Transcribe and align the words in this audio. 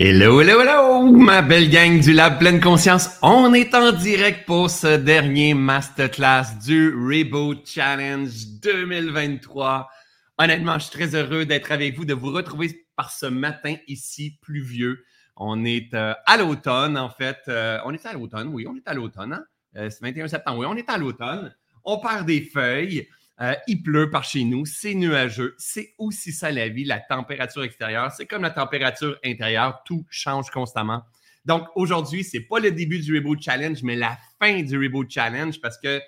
Hello, 0.00 0.40
hello, 0.40 0.60
hello, 0.60 1.10
ma 1.10 1.42
belle 1.42 1.68
gang 1.68 1.98
du 1.98 2.12
Lab 2.12 2.38
Pleine 2.38 2.60
Conscience. 2.60 3.18
On 3.20 3.52
est 3.52 3.74
en 3.74 3.90
direct 3.90 4.46
pour 4.46 4.70
ce 4.70 4.96
dernier 4.96 5.54
masterclass 5.54 6.56
du 6.64 6.90
Reboot 6.94 7.66
Challenge 7.66 8.30
2023. 8.62 9.90
Honnêtement, 10.38 10.74
je 10.78 10.84
suis 10.84 10.92
très 10.92 11.16
heureux 11.16 11.46
d'être 11.46 11.72
avec 11.72 11.96
vous, 11.96 12.04
de 12.04 12.14
vous 12.14 12.30
retrouver 12.30 12.86
par 12.94 13.10
ce 13.10 13.26
matin 13.26 13.74
ici 13.88 14.38
pluvieux. 14.40 15.04
On 15.34 15.64
est 15.64 15.92
euh, 15.94 16.14
à 16.26 16.36
l'automne, 16.36 16.96
en 16.96 17.10
fait. 17.10 17.38
Euh, 17.48 17.80
on 17.84 17.92
est 17.92 18.06
à 18.06 18.12
l'automne, 18.12 18.50
oui, 18.52 18.68
on 18.68 18.76
est 18.76 18.86
à 18.86 18.94
l'automne. 18.94 19.32
Hein? 19.32 19.44
Euh, 19.74 19.90
c'est 19.90 20.00
21 20.00 20.28
septembre, 20.28 20.60
oui, 20.60 20.66
on 20.68 20.76
est 20.76 20.88
à 20.88 20.96
l'automne. 20.96 21.52
On 21.82 21.98
perd 21.98 22.24
des 22.24 22.42
feuilles. 22.42 23.08
Euh, 23.40 23.54
il 23.68 23.82
pleut 23.82 24.10
par 24.10 24.24
chez 24.24 24.42
nous, 24.42 24.66
c'est 24.66 24.94
nuageux, 24.94 25.54
c'est 25.58 25.94
aussi 25.96 26.32
ça 26.32 26.50
la 26.50 26.68
vie, 26.68 26.84
la 26.84 26.98
température 26.98 27.62
extérieure, 27.62 28.10
c'est 28.10 28.26
comme 28.26 28.42
la 28.42 28.50
température 28.50 29.16
intérieure, 29.24 29.82
tout 29.84 30.04
change 30.10 30.50
constamment. 30.50 31.02
Donc 31.44 31.68
aujourd'hui, 31.76 32.24
c'est 32.24 32.40
pas 32.40 32.58
le 32.58 32.72
début 32.72 32.98
du 32.98 33.16
Reboot 33.16 33.40
Challenge, 33.40 33.80
mais 33.84 33.94
la 33.94 34.18
fin 34.40 34.62
du 34.62 34.76
Reboot 34.76 35.08
Challenge 35.08 35.60
parce 35.60 35.78
que 35.78 36.00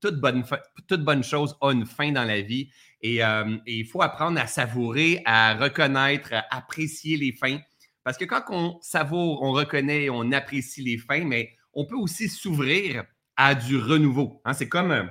toute 0.00 0.18
bonne, 0.18 0.44
toute 0.88 1.02
bonne 1.02 1.22
chose 1.22 1.56
a 1.60 1.72
une 1.72 1.84
fin 1.84 2.10
dans 2.10 2.24
la 2.24 2.40
vie 2.40 2.70
et, 3.02 3.22
euh, 3.22 3.58
et 3.66 3.80
il 3.80 3.86
faut 3.86 4.00
apprendre 4.00 4.40
à 4.40 4.46
savourer, 4.46 5.20
à 5.26 5.54
reconnaître, 5.56 6.32
à 6.32 6.56
apprécier 6.56 7.18
les 7.18 7.32
fins. 7.32 7.58
Parce 8.02 8.16
que 8.16 8.24
quand 8.24 8.44
on 8.48 8.78
savoure, 8.80 9.42
on 9.42 9.52
reconnaît, 9.52 10.08
on 10.08 10.32
apprécie 10.32 10.82
les 10.82 10.96
fins, 10.96 11.24
mais 11.24 11.50
on 11.74 11.84
peut 11.84 11.96
aussi 11.96 12.28
s'ouvrir 12.28 13.04
à 13.36 13.54
du 13.54 13.76
renouveau. 13.76 14.40
Hein. 14.44 14.54
c'est 14.54 14.68
comme 14.68 14.90
euh, 14.90 15.04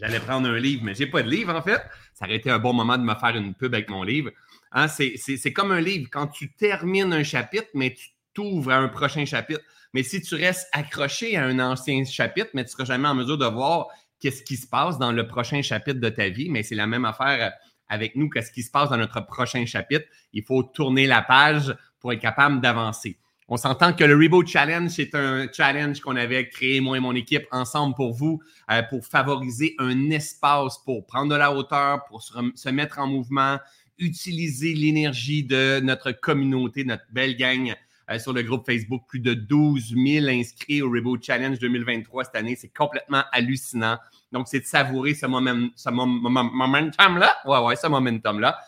J'allais 0.00 0.20
prendre 0.20 0.48
un 0.48 0.58
livre, 0.58 0.82
mais 0.84 0.94
j'ai 0.94 1.06
pas 1.06 1.22
de 1.22 1.30
livre 1.30 1.54
en 1.54 1.62
fait. 1.62 1.80
Ça 2.14 2.24
aurait 2.24 2.36
été 2.36 2.50
un 2.50 2.58
bon 2.58 2.72
moment 2.72 2.96
de 2.96 3.02
me 3.02 3.14
faire 3.14 3.36
une 3.36 3.54
pub 3.54 3.74
avec 3.74 3.90
mon 3.90 4.02
livre. 4.02 4.30
Hein, 4.72 4.86
c'est 4.88 5.52
comme 5.52 5.72
un 5.72 5.80
livre. 5.80 6.08
Quand 6.10 6.28
tu 6.28 6.52
termines 6.52 7.12
un 7.12 7.24
chapitre, 7.24 7.68
mais 7.74 7.94
tu 7.94 8.08
t'ouvres 8.34 8.70
à 8.70 8.76
un 8.76 8.88
prochain 8.88 9.24
chapitre. 9.24 9.60
Mais 9.94 10.02
si 10.02 10.20
tu 10.20 10.34
restes 10.34 10.68
accroché 10.72 11.36
à 11.36 11.44
un 11.44 11.58
ancien 11.58 12.04
chapitre, 12.04 12.50
mais 12.54 12.64
tu 12.64 12.68
ne 12.68 12.72
seras 12.72 12.84
jamais 12.84 13.08
en 13.08 13.14
mesure 13.14 13.38
de 13.38 13.46
voir 13.46 13.88
qu'est-ce 14.20 14.42
qui 14.42 14.56
se 14.56 14.66
passe 14.66 14.98
dans 14.98 15.12
le 15.12 15.26
prochain 15.26 15.62
chapitre 15.62 16.00
de 16.00 16.08
ta 16.08 16.28
vie. 16.28 16.50
Mais 16.50 16.62
c'est 16.62 16.74
la 16.74 16.86
même 16.86 17.04
affaire 17.04 17.52
avec 17.88 18.14
nous 18.16 18.28
qu'est-ce 18.28 18.52
qui 18.52 18.62
se 18.62 18.70
passe 18.70 18.90
dans 18.90 18.98
notre 18.98 19.20
prochain 19.26 19.64
chapitre. 19.64 20.06
Il 20.32 20.44
faut 20.44 20.62
tourner 20.62 21.06
la 21.06 21.22
page 21.22 21.74
pour 22.00 22.12
être 22.12 22.20
capable 22.20 22.60
d'avancer. 22.60 23.16
On 23.50 23.56
s'entend 23.56 23.94
que 23.94 24.04
le 24.04 24.14
Reboot 24.14 24.46
Challenge, 24.46 24.90
c'est 24.90 25.14
un 25.14 25.46
challenge 25.50 26.00
qu'on 26.00 26.16
avait 26.16 26.50
créé, 26.50 26.80
moi 26.80 26.98
et 26.98 27.00
mon 27.00 27.14
équipe, 27.14 27.46
ensemble 27.50 27.94
pour 27.94 28.12
vous, 28.12 28.42
euh, 28.70 28.82
pour 28.82 29.06
favoriser 29.06 29.74
un 29.78 30.10
espace 30.10 30.76
pour 30.84 31.06
prendre 31.06 31.32
de 31.32 31.38
la 31.38 31.50
hauteur, 31.50 32.04
pour 32.04 32.22
se, 32.22 32.68
mettre 32.68 32.98
en 32.98 33.06
mouvement, 33.06 33.58
utiliser 33.98 34.74
l'énergie 34.74 35.44
de 35.44 35.80
notre 35.80 36.12
communauté, 36.12 36.84
notre 36.84 37.06
belle 37.10 37.36
gang 37.38 37.74
euh, 38.10 38.18
sur 38.18 38.34
le 38.34 38.42
groupe 38.42 38.66
Facebook. 38.66 39.04
Plus 39.08 39.20
de 39.20 39.32
12 39.32 39.94
000 39.96 40.26
inscrits 40.26 40.82
au 40.82 40.90
Reboot 40.90 41.24
Challenge 41.24 41.58
2023 41.58 42.24
cette 42.24 42.36
année. 42.36 42.54
C'est 42.54 42.76
complètement 42.76 43.22
hallucinant. 43.32 43.96
Donc, 44.30 44.48
c'est 44.48 44.60
de 44.60 44.66
savourer 44.66 45.14
ce, 45.14 45.24
moment, 45.24 45.68
ce 45.74 45.88
momentum-là. 45.88 47.34
Ouais, 47.46 47.58
ouais, 47.60 47.76
ce 47.76 47.86
momentum-là. 47.86 48.58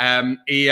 Euh, 0.00 0.34
et 0.46 0.70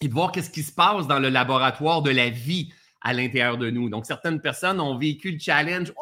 et 0.00 0.08
de 0.08 0.14
voir 0.14 0.32
qu'est-ce 0.32 0.50
qui 0.50 0.62
se 0.62 0.72
passe 0.72 1.06
dans 1.06 1.18
le 1.18 1.28
laboratoire 1.28 2.00
de 2.02 2.10
la 2.10 2.30
vie 2.30 2.72
à 3.02 3.12
l'intérieur 3.12 3.58
de 3.58 3.70
nous. 3.70 3.90
Donc, 3.90 4.06
certaines 4.06 4.40
personnes 4.40 4.80
ont 4.80 4.96
vécu 4.96 5.32
le 5.32 5.38
challenge. 5.38 5.92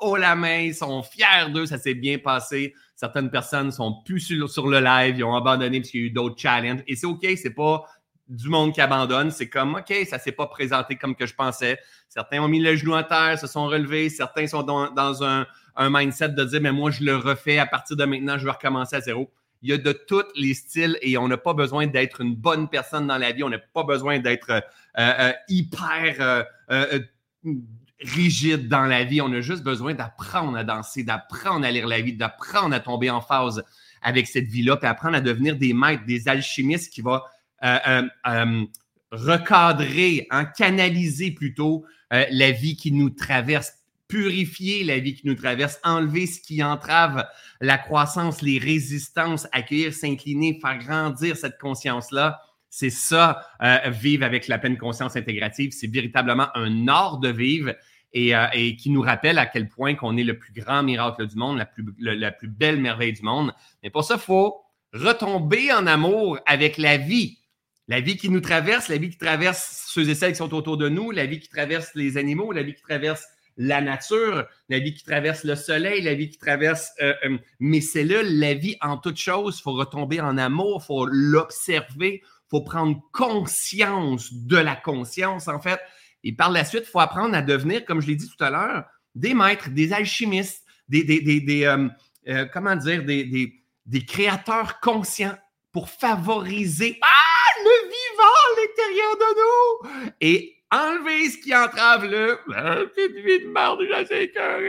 Oh, 0.00 0.16
la 0.16 0.34
main, 0.34 0.60
ils 0.60 0.74
sont 0.74 1.02
fiers 1.02 1.50
d'eux, 1.52 1.66
ça 1.66 1.76
s'est 1.76 1.94
bien 1.94 2.18
passé. 2.18 2.74
Certaines 2.96 3.30
personnes 3.30 3.70
sont 3.72 4.02
plus 4.04 4.20
sur, 4.20 4.68
le 4.68 4.80
live, 4.80 5.18
ils 5.18 5.24
ont 5.24 5.34
abandonné 5.34 5.80
parce 5.80 5.90
qu'il 5.90 6.00
y 6.00 6.04
a 6.04 6.06
eu 6.06 6.10
d'autres 6.10 6.40
challenges. 6.40 6.82
Et 6.86 6.96
c'est 6.96 7.06
OK, 7.06 7.26
c'est 7.36 7.54
pas 7.54 7.84
du 8.26 8.48
monde 8.48 8.72
qui 8.72 8.80
abandonne. 8.80 9.30
C'est 9.30 9.50
comme, 9.50 9.74
OK, 9.74 9.94
ça 10.08 10.18
s'est 10.18 10.32
pas 10.32 10.46
présenté 10.46 10.96
comme 10.96 11.14
que 11.14 11.26
je 11.26 11.34
pensais. 11.34 11.78
Certains 12.08 12.42
ont 12.42 12.48
mis 12.48 12.60
le 12.60 12.74
genou 12.76 12.94
à 12.94 13.04
terre, 13.04 13.38
se 13.38 13.46
sont 13.46 13.66
relevés. 13.66 14.08
Certains 14.08 14.46
sont 14.46 14.62
dans, 14.62 15.22
un 15.22 15.46
mindset 15.90 16.30
de 16.30 16.44
dire, 16.44 16.60
mais 16.62 16.72
moi, 16.72 16.90
je 16.90 17.04
le 17.04 17.16
refais 17.16 17.58
à 17.58 17.66
partir 17.66 17.96
de 17.96 18.04
maintenant, 18.04 18.38
je 18.38 18.44
vais 18.46 18.52
recommencer 18.52 18.96
à 18.96 19.00
zéro. 19.02 19.30
Il 19.62 19.68
y 19.68 19.72
a 19.72 19.78
de 19.78 19.92
tous 19.92 20.24
les 20.36 20.54
styles 20.54 20.98
et 21.02 21.18
on 21.18 21.28
n'a 21.28 21.36
pas 21.36 21.52
besoin 21.52 21.86
d'être 21.86 22.22
une 22.22 22.34
bonne 22.34 22.68
personne 22.68 23.06
dans 23.06 23.18
la 23.18 23.32
vie. 23.32 23.44
On 23.44 23.50
n'a 23.50 23.58
pas 23.58 23.84
besoin 23.84 24.18
d'être 24.18 24.50
euh, 24.50 24.60
euh, 24.98 25.32
hyper 25.48 26.44
euh, 26.70 27.00
rigide 28.00 28.68
dans 28.68 28.86
la 28.86 29.04
vie. 29.04 29.20
On 29.20 29.32
a 29.32 29.40
juste 29.40 29.62
besoin 29.62 29.92
d'apprendre 29.92 30.56
à 30.56 30.64
danser, 30.64 31.02
d'apprendre 31.02 31.66
à 31.66 31.70
lire 31.70 31.86
la 31.86 32.00
vie, 32.00 32.14
d'apprendre 32.16 32.74
à 32.74 32.80
tomber 32.80 33.10
en 33.10 33.20
phase 33.20 33.62
avec 34.00 34.26
cette 34.28 34.46
vie-là, 34.46 34.78
puis 34.78 34.86
apprendre 34.86 35.16
à 35.16 35.20
devenir 35.20 35.56
des 35.56 35.74
maîtres, 35.74 36.06
des 36.06 36.26
alchimistes 36.26 36.90
qui 36.90 37.02
vont 37.02 37.20
recadrer, 39.12 40.26
hein, 40.30 40.46
canaliser 40.46 41.32
plutôt 41.32 41.84
la 42.10 42.50
vie 42.50 42.76
qui 42.76 42.92
nous 42.92 43.10
traverse 43.10 43.74
purifier 44.10 44.84
la 44.84 44.98
vie 44.98 45.14
qui 45.14 45.26
nous 45.26 45.34
traverse, 45.34 45.78
enlever 45.84 46.26
ce 46.26 46.40
qui 46.40 46.62
entrave 46.62 47.24
la 47.60 47.78
croissance, 47.78 48.42
les 48.42 48.58
résistances, 48.58 49.46
accueillir, 49.52 49.94
s'incliner, 49.94 50.58
faire 50.60 50.78
grandir 50.78 51.36
cette 51.36 51.58
conscience-là. 51.58 52.42
C'est 52.68 52.90
ça, 52.90 53.46
euh, 53.62 53.78
vivre 53.90 54.24
avec 54.24 54.48
la 54.48 54.58
pleine 54.58 54.76
conscience 54.76 55.16
intégrative. 55.16 55.70
C'est 55.72 55.90
véritablement 55.90 56.48
un 56.54 56.88
art 56.88 57.18
de 57.18 57.28
vivre 57.28 57.74
et, 58.12 58.34
euh, 58.34 58.46
et, 58.52 58.76
qui 58.76 58.90
nous 58.90 59.02
rappelle 59.02 59.38
à 59.38 59.46
quel 59.46 59.68
point 59.68 59.94
qu'on 59.94 60.16
est 60.16 60.24
le 60.24 60.38
plus 60.38 60.52
grand 60.52 60.82
miracle 60.82 61.26
du 61.26 61.36
monde, 61.36 61.58
la 61.58 61.66
plus, 61.66 61.84
la 61.98 62.32
plus 62.32 62.48
belle 62.48 62.80
merveille 62.80 63.12
du 63.12 63.22
monde. 63.22 63.52
Mais 63.82 63.90
pour 63.90 64.04
ça, 64.04 64.14
il 64.14 64.20
faut 64.20 64.60
retomber 64.92 65.72
en 65.72 65.86
amour 65.86 66.38
avec 66.46 66.78
la 66.78 66.96
vie. 66.96 67.38
La 67.86 68.00
vie 68.00 68.16
qui 68.16 68.28
nous 68.28 68.40
traverse, 68.40 68.88
la 68.88 68.98
vie 68.98 69.10
qui 69.10 69.18
traverse 69.18 69.86
ceux 69.88 70.08
et 70.08 70.14
celles 70.14 70.32
qui 70.32 70.38
sont 70.38 70.54
autour 70.54 70.76
de 70.76 70.88
nous, 70.88 71.10
la 71.10 71.26
vie 71.26 71.40
qui 71.40 71.48
traverse 71.48 71.90
les 71.94 72.16
animaux, 72.16 72.52
la 72.52 72.62
vie 72.62 72.74
qui 72.74 72.82
traverse 72.82 73.24
la 73.56 73.80
nature, 73.80 74.46
la 74.68 74.78
vie 74.78 74.94
qui 74.94 75.04
traverse 75.04 75.44
le 75.44 75.54
soleil, 75.54 76.02
la 76.02 76.14
vie 76.14 76.28
qui 76.30 76.38
traverse 76.38 76.92
euh, 77.02 77.14
euh, 77.24 77.38
mes 77.58 77.80
cellules, 77.80 78.38
la 78.38 78.54
vie 78.54 78.76
en 78.80 78.96
toute 78.96 79.16
chose. 79.16 79.58
Il 79.58 79.62
faut 79.62 79.72
retomber 79.72 80.20
en 80.20 80.38
amour, 80.38 80.80
il 80.82 80.86
faut 80.86 81.06
l'observer, 81.06 82.22
il 82.22 82.48
faut 82.50 82.62
prendre 82.62 83.00
conscience 83.12 84.32
de 84.32 84.56
la 84.56 84.76
conscience, 84.76 85.48
en 85.48 85.60
fait. 85.60 85.80
Et 86.24 86.32
par 86.32 86.50
la 86.50 86.64
suite, 86.64 86.84
il 86.86 86.90
faut 86.90 87.00
apprendre 87.00 87.34
à 87.34 87.42
devenir, 87.42 87.84
comme 87.84 88.00
je 88.00 88.06
l'ai 88.06 88.16
dit 88.16 88.28
tout 88.28 88.44
à 88.44 88.50
l'heure, 88.50 88.84
des 89.14 89.34
maîtres, 89.34 89.70
des 89.70 89.92
alchimistes, 89.92 90.64
des, 90.88 91.04
des, 91.04 91.64
euh, 92.28 92.46
comment 92.52 92.76
dire, 92.76 93.04
des, 93.04 93.24
des, 93.86 94.04
créateurs 94.04 94.80
conscients 94.80 95.36
pour 95.72 95.88
favoriser 95.88 96.98
ah, 97.02 97.62
le 97.64 97.88
vivant 97.88 98.36
à 98.44 98.60
l'intérieur 98.60 99.16
de 99.16 99.30
nous. 99.40 100.14
Et 100.20 100.59
enlever 100.70 101.30
ce 101.30 101.38
qui 101.38 101.54
entrave 101.54 102.04
le 102.04 102.38
petite 102.46 103.16
vie 103.16 103.44
de 103.44 103.50
merde, 103.50 103.80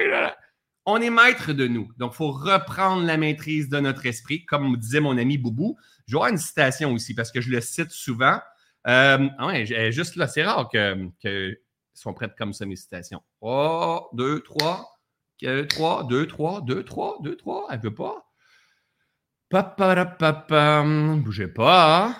là. 0.10 0.38
On 0.86 1.00
est 1.00 1.12
maître 1.12 1.54
de 1.54 1.68
nous. 1.68 1.90
Donc, 1.98 2.14
il 2.14 2.18
faut 2.18 2.32
reprendre 2.32 3.06
la 3.06 3.18
maîtrise 3.18 3.70
de 3.70 3.80
notre 3.80 4.06
esprit, 4.08 4.46
comme 4.46 4.78
disait 4.78 5.00
mon 5.00 5.18
ami 5.18 5.38
Boubou. 5.38 5.78
Je 6.08 6.14
vais 6.14 6.18
avoir 6.18 6.32
une 6.32 6.38
citation 6.38 6.92
aussi 6.94 7.14
parce 7.14 7.32
que 7.32 7.40
je 7.40 7.52
le 7.52 7.62
cite 7.62 7.92
souvent. 7.92 8.40
Euh, 8.88 9.30
ouais, 9.40 9.92
juste 9.92 10.16
là, 10.16 10.28
c'est 10.28 10.44
rare 10.44 10.70
que, 10.70 11.08
que 11.22 11.56
sont 11.94 12.14
prêtes 12.16 12.36
comme 12.36 12.54
ça, 12.54 12.66
mes 12.66 12.76
citations. 12.76 13.22
Oh, 13.42 14.10
deux, 14.14 14.40
trois, 14.42 15.00
trois, 15.70 16.04
deux, 16.04 16.26
trois, 16.26 16.62
deux, 16.62 16.84
trois, 16.84 17.18
deux, 17.22 17.36
trois. 17.36 17.68
Elle 17.72 17.80
veut 17.80 17.94
pas. 17.94 18.26
Papa, 19.50 20.06
papa, 20.06 20.84
bougez 21.18 21.48
pas. 21.48 22.16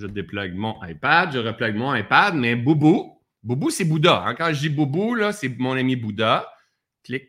Je 0.00 0.06
déplugue 0.06 0.54
mon 0.54 0.82
iPad, 0.82 1.30
je 1.32 1.38
replugue 1.38 1.76
mon 1.76 1.94
iPad, 1.94 2.34
mais 2.34 2.56
Boubou, 2.56 3.20
Boubou, 3.42 3.68
c'est 3.68 3.84
Bouddha. 3.84 4.24
Hein. 4.24 4.34
Quand 4.34 4.50
je 4.52 4.60
dis 4.60 4.68
Boubou, 4.70 5.14
là, 5.14 5.32
c'est 5.32 5.48
mon 5.58 5.72
ami 5.72 5.94
Bouddha. 5.94 6.50
Clique 7.02 7.28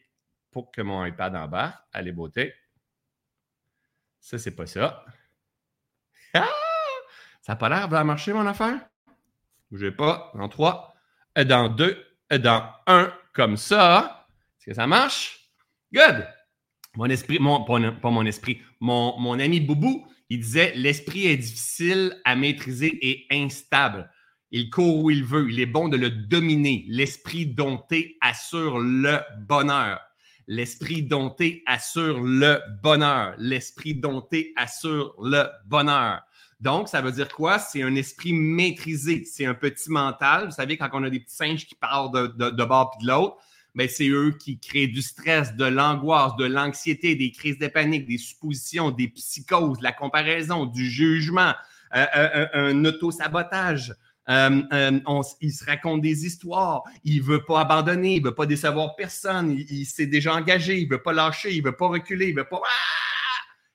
pour 0.52 0.72
que 0.72 0.82
mon 0.82 1.06
iPad 1.06 1.36
embarque. 1.36 1.84
Allez, 1.92 2.14
beauté. 2.14 2.54
Ça, 4.20 4.38
c'est 4.38 4.56
pas 4.56 4.68
ça. 4.68 5.06
Ah! 6.34 6.48
Ça 7.42 7.52
n'a 7.52 7.56
pas 7.58 7.68
l'air 7.68 7.90
de 7.90 7.98
marcher, 8.04 8.32
mon 8.32 8.48
affaire? 8.48 8.80
Bougez 9.70 9.92
pas. 9.92 10.32
Dans 10.34 10.48
trois, 10.48 10.96
dans 11.36 11.68
deux, 11.68 12.02
dans 12.30 12.74
un, 12.88 13.14
comme 13.34 13.58
ça. 13.58 14.30
Est-ce 14.58 14.68
que 14.68 14.74
ça 14.74 14.88
marche? 14.88 15.52
Good! 15.92 16.26
Mon 16.96 17.08
esprit, 17.08 17.38
mon, 17.38 17.66
pas 17.66 18.10
mon 18.10 18.26
esprit, 18.26 18.62
mon, 18.80 19.20
mon 19.20 19.40
ami 19.40 19.60
Boubou, 19.60 20.08
il 20.32 20.40
disait 20.40 20.72
L'esprit 20.78 21.28
est 21.28 21.36
difficile 21.36 22.18
à 22.24 22.38
maîtriser 22.38 22.98
et 23.02 23.28
instable. 23.32 24.10
Il 24.52 24.70
court 24.70 25.04
où 25.04 25.12
il 25.12 25.26
veut. 25.26 25.52
Il 25.52 25.60
est 25.60 25.66
bon 25.66 25.90
de 25.90 25.98
le 25.98 26.10
dominer. 26.10 26.86
L'esprit 26.88 27.46
dompté 27.46 28.18
assure 28.22 28.80
le 28.80 29.20
bonheur. 29.42 30.00
L'esprit 30.48 31.04
dompté 31.04 31.64
assure 31.66 32.22
le 32.22 32.62
bonheur. 32.82 33.36
L'esprit 33.40 33.94
dompté 33.94 34.54
assure 34.56 35.16
le 35.22 35.48
bonheur. 35.66 36.22
Donc, 36.62 36.88
ça 36.88 37.02
veut 37.02 37.12
dire 37.12 37.28
quoi? 37.28 37.60
C'est 37.60 37.84
un 37.84 37.96
esprit 37.96 38.32
maîtrisé. 38.32 39.26
C'est 39.26 39.46
un 39.46 39.54
petit 39.54 39.92
mental. 39.92 40.46
Vous 40.46 40.52
savez, 40.52 40.78
quand 40.78 40.88
on 40.94 41.04
a 41.04 41.10
des 41.10 41.20
petits 41.20 41.36
singes 41.36 41.66
qui 41.66 41.76
parlent 41.76 42.12
de, 42.14 42.28
de, 42.28 42.52
de 42.52 42.64
de 42.64 43.06
l'autre, 43.06 43.36
ben, 43.76 43.88
c'est 43.90 44.10
eux 44.10 44.32
qui 44.32 44.60
créent 44.60 44.88
du 44.88 45.02
stress, 45.02 45.56
de 45.56 45.66
l'angoisse, 45.66 46.36
de 46.38 46.46
l'anxiété, 46.46 47.16
des 47.16 47.32
crises 47.32 47.58
de 47.58 47.68
panique, 47.68 48.06
des 48.06 48.18
suppositions, 48.18 48.92
des 48.92 49.08
psychoses, 49.08 49.80
la 49.82 49.94
comparaison, 49.94 50.66
du 50.66 50.90
jugement, 50.90 51.54
euh, 51.96 52.06
euh, 52.16 52.48
un 52.54 52.86
auto-sabotage. 52.86 53.94
euh, 54.30 54.62
euh, 54.72 55.22
il 55.42 55.52
se 55.52 55.66
raconte 55.66 56.02
des 56.02 56.26
histoires, 56.26 56.84
il 57.04 57.22
veut 57.22 57.44
pas 57.44 57.62
abandonner, 57.62 58.16
il 58.16 58.24
veut 58.24 58.36
pas 58.36 58.46
décevoir 58.46 58.96
personne, 58.96 59.52
il, 59.52 59.86
s'est 59.86 60.06
déjà 60.06 60.36
engagé, 60.36 60.80
il 60.80 60.90
veut 60.90 61.02
pas 61.02 61.14
lâcher, 61.14 61.54
il 61.54 61.64
veut 61.64 61.76
pas 61.76 61.88
reculer, 61.88 62.28
il 62.30 62.36
veut 62.36 62.48
pas... 62.48 62.62
Ah! 62.64 63.02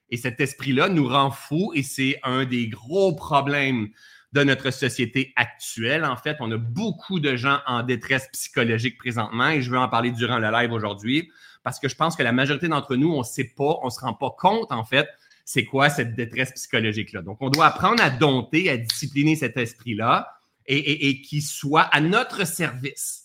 Et 0.08 0.16
cet 0.16 0.40
esprit-là 0.40 0.88
nous 0.88 1.08
rend 1.08 1.30
fous 1.30 1.72
et 1.74 1.82
c'est 1.82 2.20
un 2.22 2.44
des 2.44 2.68
gros 2.68 3.14
problèmes 3.14 3.88
de 4.32 4.42
notre 4.42 4.70
société 4.70 5.32
actuelle. 5.36 6.04
En 6.04 6.16
fait, 6.16 6.36
on 6.40 6.50
a 6.52 6.56
beaucoup 6.56 7.20
de 7.20 7.36
gens 7.36 7.60
en 7.66 7.82
détresse 7.82 8.28
psychologique 8.32 8.98
présentement 8.98 9.48
et 9.48 9.62
je 9.62 9.70
veux 9.70 9.78
en 9.78 9.88
parler 9.88 10.10
durant 10.10 10.38
le 10.38 10.50
live 10.50 10.72
aujourd'hui 10.72 11.30
parce 11.66 11.80
que 11.80 11.88
je 11.88 11.96
pense 11.96 12.14
que 12.14 12.22
la 12.22 12.30
majorité 12.30 12.68
d'entre 12.68 12.94
nous, 12.94 13.12
on 13.12 13.18
ne 13.18 13.24
sait 13.24 13.52
pas, 13.56 13.80
on 13.82 13.86
ne 13.86 13.90
se 13.90 13.98
rend 13.98 14.14
pas 14.14 14.30
compte, 14.30 14.70
en 14.70 14.84
fait, 14.84 15.08
c'est 15.44 15.64
quoi 15.64 15.90
cette 15.90 16.14
détresse 16.14 16.52
psychologique-là. 16.52 17.22
Donc, 17.22 17.38
on 17.40 17.50
doit 17.50 17.66
apprendre 17.66 18.00
à 18.02 18.08
dompter, 18.08 18.70
à 18.70 18.76
discipliner 18.76 19.34
cet 19.34 19.56
esprit-là 19.56 20.32
et, 20.66 21.08
et, 21.08 21.20
qu'il 21.22 21.42
soit 21.42 21.82
à 21.82 22.00
notre 22.00 22.46
service. 22.46 23.24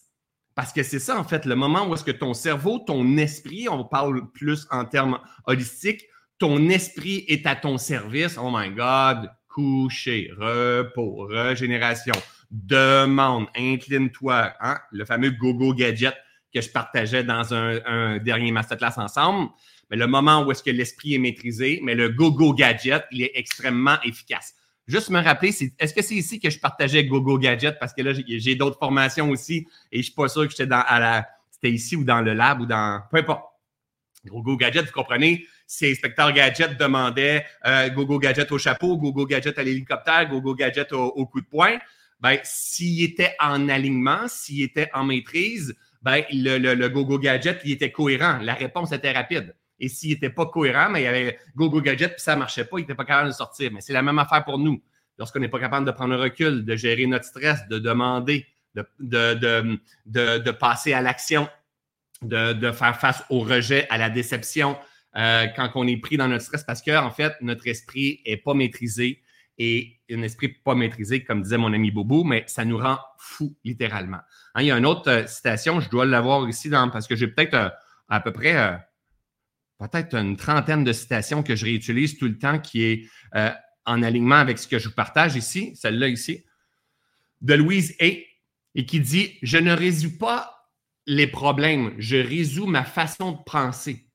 Parce 0.56 0.74
que 0.74 0.82
c'est 0.82 1.00
ça, 1.00 1.20
en 1.20 1.24
fait, 1.24 1.46
le 1.46 1.56
moment 1.56 1.88
où 1.88 1.94
est-ce 1.94 2.04
que 2.04 2.10
ton 2.10 2.34
cerveau, 2.34 2.80
ton 2.80 3.18
esprit, 3.18 3.70
on 3.70 3.84
parle 3.84 4.32
plus 4.32 4.68
en 4.72 4.86
termes 4.86 5.20
holistiques, 5.46 6.08
ton 6.40 6.68
esprit 6.70 7.26
est 7.28 7.46
à 7.46 7.56
ton 7.56 7.78
service. 7.78 8.40
Oh 8.42 8.50
my 8.52 8.72
God, 8.72 9.30
coucher, 9.54 10.32
repos, 10.38 11.28
régénération, 11.30 12.14
demande, 12.50 13.48
incline-toi, 13.56 14.54
hein? 14.60 14.80
le 14.92 15.06
fameux 15.06 15.32
go-go 15.32 15.74
gadget 15.74 16.16
que 16.54 16.62
je 16.62 16.70
partageais 16.70 17.24
dans 17.24 17.54
un, 17.54 18.18
dernier 18.18 18.52
masterclass 18.52 18.94
ensemble. 18.98 19.50
Mais 19.90 19.98
le 19.98 20.08
moment 20.08 20.44
où 20.44 20.52
est-ce 20.52 20.64
que 20.64 20.72
l'esprit 20.72 21.16
est 21.16 21.20
maîtrisé, 21.20 21.80
mais 21.84 21.96
le 21.96 22.10
go-go 22.10 22.54
gadget, 22.54 23.06
il 23.12 23.24
est 23.24 23.32
extrêmement 23.36 24.02
efficace. 24.04 24.56
Juste 24.88 25.10
me 25.10 25.22
rappeler, 25.22 25.54
est-ce 25.80 25.94
que 25.94 26.02
c'est 26.02 26.16
ici 26.16 26.40
que 26.40 26.50
je 26.50 26.60
partageais 26.60 27.06
Go-Go 27.06 27.38
Gadget? 27.38 27.78
Parce 27.80 27.94
que 27.94 28.02
là, 28.02 28.12
j'ai 28.28 28.56
d'autres 28.56 28.78
formations 28.78 29.30
aussi 29.30 29.68
et 29.92 29.98
je 30.00 30.04
suis 30.04 30.14
pas 30.14 30.28
sûr 30.28 30.44
que 30.44 30.50
j'étais 30.50 30.68
dans 30.68 30.84
la. 30.90 31.28
C'était 31.50 31.72
ici 31.72 31.96
ou 31.96 32.04
dans 32.04 32.22
le 32.22 32.34
lab 32.34 32.62
ou 32.62 32.66
dans. 32.66 33.02
Peu 33.12 33.20
importe. 33.20 33.51
Go-Go 34.26 34.58
Gadget, 34.58 34.86
vous 34.86 34.92
comprenez? 34.92 35.46
Si 35.66 35.88
Inspecteur 35.88 36.32
Gadget 36.34 36.78
demandait 36.78 37.46
euh, 37.66 37.90
Go-Go 37.90 38.20
Gadget 38.20 38.52
au 38.52 38.58
chapeau, 38.58 38.98
Go-Go 38.98 39.26
Gadget 39.26 39.58
à 39.58 39.64
l'hélicoptère, 39.64 40.30
Go-Go 40.30 40.56
Gadget 40.56 40.92
au, 40.94 41.26
coup 41.26 41.42
de 41.42 41.46
poing, 41.46 41.78
ben, 42.20 42.38
s'il 42.44 43.04
était 43.04 43.36
en 43.40 43.68
alignement, 43.70 44.28
s'il 44.28 44.62
était 44.62 44.90
en 44.94 45.06
maîtrise, 45.06 45.76
ben, 46.02 46.24
le, 46.32 46.58
le, 46.58 46.90
Go-Go 46.90 47.20
Gadget, 47.20 47.62
il 47.64 47.72
était 47.72 47.92
cohérent. 47.92 48.40
La 48.42 48.54
réponse 48.54 48.92
était 48.92 49.12
rapide. 49.12 49.56
Et 49.80 49.88
s'il 49.88 50.12
n'était 50.12 50.30
pas 50.30 50.46
cohérent, 50.46 50.90
mais 50.92 51.02
il 51.02 51.06
y 51.06 51.08
avait 51.08 51.40
Go-Go 51.56 51.82
Gadget, 51.82 52.14
puis 52.14 52.22
ça 52.22 52.36
ne 52.36 52.40
marchait 52.40 52.66
pas, 52.66 52.78
il 52.78 52.82
n'était 52.82 52.96
pas 52.96 53.06
capable 53.06 53.30
de 53.30 53.34
sortir. 53.34 53.72
Mais 53.72 53.82
c'est 53.82 53.94
la 53.94 54.04
même 54.04 54.20
affaire 54.20 54.44
pour 54.44 54.60
nous. 54.60 54.82
Lorsqu'on 55.18 55.40
n'est 55.40 55.50
pas 55.50 55.60
capable 55.60 55.86
de 55.86 55.92
prendre 55.92 56.14
un 56.14 56.18
recul, 56.18 56.64
de 56.64 56.76
gérer 56.76 57.06
notre 57.08 57.26
stress, 57.26 57.68
de 57.68 57.80
demander, 57.80 58.46
de, 58.76 58.86
de, 59.00 59.80
de, 60.06 60.38
de 60.38 60.52
passer 60.52 60.94
à 60.94 61.02
l'action, 61.02 61.48
de, 62.22 62.72
faire 62.72 63.00
face 63.00 63.24
au 63.30 63.40
rejet, 63.40 63.88
à 63.90 63.98
la 63.98 64.10
déception, 64.10 64.78
euh, 65.16 65.48
quand 65.56 65.72
on 65.76 65.88
est 65.88 65.98
pris 65.98 66.18
dans 66.18 66.28
notre 66.28 66.44
stress, 66.44 66.64
parce 66.64 66.82
que, 66.82 66.96
en 66.98 67.12
fait, 67.12 67.34
notre 67.42 67.68
esprit 67.68 68.22
n'est 68.26 68.38
pas 68.38 68.54
maîtrisé. 68.54 69.22
Et 69.58 70.00
un 70.10 70.22
esprit 70.24 70.48
pas 70.48 70.74
maîtrisé, 70.74 71.24
comme 71.24 71.44
disait 71.44 71.58
mon 71.58 71.72
ami 71.74 71.92
Bobo, 71.92 72.24
mais 72.24 72.44
ça 72.48 72.66
nous 72.66 72.78
rend 72.78 72.98
fou, 73.18 73.56
littéralement. 73.64 74.20
Hein, 74.56 74.62
il 74.62 74.68
y 74.68 74.72
a 74.72 74.78
une 74.78 74.86
autre 74.86 75.10
euh, 75.10 75.28
citation, 75.28 75.80
je 75.82 75.90
dois 75.90 76.06
l'avoir 76.06 76.48
ici 76.50 76.70
dans, 76.70 76.90
parce 76.90 77.08
que 77.08 77.16
j'ai 77.16 77.28
peut-être 77.28 77.54
euh, 77.54 77.70
à 78.10 78.20
peu 78.22 78.32
près 78.32 78.80
peut-être 79.80 80.16
une 80.16 80.36
trentaine 80.36 80.84
de 80.84 80.94
citations 80.94 81.44
que 81.44 81.56
je 81.56 81.66
réutilise 81.66 82.18
tout 82.18 82.26
le 82.26 82.38
temps 82.38 82.60
qui 82.60 82.84
est 82.84 83.08
en 83.86 84.04
alignement 84.04 84.36
avec 84.36 84.60
ce 84.60 84.68
que 84.68 84.78
je 84.80 84.90
vous 84.90 84.94
partage 84.94 85.36
ici, 85.36 85.76
celle-là 85.76 86.08
ici, 86.08 86.44
de 87.40 87.54
Louise 87.54 87.96
A. 88.02 88.06
et 88.76 88.86
qui 88.86 89.00
dit 89.00 89.38
Je 89.42 89.58
ne 89.58 89.74
résous 89.74 90.18
pas 90.18 90.61
les 91.08 91.28
problèmes, 91.28 91.94
je 91.98 92.18
résous 92.18 92.68
ma 92.68 92.84
façon 92.84 93.34
de 93.34 93.38
penser. 93.46 94.08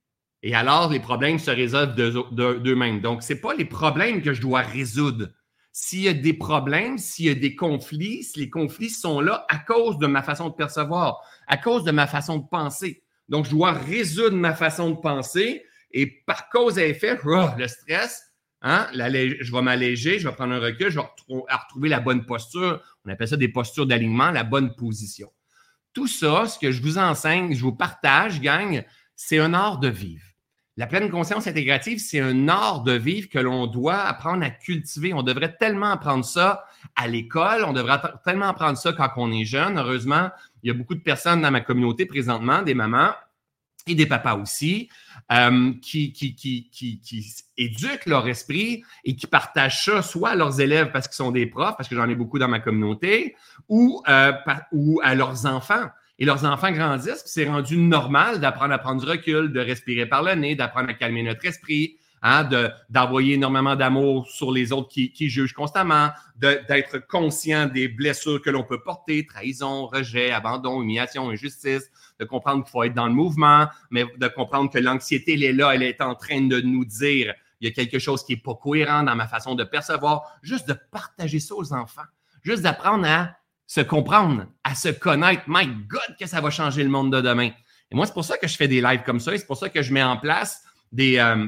Et 0.43 0.55
alors, 0.55 0.91
les 0.91 1.01
problèmes 1.01 1.39
se 1.39 1.51
résolvent 1.51 1.95
d'eux-mêmes. 1.95 3.01
Donc, 3.01 3.23
ce 3.23 3.33
n'est 3.33 3.41
pas 3.41 3.55
les 3.55 3.65
problèmes 3.65 4.23
que 4.23 4.33
je 4.33 4.41
dois 4.41 4.61
résoudre, 4.61 5.29
s'il 5.73 6.03
y 6.03 6.09
a 6.09 6.15
des 6.15 6.33
problèmes, 6.33 6.99
s'il 6.99 7.27
y 7.27 7.31
a 7.31 7.35
des 7.35 7.55
conflits, 7.55 8.23
si 8.23 8.39
les 8.41 8.51
conflits 8.51 8.91
sont 8.91 9.21
là 9.21 9.45
à 9.49 9.59
cause 9.59 9.99
de 9.99 10.07
ma 10.07 10.23
façon 10.23 10.49
de 10.49 10.55
percevoir, 10.55 11.21
à 11.49 11.57
cause 11.57 11.85
de 11.85 11.91
ma 11.91 12.07
façon 12.07 12.39
de 12.39 12.47
penser. 12.49 13.03
Donc, 13.29 13.47
je 13.47 13.51
dois 13.51 13.73
résoudre 13.73 14.37
ma 14.37 14.55
façon 14.55 14.91
de 14.91 14.97
penser 14.97 15.65
et 15.91 16.07
par 16.07 16.49
cause 16.49 16.79
et 16.79 16.91
effet, 16.91 17.19
oh, 17.27 17.49
le 17.59 17.69
stress, 17.69 18.23
hein, 18.63 18.87
je 18.93 19.53
vais 19.53 19.63
m'alléger, 19.63 20.19
je 20.19 20.29
vais 20.29 20.35
prendre 20.35 20.55
un 20.55 20.61
recul, 20.61 20.91
je 20.91 20.99
vais 20.99 21.07
retrouver 21.29 21.89
la 21.89 22.01
bonne 22.01 22.25
posture. 22.25 22.81
On 23.05 23.11
appelle 23.11 23.29
ça 23.29 23.37
des 23.37 23.49
postures 23.49 23.87
d'alignement, 23.87 24.31
la 24.31 24.45
bonne 24.45 24.75
position. 24.77 25.31
Tout 25.97 26.09
ça, 26.09 26.47
ce 26.47 26.59
que 26.59 26.73
je 26.73 26.83
vous 26.83 26.99
enseigne, 26.99 27.55
je 27.55 27.63
vous 27.63 27.73
partage, 27.73 28.43
gang, 28.43 28.85
c'est 29.15 29.39
un 29.39 29.55
art 29.55 29.79
de 29.79 29.89
vivre. 29.89 30.27
La 30.77 30.87
pleine 30.87 31.09
conscience 31.09 31.47
intégrative, 31.47 32.01
c'est 32.01 32.21
un 32.21 32.49
art 32.49 32.83
de 32.83 32.93
vivre 32.93 33.31
que 33.31 33.39
l'on 33.39 33.67
doit 33.67 34.03
apprendre 34.03 34.45
à 34.45 34.51
cultiver. 34.51 35.15
On 35.15 35.23
devrait 35.23 35.57
tellement 35.57 35.93
apprendre 35.93 36.23
ça 36.23 36.67
à 36.97 37.09
l'école, 37.09 37.65
on 37.65 37.73
devrait 37.73 37.99
tellement 38.27 38.49
apprendre 38.49 38.77
ça 38.77 38.93
quand 38.93 39.09
on 39.17 39.33
est 39.33 39.47
jeune. 39.47 39.79
Heureusement, 39.79 40.29
il 40.63 40.69
y 40.69 40.71
a 40.71 40.75
beaucoup 40.75 40.95
de 40.95 41.01
personnes 41.01 41.41
dans 41.41 41.51
ma 41.51 41.63
communauté 41.63 42.05
présentement, 42.05 42.61
des 42.61 42.75
mamans 42.75 43.13
et 43.87 43.95
des 43.95 44.07
papas 44.07 44.35
aussi, 44.35 44.89
euh, 45.33 45.73
qui, 45.81 46.13
qui, 46.13 46.35
qui, 46.35 46.69
qui, 46.71 47.35
éduquent 47.57 48.07
leur 48.07 48.27
esprit 48.29 48.83
et 49.05 49.15
qui 49.17 49.27
partagent 49.27 49.85
ça 49.85 50.03
soit 50.03 50.31
à 50.31 50.35
leurs 50.35 50.61
élèves 50.61 50.91
parce 50.93 51.07
qu'ils 51.07 51.17
sont 51.17 51.31
des 51.31 51.47
profs, 51.47 51.77
parce 51.77 51.89
que 51.89 51.95
j'en 51.95 52.09
ai 52.09 52.15
beaucoup 52.15 52.39
dans 52.39 52.49
ma 52.49 52.61
communauté, 52.61 53.37
ou, 53.69 54.03
euh, 54.09 54.33
ou 54.73 55.01
à 55.03 55.15
leurs 55.15 55.47
enfants. 55.47 55.89
Et 56.19 56.25
leurs 56.25 56.45
enfants 56.45 56.73
grandissent, 56.73 57.23
c'est 57.27 57.47
rendu 57.47 57.77
normal 57.77 58.41
d'apprendre 58.41 58.73
à 58.73 58.79
prendre 58.79 59.03
du 59.03 59.09
recul, 59.09 59.53
de 59.53 59.61
respirer 59.61 60.07
par 60.07 60.23
le 60.23 60.35
nez, 60.35 60.55
d'apprendre 60.57 60.89
à 60.89 60.95
calmer 60.95 61.23
notre 61.23 61.45
esprit, 61.45 61.97
hein, 62.23 62.49
d'envoyer 62.89 63.35
énormément 63.35 63.77
d'amour 63.77 64.27
sur 64.29 64.51
les 64.51 64.73
autres 64.73 64.89
qui 64.89 65.29
jugent 65.29 65.53
constamment, 65.53 66.11
d'être 66.37 67.07
conscient 67.07 67.67
des 67.67 67.89
blessures 67.89 68.41
que 68.41 68.49
l'on 68.49 68.65
peut 68.65 68.83
porter, 68.83 69.27
trahison, 69.27 69.87
rejet, 69.87 70.31
abandon, 70.31 70.83
humiliation, 70.83 71.29
injustice, 71.29 71.91
de 72.19 72.25
comprendre 72.25 72.65
qu'il 72.65 72.71
faut 72.71 72.83
être 72.83 72.95
dans 72.95 73.07
le 73.07 73.13
mouvement, 73.13 73.67
mais 73.91 74.05
de 74.17 74.29
comprendre 74.29 74.71
que 74.71 74.79
l'anxiété, 74.79 75.35
elle 75.35 75.43
est 75.43 75.53
là, 75.53 75.75
elle 75.75 75.83
est 75.83 76.01
en 76.01 76.15
train 76.15 76.43
de 76.43 76.61
nous 76.61 76.85
dire 76.85 77.35
il 77.61 77.69
y 77.69 77.71
a 77.71 77.75
quelque 77.75 77.99
chose 77.99 78.25
qui 78.25 78.35
n'est 78.35 78.41
pas 78.41 78.55
cohérent 78.55 79.03
dans 79.03 79.17
ma 79.17 79.27
façon 79.27 79.55
de 79.55 79.65
percevoir, 79.65 80.23
juste 80.43 80.69
de 80.69 80.75
partager 80.91 81.41
ça 81.41 81.55
aux 81.55 81.73
enfants, 81.73 82.03
juste 82.43 82.63
d'apprendre 82.63 83.07
à 83.07 83.37
se 83.67 83.81
comprendre, 83.81 84.47
à 84.63 84.75
se 84.75 84.89
connaître. 84.89 85.43
My 85.47 85.67
God, 85.67 86.17
que 86.19 86.27
ça 86.27 86.41
va 86.41 86.51
changer 86.51 86.83
le 86.83 86.91
monde 86.91 87.13
de 87.13 87.21
demain. 87.21 87.51
Et 87.91 87.95
moi, 87.95 88.07
c'est 88.07 88.13
pour 88.13 88.25
ça 88.25 88.37
que 88.37 88.47
je 88.47 88.57
fais 88.57 88.69
des 88.69 88.81
lives 88.81 89.03
comme 89.05 89.21
ça 89.21 89.35
et 89.35 89.39
c'est 89.39 89.47
pour 89.47 89.57
ça 89.57 89.69
que 89.69 89.83
je 89.83 89.93
mets 89.93 90.03
en 90.03 90.17
place 90.17 90.63
des, 90.93 91.19
euh, 91.19 91.47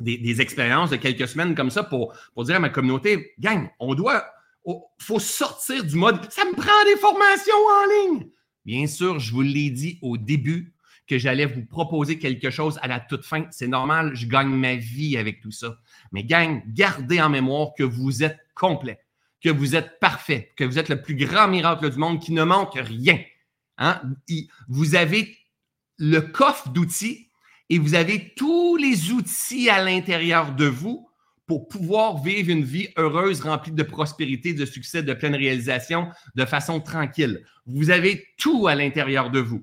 des, 0.00 0.40
expériences 0.40 0.90
de 0.90 0.96
quelques 0.96 1.28
semaines 1.28 1.54
comme 1.54 1.70
ça 1.70 1.82
pour, 1.82 2.14
pour 2.34 2.44
dire 2.44 2.56
à 2.56 2.58
ma 2.58 2.68
communauté, 2.68 3.32
gang, 3.38 3.70
on 3.78 3.94
doit, 3.94 4.24
faut 4.98 5.18
sortir 5.18 5.84
du 5.84 5.96
mode, 5.96 6.30
ça 6.30 6.44
me 6.44 6.54
prend 6.54 6.84
des 6.84 6.96
formations 6.96 7.54
en 7.54 8.12
ligne. 8.12 8.30
Bien 8.64 8.86
sûr, 8.86 9.18
je 9.18 9.32
vous 9.32 9.42
l'ai 9.42 9.70
dit 9.70 9.98
au 10.02 10.16
début 10.16 10.74
que 11.06 11.18
j'allais 11.18 11.46
vous 11.46 11.64
proposer 11.64 12.18
quelque 12.18 12.50
chose 12.50 12.78
à 12.82 12.88
la 12.88 13.00
toute 13.00 13.24
fin. 13.24 13.46
C'est 13.50 13.66
normal, 13.66 14.14
je 14.14 14.26
gagne 14.26 14.48
ma 14.48 14.76
vie 14.76 15.16
avec 15.16 15.40
tout 15.40 15.50
ça. 15.50 15.78
Mais 16.12 16.24
gang, 16.24 16.62
gardez 16.68 17.20
en 17.20 17.28
mémoire 17.28 17.70
que 17.76 17.82
vous 17.82 18.22
êtes 18.22 18.38
complet 18.54 18.98
que 19.42 19.50
vous 19.50 19.74
êtes 19.74 19.98
parfait, 19.98 20.52
que 20.56 20.64
vous 20.64 20.78
êtes 20.78 20.88
le 20.88 21.02
plus 21.02 21.16
grand 21.16 21.48
miracle 21.48 21.90
du 21.90 21.98
monde, 21.98 22.20
qui 22.20 22.32
ne 22.32 22.44
manque 22.44 22.74
rien. 22.74 23.20
Hein? 23.78 24.00
Vous 24.68 24.94
avez 24.94 25.36
le 25.98 26.20
coffre 26.20 26.68
d'outils 26.68 27.28
et 27.68 27.78
vous 27.78 27.94
avez 27.94 28.32
tous 28.36 28.76
les 28.76 29.10
outils 29.10 29.68
à 29.68 29.82
l'intérieur 29.82 30.54
de 30.54 30.66
vous 30.66 31.08
pour 31.52 31.68
pouvoir 31.68 32.22
vivre 32.22 32.48
une 32.48 32.64
vie 32.64 32.88
heureuse, 32.96 33.42
remplie 33.42 33.72
de 33.72 33.82
prospérité, 33.82 34.54
de 34.54 34.64
succès, 34.64 35.02
de 35.02 35.12
pleine 35.12 35.34
réalisation, 35.34 36.08
de 36.34 36.46
façon 36.46 36.80
tranquille. 36.80 37.44
Vous 37.66 37.90
avez 37.90 38.24
tout 38.38 38.68
à 38.68 38.74
l'intérieur 38.74 39.30
de 39.30 39.40
vous. 39.40 39.62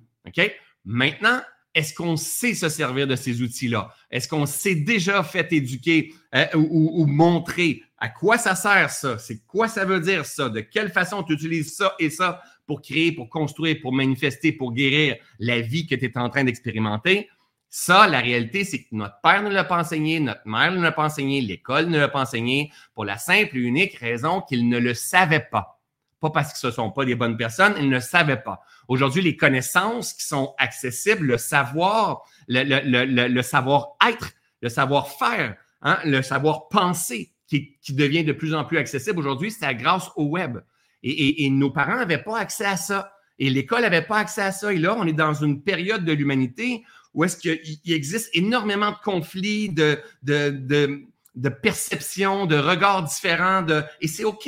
Maintenant, 0.86 1.42
est-ce 1.74 1.96
qu'on 1.96 2.16
sait 2.16 2.54
se 2.54 2.70
servir 2.70 3.08
de 3.08 3.16
ces 3.16 3.42
outils-là? 3.42 3.92
Est-ce 4.12 4.28
qu'on 4.28 4.46
s'est 4.46 4.76
déjà 4.76 5.24
fait 5.24 5.52
éduquer 5.52 6.14
euh, 6.36 6.46
ou, 6.54 7.08
montrer 7.08 7.82
à 7.98 8.10
quoi 8.10 8.38
ça 8.38 8.54
sert 8.54 8.92
ça? 8.92 9.18
C'est 9.18 9.44
quoi 9.48 9.68
ça 9.68 9.84
veut 9.84 10.00
dire 10.00 10.28
ça? 10.28 10.48
De 10.48 10.60
quelle 10.60 10.92
façon 10.92 11.24
tu 11.24 11.34
utilises 11.34 11.76
ça 11.76 11.96
et 11.98 12.12
ça 12.12 12.44
pour 12.68 12.84
créer, 12.84 13.14
pour 13.14 13.30
construire, 13.30 13.78
pour 13.82 13.94
manifester, 13.94 14.52
pour 14.52 14.74
guérir 14.74 15.16
la 15.40 15.60
vie 15.60 15.88
que 15.88 15.96
tu 15.96 16.06
es 16.06 16.18
en 16.20 16.30
train 16.30 16.44
d'expérimenter? 16.44 17.30
Ça, 17.72 18.08
la 18.08 18.20
réalité, 18.20 18.64
c'est 18.64 18.84
que 18.84 18.88
notre 18.94 19.22
père 19.22 19.44
ne 19.44 19.50
l'a 19.50 19.64
pas 19.64 19.78
enseigné, 19.78 20.20
notre 20.20 20.42
mère 20.46 20.72
ne 20.72 20.82
l'a 20.82 20.92
pas 20.92 21.04
enseigné, 21.04 21.40
l'école 21.42 21.88
ne 21.88 22.00
l'a 22.00 22.08
pas 22.08 22.22
enseigné 22.22 22.72
pour 22.96 23.06
la 23.06 23.20
simple 23.20 23.58
et 23.58 23.60
unique 23.60 23.96
raison 23.96 24.42
qu'ils 24.42 24.68
ne 24.68 24.80
le 24.80 24.96
savaient 24.96 25.48
pas. 25.52 25.80
Pas 26.20 26.32
parce 26.32 26.52
que 26.52 26.60
ce 26.60 26.68
ne 26.68 26.72
sont 26.72 26.92
pas 26.92 27.06
des 27.06 27.16
bonnes 27.16 27.38
personnes, 27.38 27.76
ils 27.78 27.88
ne 27.88 27.96
le 27.96 28.02
savaient 28.02 28.42
pas. 28.42 28.62
Aujourd'hui, 28.88 29.22
les 29.22 29.38
connaissances 29.38 30.14
qui 30.14 30.24
sont 30.24 30.56
accessibles, 30.58 31.28
le 31.28 31.38
savoir, 31.38 32.24
le, 32.48 33.42
savoir-être, 33.44 34.32
le 34.62 34.70
savoir-faire, 34.70 35.56
hein, 35.84 36.00
le 36.06 36.24
savoir-penser 36.24 37.32
qui, 37.48 37.78
devient 37.90 38.24
de 38.24 38.34
plus 38.34 38.54
en 38.54 38.66
plus 38.66 38.80
accessible 38.80 39.20
aujourd'hui, 39.20 39.52
c'est 39.52 39.74
grâce 39.76 40.10
au 40.16 40.26
web. 40.26 40.58
Et, 41.04 41.50
nos 41.52 41.70
parents 41.70 41.96
n'avaient 41.96 42.24
pas 42.24 42.40
accès 42.40 42.66
à 42.66 42.78
ça. 42.78 43.14
Et 43.38 43.50
l'école 43.50 43.82
n'avait 43.82 44.02
pas 44.02 44.18
accès 44.18 44.42
à 44.42 44.52
ça. 44.52 44.74
Et 44.74 44.78
là, 44.78 44.96
on 44.98 45.08
est 45.08 45.14
dans 45.14 45.34
une 45.34 45.62
période 45.64 46.04
de 46.04 46.12
l'humanité 46.12 46.84
où 47.14 47.24
est-ce 47.24 47.38
qu'il 47.38 47.94
existe 47.94 48.30
énormément 48.34 48.92
de 48.92 48.98
conflits, 49.04 49.70
de, 49.70 50.00
de, 50.24 51.06
de, 51.36 51.50
perceptions, 51.50 52.46
de 52.46 52.58
regards 52.58 53.04
différents. 53.04 53.62
De, 53.62 53.84
et 54.02 54.08
c'est 54.08 54.24
OK. 54.24 54.48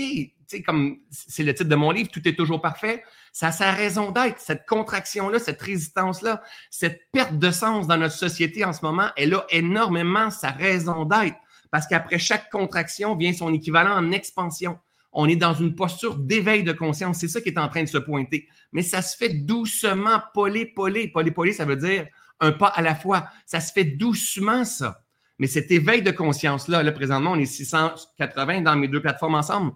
Comme 0.65 0.97
c'est 1.09 1.43
le 1.43 1.53
titre 1.53 1.69
de 1.69 1.75
mon 1.75 1.91
livre, 1.91 2.09
Tout 2.11 2.27
est 2.27 2.35
toujours 2.35 2.61
parfait. 2.61 3.03
Ça 3.31 3.47
a 3.47 3.51
sa 3.53 3.71
raison 3.71 4.11
d'être. 4.11 4.39
Cette 4.39 4.65
contraction-là, 4.67 5.39
cette 5.39 5.61
résistance-là, 5.61 6.43
cette 6.69 7.09
perte 7.13 7.39
de 7.39 7.51
sens 7.51 7.87
dans 7.87 7.97
notre 7.97 8.15
société 8.15 8.65
en 8.65 8.73
ce 8.73 8.81
moment, 8.83 9.07
elle 9.15 9.33
a 9.33 9.45
énormément 9.49 10.29
sa 10.29 10.49
raison 10.49 11.05
d'être. 11.05 11.37
Parce 11.71 11.87
qu'après 11.87 12.19
chaque 12.19 12.49
contraction 12.49 13.15
vient 13.15 13.31
son 13.31 13.53
équivalent 13.53 13.95
en 13.95 14.11
expansion. 14.11 14.77
On 15.13 15.27
est 15.27 15.37
dans 15.37 15.53
une 15.53 15.75
posture 15.75 16.15
d'éveil 16.17 16.63
de 16.63 16.73
conscience. 16.73 17.19
C'est 17.19 17.29
ça 17.29 17.41
qui 17.41 17.49
est 17.49 17.57
en 17.57 17.69
train 17.69 17.83
de 17.83 17.89
se 17.89 17.97
pointer. 17.97 18.47
Mais 18.73 18.81
ça 18.81 19.01
se 19.01 19.15
fait 19.15 19.29
doucement, 19.29 20.21
polé, 20.33 20.65
polé. 20.65 21.07
Polé, 21.07 21.31
polé, 21.31 21.53
ça 21.53 21.65
veut 21.65 21.77
dire 21.77 22.07
un 22.41 22.51
pas 22.51 22.67
à 22.67 22.81
la 22.81 22.95
fois. 22.95 23.29
Ça 23.45 23.61
se 23.61 23.71
fait 23.71 23.85
doucement, 23.85 24.65
ça. 24.65 25.03
Mais 25.39 25.47
cet 25.47 25.71
éveil 25.71 26.01
de 26.01 26.11
conscience-là, 26.11 26.83
là, 26.83 26.91
présentement, 26.91 27.31
on 27.31 27.39
est 27.39 27.45
680 27.45 28.61
dans 28.61 28.75
mes 28.75 28.87
deux 28.87 29.01
plateformes 29.01 29.35
ensemble 29.35 29.73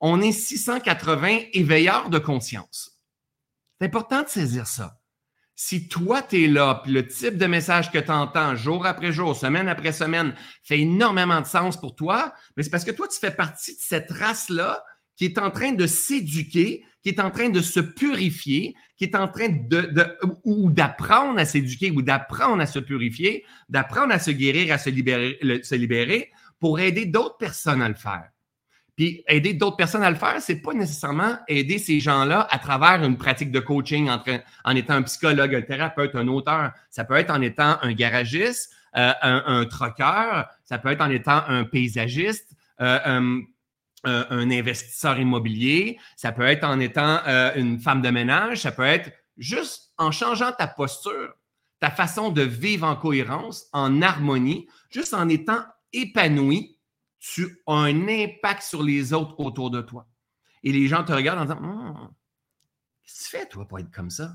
on 0.00 0.20
est 0.20 0.32
680 0.32 1.40
éveilleurs 1.52 2.10
de 2.10 2.18
conscience. 2.18 3.00
C'est 3.80 3.86
important 3.86 4.22
de 4.22 4.28
saisir 4.28 4.66
ça. 4.66 4.98
Si 5.54 5.88
toi, 5.88 6.22
tu 6.22 6.44
es 6.44 6.46
là, 6.46 6.80
puis 6.84 6.92
le 6.92 7.06
type 7.06 7.36
de 7.36 7.46
message 7.46 7.90
que 7.90 7.98
tu 7.98 8.10
entends 8.10 8.54
jour 8.54 8.86
après 8.86 9.10
jour, 9.10 9.34
semaine 9.34 9.68
après 9.68 9.90
semaine, 9.90 10.34
fait 10.62 10.78
énormément 10.78 11.40
de 11.40 11.46
sens 11.46 11.76
pour 11.76 11.96
toi, 11.96 12.32
mais 12.56 12.62
c'est 12.62 12.70
parce 12.70 12.84
que 12.84 12.92
toi, 12.92 13.08
tu 13.08 13.18
fais 13.18 13.32
partie 13.32 13.72
de 13.72 13.80
cette 13.80 14.10
race-là 14.10 14.84
qui 15.16 15.24
est 15.24 15.38
en 15.38 15.50
train 15.50 15.72
de 15.72 15.86
s'éduquer, 15.88 16.84
qui 17.02 17.10
est 17.10 17.20
en 17.20 17.30
train 17.30 17.48
de 17.48 17.60
se 17.60 17.80
purifier, 17.80 18.74
qui 18.96 19.04
est 19.04 19.14
en 19.14 19.28
train 19.28 19.48
de, 19.48 20.18
ou 20.44 20.70
d'apprendre 20.70 21.38
à 21.38 21.44
s'éduquer 21.44 21.90
ou 21.90 22.02
d'apprendre 22.02 22.60
à 22.60 22.66
se 22.66 22.78
purifier, 22.78 23.44
d'apprendre 23.68 24.12
à 24.12 24.18
se 24.18 24.30
guérir, 24.30 24.72
à 24.74 24.78
se 24.78 24.90
libérer, 24.90 25.38
se 25.62 25.74
libérer 25.74 26.30
pour 26.58 26.80
aider 26.80 27.06
d'autres 27.06 27.36
personnes 27.36 27.82
à 27.82 27.88
le 27.88 27.94
faire. 27.94 28.28
Puis 28.96 29.22
aider 29.28 29.54
d'autres 29.54 29.76
personnes 29.76 30.02
à 30.02 30.10
le 30.10 30.16
faire, 30.16 30.40
c'est 30.40 30.60
pas 30.60 30.72
nécessairement 30.72 31.38
aider 31.46 31.78
ces 31.78 32.00
gens-là 32.00 32.48
à 32.50 32.58
travers 32.58 33.04
une 33.04 33.16
pratique 33.16 33.52
de 33.52 33.60
coaching 33.60 34.10
en, 34.10 34.74
étant 34.74 34.94
un 34.94 35.02
psychologue, 35.02 35.54
un 35.54 35.62
thérapeute, 35.62 36.16
un 36.16 36.26
auteur. 36.26 36.72
Ça 36.90 37.04
peut 37.04 37.14
être 37.14 37.30
en 37.30 37.40
étant 37.40 37.78
un 37.80 37.92
garagiste, 37.92 38.72
euh, 38.96 39.12
un, 39.22 39.44
un 39.46 39.64
troqueur, 39.66 40.48
ça 40.64 40.78
peut 40.78 40.88
être 40.88 41.00
en 41.00 41.10
étant 41.10 41.44
un 41.46 41.62
paysagiste, 41.62 42.56
euh, 42.80 43.40
un, 44.04 44.26
un, 44.30 44.50
investisseur 44.50 45.18
immobilier, 45.18 45.98
ça 46.16 46.32
peut 46.32 46.46
être 46.46 46.64
en 46.64 46.80
étant 46.80 47.20
euh, 47.26 47.52
une 47.56 47.80
femme 47.80 48.02
de 48.02 48.10
ménage, 48.10 48.62
ça 48.62 48.72
peut 48.72 48.84
être 48.84 49.10
juste 49.36 49.92
en 49.98 50.10
changeant 50.10 50.52
ta 50.52 50.66
posture, 50.66 51.34
ta 51.80 51.90
façon 51.90 52.30
de 52.30 52.42
vivre 52.42 52.86
en 52.86 52.96
cohérence, 52.96 53.66
en 53.72 54.02
harmonie, 54.02 54.68
juste 54.90 55.14
en 55.14 55.28
étant 55.28 55.62
épanoui 55.92 56.78
tu 57.18 57.62
as 57.66 57.72
un 57.72 58.08
impact 58.08 58.62
sur 58.62 58.82
les 58.82 59.12
autres 59.12 59.38
autour 59.38 59.70
de 59.70 59.80
toi. 59.80 60.06
Et 60.62 60.72
les 60.72 60.86
gens 60.86 61.04
te 61.04 61.12
regardent 61.12 61.40
en 61.40 61.44
disant 61.44 61.58
hum, 61.58 62.14
Qu'est-ce 63.02 63.18
que 63.18 63.24
tu 63.24 63.30
fais, 63.30 63.48
toi, 63.48 63.66
pour 63.66 63.78
être 63.78 63.90
comme 63.90 64.10
ça 64.10 64.32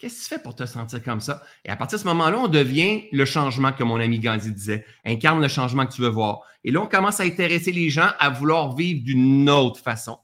Qu'est-ce 0.00 0.14
que 0.14 0.22
tu 0.22 0.28
fais 0.34 0.42
pour 0.42 0.54
te 0.54 0.64
sentir 0.64 1.02
comme 1.02 1.20
ça? 1.20 1.42
Et 1.62 1.68
à 1.68 1.76
partir 1.76 1.98
de 1.98 2.02
ce 2.02 2.08
moment-là, 2.08 2.38
on 2.38 2.48
devient 2.48 3.04
le 3.12 3.26
changement 3.26 3.70
que 3.70 3.84
mon 3.84 4.00
ami 4.00 4.18
Gandhi 4.18 4.50
disait 4.50 4.86
incarne 5.04 5.42
le 5.42 5.48
changement 5.48 5.84
que 5.84 5.92
tu 5.92 6.00
veux 6.00 6.08
voir. 6.08 6.40
Et 6.64 6.70
là, 6.70 6.80
on 6.80 6.86
commence 6.86 7.20
à 7.20 7.24
intéresser 7.24 7.70
les 7.70 7.90
gens 7.90 8.08
à 8.18 8.30
vouloir 8.30 8.74
vivre 8.74 9.04
d'une 9.04 9.50
autre 9.50 9.78
façon. 9.78 10.16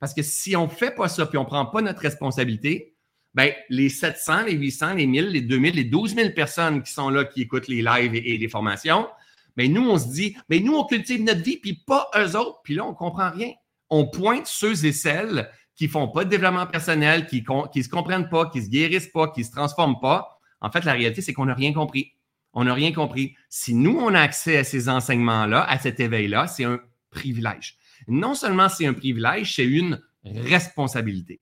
Parce 0.00 0.12
que 0.12 0.20
si 0.20 0.54
on 0.54 0.64
ne 0.64 0.70
fait 0.70 0.90
pas 0.90 1.08
ça, 1.08 1.24
puis 1.24 1.38
on 1.38 1.44
ne 1.44 1.46
prend 1.46 1.64
pas 1.64 1.80
notre 1.80 2.00
responsabilité, 2.00 2.94
ben, 3.32 3.52
les 3.70 3.88
700, 3.88 4.42
les 4.48 4.52
800, 4.52 4.94
les 4.94 5.06
1000, 5.06 5.28
les 5.28 5.40
2000, 5.40 5.76
les 5.76 5.84
12 5.84 6.14
000 6.14 6.30
personnes 6.36 6.82
qui 6.82 6.92
sont 6.92 7.08
là, 7.08 7.24
qui 7.24 7.40
écoutent 7.40 7.68
les 7.68 7.80
lives 7.80 8.14
et 8.14 8.36
les 8.36 8.48
formations, 8.48 9.08
mais 9.56 9.66
nous, 9.68 9.88
on 9.88 9.96
se 9.96 10.08
dit, 10.08 10.36
mais 10.50 10.60
nous, 10.60 10.74
on 10.74 10.84
cultive 10.84 11.22
notre 11.22 11.40
vie, 11.42 11.56
puis 11.56 11.82
pas 11.86 12.10
eux 12.18 12.36
autres, 12.36 12.60
puis 12.64 12.74
là, 12.74 12.84
on 12.84 12.90
ne 12.90 12.96
comprend 12.96 13.30
rien. 13.30 13.52
On 13.88 14.06
pointe 14.06 14.46
ceux 14.46 14.84
et 14.84 14.92
celles 14.92 15.50
qui 15.74 15.88
font 15.88 16.08
pas 16.08 16.24
de 16.24 16.30
développement 16.30 16.66
personnel, 16.66 17.26
qui 17.26 17.42
ne 17.42 17.82
se 17.82 17.88
comprennent 17.88 18.28
pas, 18.28 18.50
qui 18.50 18.62
se 18.62 18.68
guérissent 18.68 19.10
pas, 19.12 19.28
qui 19.28 19.44
se 19.44 19.50
transforment 19.50 20.00
pas. 20.00 20.38
En 20.60 20.70
fait, 20.70 20.84
la 20.84 20.92
réalité, 20.92 21.22
c'est 21.22 21.32
qu'on 21.32 21.46
n'a 21.46 21.54
rien 21.54 21.72
compris. 21.72 22.12
On 22.52 22.64
n'a 22.64 22.74
rien 22.74 22.92
compris. 22.92 23.34
Si 23.48 23.74
nous, 23.74 23.98
on 23.98 24.14
a 24.14 24.20
accès 24.20 24.58
à 24.58 24.64
ces 24.64 24.88
enseignements-là, 24.88 25.64
à 25.64 25.78
cet 25.78 26.00
éveil-là, 26.00 26.46
c'est 26.46 26.64
un 26.64 26.80
privilège. 27.10 27.78
Non 28.08 28.34
seulement 28.34 28.68
c'est 28.68 28.86
un 28.86 28.94
privilège, 28.94 29.54
c'est 29.54 29.64
une 29.64 30.00
responsabilité. 30.24 31.40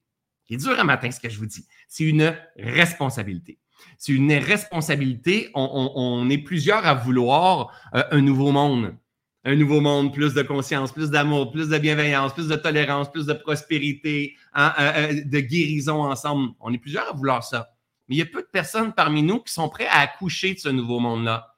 C'est 0.48 0.56
dur 0.56 0.78
à 0.78 0.84
matin, 0.84 1.10
ce 1.10 1.20
que 1.20 1.28
je 1.28 1.38
vous 1.38 1.46
dis. 1.46 1.66
C'est 1.88 2.04
une 2.04 2.34
responsabilité. 2.56 3.58
C'est 3.98 4.12
une 4.12 4.32
responsabilité. 4.32 5.50
On, 5.54 6.28
est 6.28 6.38
plusieurs 6.38 6.86
à 6.86 6.94
vouloir 6.94 7.72
euh, 7.94 8.02
un 8.10 8.20
nouveau 8.20 8.50
monde. 8.52 8.94
Un 9.44 9.56
nouveau 9.56 9.80
monde, 9.80 10.12
plus 10.12 10.34
de 10.34 10.42
conscience, 10.42 10.92
plus 10.92 11.10
d'amour, 11.10 11.50
plus 11.50 11.70
de 11.70 11.78
bienveillance, 11.78 12.34
plus 12.34 12.48
de 12.48 12.56
tolérance, 12.56 13.10
plus 13.10 13.24
de 13.24 13.32
prospérité, 13.32 14.36
hein, 14.52 14.74
euh, 14.78 14.92
euh, 14.96 15.22
de 15.24 15.40
guérison 15.40 16.02
ensemble. 16.02 16.50
On 16.60 16.72
est 16.74 16.78
plusieurs 16.78 17.08
à 17.08 17.12
vouloir 17.12 17.42
ça. 17.42 17.72
Mais 18.08 18.16
il 18.16 18.18
y 18.18 18.22
a 18.22 18.26
peu 18.26 18.42
de 18.42 18.48
personnes 18.52 18.92
parmi 18.92 19.22
nous 19.22 19.40
qui 19.40 19.52
sont 19.52 19.70
prêts 19.70 19.86
à 19.86 20.00
accoucher 20.00 20.54
de 20.54 20.58
ce 20.58 20.68
nouveau 20.68 20.98
monde-là. 20.98 21.54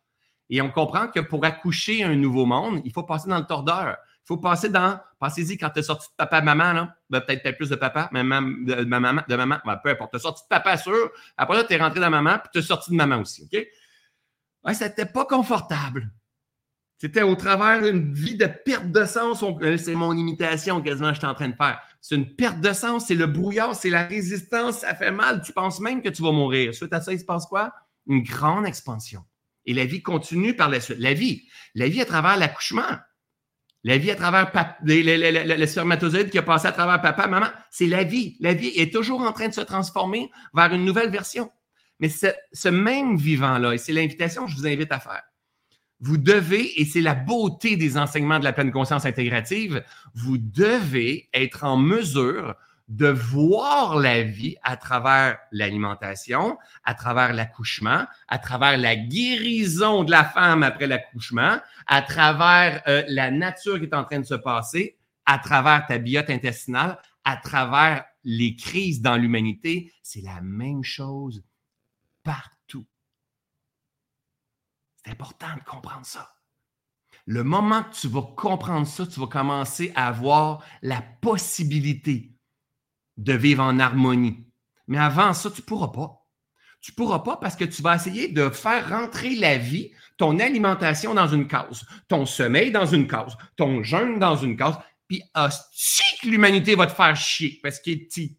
Et 0.49 0.61
on 0.61 0.71
comprend 0.71 1.09
que 1.09 1.19
pour 1.19 1.45
accoucher 1.45 2.05
un 2.05 2.15
nouveau 2.15 2.47
monde, 2.47 2.83
il 2.85 2.93
faut 2.93 3.03
passer 3.03 3.29
dans 3.29 3.39
le 3.39 3.47
tordeur. 3.47 3.97
Il 4.25 4.27
faut 4.27 4.37
passer 4.37 4.69
dans, 4.69 5.01
pensez-y, 5.19 5.57
quand 5.57 5.71
tu 5.71 5.81
es 5.81 5.83
sorti 5.83 6.07
de 6.09 6.15
papa, 6.17 6.41
maman, 6.41 6.73
là, 6.73 6.97
ben, 7.11 7.21
peut-être 7.21 7.43
peut 7.43 7.57
plus 7.57 7.71
de 7.71 7.75
papa, 7.75 8.09
maman, 8.13 8.43
de, 8.43 8.85
maman, 8.85 9.23
de 9.29 9.35
maman, 9.35 9.57
ben, 9.65 9.77
peu 9.83 9.91
importe. 9.91 10.13
Tu 10.13 10.19
es 10.19 10.21
sorti 10.21 10.45
de 10.45 10.49
papa 10.49 10.77
sûr, 10.77 11.11
après 11.37 11.57
là, 11.57 11.65
tu 11.65 11.73
es 11.73 11.79
rentré 11.79 11.99
dans 11.99 12.11
maman, 12.11 12.39
puis 12.39 12.51
tu 12.53 12.59
es 12.61 12.63
sorti 12.63 12.93
de 12.93 12.97
maman 12.97 13.17
aussi, 13.17 13.43
OK? 13.43 13.67
Ouais, 14.65 14.75
c'était 14.75 15.07
pas 15.07 15.25
confortable. 15.25 16.13
C'était 17.03 17.23
au 17.23 17.35
travers 17.35 17.83
d'une 17.83 18.15
vie 18.15 18.37
de 18.37 18.47
perte 18.47 18.93
de 18.93 19.05
sens. 19.05 19.45
C'est 19.79 19.97
mon 19.97 20.17
imitation 20.17 20.81
quasiment 20.81 21.09
que 21.09 21.15
je 21.15 21.19
suis 21.19 21.27
en 21.27 21.35
train 21.35 21.49
de 21.49 21.57
faire. 21.57 21.81
C'est 22.01 22.15
une 22.15 22.33
perte 22.33 22.61
de 22.61 22.73
sens, 22.73 23.07
c'est 23.09 23.17
le 23.17 23.27
brouillard, 23.27 23.75
c'est 23.75 23.91
la 23.91 24.07
résistance, 24.07 24.79
ça 24.79 24.95
fait 24.95 25.11
mal. 25.11 25.43
Tu 25.43 25.53
penses 25.53 25.81
même 25.81 26.01
que 26.01 26.11
tu 26.11 26.23
vas 26.23 26.31
mourir. 26.31 26.73
Suite 26.73 26.93
à 26.93 27.01
ça, 27.01 27.13
il 27.13 27.19
se 27.19 27.25
passe 27.25 27.47
quoi? 27.47 27.73
Une 28.07 28.23
grande 28.23 28.67
expansion. 28.67 29.25
Et 29.67 29.75
la 29.75 29.85
vie 29.85 30.01
continue 30.01 30.55
par 30.55 30.69
la 30.69 30.79
suite. 30.79 31.01
La 31.01 31.13
vie, 31.13 31.43
la 31.75 31.89
vie 31.89 32.01
à 32.01 32.05
travers 32.05 32.37
l'accouchement. 32.37 32.99
La 33.83 33.99
vie 33.99 34.13
à 34.13 34.15
travers 34.15 34.53
le, 34.85 35.67
spermatozoïde 35.67 36.31
qui 36.31 36.39
a 36.39 36.43
passé 36.45 36.69
à 36.69 36.73
travers 36.73 37.03
papa, 37.03 37.27
maman, 37.27 37.49
c'est 37.73 37.89
la 37.89 38.05
vie. 38.05 38.37
La 38.39 38.55
vie 38.55 38.71
est 38.77 38.93
toujours 38.93 39.23
en 39.23 39.33
train 39.33 39.49
de 39.49 39.55
se 39.55 39.61
transformer 39.61 40.31
vers 40.55 40.73
une 40.73 40.85
nouvelle 40.85 41.11
version. 41.11 41.51
Mais 41.99 42.11
ce, 42.11 42.69
même 42.69 43.17
vivant-là, 43.17 43.73
et 43.73 43.79
c'est 43.79 43.93
l'invitation 43.93 44.45
que 44.45 44.53
je 44.53 44.57
vous 44.57 44.69
invite 44.69 44.93
à 44.93 45.01
faire, 45.01 45.25
vous 46.03 46.19
devez, 46.19 46.81
et 46.81 46.85
c'est 46.85 47.01
la 47.01 47.15
beauté 47.15 47.77
des 47.77 47.97
enseignements 47.97 48.41
de 48.41 48.45
la 48.45 48.53
pleine 48.53 48.73
conscience 48.73 49.07
intégrative, 49.07 49.85
vous 50.15 50.37
devez 50.37 51.29
être 51.33 51.63
en 51.63 51.77
mesure 51.77 52.57
de 52.89 53.07
voir 53.07 53.97
la 53.97 54.23
vie 54.23 54.57
à 54.65 54.77
travers 54.77 55.39
l'alimentation, 55.53 56.59
à 56.83 56.95
travers 56.95 57.33
l'accouchement, 57.33 58.05
à 58.27 58.39
travers 58.39 58.77
la 58.79 58.97
guérison 58.97 60.03
de 60.03 60.11
la 60.11 60.25
femme 60.25 60.65
après 60.65 60.89
l'accouchement, 60.89 61.59
à 61.87 62.03
travers 62.03 62.83
euh, 62.89 63.05
la 63.07 63.31
nature 63.31 63.79
qui 63.79 63.85
est 63.85 63.95
en 63.95 64.05
train 64.05 64.19
de 64.19 64.27
se 64.27 64.35
passer, 64.35 64.99
à 65.25 65.39
travers 65.39 65.87
ta 65.87 65.99
biote 65.99 66.31
intestinale, 66.31 66.99
à 67.25 67.37
travers 67.37 68.05
les 68.25 68.57
crises 68.57 69.01
dans 69.01 69.17
l'humanité. 69.17 69.93
C'est 70.03 70.21
la 70.23 70.41
même 70.41 70.83
chose 70.83 71.45
partout. 72.25 72.62
C'est 75.05 75.13
important 75.13 75.55
de 75.57 75.71
comprendre 75.71 76.07
ça. 76.07 76.35
Le 77.27 77.45
moment 77.45 77.85
que 77.85 77.95
tu 77.95 78.09
vas 78.09 78.23
comprendre 78.23 78.87
ça, 78.87 79.07
tu 79.07 79.21
vas 79.21 79.27
commencer 79.27 79.93
à 79.95 80.09
avoir 80.09 80.65
la 80.83 81.03
possibilité 81.21 82.37
de 83.17 83.33
vivre 83.33 83.63
en 83.63 83.79
harmonie. 83.79 84.47
Mais 84.89 84.99
avant 84.99 85.33
ça, 85.33 85.51
tu 85.51 85.61
ne 85.61 85.67
pourras 85.67 85.89
pas. 85.89 86.27
Tu 86.81 86.91
ne 86.91 86.97
pourras 86.97 87.21
pas 87.21 87.37
parce 87.37 87.55
que 87.55 87.65
tu 87.65 87.81
vas 87.81 87.95
essayer 87.95 88.29
de 88.29 88.51
faire 88.51 88.89
rentrer 88.89 89.37
la 89.37 89.57
vie, 89.57 89.93
ton 90.17 90.41
alimentation 90.41 91.15
dans 91.15 91.29
une 91.29 91.47
case, 91.47 91.87
ton 92.09 92.27
sommeil 92.27 92.73
dans 92.73 92.87
une 92.87 93.07
case, 93.07 93.37
ton 93.57 93.85
jeûne 93.85 94.19
dans 94.19 94.37
une 94.37 94.57
case, 94.57 94.77
puis 95.07 95.23
que 96.23 96.29
l'humanité 96.29 96.75
va 96.75 96.87
te 96.87 96.93
faire 96.93 97.15
chier 97.17 97.61
parce 97.63 97.79
que 97.79 97.91
tu 98.09 98.37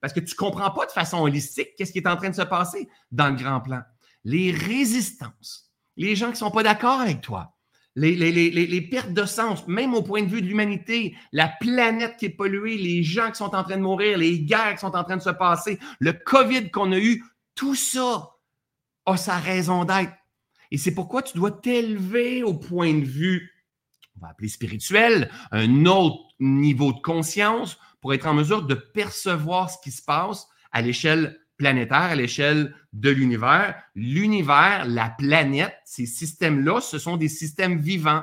parce 0.00 0.14
que 0.14 0.20
tu 0.20 0.34
comprends 0.34 0.70
pas 0.70 0.86
de 0.86 0.92
façon 0.92 1.18
holistique 1.18 1.74
qu'est-ce 1.76 1.92
qui 1.92 1.98
est 1.98 2.08
en 2.08 2.16
train 2.16 2.30
de 2.30 2.34
se 2.34 2.42
passer 2.42 2.88
dans 3.10 3.28
le 3.28 3.36
grand 3.36 3.60
plan. 3.60 3.82
Les 4.24 4.50
résistances, 4.50 5.67
les 5.98 6.16
gens 6.16 6.26
qui 6.26 6.32
ne 6.32 6.36
sont 6.38 6.50
pas 6.50 6.62
d'accord 6.62 7.00
avec 7.00 7.20
toi, 7.20 7.58
les, 7.96 8.88
pertes 8.88 9.12
de 9.12 9.24
sens, 9.24 9.66
même 9.66 9.94
au 9.94 10.02
point 10.02 10.22
de 10.22 10.28
vue 10.28 10.40
de 10.40 10.46
l'humanité, 10.46 11.16
la 11.32 11.48
planète 11.48 12.16
qui 12.16 12.26
est 12.26 12.30
polluée, 12.30 12.78
les 12.78 13.02
gens 13.02 13.30
qui 13.30 13.38
sont 13.38 13.54
en 13.54 13.64
train 13.64 13.76
de 13.76 13.82
mourir, 13.82 14.16
les 14.16 14.40
guerres 14.40 14.74
qui 14.74 14.80
sont 14.80 14.94
en 14.94 15.04
train 15.04 15.16
de 15.16 15.22
se 15.22 15.30
passer, 15.30 15.78
le 15.98 16.12
COVID 16.12 16.70
qu'on 16.70 16.92
a 16.92 16.98
eu, 16.98 17.24
tout 17.54 17.74
ça 17.74 18.36
a 19.04 19.16
sa 19.16 19.38
raison 19.38 19.84
d'être. 19.84 20.12
Et 20.70 20.78
c'est 20.78 20.94
pourquoi 20.94 21.22
tu 21.22 21.36
dois 21.36 21.50
t'élever 21.50 22.42
au 22.44 22.54
point 22.54 22.94
de 22.94 23.04
vue, 23.04 23.50
on 24.16 24.20
va 24.20 24.30
appeler 24.30 24.48
spirituel, 24.48 25.30
un 25.50 25.86
autre 25.86 26.22
niveau 26.38 26.92
de 26.92 27.00
conscience 27.00 27.78
pour 28.00 28.14
être 28.14 28.26
en 28.26 28.34
mesure 28.34 28.62
de 28.62 28.74
percevoir 28.74 29.70
ce 29.70 29.78
qui 29.82 29.90
se 29.90 30.02
passe 30.02 30.46
à 30.70 30.82
l'échelle 30.82 31.40
planétaire, 31.58 31.98
à 31.98 32.14
l'échelle 32.14 32.74
de 32.92 33.10
l'univers. 33.10 33.74
L'univers, 33.94 34.86
la 34.86 35.10
planète, 35.10 35.76
ces 35.84 36.06
systèmes-là, 36.06 36.80
ce 36.80 36.98
sont 36.98 37.16
des 37.16 37.28
systèmes 37.28 37.78
vivants 37.78 38.22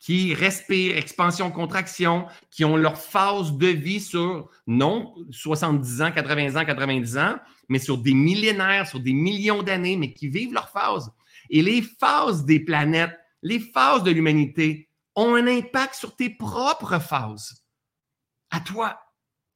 qui 0.00 0.34
respirent, 0.34 0.96
expansion, 0.96 1.50
contraction, 1.50 2.26
qui 2.50 2.64
ont 2.64 2.76
leur 2.76 2.98
phase 2.98 3.52
de 3.52 3.66
vie 3.68 4.00
sur, 4.00 4.50
non 4.66 5.14
70 5.30 6.02
ans, 6.02 6.10
80 6.10 6.60
ans, 6.60 6.64
90 6.64 7.18
ans, 7.18 7.36
mais 7.68 7.78
sur 7.78 7.98
des 7.98 8.14
millénaires, 8.14 8.88
sur 8.88 8.98
des 8.98 9.12
millions 9.12 9.62
d'années, 9.62 9.96
mais 9.96 10.12
qui 10.12 10.28
vivent 10.28 10.54
leur 10.54 10.70
phase. 10.70 11.12
Et 11.50 11.62
les 11.62 11.82
phases 11.82 12.44
des 12.44 12.60
planètes, 12.60 13.16
les 13.42 13.60
phases 13.60 14.02
de 14.02 14.10
l'humanité 14.10 14.88
ont 15.14 15.34
un 15.34 15.46
impact 15.46 15.94
sur 15.94 16.16
tes 16.16 16.30
propres 16.30 16.98
phases. 16.98 17.62
À 18.50 18.60
toi. 18.60 19.00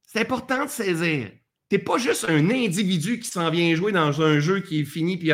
C'est 0.03 0.21
important 0.21 0.65
de 0.65 0.69
saisir. 0.69 1.31
N'es 1.75 1.83
pas 1.83 1.97
juste 1.97 2.25
un 2.29 2.49
individu 2.51 3.19
qui 3.19 3.27
s'en 3.27 3.49
vient 3.49 3.75
jouer 3.75 3.91
dans 3.91 4.21
un 4.21 4.39
jeu 4.39 4.61
qui 4.61 4.79
est 4.79 4.85
fini, 4.85 5.17
puis 5.17 5.31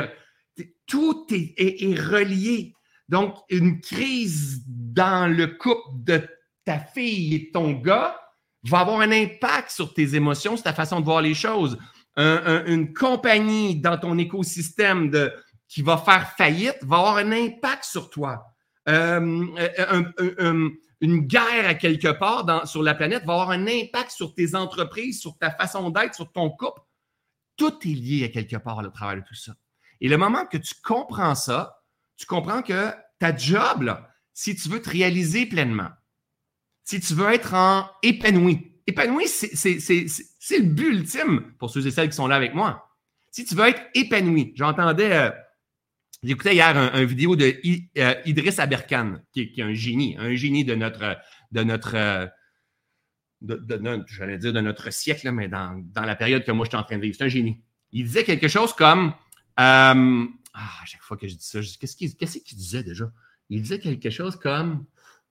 tout 0.88 1.28
est 1.30 2.00
relié. 2.00 2.74
Donc, 3.10 3.36
une 3.52 3.80
crise 3.80 4.64
dans 4.66 5.32
le 5.32 5.46
couple 5.46 5.90
de 5.98 6.28
ta 6.66 6.80
fille 6.80 7.36
et 7.36 7.52
ton 7.52 7.74
gars 7.74 8.20
va 8.64 8.80
avoir 8.80 9.02
un 9.02 9.12
impact 9.12 9.70
sur 9.70 9.94
tes 9.94 10.16
émotions, 10.16 10.56
sur 10.56 10.64
ta 10.64 10.74
façon 10.74 11.00
de 11.00 11.06
voir 11.06 11.22
les 11.22 11.36
choses. 11.36 11.78
une 12.18 12.92
compagnie 12.92 13.76
dans 13.80 14.00
ton 14.00 14.18
écosystème 14.18 15.12
de, 15.12 15.32
qui 15.68 15.84
va 15.84 15.98
faire 15.98 16.34
faillite 16.38 16.80
va 16.82 16.98
avoir 16.98 17.18
un 17.18 17.32
impact 17.32 17.84
sur 17.84 18.10
toi. 18.10 18.48
Euh, 18.90 19.46
une 21.02 21.22
guerre 21.22 21.68
à 21.68 21.74
quelque 21.74 22.12
part 22.12 22.68
sur 22.68 22.84
la 22.84 22.94
planète 22.94 23.26
va 23.26 23.34
avoir 23.34 23.50
un 23.50 23.68
impact 23.68 24.12
sur 24.12 24.34
tes 24.34 24.56
entreprises, 24.56 25.20
sur 25.20 25.38
ta 25.38 25.52
façon 25.52 25.90
d'être, 25.90 26.14
sur 26.14 26.32
ton 26.32 26.50
couple. 26.52 26.82
Tout 27.58 27.74
est 27.84 27.94
lié 27.94 28.26
à 28.26 28.30
quelque 28.30 28.56
part 28.56 28.80
à 28.80 28.88
travers 28.90 29.18
de 29.18 29.28
tout 29.28 29.36
ça. 29.36 29.54
Et 30.00 30.08
le 30.08 30.18
moment 30.18 30.46
que 30.46 30.58
tu 30.58 30.76
comprends 30.84 31.36
ça, 31.36 31.84
tu 32.18 32.26
comprends 32.26 32.62
que 32.62 32.92
ta 33.20 33.36
job, 33.36 33.82
là, 33.82 34.10
si 34.34 34.56
tu 34.56 34.70
veux 34.70 34.82
te 34.82 34.90
réaliser 34.90 35.46
pleinement, 35.48 35.90
si 36.84 37.00
tu 37.00 37.14
veux 37.14 37.32
être 37.32 37.54
en 37.54 37.90
épanoui, 38.04 38.80
épanoui, 38.88 39.28
c'est 39.28 40.60
le 40.60 40.64
but 40.64 40.88
ultime 40.88 41.54
pour 41.58 41.70
ceux 41.70 41.86
et 41.86 41.92
celles 41.92 42.10
qui 42.10 42.16
sont 42.16 42.28
là 42.28 42.36
avec 42.36 42.54
moi. 42.54 42.90
Si 43.32 43.46
tu 43.46 43.56
veux 43.56 43.68
être 43.68 43.82
épanoui, 43.96 44.54
j'entendais, 44.56 45.14
euh, 45.14 45.32
j'écoutais 46.24 46.54
hier 46.54 46.78
un, 46.78 47.04
vidéo 47.06 47.36
de 47.36 47.54
euh, 47.98 48.16
Idriss 48.26 48.60
Aberkan, 48.60 49.18
qui, 49.34 49.54
est 49.56 49.62
un 49.62 49.74
génie, 49.74 50.16
un 50.18 50.36
génie 50.36 50.66
de 50.66 50.76
notre, 50.76 51.18
de 51.52 51.64
notre, 51.64 51.96
euh, 51.96 52.28
dire 53.42 54.54
de 54.54 54.62
notre 54.62 54.92
siècle, 54.92 55.32
mais 55.32 55.48
dans, 55.48 55.84
dans, 55.94 56.04
la 56.04 56.16
période 56.16 56.44
que 56.44 56.52
moi 56.52 56.66
je 56.66 56.70
suis 56.70 56.78
en 56.78 56.84
train 56.84 56.98
de 56.98 57.02
vivre. 57.02 57.16
C'est 57.18 57.24
un 57.24 57.30
génie. 57.30 57.62
Il 57.92 58.06
disait 58.06 58.24
quelque 58.24 58.48
chose 58.48 58.74
comme 58.74 59.14
ah, 59.58 59.94
à 60.54 60.86
chaque 60.86 61.02
fois 61.02 61.18
que 61.18 61.28
je 61.28 61.36
dis 61.36 61.46
ça, 61.46 61.60
qu'est-ce 61.80 61.96
qu'il 61.96 62.58
disait 62.58 62.84
déjà? 62.84 63.12
Il 63.50 63.62
disait 63.62 63.80
quelque 63.80 64.10
chose 64.10 64.38
comme. 64.38 64.86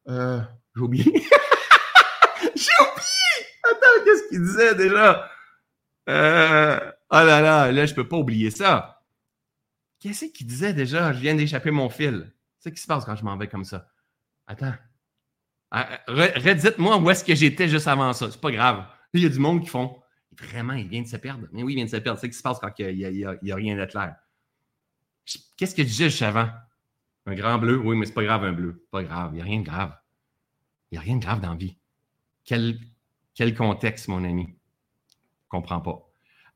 Euh, 0.09 0.41
j'ai 0.75 0.83
oublié. 0.83 1.05
j'ai 2.55 2.77
oublié! 2.81 3.31
Attends, 3.65 4.05
qu'est-ce 4.05 4.29
qu'il 4.29 4.43
disait 4.43 4.75
déjà? 4.75 5.31
Euh, 6.09 6.81
oh 7.11 7.15
là 7.15 7.41
là, 7.41 7.73
là, 7.73 7.87
je 7.87 7.95
peux 7.95 8.09
pas 8.09 8.17
oublier 8.17 8.51
ça. 8.51 9.00
Qu'est-ce 10.01 10.27
qu'il 10.27 10.47
disait 10.47 10.73
déjà? 10.73 11.13
Je 11.13 11.21
viens 11.21 11.35
d'échapper 11.35 11.71
mon 11.71 11.91
fil. 11.91 12.33
C'est 12.59 12.71
ce 12.71 12.75
qui 12.75 12.81
se 12.81 12.87
passe 12.87 13.05
quand 13.05 13.17
je 13.17 13.25
m'en 13.25 13.37
vais 13.37 13.49
comme 13.49 13.65
ça? 13.65 13.89
Attends. 14.47 14.75
Ah, 15.71 16.01
redites-moi 16.09 16.99
où 16.99 17.11
est-ce 17.11 17.23
que 17.23 17.35
j'étais 17.35 17.69
juste 17.69 17.87
avant 17.87 18.13
ça. 18.13 18.31
C'est 18.31 18.41
pas 18.41 18.51
grave. 18.51 18.87
Il 19.13 19.23
y 19.23 19.27
a 19.27 19.29
du 19.29 19.39
monde 19.39 19.63
qui 19.63 19.69
font. 19.69 20.01
Vraiment, 20.33 20.73
il 20.73 20.89
vient 20.89 21.03
de 21.03 21.07
se 21.07 21.17
perdre. 21.17 21.47
Mais 21.53 21.63
oui, 21.63 21.75
il 21.75 21.77
vient 21.77 21.85
de 21.85 21.91
se 21.91 21.97
perdre. 21.97 22.19
C'est 22.19 22.27
ce 22.27 22.31
qui 22.33 22.39
se 22.39 22.43
passe 22.43 22.59
quand 22.59 22.73
il 22.79 22.97
n'y 22.97 23.25
a, 23.25 23.55
rien 23.55 23.77
de 23.77 23.85
clair. 23.85 24.17
Qu'est-ce 25.57 25.75
que 25.75 25.83
je 25.83 25.89
disais 25.89 26.11
juste 26.11 26.23
avant? 26.23 26.49
Un 27.27 27.35
grand 27.35 27.59
bleu? 27.59 27.79
Oui, 27.79 27.97
mais 27.97 28.07
c'est 28.07 28.15
pas 28.15 28.25
grave, 28.25 28.45
un 28.45 28.53
bleu. 28.53 28.87
Pas 28.91 29.05
grave. 29.05 29.33
Il 29.33 29.37
n'y 29.37 29.41
a 29.43 29.45
rien 29.45 29.61
de 29.61 29.67
grave. 29.67 29.97
Il 30.91 30.95
n'y 30.95 30.99
a 30.99 31.03
rien 31.03 31.17
de 31.17 31.23
grave 31.23 31.41
dans 31.41 31.51
la 31.51 31.57
vie. 31.57 31.77
Quel, 32.45 32.79
quel 33.35 33.55
contexte, 33.55 34.09
mon 34.09 34.25
ami? 34.25 34.49
Je 34.49 35.49
comprends 35.49 35.81
pas. 35.81 36.10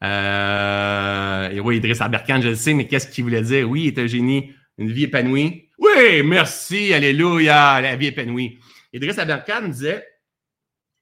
Euh, 0.04 1.50
et 1.50 1.60
oui, 1.60 1.78
Idriss 1.78 2.00
Aberkan, 2.00 2.40
je 2.40 2.48
le 2.48 2.54
sais, 2.54 2.74
mais 2.74 2.86
qu'est-ce 2.86 3.08
qu'il 3.08 3.24
voulait 3.24 3.42
dire? 3.42 3.68
Oui, 3.68 3.84
il 3.84 3.86
est 3.88 3.98
un 3.98 4.06
génie. 4.06 4.52
Une 4.76 4.90
vie 4.90 5.04
épanouie. 5.04 5.68
Oui, 5.78 6.22
merci, 6.24 6.92
alléluia, 6.92 7.80
la 7.80 7.96
vie 7.96 8.06
épanouie. 8.06 8.58
Idriss 8.92 9.18
Aberkan 9.18 9.68
disait, 9.68 10.06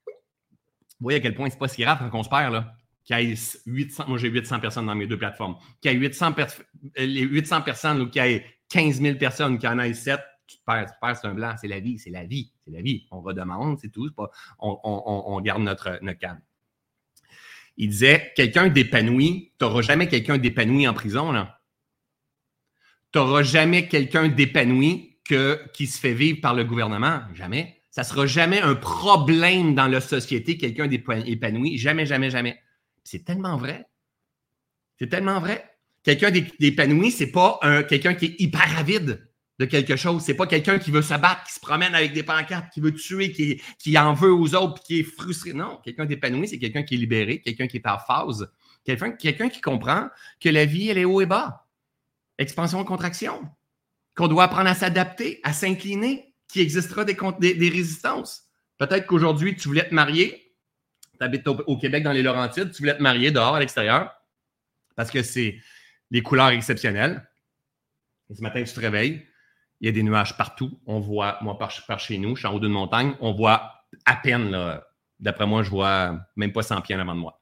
vous 0.07 1.05
voyez 1.05 1.17
à 1.17 1.21
quel 1.21 1.35
point 1.35 1.49
c'est 1.49 1.59
pas 1.59 1.67
si 1.67 1.81
grave 1.81 2.07
quand 2.11 2.19
on 2.19 2.23
se 2.23 2.29
perd, 2.29 2.53
là 2.53 2.75
qui 3.03 3.13
ait 3.13 3.35
800, 3.65 4.05
moi 4.07 4.17
j'ai 4.17 4.29
800 4.29 4.59
personnes 4.59 4.85
dans 4.85 4.95
mes 4.95 5.07
deux 5.07 5.17
plateformes, 5.17 5.57
qui 5.81 5.89
ait 5.89 5.93
800, 5.93 6.35
les 6.97 7.21
800 7.21 7.61
personnes 7.61 8.01
ou 8.01 8.09
qui 8.09 8.19
ait 8.19 8.45
15 8.69 9.01
000 9.01 9.17
personnes, 9.17 9.57
qui 9.57 9.67
en 9.67 9.77
ait 9.79 9.93
7, 9.93 10.19
tu 10.47 10.57
te 10.57 10.63
perds, 10.65 10.85
tu 10.85 10.97
perds, 11.01 11.17
c'est 11.17 11.27
un 11.27 11.33
blanc, 11.33 11.53
c'est 11.59 11.67
la 11.67 11.79
vie, 11.79 11.99
c'est 11.99 12.09
la 12.09 12.25
vie, 12.25 12.51
c'est 12.63 12.71
la 12.71 12.81
vie. 12.81 13.05
On 13.11 13.21
redemande, 13.21 13.79
c'est 13.79 13.89
tout, 13.89 14.09
on, 14.59 15.41
garde 15.41 15.61
notre, 15.61 15.99
notre. 16.01 16.27
Il 17.77 17.89
disait, 17.89 18.31
quelqu'un 18.35 18.67
d'épanoui, 18.67 19.51
tu 19.57 19.65
n'auras 19.65 19.81
jamais 19.81 20.07
quelqu'un 20.07 20.37
d'épanoui 20.37 20.87
en 20.87 20.93
prison, 20.93 21.31
là. 21.31 21.61
Tu 23.11 23.19
n'auras 23.19 23.43
jamais 23.43 23.87
quelqu'un 23.87 24.27
d'épanoui 24.27 25.17
qui 25.73 25.87
se 25.87 25.99
fait 25.99 26.13
vivre 26.13 26.41
par 26.41 26.53
le 26.53 26.63
gouvernement, 26.63 27.21
jamais. 27.33 27.81
Ça 27.89 28.01
ne 28.01 28.07
sera 28.07 28.25
jamais 28.25 28.59
un 28.59 28.75
problème 28.75 29.75
dans 29.75 29.87
la 29.87 30.01
société, 30.01 30.57
quelqu'un 30.57 30.87
d'épanoui, 30.87 31.77
jamais, 31.77 32.05
jamais, 32.05 32.29
jamais. 32.29 32.59
C'est 33.03 33.23
tellement 33.23 33.57
vrai. 33.57 33.85
C'est 34.97 35.07
tellement 35.07 35.39
vrai. 35.39 35.77
Quelqu'un 36.03 36.31
d'épanoui, 36.31 37.11
c'est 37.11 37.31
pas 37.31 37.59
quelqu'un 37.87 38.13
qui 38.13 38.25
est 38.25 38.35
hyper 38.39 38.77
avide 38.77 39.27
de 39.59 39.65
quelque 39.65 39.95
chose. 39.95 40.23
C'est 40.23 40.33
pas 40.33 40.47
quelqu'un 40.47 40.79
qui 40.79 40.91
veut 40.91 41.01
se 41.01 41.13
battre, 41.13 41.43
qui 41.45 41.53
se 41.53 41.59
promène 41.59 41.93
avec 41.95 42.13
des 42.13 42.23
pancartes, 42.23 42.71
qui 42.73 42.81
veut 42.81 42.93
tuer, 42.93 43.31
qui, 43.31 43.61
qui 43.79 43.97
en 43.97 44.13
veut 44.13 44.33
aux 44.33 44.55
autres, 44.55 44.81
qui 44.83 44.99
est 44.99 45.03
frustré. 45.03 45.53
Non, 45.53 45.79
quelqu'un 45.83 46.05
d'épanoui, 46.05 46.47
c'est 46.47 46.59
quelqu'un 46.59 46.83
qui 46.83 46.95
est 46.95 46.97
libéré, 46.97 47.41
quelqu'un 47.41 47.67
qui 47.67 47.77
est 47.77 47.87
en 47.87 47.99
phase, 47.99 48.51
quelqu'un 48.83 49.49
qui 49.49 49.61
comprend 49.61 50.09
que 50.39 50.49
la 50.49 50.65
vie, 50.65 50.89
elle 50.89 50.97
est 50.97 51.05
haut 51.05 51.21
et 51.21 51.25
bas. 51.25 51.67
Expansion, 52.37 52.83
contraction. 52.83 53.41
Qu'on 54.15 54.27
doit 54.27 54.43
apprendre 54.43 54.69
à 54.69 54.75
s'adapter, 54.75 55.39
à 55.43 55.53
s'incliner, 55.53 56.33
qu'il 56.47 56.61
existera 56.61 57.05
des, 57.05 57.17
des, 57.39 57.53
des 57.55 57.69
résistances. 57.69 58.43
Peut-être 58.77 59.07
qu'aujourd'hui, 59.07 59.55
tu 59.55 59.67
voulais 59.67 59.87
te 59.87 59.93
marier, 59.93 60.55
tu 61.17 61.23
habites 61.23 61.47
au, 61.47 61.77
Québec 61.77 62.03
dans 62.03 62.11
les 62.11 62.23
Laurentides, 62.23 62.71
tu 62.71 62.79
voulais 62.81 62.97
te 62.97 63.01
marier 63.01 63.31
dehors 63.31 63.55
à 63.55 63.59
l'extérieur 63.59 64.13
parce 64.95 65.11
que 65.11 65.23
c'est 65.23 65.59
les 66.11 66.21
couleurs 66.21 66.49
exceptionnelles. 66.49 67.27
Et 68.29 68.35
ce 68.35 68.41
matin, 68.41 68.63
tu 68.63 68.73
te 68.73 68.79
réveilles, 68.79 69.25
il 69.83 69.87
y 69.87 69.89
a 69.89 69.91
des 69.91 70.01
nuages 70.01 70.37
partout. 70.37 70.79
On 70.85 71.01
voit, 71.01 71.37
moi, 71.41 71.57
par, 71.57 71.99
chez 71.99 72.17
nous, 72.17 72.37
je 72.37 72.39
suis 72.39 72.47
en 72.47 72.53
haut 72.53 72.59
d'une 72.61 72.71
montagne, 72.71 73.17
on 73.19 73.33
voit 73.33 73.83
à 74.05 74.15
peine, 74.15 74.79
d'après 75.19 75.45
moi, 75.45 75.61
je 75.61 75.69
vois 75.69 76.25
même 76.37 76.53
pas 76.53 76.63
100 76.63 76.81
pieds 76.81 76.95
en 76.95 76.99
avant 76.99 77.15
de 77.15 77.19
moi. 77.19 77.41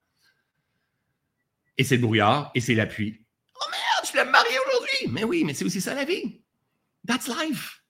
Et 1.78 1.84
c'est 1.84 1.98
le 1.98 2.02
brouillard 2.02 2.50
et 2.56 2.60
c'est 2.60 2.74
la 2.74 2.88
pluie. 2.88 3.24
Oh 3.56 3.66
merde, 3.70 4.06
je 4.06 4.10
voulais 4.10 4.26
me 4.26 4.32
marier 4.32 4.58
aujourd'hui! 4.68 5.14
Mais 5.14 5.24
oui, 5.24 5.44
mais 5.46 5.54
c'est 5.54 5.66
aussi 5.66 5.82
ça 5.82 5.94
la 5.94 6.04
vie. 6.04 6.42
That's 7.08 7.28
life. 7.28 7.84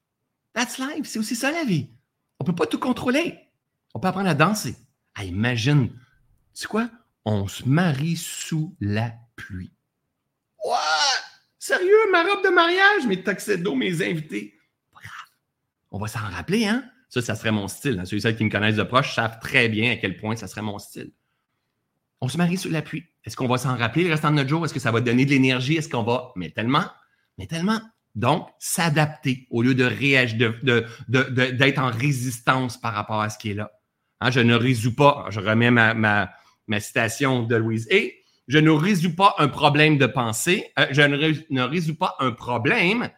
That's 0.54 0.78
life. 0.78 1.06
C'est 1.06 1.20
aussi 1.20 1.38
ça 1.38 1.50
la 1.50 1.64
vie. 1.64 1.90
On 2.38 2.44
peut 2.44 2.54
pas 2.54 2.66
tout 2.66 2.80
contrôler. 2.80 3.40
On 3.94 4.02
peut 4.02 4.10
apprendre 4.10 4.30
à 4.30 4.34
danser. 4.34 4.76
Ah, 5.16 5.24
imagine, 5.24 5.98
c'est 6.54 6.68
quoi? 6.68 6.90
On 7.24 7.48
se 7.48 7.64
marie 7.66 8.18
sous 8.18 8.76
la 8.82 9.14
pluie. 9.38 9.72
What? 10.66 11.01
Sérieux, 11.72 12.12
ma 12.12 12.24
robe 12.24 12.44
de 12.44 12.50
mariage, 12.50 13.08
mes 13.08 13.24
tuxedos, 13.24 13.76
mes 13.76 14.06
invités. 14.06 14.60
Pas 14.92 15.00
grave. 15.00 15.30
On 15.92 16.00
va 16.00 16.08
s'en 16.08 16.20
rappeler, 16.20 16.66
hein? 16.66 16.84
Ça, 17.08 17.22
ça 17.22 17.34
serait 17.34 17.54
mon 17.54 17.70
style. 17.70 17.98
Hein. 17.98 18.04
Ceux 18.04 18.18
et 18.18 18.20
celles 18.20 18.36
qui 18.36 18.44
me 18.44 18.50
connaissent 18.50 18.76
de 18.76 18.84
proche 18.84 19.16
savent 19.16 19.40
très 19.40 19.70
bien 19.70 19.94
à 19.94 19.96
quel 19.96 20.18
point 20.18 20.36
ça 20.36 20.48
serait 20.48 20.62
mon 20.62 20.80
style. 20.80 21.14
On 22.20 22.28
se 22.28 22.38
marie 22.38 22.58
sous 22.58 22.70
la 22.70 22.82
pluie. 22.82 23.06
Est-ce 23.24 23.38
qu'on 23.38 23.48
va 23.48 23.58
s'en 23.58 23.78
rappeler 23.78 24.04
le 24.04 24.10
restant 24.10 24.32
de 24.32 24.36
notre 24.36 24.50
jour? 24.50 24.66
Est-ce 24.66 24.74
que 24.74 24.82
ça 24.82 24.92
va 24.92 25.00
donner 25.00 25.24
de 25.24 25.30
l'énergie? 25.30 25.78
Est-ce 25.78 25.88
qu'on 25.88 26.04
va? 26.04 26.34
Mais 26.36 26.50
tellement, 26.50 26.84
mais 27.38 27.48
tellement. 27.48 27.80
Donc, 28.16 28.50
s'adapter 28.60 29.48
au 29.50 29.62
lieu 29.62 29.74
de 29.74 29.86
réagir, 29.86 30.36
d'être 30.36 30.66
de, 30.66 30.86
de, 31.08 31.80
en 31.80 31.90
résistance 31.90 32.80
par 32.82 32.94
rapport 32.94 33.22
à 33.22 33.30
ce 33.30 33.38
qui 33.38 33.52
est 33.52 33.54
là. 33.54 33.72
Hein, 34.20 34.30
je 34.30 34.42
ne 34.42 34.56
résous 34.56 34.94
pas, 34.94 35.26
je 35.30 35.40
remets 35.40 35.72
ma, 35.72 36.34
citation 36.80 37.44
de 37.44 37.56
Louise 37.56 37.88
je 38.52 38.58
ne 38.58 38.70
résous 38.70 39.16
pas 39.16 39.34
un 39.38 39.48
problème 39.48 39.98
de 39.98 40.08
pensée, 40.08 40.74
euh, 40.78 40.86
je 40.92 41.02
ne, 41.02 41.62
résous 41.62 41.96
pas 41.96 42.18
un 42.20 42.34
problème, 42.34 43.10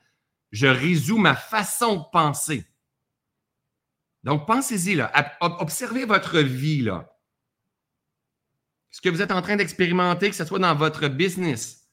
je 0.52 0.68
résous 0.68 1.18
ma 1.18 1.36
façon 1.36 1.96
de 1.96 2.04
penser. 2.12 2.68
Donc, 4.24 4.46
pensez-y. 4.46 5.02
Observez 5.42 6.06
votre 6.06 6.38
vie. 6.38 6.88
Ce 8.92 9.02
que 9.02 9.10
vous 9.10 9.24
êtes 9.24 9.32
en 9.32 9.42
train 9.42 9.56
d'expérimenter, 9.56 10.30
que 10.30 10.36
ce 10.36 10.46
soit 10.46 10.60
dans 10.60 10.76
votre 10.76 11.08
business, 11.08 11.90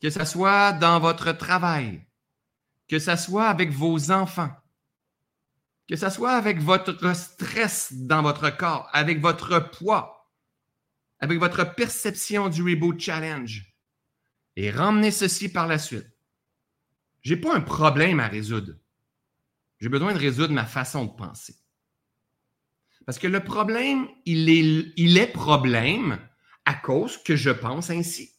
que 0.00 0.08
ce 0.08 0.24
soit 0.24 0.72
dans 0.72 1.00
votre 1.00 1.32
travail, 1.32 2.06
que 2.88 2.98
ce 2.98 3.14
soit 3.16 3.48
avec 3.48 3.72
vos 3.72 4.10
enfants, 4.10 4.56
que 5.86 5.96
ce 5.96 6.08
soit 6.08 6.32
avec 6.32 6.62
votre 6.62 7.14
stress 7.14 7.92
dans 7.92 8.22
votre 8.22 8.48
corps, 8.56 8.88
avec 8.94 9.20
votre 9.20 9.58
poids, 9.58 10.23
avec 11.20 11.38
votre 11.38 11.74
perception 11.74 12.48
du 12.48 12.62
Reboot 12.62 13.00
Challenge, 13.00 13.74
et 14.56 14.70
ramenez 14.70 15.10
ceci 15.10 15.48
par 15.48 15.66
la 15.66 15.78
suite. 15.78 16.08
Je 17.22 17.34
n'ai 17.34 17.40
pas 17.40 17.54
un 17.54 17.60
problème 17.60 18.20
à 18.20 18.28
résoudre. 18.28 18.74
J'ai 19.80 19.88
besoin 19.88 20.12
de 20.12 20.18
résoudre 20.18 20.52
ma 20.52 20.66
façon 20.66 21.06
de 21.06 21.10
penser. 21.10 21.56
Parce 23.06 23.18
que 23.18 23.26
le 23.26 23.42
problème, 23.42 24.08
il 24.24 24.48
est, 24.48 25.32
problème 25.32 26.18
à 26.64 26.74
cause 26.74 27.22
que 27.22 27.36
je 27.36 27.50
pense 27.50 27.90
ainsi. 27.90 28.34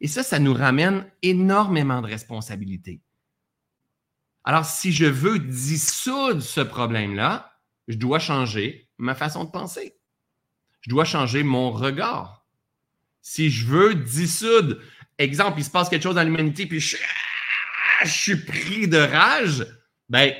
Et 0.00 0.08
ça, 0.08 0.22
ça 0.22 0.38
nous 0.38 0.52
ramène 0.52 1.10
énormément 1.22 2.02
de 2.02 2.08
responsabilités. 2.08 3.02
Alors, 4.44 4.64
si 4.64 4.92
je 4.92 5.06
veux 5.06 5.38
dissoudre 5.38 6.42
ce 6.42 6.60
problème-là, 6.60 7.52
je 7.88 7.96
dois 7.96 8.18
changer 8.18 8.90
ma 8.98 9.14
façon 9.14 9.44
de 9.44 9.50
penser. 9.50 9.96
Je 10.82 10.90
dois 10.90 11.04
changer 11.04 11.42
mon 11.42 11.70
regard. 11.70 12.44
Si 13.20 13.50
je 13.50 13.66
veux 13.66 13.94
dissoudre, 13.94 14.76
exemple, 15.18 15.58
il 15.60 15.64
se 15.64 15.70
passe 15.70 15.88
quelque 15.88 16.02
chose 16.02 16.16
dans 16.16 16.24
l'humanité, 16.24 16.66
puis 16.66 16.80
je, 16.80 16.96
je, 18.04 18.10
suis 18.10 18.36
pris 18.36 18.88
de 18.88 18.98
rage, 18.98 19.66
ben, 20.08 20.34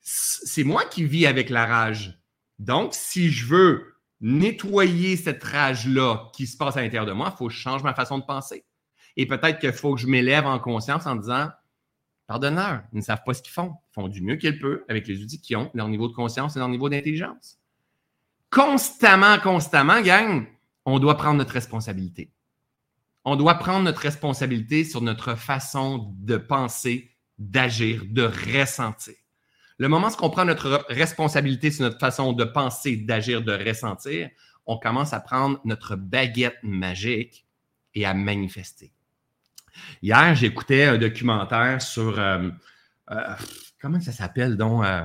c'est 0.00 0.64
moi 0.64 0.84
qui 0.84 1.04
vis 1.04 1.26
avec 1.26 1.48
la 1.48 1.64
rage. 1.64 2.18
Donc, 2.58 2.92
si 2.92 3.30
je 3.30 3.46
veux 3.46 3.94
nettoyer 4.20 5.16
cette 5.16 5.42
rage-là 5.42 6.30
qui 6.34 6.46
se 6.46 6.56
passe 6.56 6.76
à 6.76 6.82
l'intérieur 6.82 7.06
de 7.06 7.12
moi, 7.12 7.32
il 7.32 7.36
faut 7.36 7.48
que 7.48 7.54
je 7.54 7.60
change 7.60 7.82
ma 7.82 7.94
façon 7.94 8.18
de 8.18 8.24
penser. 8.24 8.64
Et 9.16 9.26
peut-être 9.26 9.60
qu'il 9.60 9.72
faut 9.72 9.94
que 9.94 10.00
je 10.00 10.06
m'élève 10.06 10.46
en 10.46 10.58
conscience 10.58 11.06
en 11.06 11.14
disant 11.14 11.50
Pardonneur, 12.26 12.82
ils 12.92 12.96
ne 12.96 13.02
savent 13.02 13.22
pas 13.24 13.34
ce 13.34 13.42
qu'ils 13.42 13.52
font. 13.52 13.74
Ils 13.90 13.94
font 13.94 14.08
du 14.08 14.22
mieux 14.22 14.36
qu'ils 14.36 14.58
peuvent 14.58 14.82
avec 14.88 15.06
les 15.06 15.22
outils 15.22 15.40
qu'ils 15.40 15.56
ont, 15.58 15.70
leur 15.74 15.88
niveau 15.88 16.08
de 16.08 16.14
conscience 16.14 16.56
et 16.56 16.58
leur 16.58 16.68
niveau 16.68 16.88
d'intelligence. 16.88 17.58
Constamment, 18.54 19.40
constamment, 19.40 20.00
gang, 20.00 20.46
on 20.84 21.00
doit 21.00 21.16
prendre 21.16 21.38
notre 21.38 21.54
responsabilité. 21.54 22.30
On 23.24 23.34
doit 23.34 23.56
prendre 23.56 23.82
notre 23.82 24.00
responsabilité 24.00 24.84
sur 24.84 25.00
notre 25.00 25.34
façon 25.34 26.14
de 26.20 26.36
penser, 26.36 27.10
d'agir, 27.36 28.04
de 28.06 28.22
ressentir. 28.22 29.14
Le 29.78 29.88
moment 29.88 30.06
où 30.06 30.24
on 30.24 30.30
prend 30.30 30.44
notre 30.44 30.86
responsabilité 30.88 31.72
sur 31.72 31.82
notre 31.82 31.98
façon 31.98 32.32
de 32.32 32.44
penser, 32.44 32.96
d'agir, 32.96 33.42
de 33.42 33.52
ressentir, 33.52 34.30
on 34.66 34.78
commence 34.78 35.12
à 35.12 35.18
prendre 35.18 35.60
notre 35.64 35.96
baguette 35.96 36.58
magique 36.62 37.44
et 37.94 38.06
à 38.06 38.14
manifester. 38.14 38.92
Hier, 40.00 40.32
j'écoutais 40.36 40.84
un 40.84 40.96
documentaire 40.96 41.82
sur. 41.82 42.20
Euh, 42.20 42.50
euh, 43.10 43.34
comment 43.80 44.00
ça 44.00 44.12
s'appelle 44.12 44.56
donc? 44.56 44.84
Euh, 44.84 45.04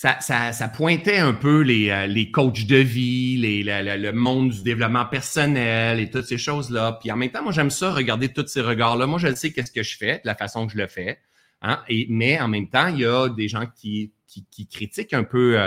ça, 0.00 0.68
pointait 0.68 1.18
un 1.18 1.34
peu 1.34 1.60
les, 1.60 2.06
les 2.08 2.30
coachs 2.30 2.66
de 2.66 2.76
vie, 2.76 3.36
les, 3.36 3.62
le 3.62 4.12
monde 4.12 4.50
du 4.50 4.62
développement 4.62 5.04
personnel 5.04 6.00
et 6.00 6.08
toutes 6.08 6.24
ces 6.24 6.38
choses-là. 6.38 6.98
Puis 7.00 7.12
en 7.12 7.16
même 7.16 7.30
temps, 7.30 7.42
moi, 7.42 7.52
j'aime 7.52 7.70
ça, 7.70 7.92
regarder 7.92 8.32
tous 8.32 8.46
ces 8.46 8.62
regards-là. 8.62 9.06
Moi, 9.06 9.18
je 9.18 9.34
sais 9.34 9.52
qu'est-ce 9.52 9.72
que 9.72 9.82
je 9.82 9.96
fais, 9.96 10.14
de 10.14 10.22
la 10.24 10.34
façon 10.34 10.66
que 10.66 10.72
je 10.72 10.78
le 10.78 10.86
fais. 10.86 11.18
Hein? 11.60 11.80
Et, 11.88 12.06
mais 12.08 12.40
en 12.40 12.48
même 12.48 12.68
temps, 12.68 12.86
il 12.86 13.00
y 13.00 13.04
a 13.04 13.28
des 13.28 13.48
gens 13.48 13.66
qui, 13.66 14.12
qui, 14.26 14.66
critiquent 14.66 15.12
un 15.12 15.24
peu, 15.24 15.58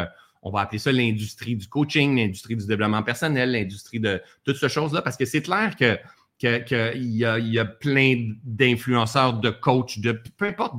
on 0.42 0.50
va 0.50 0.62
appeler 0.62 0.80
ça 0.80 0.92
l'industrie 0.92 1.56
du 1.56 1.68
coaching, 1.68 2.18
l'industrie 2.18 2.56
du 2.56 2.66
développement 2.66 3.04
personnel, 3.04 3.52
l'industrie 3.52 4.00
de 4.00 4.20
toutes 4.44 4.58
ces 4.58 4.70
choses-là, 4.70 5.04
parce 5.04 5.18
que 5.18 5.26
c'est 5.26 5.44
clair 5.44 5.76
que 5.76 5.98
qu'il 6.40 7.14
y, 7.14 7.26
a, 7.60 7.66
plein 7.66 8.32
d'influenceurs, 8.44 9.34
de 9.34 9.50
coachs, 9.50 10.00
de 10.00 10.20
peu 10.36 10.46
importe 10.46 10.74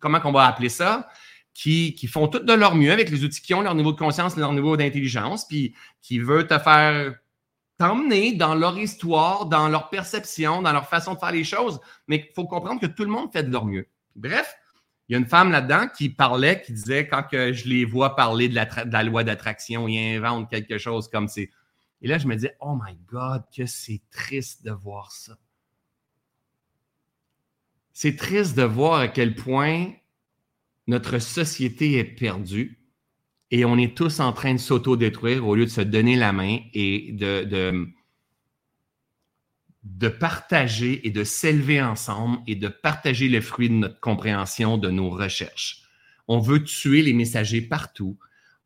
comment 0.00 0.18
on 0.24 0.32
va 0.32 0.46
appeler 0.46 0.70
ça, 0.70 1.08
qui, 1.54 1.94
font 2.06 2.28
tout 2.28 2.40
de 2.40 2.52
leur 2.52 2.74
mieux 2.74 2.92
avec 2.92 3.10
les 3.10 3.24
outils 3.24 3.42
qui 3.42 3.54
ont, 3.54 3.60
leur 3.60 3.74
niveau 3.74 3.92
de 3.92 3.98
conscience, 3.98 4.36
leur 4.36 4.52
niveau 4.52 4.76
d'intelligence, 4.76 5.46
puis 5.46 5.74
qui 6.00 6.18
veulent 6.18 6.46
te 6.46 6.58
faire 6.58 7.14
t'emmener 7.78 8.32
dans 8.32 8.54
leur 8.54 8.78
histoire, 8.78 9.46
dans 9.46 9.68
leur 9.68 9.90
perception, 9.90 10.62
dans 10.62 10.72
leur 10.72 10.88
façon 10.88 11.14
de 11.14 11.18
faire 11.18 11.32
les 11.32 11.44
choses. 11.44 11.80
Mais 12.06 12.28
il 12.28 12.34
faut 12.34 12.46
comprendre 12.46 12.80
que 12.80 12.86
tout 12.86 13.04
le 13.04 13.10
monde 13.10 13.30
fait 13.32 13.42
de 13.42 13.50
leur 13.50 13.66
mieux. 13.66 13.86
Bref, 14.16 14.54
il 15.08 15.12
y 15.12 15.16
a 15.16 15.18
une 15.18 15.26
femme 15.26 15.50
là-dedans 15.50 15.88
qui 15.88 16.08
parlait, 16.08 16.62
qui 16.62 16.72
disait 16.72 17.06
quand 17.06 17.24
je 17.30 17.68
les 17.68 17.84
vois 17.84 18.16
parler 18.16 18.48
de 18.48 18.54
la, 18.54 19.02
loi 19.02 19.24
d'attraction, 19.24 19.88
ils 19.88 20.16
inventent 20.16 20.50
quelque 20.50 20.78
chose 20.78 21.08
comme 21.08 21.28
c'est 21.28 21.50
et 22.02 22.08
là, 22.08 22.18
je 22.18 22.26
me 22.26 22.34
disais, 22.34 22.56
oh 22.60 22.74
my 22.74 22.96
God, 23.06 23.44
que 23.56 23.64
c'est 23.64 24.02
triste 24.10 24.64
de 24.64 24.72
voir 24.72 25.12
ça. 25.12 25.38
C'est 27.92 28.16
triste 28.16 28.56
de 28.56 28.64
voir 28.64 29.00
à 29.00 29.08
quel 29.08 29.36
point 29.36 29.92
notre 30.86 31.18
société 31.18 31.98
est 31.98 32.04
perdue 32.04 32.78
et 33.50 33.64
on 33.64 33.76
est 33.76 33.96
tous 33.96 34.20
en 34.20 34.32
train 34.32 34.54
de 34.54 34.58
s'auto-détruire 34.58 35.46
au 35.46 35.54
lieu 35.54 35.64
de 35.64 35.70
se 35.70 35.80
donner 35.80 36.16
la 36.16 36.32
main 36.32 36.58
et 36.72 37.12
de, 37.12 37.44
de, 39.84 40.08
partager 40.08 41.06
et 41.06 41.10
de 41.10 41.24
s'élever 41.24 41.82
ensemble 41.82 42.38
et 42.46 42.56
de 42.56 42.68
partager 42.68 43.28
le 43.28 43.40
fruit 43.40 43.68
de 43.68 43.74
notre 43.74 44.00
compréhension 44.00 44.78
de 44.78 44.90
nos 44.90 45.10
recherches. 45.10 45.82
On 46.28 46.38
veut 46.40 46.62
tuer 46.64 47.02
les 47.02 47.12
messagers 47.12 47.62
partout 47.62 48.16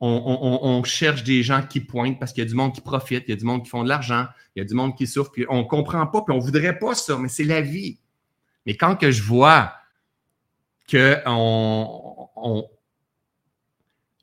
on, 0.00 0.82
cherche 0.84 1.24
des 1.24 1.42
gens 1.42 1.62
qui 1.62 1.80
pointent 1.80 2.18
parce 2.18 2.32
qu'il 2.32 2.44
y 2.44 2.46
a 2.46 2.48
du 2.48 2.54
monde 2.54 2.74
qui 2.74 2.80
profite, 2.80 3.24
il 3.26 3.30
y 3.30 3.34
a 3.34 3.36
du 3.36 3.44
monde 3.44 3.62
qui 3.64 3.70
font 3.70 3.82
de 3.82 3.88
l'argent, 3.88 4.26
il 4.54 4.60
y 4.60 4.62
a 4.62 4.64
du 4.64 4.74
monde 4.74 4.96
qui 4.96 5.06
souffre, 5.06 5.30
puis 5.32 5.46
on 5.48 5.58
ne 5.58 5.64
comprend 5.64 6.06
pas, 6.06 6.22
puis 6.22 6.34
on 6.34 6.38
ne 6.38 6.42
voudrait 6.42 6.78
pas 6.78 6.94
ça, 6.94 7.18
mais 7.18 7.28
c'est 7.28 7.44
la 7.44 7.60
vie. 7.60 7.98
Mais 8.66 8.76
quand 8.76 8.96
que 8.96 9.10
je 9.10 9.22
vois 9.22 9.72
qu'on 10.90 12.30
on, 12.36 12.68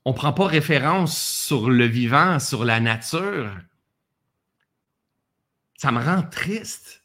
on 0.05 0.13
prend 0.13 0.33
pas 0.33 0.47
référence 0.47 1.17
sur 1.17 1.69
le 1.69 1.85
vivant, 1.85 2.39
sur 2.39 2.65
la 2.65 2.79
nature, 2.79 3.51
ça 5.77 5.91
me 5.91 6.01
rend 6.01 6.23
triste. 6.23 7.03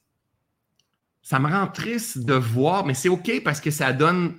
Ça 1.22 1.38
me 1.38 1.48
rend 1.48 1.66
triste 1.66 2.24
de 2.24 2.34
voir, 2.34 2.86
mais 2.86 2.94
c'est 2.94 3.08
OK 3.08 3.42
parce 3.44 3.60
que 3.60 3.70
ça 3.70 3.92
donne 3.92 4.38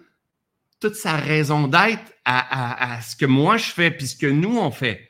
toute 0.79 0.95
sa 0.95 1.17
raison 1.17 1.67
d'être 1.67 2.13
à, 2.25 3.01
ce 3.01 3.15
que 3.15 3.25
moi 3.25 3.57
je 3.57 3.69
fais 3.71 3.91
puis 3.91 4.07
ce 4.07 4.15
que 4.15 4.27
nous 4.27 4.57
on 4.57 4.71
fait. 4.71 5.09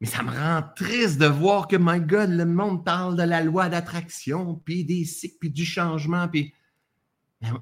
Mais 0.00 0.06
ça 0.06 0.22
me 0.22 0.30
rend 0.30 0.62
triste 0.76 1.18
de 1.18 1.26
voir 1.26 1.68
que, 1.68 1.76
my 1.76 2.00
God, 2.00 2.30
le 2.30 2.46
monde 2.46 2.84
parle 2.84 3.16
de 3.16 3.22
la 3.22 3.42
loi 3.42 3.68
d'attraction, 3.68 4.54
puis 4.64 4.84
des 4.84 5.04
cycles, 5.04 5.36
puis 5.40 5.50
du 5.50 5.66
changement, 5.66 6.26
puis. 6.28 6.54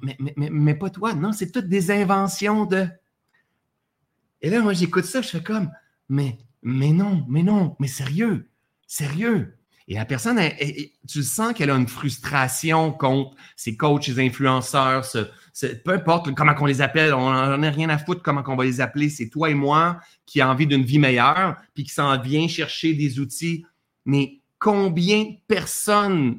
Mais, 0.02 0.16
mais, 0.50 0.74
pas 0.74 0.90
toi, 0.90 1.14
non, 1.14 1.32
c'est 1.32 1.52
toutes 1.52 1.68
des 1.68 1.90
inventions 1.90 2.66
de. 2.66 2.88
Et 4.42 4.50
là, 4.50 4.60
moi, 4.60 4.72
j'écoute 4.72 5.04
ça, 5.04 5.22
je 5.22 5.28
fais 5.28 5.42
comme, 5.42 5.70
mais, 6.08 6.38
mais 6.62 6.90
non, 6.90 7.24
mais 7.28 7.42
non, 7.42 7.76
mais 7.78 7.86
sérieux, 7.88 8.48
sérieux. 8.86 9.58
Et 9.90 9.94
la 9.94 10.04
personne, 10.04 10.38
tu 11.08 11.22
sens 11.22 11.54
qu'elle 11.54 11.70
a 11.70 11.74
une 11.74 11.88
frustration 11.88 12.92
contre 12.92 13.36
ses 13.56 13.76
coachs, 13.76 14.04
ses 14.04 14.20
influenceurs, 14.20 15.06
peu 15.82 15.92
importe 15.92 16.34
comment 16.34 16.54
on 16.60 16.66
les 16.66 16.82
appelle, 16.82 17.14
on 17.14 17.30
n'en 17.30 17.62
a 17.62 17.70
rien 17.70 17.88
à 17.88 17.96
foutre 17.96 18.22
comment 18.22 18.42
on 18.46 18.56
va 18.56 18.64
les 18.64 18.82
appeler. 18.82 19.08
C'est 19.08 19.30
toi 19.30 19.48
et 19.48 19.54
moi 19.54 19.98
qui 20.26 20.42
a 20.42 20.50
envie 20.50 20.66
d'une 20.66 20.84
vie 20.84 20.98
meilleure, 20.98 21.56
puis 21.74 21.84
qui 21.84 21.90
s'en 21.90 22.20
vient 22.20 22.46
chercher 22.48 22.92
des 22.92 23.18
outils. 23.18 23.64
Mais 24.04 24.40
combien 24.58 25.24
de 25.24 25.36
personnes, 25.46 26.38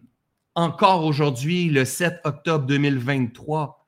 encore 0.55 1.05
aujourd'hui, 1.05 1.69
le 1.69 1.85
7 1.85 2.21
octobre 2.23 2.65
2023, 2.65 3.88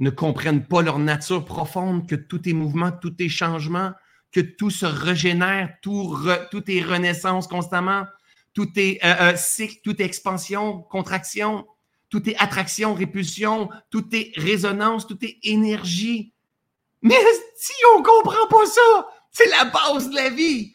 ne 0.00 0.10
comprennent 0.10 0.64
pas 0.64 0.82
leur 0.82 0.98
nature 0.98 1.44
profonde, 1.44 2.08
que 2.08 2.14
tout 2.14 2.48
est 2.48 2.52
mouvement, 2.52 2.92
tout 2.92 3.14
est 3.20 3.28
changement, 3.28 3.92
que 4.30 4.40
tout 4.40 4.70
se 4.70 4.86
régénère, 4.86 5.74
tout, 5.82 6.14
est 6.68 6.82
renaissance 6.82 7.48
constamment 7.48 8.04
tout 8.58 8.72
est 8.76 8.98
euh, 9.04 9.14
euh, 9.20 9.36
cycle, 9.36 9.76
tout 9.84 10.02
expansion, 10.02 10.82
contraction, 10.82 11.64
tout 12.10 12.28
est 12.28 12.36
attraction, 12.38 12.92
répulsion, 12.92 13.68
tout 13.88 14.04
est 14.12 14.32
résonance, 14.36 15.06
tout 15.06 15.24
est 15.24 15.38
énergie. 15.44 16.32
Mais 17.00 17.14
si 17.54 17.72
on 17.94 18.02
comprend 18.02 18.48
pas 18.50 18.66
ça, 18.66 19.08
c'est 19.30 19.48
la 19.50 19.66
base 19.66 20.10
de 20.10 20.14
la 20.16 20.30
vie. 20.30 20.74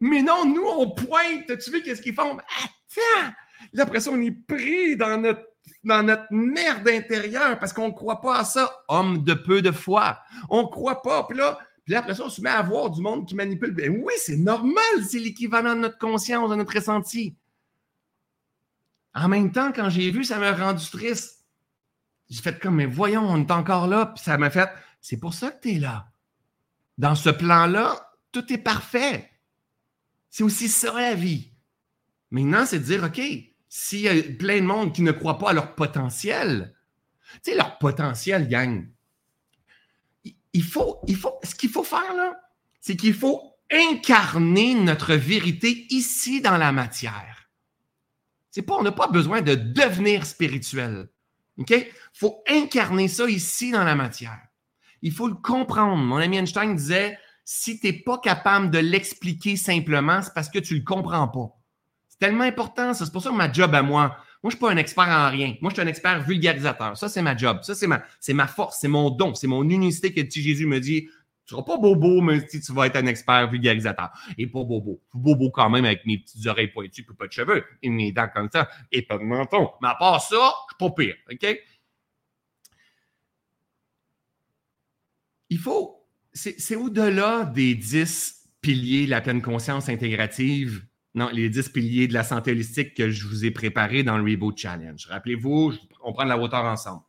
Mais 0.00 0.20
non, 0.20 0.44
nous, 0.44 0.66
on 0.66 0.90
pointe. 0.90 1.58
Tu 1.58 1.70
veux 1.70 1.80
qu'est-ce 1.80 2.02
qu'ils 2.02 2.14
font? 2.14 2.36
Attends! 2.36 3.32
Là, 3.72 3.84
après 3.84 4.06
on 4.08 4.20
est 4.20 4.30
pris 4.30 4.96
dans 4.96 5.20
notre, 5.20 5.46
dans 5.82 6.02
notre 6.02 6.26
merde 6.30 6.88
intérieure 6.88 7.58
parce 7.58 7.72
qu'on 7.72 7.88
ne 7.88 7.92
croit 7.92 8.20
pas 8.20 8.38
à 8.38 8.44
ça. 8.44 8.70
Homme 8.88 9.24
de 9.24 9.34
peu 9.34 9.62
de 9.62 9.70
foi. 9.70 10.18
On 10.50 10.62
ne 10.62 10.68
croit 10.68 11.02
pas. 11.02 11.24
Puis 11.24 11.38
là, 11.38 11.58
puis 11.84 11.94
après 11.94 12.14
ça, 12.14 12.24
on 12.24 12.30
se 12.30 12.40
met 12.40 12.50
à 12.50 12.62
voir 12.62 12.90
du 12.90 13.02
monde 13.02 13.26
qui 13.26 13.34
manipule. 13.34 13.72
Ben 13.72 13.90
oui, 13.90 14.14
c'est 14.18 14.36
normal, 14.36 15.04
c'est 15.06 15.18
l'équivalent 15.18 15.74
de 15.74 15.80
notre 15.80 15.98
conscience, 15.98 16.50
de 16.50 16.56
notre 16.56 16.74
ressenti. 16.74 17.36
En 19.14 19.28
même 19.28 19.52
temps, 19.52 19.70
quand 19.72 19.90
j'ai 19.90 20.10
vu, 20.10 20.24
ça 20.24 20.38
m'a 20.38 20.52
rendu 20.52 20.84
triste. 20.90 21.44
J'ai 22.30 22.40
fait 22.40 22.58
comme, 22.58 22.76
mais 22.76 22.86
voyons, 22.86 23.22
on 23.22 23.38
est 23.38 23.50
encore 23.50 23.86
là. 23.86 24.06
Puis 24.06 24.24
ça 24.24 24.38
m'a 24.38 24.50
fait, 24.50 24.68
c'est 25.00 25.18
pour 25.18 25.34
ça 25.34 25.50
que 25.50 25.60
tu 25.60 25.76
es 25.76 25.78
là. 25.78 26.08
Dans 26.96 27.14
ce 27.14 27.30
plan-là, 27.30 28.12
tout 28.32 28.50
est 28.52 28.58
parfait. 28.58 29.30
C'est 30.30 30.42
aussi 30.42 30.68
ça 30.68 30.92
la 30.94 31.14
vie. 31.14 31.52
Maintenant, 32.30 32.64
c'est 32.66 32.80
de 32.80 32.84
dire, 32.84 33.04
OK, 33.04 33.20
s'il 33.76 34.00
y 34.02 34.08
a 34.08 34.22
plein 34.38 34.60
de 34.60 34.66
monde 34.66 34.94
qui 34.94 35.02
ne 35.02 35.10
croit 35.10 35.36
pas 35.36 35.50
à 35.50 35.52
leur 35.52 35.74
potentiel, 35.74 36.76
tu 37.42 37.50
sais, 37.50 37.56
leur 37.56 37.76
potentiel, 37.78 38.48
gang, 38.48 38.88
il 40.52 40.62
faut, 40.62 41.00
il 41.08 41.16
faut, 41.16 41.40
ce 41.42 41.56
qu'il 41.56 41.70
faut 41.70 41.82
faire 41.82 42.14
là, 42.14 42.40
c'est 42.80 42.94
qu'il 42.94 43.14
faut 43.14 43.42
incarner 43.72 44.74
notre 44.74 45.14
vérité 45.14 45.88
ici 45.90 46.40
dans 46.40 46.56
la 46.56 46.70
matière. 46.70 47.50
C'est 48.52 48.62
pas, 48.62 48.74
on 48.74 48.84
n'a 48.84 48.92
pas 48.92 49.08
besoin 49.08 49.42
de 49.42 49.56
devenir 49.56 50.24
spirituel. 50.24 51.08
OK? 51.58 51.70
Il 51.70 51.92
faut 52.12 52.44
incarner 52.48 53.08
ça 53.08 53.28
ici 53.28 53.72
dans 53.72 53.82
la 53.82 53.96
matière. 53.96 54.46
Il 55.02 55.10
faut 55.10 55.26
le 55.26 55.34
comprendre. 55.34 56.00
Mon 56.00 56.18
ami 56.18 56.36
Einstein 56.36 56.76
disait, 56.76 57.18
si 57.44 57.80
tu 57.80 57.88
n'es 57.88 57.92
pas 57.92 58.18
capable 58.18 58.70
de 58.70 58.78
l'expliquer 58.78 59.56
simplement, 59.56 60.22
c'est 60.22 60.32
parce 60.32 60.48
que 60.48 60.60
tu 60.60 60.74
ne 60.74 60.78
le 60.78 60.84
comprends 60.84 61.26
pas. 61.26 61.58
Tellement 62.24 62.44
important. 62.44 62.94
C'est 62.94 63.12
pour 63.12 63.20
ça 63.20 63.28
que 63.28 63.34
ma 63.34 63.52
job 63.52 63.74
à 63.74 63.82
moi, 63.82 64.06
moi, 64.06 64.16
je 64.44 64.46
ne 64.46 64.50
suis 64.52 64.58
pas 64.58 64.70
un 64.70 64.78
expert 64.78 65.08
en 65.08 65.28
rien. 65.28 65.56
Moi, 65.60 65.68
je 65.68 65.74
suis 65.74 65.82
un 65.82 65.86
expert 65.86 66.22
vulgarisateur. 66.22 66.96
Ça, 66.96 67.10
c'est 67.10 67.20
ma 67.20 67.36
job. 67.36 67.58
Ça, 67.60 67.74
c'est 67.74 67.86
ma, 67.86 68.02
c'est 68.18 68.32
ma 68.32 68.46
force, 68.46 68.78
c'est 68.80 68.88
mon 68.88 69.10
don, 69.10 69.34
c'est 69.34 69.46
mon 69.46 69.62
unicité 69.68 70.10
que 70.10 70.22
Jésus 70.30 70.66
me 70.66 70.80
dit. 70.80 71.02
Tu 71.44 71.54
seras 71.54 71.64
pas 71.64 71.76
bobo, 71.76 72.22
mais 72.22 72.46
tu 72.46 72.72
vas 72.72 72.86
être 72.86 72.96
un 72.96 73.04
expert 73.04 73.50
vulgarisateur. 73.50 74.10
Et 74.38 74.46
pas 74.46 74.64
bobo. 74.64 75.02
Bobo 75.12 75.50
quand 75.50 75.68
même 75.68 75.84
avec 75.84 76.06
mes 76.06 76.16
petites 76.16 76.46
oreilles 76.46 76.68
pointues, 76.68 77.04
pas 77.04 77.26
de 77.26 77.32
cheveux, 77.32 77.62
et 77.82 77.90
mes 77.90 78.10
dents 78.10 78.28
comme 78.34 78.48
ça, 78.50 78.70
et 78.90 79.02
pas 79.02 79.18
de 79.18 79.24
menton. 79.24 79.68
Mais 79.82 79.88
à 79.88 79.94
part 79.94 80.22
ça, 80.22 80.50
je 80.70 80.76
suis 80.76 80.78
pas 80.78 80.90
pire. 80.94 81.16
OK? 81.30 81.58
Il 85.50 85.58
faut. 85.58 86.08
C'est 86.32 86.76
au-delà 86.76 87.44
des 87.44 87.74
dix 87.74 88.48
piliers 88.62 89.04
de 89.04 89.10
la 89.10 89.20
pleine 89.20 89.42
conscience 89.42 89.90
intégrative 89.90 90.86
non, 91.14 91.28
les 91.32 91.48
10 91.48 91.68
piliers 91.68 92.08
de 92.08 92.12
la 92.12 92.24
santé 92.24 92.50
holistique 92.50 92.94
que 92.94 93.10
je 93.10 93.26
vous 93.26 93.44
ai 93.44 93.52
préparés 93.52 94.02
dans 94.02 94.18
le 94.18 94.30
Reboot 94.30 94.58
Challenge. 94.58 95.06
Rappelez-vous, 95.08 95.72
on 96.02 96.12
prend 96.12 96.24
de 96.24 96.28
la 96.28 96.38
hauteur 96.38 96.64
ensemble. 96.64 97.02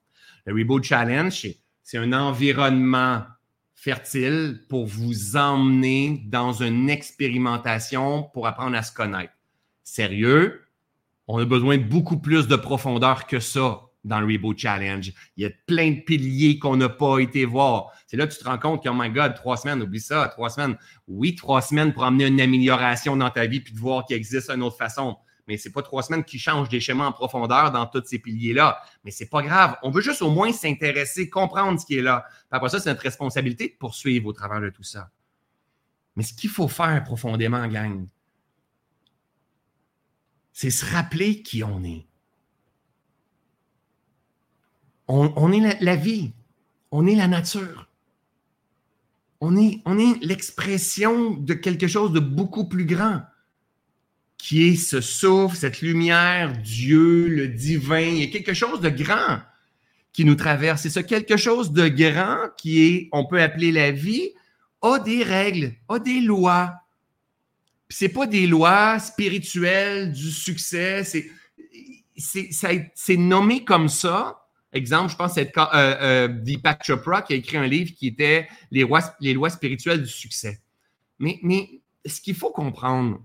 Le 0.46 0.54
Reboot 0.54 0.84
Challenge, 0.84 1.48
c'est 1.82 1.98
un 1.98 2.14
environnement 2.14 3.24
fertile 3.74 4.64
pour 4.70 4.86
vous 4.86 5.36
emmener 5.36 6.24
dans 6.28 6.54
une 6.54 6.90
expérimentation 6.90 8.24
pour 8.34 8.48
apprendre 8.48 8.76
à 8.76 8.84
se 8.84 8.94
connaître. 8.94 9.34
Sérieux, 9.84 10.62
on 11.28 11.40
a 11.40 11.46
besoin 11.46 11.78
de 11.78 11.84
beaucoup 11.84 12.18
plus 12.18 12.48
de 12.48 12.56
profondeur 12.56 13.26
que 13.26 13.40
ça 13.40 13.85
dans 14.06 14.22
le 14.22 14.32
Reboot 14.32 14.58
Challenge. 14.58 15.12
Il 15.36 15.44
y 15.44 15.46
a 15.46 15.50
plein 15.68 15.92
de 15.92 16.00
piliers 16.02 16.60
qu'on 16.60 16.78
n'a 16.78 16.90
pas 16.90 17.20
été 17.20 17.44
voir. 17.44 17.92
C'est 18.08 18.16
là 18.16 18.28
que 18.28 18.34
tu 18.34 18.40
te 18.40 18.46
rends 18.46 18.60
compte 18.60 18.84
que, 18.84 18.90
oh 18.90 18.94
my 18.94 19.10
God, 19.10 19.34
trois 19.36 19.58
semaines, 19.58 19.82
oublie 19.82 20.00
ça, 20.00 20.28
trois 20.30 20.50
semaines. 20.50 20.78
Oui, 21.08 21.36
trois 21.36 21.62
semaines 21.62 21.92
pour 21.92 22.06
amener 22.06 22.28
une 22.28 22.40
amélioration 22.40 23.18
dans 23.18 23.30
ta 23.30 23.48
vie 23.48 23.60
puis 23.60 23.74
de 23.74 23.80
voir 23.80 24.06
qu'il 24.06 24.16
existe 24.16 24.50
une 24.50 24.64
autre 24.64 24.78
façon. 24.78 25.18
Mais 25.48 25.58
c'est 25.58 25.72
pas 25.72 25.82
trois 25.82 26.04
semaines 26.04 26.24
qui 26.24 26.40
changent 26.40 26.70
des 26.70 26.80
schémas 26.80 27.06
en 27.06 27.12
profondeur 27.12 27.72
dans 27.72 27.86
tous 27.86 28.04
ces 28.06 28.20
piliers-là. 28.20 28.80
Mais 29.04 29.12
c'est 29.12 29.30
pas 29.30 29.42
grave. 29.42 29.76
On 29.84 29.92
veut 29.92 30.02
juste 30.02 30.22
au 30.22 30.32
moins 30.32 30.52
s'intéresser, 30.52 31.30
comprendre 31.30 31.80
ce 31.80 31.86
qui 31.86 31.98
est 31.98 32.02
là. 32.02 32.26
après 32.52 32.70
ça, 32.70 32.80
c'est 32.80 32.90
notre 32.90 33.04
responsabilité 33.04 33.70
de 33.70 33.76
poursuivre 33.78 34.28
au 34.28 34.34
travers 34.34 34.62
de 34.62 34.70
tout 34.70 34.84
ça. 34.84 35.10
Mais 36.16 36.24
ce 36.24 36.34
qu'il 36.34 36.50
faut 36.50 36.68
faire 36.68 37.04
profondément, 37.04 37.68
gang, 37.68 38.08
c'est 40.54 40.70
se 40.70 40.86
rappeler 40.86 41.42
qui 41.42 41.64
on 41.64 41.84
est. 41.84 42.08
On, 45.08 45.52
est 45.52 45.82
la, 45.82 45.96
vie. 45.96 46.32
On 46.92 47.06
est 47.06 47.16
la 47.16 47.28
nature. 47.28 47.88
On 49.40 49.56
est, 49.58 49.82
on 49.86 50.00
est 50.00 50.24
l'expression 50.24 51.32
de 51.32 51.54
quelque 51.54 51.88
chose 51.88 52.12
de 52.12 52.20
beaucoup 52.20 52.68
plus 52.68 52.86
grand, 52.86 53.22
qui 54.38 54.68
est 54.68 54.76
ce 54.76 55.02
souffle, 55.02 55.56
cette 55.56 55.82
lumière, 55.82 56.58
Dieu, 56.58 57.28
le 57.28 57.48
divin. 57.50 58.00
Il 58.00 58.20
y 58.20 58.24
a 58.24 58.28
quelque 58.28 58.54
chose 58.54 58.82
de 58.82 58.90
grand 58.90 59.40
qui 60.12 60.26
nous 60.26 60.36
traverse. 60.36 60.82
C'est 60.82 60.90
ce 60.90 61.02
quelque 61.02 61.38
chose 61.38 61.72
de 61.72 61.88
grand 61.88 62.50
qui 62.58 62.84
est, 62.84 63.10
on 63.12 63.26
peut 63.26 63.42
appeler 63.42 63.72
la 63.72 63.92
vie, 63.92 64.32
a 64.82 64.98
des 64.98 65.24
règles, 65.24 65.74
a 65.90 66.00
des 66.00 66.22
lois. 66.22 66.74
Ce 67.90 68.06
n'est 68.06 68.10
pas 68.10 68.26
des 68.26 68.48
lois 68.48 68.98
spirituelles 68.98 70.12
du 70.12 70.32
succès, 70.32 71.04
c'est 72.16 73.18
nommé 73.18 73.64
comme 73.64 73.90
ça 73.90 74.45
Exemple, 74.76 75.10
je 75.10 75.16
pense 75.16 75.36
que 75.36 75.40
euh, 75.40 75.46
euh, 75.74 76.28
Deepak 76.28 76.84
Chopra 76.86 77.22
qui 77.22 77.32
a 77.32 77.38
écrit 77.38 77.56
un 77.56 77.66
livre 77.66 77.94
qui 77.96 78.08
était 78.08 78.50
Les 78.72 78.82
lois, 78.82 79.00
les 79.22 79.34
lois 79.34 79.50
spirituelles 79.50 80.04
du 80.04 80.10
succès. 80.10 80.60
Mais, 81.18 81.40
mais 81.44 81.80
ce 82.06 82.20
qu'il 82.20 82.36
faut 82.36 82.52
comprendre, 82.52 83.24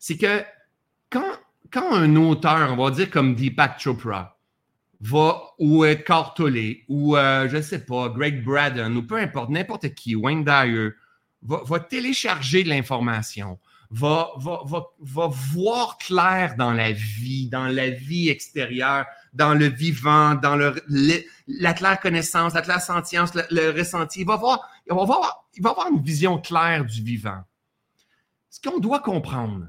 c'est 0.00 0.16
que 0.16 0.42
quand, 1.08 1.38
quand 1.70 1.94
un 1.94 2.16
auteur, 2.16 2.72
on 2.72 2.84
va 2.84 2.90
dire 2.90 3.10
comme 3.10 3.36
Deepak 3.36 3.78
Chopra, 3.78 4.36
va, 5.00 5.40
ou 5.60 5.84
être 5.84 6.34
Tolle, 6.34 6.78
ou 6.88 7.16
euh, 7.16 7.48
je 7.48 7.58
ne 7.58 7.62
sais 7.62 7.84
pas, 7.84 8.08
Greg 8.08 8.42
Braden, 8.42 8.96
ou 8.96 9.06
peu 9.06 9.16
importe, 9.16 9.50
n'importe 9.50 9.94
qui, 9.94 10.16
Wayne 10.16 10.44
Dyer, 10.44 10.90
va, 11.42 11.62
va 11.64 11.78
télécharger 11.78 12.64
de 12.64 12.70
l'information, 12.70 13.60
va, 13.88 14.30
va, 14.38 14.64
va 14.98 15.28
voir 15.28 15.96
clair 15.98 16.56
dans 16.58 16.72
la 16.72 16.90
vie, 16.90 17.48
dans 17.48 17.68
la 17.68 17.90
vie 17.90 18.30
extérieure, 18.30 19.06
dans 19.34 19.54
le 19.54 19.66
vivant, 19.66 20.34
dans 20.34 20.56
la 20.56 21.74
claire 21.74 22.00
connaissance, 22.00 22.54
la 22.54 22.62
claire 22.62 22.80
sentience, 22.80 23.32
le, 23.50 23.70
ressenti. 23.70 24.20
Il 24.20 24.26
va, 24.26 24.36
voir, 24.36 24.68
il, 24.86 24.94
va 24.94 25.04
voir, 25.04 25.46
il 25.54 25.62
va 25.62 25.70
avoir 25.70 25.88
une 25.90 26.02
vision 26.02 26.38
claire 26.38 26.84
du 26.84 27.02
vivant. 27.02 27.42
Ce 28.48 28.60
qu'on 28.60 28.78
doit 28.78 29.00
comprendre, 29.00 29.66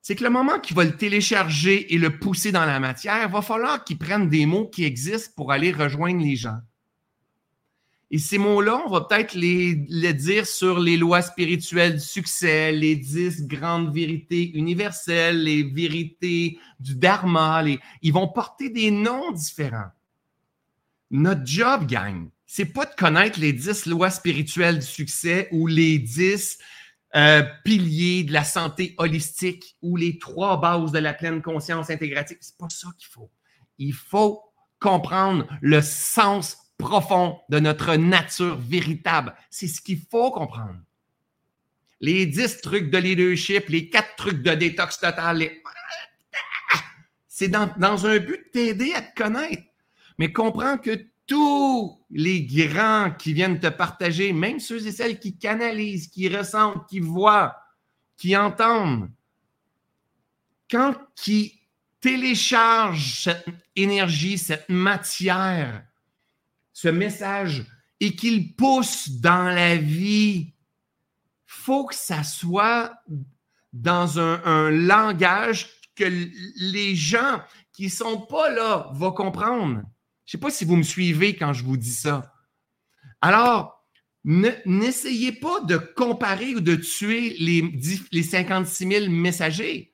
c'est 0.00 0.14
que 0.14 0.24
le 0.24 0.30
moment 0.30 0.58
qu'il 0.60 0.76
va 0.76 0.84
le 0.84 0.96
télécharger 0.96 1.94
et 1.94 1.98
le 1.98 2.18
pousser 2.18 2.52
dans 2.52 2.64
la 2.64 2.80
matière, 2.80 3.24
il 3.26 3.32
va 3.32 3.42
falloir 3.42 3.84
qu'il 3.84 3.98
prenne 3.98 4.28
des 4.28 4.46
mots 4.46 4.68
qui 4.68 4.84
existent 4.84 5.32
pour 5.36 5.52
aller 5.52 5.72
rejoindre 5.72 6.22
les 6.22 6.36
gens. 6.36 6.60
Et 8.14 8.18
ces 8.18 8.36
mots-là, 8.36 8.82
on 8.86 8.90
va 8.90 9.00
peut-être 9.00 9.32
les, 9.32 9.74
dire 10.12 10.46
sur 10.46 10.78
les 10.78 10.98
lois 10.98 11.22
spirituelles 11.22 11.94
du 11.94 12.04
succès, 12.04 12.70
les 12.70 12.94
dix 12.94 13.46
grandes 13.46 13.92
vérités 13.92 14.50
universelles, 14.52 15.42
les 15.42 15.62
vérités 15.62 16.58
du 16.78 16.94
dharma. 16.94 17.64
Ils 18.02 18.12
vont 18.12 18.28
porter 18.28 18.68
des 18.68 18.90
noms 18.90 19.32
différents. 19.32 19.90
Notre 21.10 21.46
job, 21.46 21.86
gang, 21.86 22.28
c'est 22.44 22.66
pas 22.66 22.84
de 22.84 22.94
connaître 22.94 23.40
les 23.40 23.54
dix 23.54 23.86
lois 23.86 24.10
spirituelles 24.10 24.80
du 24.80 24.86
succès 24.86 25.48
ou 25.50 25.66
les 25.66 25.98
dix 25.98 26.58
euh, 27.16 27.42
piliers 27.64 28.24
de 28.24 28.34
la 28.34 28.44
santé 28.44 28.94
holistique 28.98 29.78
ou 29.80 29.96
les 29.96 30.18
trois 30.18 30.60
bases 30.60 30.92
de 30.92 30.98
la 30.98 31.14
pleine 31.14 31.40
conscience 31.40 31.88
intégrative. 31.88 32.36
C'est 32.42 32.58
pas 32.58 32.68
ça 32.68 32.88
qu'il 32.98 33.08
faut. 33.08 33.30
Il 33.78 33.94
faut 33.94 34.42
comprendre 34.80 35.46
le 35.62 35.80
sens 35.80 36.61
profond 36.82 37.38
de 37.48 37.60
notre 37.60 37.94
nature 37.94 38.58
véritable. 38.58 39.34
C'est 39.50 39.68
ce 39.68 39.80
qu'il 39.80 40.00
faut 40.10 40.32
comprendre. 40.32 40.80
Les 42.00 42.26
dix 42.26 42.60
trucs 42.60 42.90
de 42.90 42.98
leadership, 42.98 43.68
les 43.68 43.88
quatre 43.88 44.16
trucs 44.16 44.42
de 44.42 44.52
détox 44.54 44.98
total, 44.98 45.48
c'est 47.28 47.48
dans, 47.48 47.72
dans, 47.78 48.06
un 48.06 48.18
but 48.18 48.40
de 48.46 48.50
t'aider 48.52 48.92
à 48.94 49.02
te 49.02 49.14
connaître. 49.14 49.62
Mais 50.18 50.32
comprends 50.32 50.76
que 50.76 51.06
tous 51.26 52.04
les 52.10 52.42
grands 52.42 53.12
qui 53.12 53.32
viennent 53.32 53.60
te 53.60 53.68
partager, 53.68 54.32
même 54.32 54.58
ceux 54.58 54.84
et 54.84 54.92
celles 54.92 55.20
qui 55.20 55.38
canalisent, 55.38 56.08
qui 56.08 56.28
ressentent, 56.28 56.88
qui 56.88 56.98
voient, 56.98 57.56
qui 58.16 58.36
entendent, 58.36 59.08
quand 60.68 60.96
qui 61.14 61.60
téléchargent 62.00 63.22
cette 63.22 63.46
énergie, 63.76 64.36
cette 64.36 64.68
matière, 64.68 65.84
ce 66.72 66.88
message 66.88 67.64
et 68.00 68.16
qu'il 68.16 68.54
pousse 68.54 69.10
dans 69.10 69.44
la 69.44 69.76
vie, 69.76 70.54
faut 71.46 71.86
que 71.86 71.94
ça 71.94 72.24
soit 72.24 72.92
dans 73.72 74.18
un, 74.18 74.70
langage 74.70 75.68
que 75.94 76.04
les 76.56 76.94
gens 76.96 77.40
qui 77.72 77.84
ne 77.84 77.90
sont 77.90 78.20
pas 78.20 78.50
là 78.50 78.90
vont 78.94 79.12
comprendre. 79.12 79.82
Je 80.24 80.36
ne 80.36 80.38
sais 80.38 80.38
pas 80.38 80.50
si 80.50 80.64
vous 80.64 80.76
me 80.76 80.82
suivez 80.82 81.36
quand 81.36 81.52
je 81.52 81.64
vous 81.64 81.76
dis 81.76 81.92
ça. 81.92 82.32
Alors, 83.20 83.86
n'essayez 84.24 85.32
pas 85.32 85.60
de 85.60 85.76
comparer 85.76 86.54
ou 86.54 86.60
de 86.60 86.74
tuer 86.74 87.36
les, 87.38 87.78
les 88.10 88.22
56 88.22 88.88
000 88.88 89.10
messagers 89.10 89.91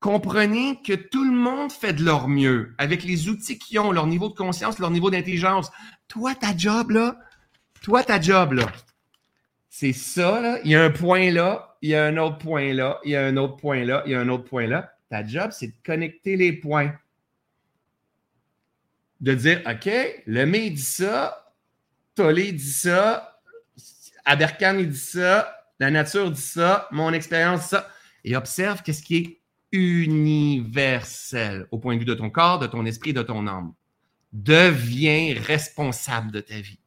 comprenez 0.00 0.80
que 0.82 0.92
tout 0.92 1.24
le 1.24 1.36
monde 1.36 1.72
fait 1.72 1.92
de 1.92 2.04
leur 2.04 2.28
mieux 2.28 2.74
avec 2.78 3.02
les 3.02 3.28
outils 3.28 3.58
qu'ils 3.58 3.80
ont, 3.80 3.92
leur 3.92 4.06
niveau 4.06 4.28
de 4.28 4.34
conscience, 4.34 4.78
leur 4.78 4.90
niveau 4.90 5.10
d'intelligence. 5.10 5.70
Toi, 6.06 6.34
ta 6.34 6.56
job, 6.56 6.90
là, 6.90 7.18
toi, 7.82 8.02
ta 8.02 8.20
job, 8.20 8.52
là, 8.52 8.66
c'est 9.68 9.92
ça, 9.92 10.40
là. 10.40 10.58
Il 10.64 10.70
y 10.70 10.76
a 10.76 10.82
un 10.82 10.90
point 10.90 11.30
là, 11.30 11.76
il 11.82 11.90
y 11.90 11.94
a 11.94 12.04
un 12.04 12.16
autre 12.16 12.38
point 12.38 12.72
là, 12.72 12.98
il 13.04 13.12
y 13.12 13.16
a 13.16 13.24
un 13.24 13.36
autre 13.36 13.56
point 13.56 13.84
là, 13.84 14.02
il 14.06 14.12
y 14.12 14.14
a 14.14 14.20
un 14.20 14.28
autre 14.28 14.44
point 14.44 14.66
là. 14.66 14.92
Ta 15.08 15.24
job, 15.24 15.50
c'est 15.52 15.68
de 15.68 15.76
connecter 15.84 16.36
les 16.36 16.52
points. 16.52 16.92
De 19.20 19.34
dire, 19.34 19.62
OK, 19.66 19.90
le 20.26 20.44
mec 20.44 20.74
dit 20.74 20.82
ça, 20.82 21.54
Tolé 22.14 22.52
dit 22.52 22.72
ça, 22.72 23.40
Aberkan 24.24 24.74
dit 24.74 24.96
ça, 24.96 25.64
la 25.80 25.90
nature 25.90 26.30
dit 26.30 26.40
ça, 26.40 26.88
mon 26.90 27.12
expérience 27.12 27.62
dit 27.62 27.68
ça. 27.68 27.88
Et 28.24 28.36
observe 28.36 28.82
qu'est-ce 28.82 29.02
qui 29.02 29.16
est 29.16 29.40
universel 29.72 31.66
au 31.70 31.78
point 31.78 31.94
de 31.94 32.00
vue 32.00 32.04
de 32.04 32.14
ton 32.14 32.30
corps, 32.30 32.58
de 32.58 32.66
ton 32.66 32.84
esprit, 32.86 33.12
de 33.12 33.22
ton 33.22 33.46
âme. 33.46 33.74
Deviens 34.32 35.34
responsable 35.40 36.32
de 36.32 36.40
ta 36.40 36.60
vie. 36.60 36.80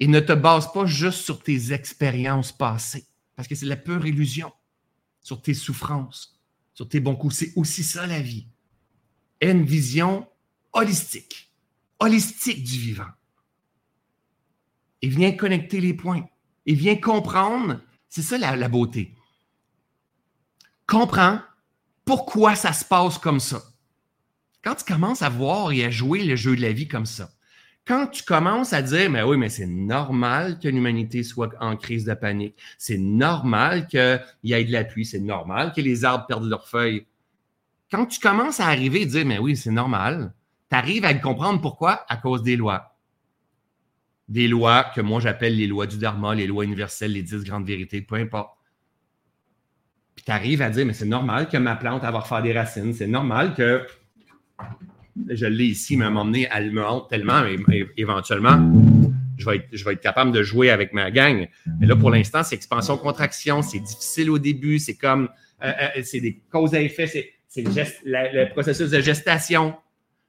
Et 0.00 0.06
ne 0.06 0.20
te 0.20 0.32
base 0.32 0.72
pas 0.72 0.86
juste 0.86 1.20
sur 1.20 1.42
tes 1.42 1.72
expériences 1.72 2.52
passées, 2.52 3.06
parce 3.36 3.46
que 3.46 3.54
c'est 3.54 3.66
la 3.66 3.76
pure 3.76 4.04
illusion, 4.04 4.52
sur 5.20 5.40
tes 5.40 5.54
souffrances, 5.54 6.40
sur 6.74 6.88
tes 6.88 7.00
bons 7.00 7.14
coups. 7.14 7.36
C'est 7.36 7.52
aussi 7.56 7.84
ça 7.84 8.06
la 8.06 8.20
vie. 8.20 8.48
Une 9.40 9.64
vision 9.64 10.26
holistique, 10.72 11.52
holistique 12.00 12.64
du 12.64 12.78
vivant. 12.78 13.10
Et 15.02 15.08
viens 15.08 15.32
connecter 15.32 15.80
les 15.80 15.94
points. 15.94 16.24
Et 16.66 16.74
viens 16.74 16.96
comprendre, 16.96 17.80
c'est 18.08 18.22
ça 18.22 18.38
la 18.38 18.68
beauté. 18.68 19.14
Comprends 20.92 21.38
pourquoi 22.04 22.54
ça 22.54 22.74
se 22.74 22.84
passe 22.84 23.16
comme 23.16 23.40
ça. 23.40 23.62
Quand 24.62 24.74
tu 24.74 24.84
commences 24.84 25.22
à 25.22 25.30
voir 25.30 25.72
et 25.72 25.86
à 25.86 25.90
jouer 25.90 26.22
le 26.22 26.36
jeu 26.36 26.54
de 26.54 26.60
la 26.60 26.72
vie 26.72 26.86
comme 26.86 27.06
ça, 27.06 27.30
quand 27.86 28.08
tu 28.08 28.22
commences 28.24 28.74
à 28.74 28.82
dire, 28.82 29.08
mais 29.08 29.22
oui, 29.22 29.38
mais 29.38 29.48
c'est 29.48 29.66
normal 29.66 30.58
que 30.60 30.68
l'humanité 30.68 31.22
soit 31.22 31.54
en 31.60 31.78
crise 31.78 32.04
de 32.04 32.12
panique, 32.12 32.58
c'est 32.76 32.98
normal 32.98 33.86
qu'il 33.86 34.22
y 34.44 34.52
ait 34.52 34.64
de 34.64 34.70
la 34.70 34.84
pluie, 34.84 35.06
c'est 35.06 35.18
normal 35.18 35.72
que 35.74 35.80
les 35.80 36.04
arbres 36.04 36.26
perdent 36.26 36.44
leurs 36.44 36.68
feuilles. 36.68 37.06
Quand 37.90 38.04
tu 38.04 38.20
commences 38.20 38.60
à 38.60 38.66
arriver 38.66 39.00
et 39.00 39.06
dire, 39.06 39.24
mais 39.24 39.38
oui, 39.38 39.56
c'est 39.56 39.70
normal, 39.70 40.34
tu 40.70 40.76
arrives 40.76 41.06
à 41.06 41.14
comprendre 41.14 41.62
pourquoi? 41.62 42.04
À 42.10 42.18
cause 42.18 42.42
des 42.42 42.56
lois. 42.56 42.98
Des 44.28 44.46
lois 44.46 44.84
que 44.94 45.00
moi 45.00 45.20
j'appelle 45.20 45.56
les 45.56 45.68
lois 45.68 45.86
du 45.86 45.96
Dharma, 45.96 46.34
les 46.34 46.46
lois 46.46 46.66
universelles, 46.66 47.14
les 47.14 47.22
dix 47.22 47.44
grandes 47.44 47.64
vérités, 47.66 48.02
peu 48.02 48.16
importe. 48.16 48.58
Puis 50.14 50.24
tu 50.24 50.30
arrives 50.30 50.62
à 50.62 50.70
dire, 50.70 50.86
mais 50.86 50.92
c'est 50.92 51.06
normal 51.06 51.48
que 51.48 51.56
ma 51.56 51.76
plante 51.76 52.02
va 52.02 52.20
faire 52.20 52.42
des 52.42 52.52
racines, 52.52 52.92
c'est 52.92 53.06
normal 53.06 53.54
que 53.54 53.86
je 55.28 55.46
l'ai 55.46 55.66
ici, 55.66 55.96
mais 55.96 56.04
à 56.04 56.08
un 56.08 56.10
moment 56.10 56.24
donné, 56.24 56.48
elle 56.52 56.72
me 56.72 56.84
hante 56.84 57.08
tellement, 57.08 57.42
mais 57.68 57.86
éventuellement, 57.96 58.58
je 59.36 59.44
vais, 59.46 59.56
être, 59.56 59.68
je 59.72 59.84
vais 59.84 59.92
être 59.92 60.00
capable 60.00 60.32
de 60.32 60.42
jouer 60.42 60.70
avec 60.70 60.92
ma 60.92 61.10
gang. 61.10 61.48
Mais 61.80 61.86
là, 61.86 61.96
pour 61.96 62.10
l'instant, 62.10 62.42
c'est 62.42 62.54
expansion-contraction, 62.54 63.62
c'est 63.62 63.80
difficile 63.80 64.30
au 64.30 64.38
début, 64.38 64.78
c'est 64.78 64.96
comme, 64.96 65.28
euh, 65.62 65.72
euh, 65.96 66.02
c'est 66.02 66.20
des 66.20 66.40
causes 66.50 66.74
à 66.74 66.80
effet, 66.80 67.06
c'est 67.06 67.32
le, 67.56 68.44
le, 68.44 68.50
processus 68.50 68.90
de 68.90 69.00
gestation. 69.00 69.74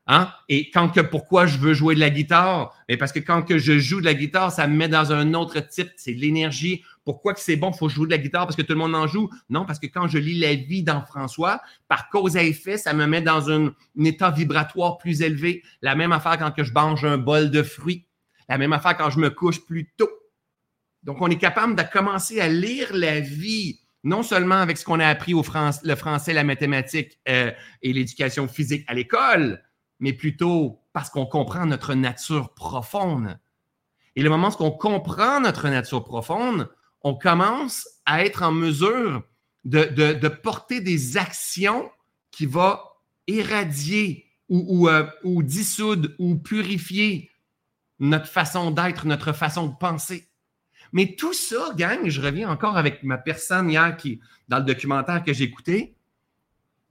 Hein? 0.08 0.30
Et 0.50 0.70
quand 0.70 0.90
que 0.90 1.00
pourquoi 1.00 1.46
je 1.46 1.58
veux 1.58 1.74
jouer 1.74 1.96
de 1.96 2.02
la 2.02 2.10
guitare? 2.10 2.76
Mais 2.90 2.98
parce 2.98 3.14
que 3.14 3.20
quand 3.20 3.42
que 3.44 3.58
je 3.58 3.80
joue 3.80 4.02
de 4.02 4.06
la 4.06 4.14
guitare, 4.14 4.52
ça 4.52 4.68
me 4.68 4.76
met 4.76 4.90
dans 4.90 5.14
un 5.14 5.34
autre 5.34 5.62
type, 5.62 5.90
c'est 5.96 6.14
de 6.14 6.20
l'énergie. 6.20 6.84
Pourquoi 7.06 7.34
que 7.34 7.42
c'est 7.42 7.56
bon, 7.58 7.72
il 7.72 7.78
faut 7.78 7.90
jouer 7.90 8.06
de 8.06 8.12
la 8.12 8.18
guitare 8.18 8.46
parce 8.46 8.56
que 8.56 8.62
tout 8.62 8.74
le 8.74 8.80
monde 8.80 8.96
en 8.96 9.08
joue? 9.08 9.30
Non, 9.50 9.66
parce 9.66 9.80
que 9.80 9.88
quand 9.88 10.08
je 10.08 10.18
lis 10.18 10.40
la 10.40 10.56
vie 10.56 10.84
dans 10.84 11.02
François, 11.06 11.62
par 11.88 12.10
cause 12.10 12.38
à 12.38 12.44
effet, 12.44 12.78
ça 12.78 12.94
me 12.94 13.06
met 13.06 13.22
dans 13.22 13.52
un, 13.52 13.74
état 14.04 14.32
vibratoire 14.32 14.98
plus 14.98 15.22
élevé. 15.22 15.64
La 15.82 15.96
même 15.96 16.12
affaire 16.14 16.38
quand 16.38 16.64
je 16.64 16.72
mange 16.72 17.04
un 17.04 17.18
bol 17.18 17.52
de 17.52 17.62
fruits. 17.62 18.08
La 18.48 18.58
même 18.58 18.74
affaire 18.74 18.96
quand 18.98 19.10
je 19.10 19.20
me 19.20 19.30
couche 19.30 19.66
plus 19.66 19.92
tôt. 19.98 20.10
Donc, 21.04 21.22
on 21.22 21.28
est 21.28 21.38
capable 21.38 21.76
de 21.76 21.84
commencer 21.84 22.40
à 22.40 22.48
lire 22.48 22.94
la 22.94 23.20
vie, 23.20 23.82
non 24.06 24.24
seulement 24.24 24.56
avec 24.56 24.78
ce 24.78 24.86
qu'on 24.86 25.02
a 25.02 25.08
appris 25.08 25.34
au 25.34 25.44
le 25.84 25.96
français, 25.96 26.34
la 26.34 26.46
mathématique 26.46 27.20
euh, 27.28 27.52
et 27.82 27.92
l'éducation 27.92 28.48
physique 28.48 28.86
à 28.88 28.94
l'école, 28.94 29.62
mais 30.00 30.14
plutôt 30.14 30.82
parce 30.94 31.10
qu'on 31.10 31.26
comprend 31.26 31.66
notre 31.66 31.94
nature 31.94 32.54
profonde. 32.54 33.38
Et 34.16 34.22
le 34.22 34.30
moment 34.30 34.50
où 34.50 34.64
on 34.64 34.72
comprend 34.72 35.42
notre 35.42 35.68
nature 35.68 36.04
profonde, 36.04 36.70
on 37.04 37.16
commence 37.16 37.88
à 38.06 38.26
être 38.26 38.42
en 38.44 38.52
mesure 38.52 39.24
de, 39.66 40.28
porter 40.28 40.82
des 40.82 41.18
actions 41.18 41.90
qui 42.32 42.46
vont 42.46 42.78
éradier 43.28 44.26
ou, 44.50 44.90
euh, 44.90 45.08
ou, 45.24 45.42
dissoudre 45.42 46.10
ou 46.20 46.36
purifier 46.36 47.30
notre 48.00 48.28
façon 48.28 48.72
d'être, 48.72 49.06
notre 49.06 49.34
façon 49.34 49.68
de 49.68 49.76
penser. 49.76 50.30
Mais 50.92 51.16
tout 51.16 51.34
ça, 51.34 51.74
gang, 51.76 52.08
je 52.08 52.22
reviens 52.22 52.50
encore 52.50 52.78
avec 52.78 53.04
ma 53.04 53.18
personne 53.18 53.70
hier 53.70 53.98
qui, 53.98 54.20
dans 54.48 54.60
le 54.60 54.66
documentaire 54.66 55.24
que 55.24 55.34
j'ai 55.34 55.46
écouté, 55.46 55.96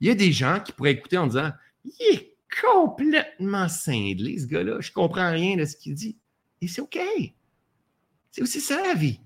il 0.00 0.08
y 0.08 0.10
a 0.10 0.14
des 0.14 0.32
gens 0.32 0.58
qui 0.60 0.72
pourraient 0.72 0.92
écouter 0.92 1.18
en 1.18 1.28
disant 1.28 1.52
Il 1.84 2.16
est 2.16 2.36
complètement 2.60 3.68
cinglé, 3.68 4.38
ce 4.38 4.46
gars-là, 4.46 4.80
je 4.80 4.90
comprends 4.90 5.30
rien 5.30 5.56
de 5.56 5.64
ce 5.64 5.76
qu'il 5.76 5.94
dit. 5.94 6.18
Et 6.60 6.68
c'est 6.68 6.80
OK. 6.80 6.98
C'est 8.32 8.42
aussi 8.42 8.60
ça 8.60 8.82
la 8.82 8.94
vie. 8.94 9.20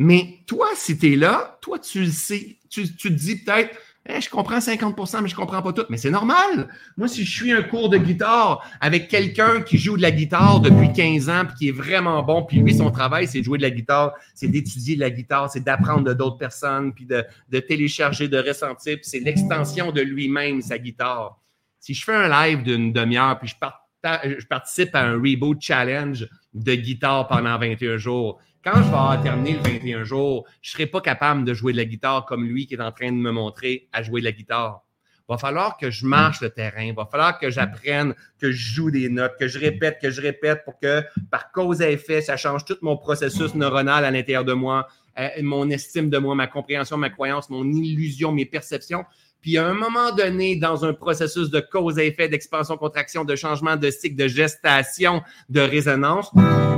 Mais 0.00 0.38
toi, 0.46 0.68
si 0.76 0.96
tu 0.96 1.12
es 1.12 1.16
là, 1.16 1.58
toi, 1.60 1.80
tu 1.80 2.02
le 2.02 2.10
sais. 2.10 2.56
Tu, 2.70 2.88
te 2.94 3.08
dis 3.08 3.42
peut-être, 3.42 3.76
je 4.06 4.30
comprends 4.30 4.58
50% 4.58 5.22
mais 5.22 5.28
je 5.28 5.34
ne 5.34 5.36
comprends 5.36 5.60
pas 5.60 5.72
tout. 5.72 5.84
Mais 5.90 5.96
c'est 5.96 6.10
normal. 6.10 6.68
Moi, 6.96 7.08
si 7.08 7.24
je 7.24 7.30
suis 7.30 7.52
un 7.52 7.62
cours 7.62 7.88
de 7.88 7.98
guitare 7.98 8.64
avec 8.80 9.08
quelqu'un 9.08 9.60
qui 9.60 9.76
joue 9.76 9.96
de 9.96 10.02
la 10.02 10.12
guitare 10.12 10.60
depuis 10.60 10.92
15 10.92 11.28
ans, 11.28 11.42
puis 11.46 11.54
qui 11.58 11.68
est 11.70 11.72
vraiment 11.72 12.22
bon, 12.22 12.44
puis 12.44 12.60
lui, 12.60 12.74
son 12.74 12.92
travail, 12.92 13.26
c'est 13.26 13.40
de 13.40 13.44
jouer 13.44 13.58
de 13.58 13.64
la 13.64 13.70
guitare, 13.70 14.12
c'est 14.34 14.46
d'étudier 14.46 14.94
la 14.94 15.10
guitare, 15.10 15.50
c'est 15.50 15.64
d'apprendre 15.64 16.04
de 16.04 16.14
d'autres 16.14 16.38
personnes, 16.38 16.92
puis 16.92 17.04
de, 17.04 17.24
de, 17.48 17.58
télécharger, 17.58 18.28
de 18.28 18.38
ressentir, 18.38 18.98
puis 18.98 19.04
c'est 19.04 19.20
l'extension 19.20 19.90
de 19.90 20.00
lui-même, 20.00 20.62
sa 20.62 20.78
guitare. 20.78 21.40
Si 21.80 21.92
je 21.92 22.04
fais 22.04 22.14
un 22.14 22.28
live 22.28 22.62
d'une 22.62 22.92
demi-heure, 22.92 23.36
puis 23.40 23.48
je 23.48 24.46
participe 24.46 24.94
à 24.94 25.02
un 25.02 25.14
Reboot 25.14 25.60
Challenge 25.60 26.28
de 26.54 26.74
guitare 26.76 27.26
pendant 27.26 27.58
21 27.58 27.96
jours, 27.96 28.38
quand 28.70 28.82
je 28.82 28.90
vais 28.90 29.22
terminé 29.22 29.52
le 29.52 29.60
21 29.60 30.04
jours, 30.04 30.44
je 30.60 30.68
ne 30.68 30.72
serai 30.72 30.86
pas 30.86 31.00
capable 31.00 31.44
de 31.44 31.54
jouer 31.54 31.72
de 31.72 31.78
la 31.78 31.86
guitare 31.86 32.26
comme 32.26 32.44
lui 32.44 32.66
qui 32.66 32.74
est 32.74 32.80
en 32.80 32.92
train 32.92 33.10
de 33.10 33.16
me 33.16 33.30
montrer 33.30 33.88
à 33.92 34.02
jouer 34.02 34.20
de 34.20 34.26
la 34.26 34.32
guitare. 34.32 34.82
Va 35.26 35.38
falloir 35.38 35.76
que 35.78 35.90
je 35.90 36.04
marche 36.06 36.40
le 36.40 36.50
terrain, 36.50 36.92
va 36.92 37.06
falloir 37.06 37.38
que 37.38 37.50
j'apprenne, 37.50 38.14
que 38.38 38.50
je 38.50 38.74
joue 38.74 38.90
des 38.90 39.08
notes, 39.08 39.36
que 39.38 39.46
je 39.46 39.58
répète, 39.58 39.98
que 40.00 40.10
je 40.10 40.20
répète 40.20 40.64
pour 40.64 40.78
que, 40.78 41.02
par 41.30 41.50
cause 41.50 41.80
et 41.80 41.92
effet, 41.92 42.20
ça 42.20 42.36
change 42.36 42.64
tout 42.64 42.76
mon 42.82 42.96
processus 42.96 43.54
neuronal 43.54 44.04
à 44.04 44.10
l'intérieur 44.10 44.44
de 44.44 44.54
moi, 44.54 44.86
euh, 45.18 45.28
mon 45.42 45.70
estime 45.70 46.10
de 46.10 46.18
moi, 46.18 46.34
ma 46.34 46.46
compréhension, 46.46 46.96
ma 46.96 47.10
croyance, 47.10 47.48
mon 47.50 47.64
illusion, 47.64 48.32
mes 48.32 48.46
perceptions. 48.46 49.04
Puis 49.40 49.56
à 49.56 49.66
un 49.66 49.74
moment 49.74 50.14
donné, 50.14 50.56
dans 50.56 50.84
un 50.84 50.92
processus 50.92 51.50
de 51.50 51.60
cause 51.60 51.98
et 51.98 52.08
effet, 52.08 52.28
d'expansion, 52.28 52.76
contraction, 52.76 53.24
de 53.24 53.36
changement 53.36 53.76
de 53.76 53.90
cycle, 53.90 54.16
de 54.16 54.28
gestation, 54.28 55.22
de 55.48 55.60
résonance, 55.60 56.30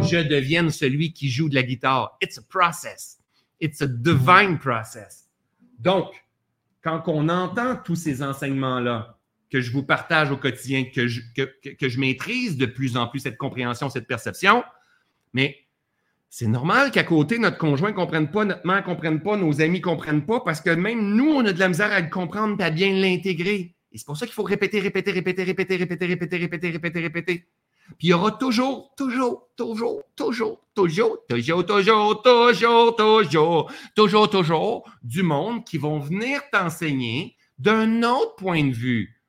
je 0.03 0.19
devienne 0.19 0.71
celui 0.71 1.13
qui 1.13 1.31
joue 1.31 1.49
de 1.49 1.55
la 1.55 1.63
guitare. 1.63 2.17
It's 2.23 2.39
a 2.39 2.43
process. 2.43 3.19
It's 3.61 3.81
a 3.83 3.87
divine 3.87 4.59
process. 4.59 5.29
Donc, 5.79 6.13
quand 6.83 7.03
on 7.07 7.29
entend 7.29 7.77
tous 7.77 7.97
ces 7.97 8.23
enseignements-là, 8.23 9.17
que 9.51 9.61
je 9.61 9.73
vous 9.73 9.83
partage 9.83 10.31
au 10.31 10.37
quotidien, 10.37 10.85
que 10.85 11.09
je, 11.09 11.21
que, 11.35 11.75
que 11.75 11.89
je 11.89 11.99
maîtrise 11.99 12.57
de 12.57 12.67
plus 12.67 12.97
en 12.97 13.09
plus 13.09 13.21
cette 13.21 13.37
compréhension, 13.37 13.91
cette 13.91 14.07
perception, 14.07 14.63
mais 15.33 15.57
c'est 16.33 16.47
normal 16.47 16.93
qu'à 16.93 17.03
côté, 17.03 17.39
notre 17.39 17.59
conjoint 17.59 17.91
ne 17.91 17.97
comprenne 17.97 18.31
pas, 18.31 18.45
notre 18.45 18.65
mère 18.65 18.77
ne 18.77 18.83
comprenne 18.83 19.21
pas, 19.21 19.37
nos 19.37 19.61
amis 19.61 19.81
ne 19.81 19.85
comprennent 19.85 20.25
pas, 20.25 20.39
parce 20.41 20.61
que 20.61 20.71
même 20.71 21.17
nous, 21.17 21.29
on 21.29 21.45
a 21.45 21.53
de 21.53 21.59
la 21.59 21.69
misère 21.69 21.91
à 21.91 22.01
le 22.01 22.09
comprendre 22.09 22.57
et 22.61 22.63
à 22.63 22.71
bien 22.71 22.93
l'intégrer. 22.93 23.75
Et 23.91 23.99
c'est 23.99 24.07
pour 24.07 24.17
ça 24.17 24.27
qu'il 24.27 24.35
faut 24.35 24.45
répéter, 24.45 24.79
répéter, 24.79 25.11
répéter, 25.11 25.43
répéter, 25.43 25.77
répéter, 25.77 26.07
répéter, 26.07 26.37
répéter, 26.37 26.71
répéter, 26.71 27.01
répéter. 27.01 27.45
Puis 27.99 28.07
il 28.07 28.11
y 28.11 28.13
aura 28.13 28.31
toujours, 28.31 28.95
toujours, 28.97 29.49
toujours, 29.57 30.05
toujours, 30.15 30.61
toujours, 30.77 31.19
toujours, 31.27 31.27
toujours, 31.27 31.67
toujours, 31.67 32.97
toujours, 32.97 33.73
toujours, 33.97 34.31
toujours 34.31 34.91
du 35.03 35.25
monde 35.25 35.65
qui 35.65 35.79
vont 35.79 35.99
venir 35.99 36.43
t'enseigner 36.53 37.35
d'un 37.59 38.05
autre 38.05 38.37
point 38.37 38.65
de 38.65 38.73
vue 38.73 39.20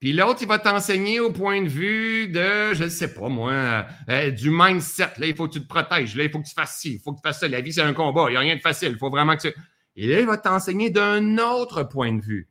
puis 0.00 0.12
l'autre, 0.12 0.38
il 0.42 0.48
va 0.48 0.60
t'enseigner 0.60 1.18
au 1.18 1.32
point 1.32 1.60
de 1.60 1.68
vue 1.68 2.28
de, 2.28 2.72
je 2.72 2.84
ne 2.84 2.88
sais 2.88 3.12
pas 3.12 3.28
moi, 3.28 3.84
euh, 4.08 4.30
du 4.30 4.48
mindset. 4.48 5.10
Là, 5.18 5.26
il 5.26 5.34
faut 5.34 5.48
que 5.48 5.54
tu 5.54 5.60
te 5.60 5.66
protèges. 5.66 6.14
Là, 6.14 6.22
il 6.24 6.30
faut 6.30 6.38
que 6.38 6.46
tu 6.46 6.54
fasses 6.54 6.78
ci. 6.78 6.94
Il 6.94 7.00
faut 7.00 7.12
que 7.12 7.16
tu 7.16 7.22
fasses 7.22 7.40
ça. 7.40 7.48
La 7.48 7.60
vie, 7.60 7.72
c'est 7.72 7.82
un 7.82 7.94
combat. 7.94 8.26
Il 8.28 8.32
n'y 8.32 8.36
a 8.36 8.40
rien 8.40 8.54
de 8.54 8.60
facile. 8.60 8.90
Il 8.92 8.98
faut 8.98 9.10
vraiment 9.10 9.36
que 9.36 9.48
tu... 9.48 9.54
Et 9.96 10.06
là, 10.06 10.20
il 10.20 10.26
va 10.26 10.36
t'enseigner 10.36 10.90
d'un 10.90 11.38
autre 11.38 11.82
point 11.82 12.12
de 12.12 12.20
vue. 12.20 12.48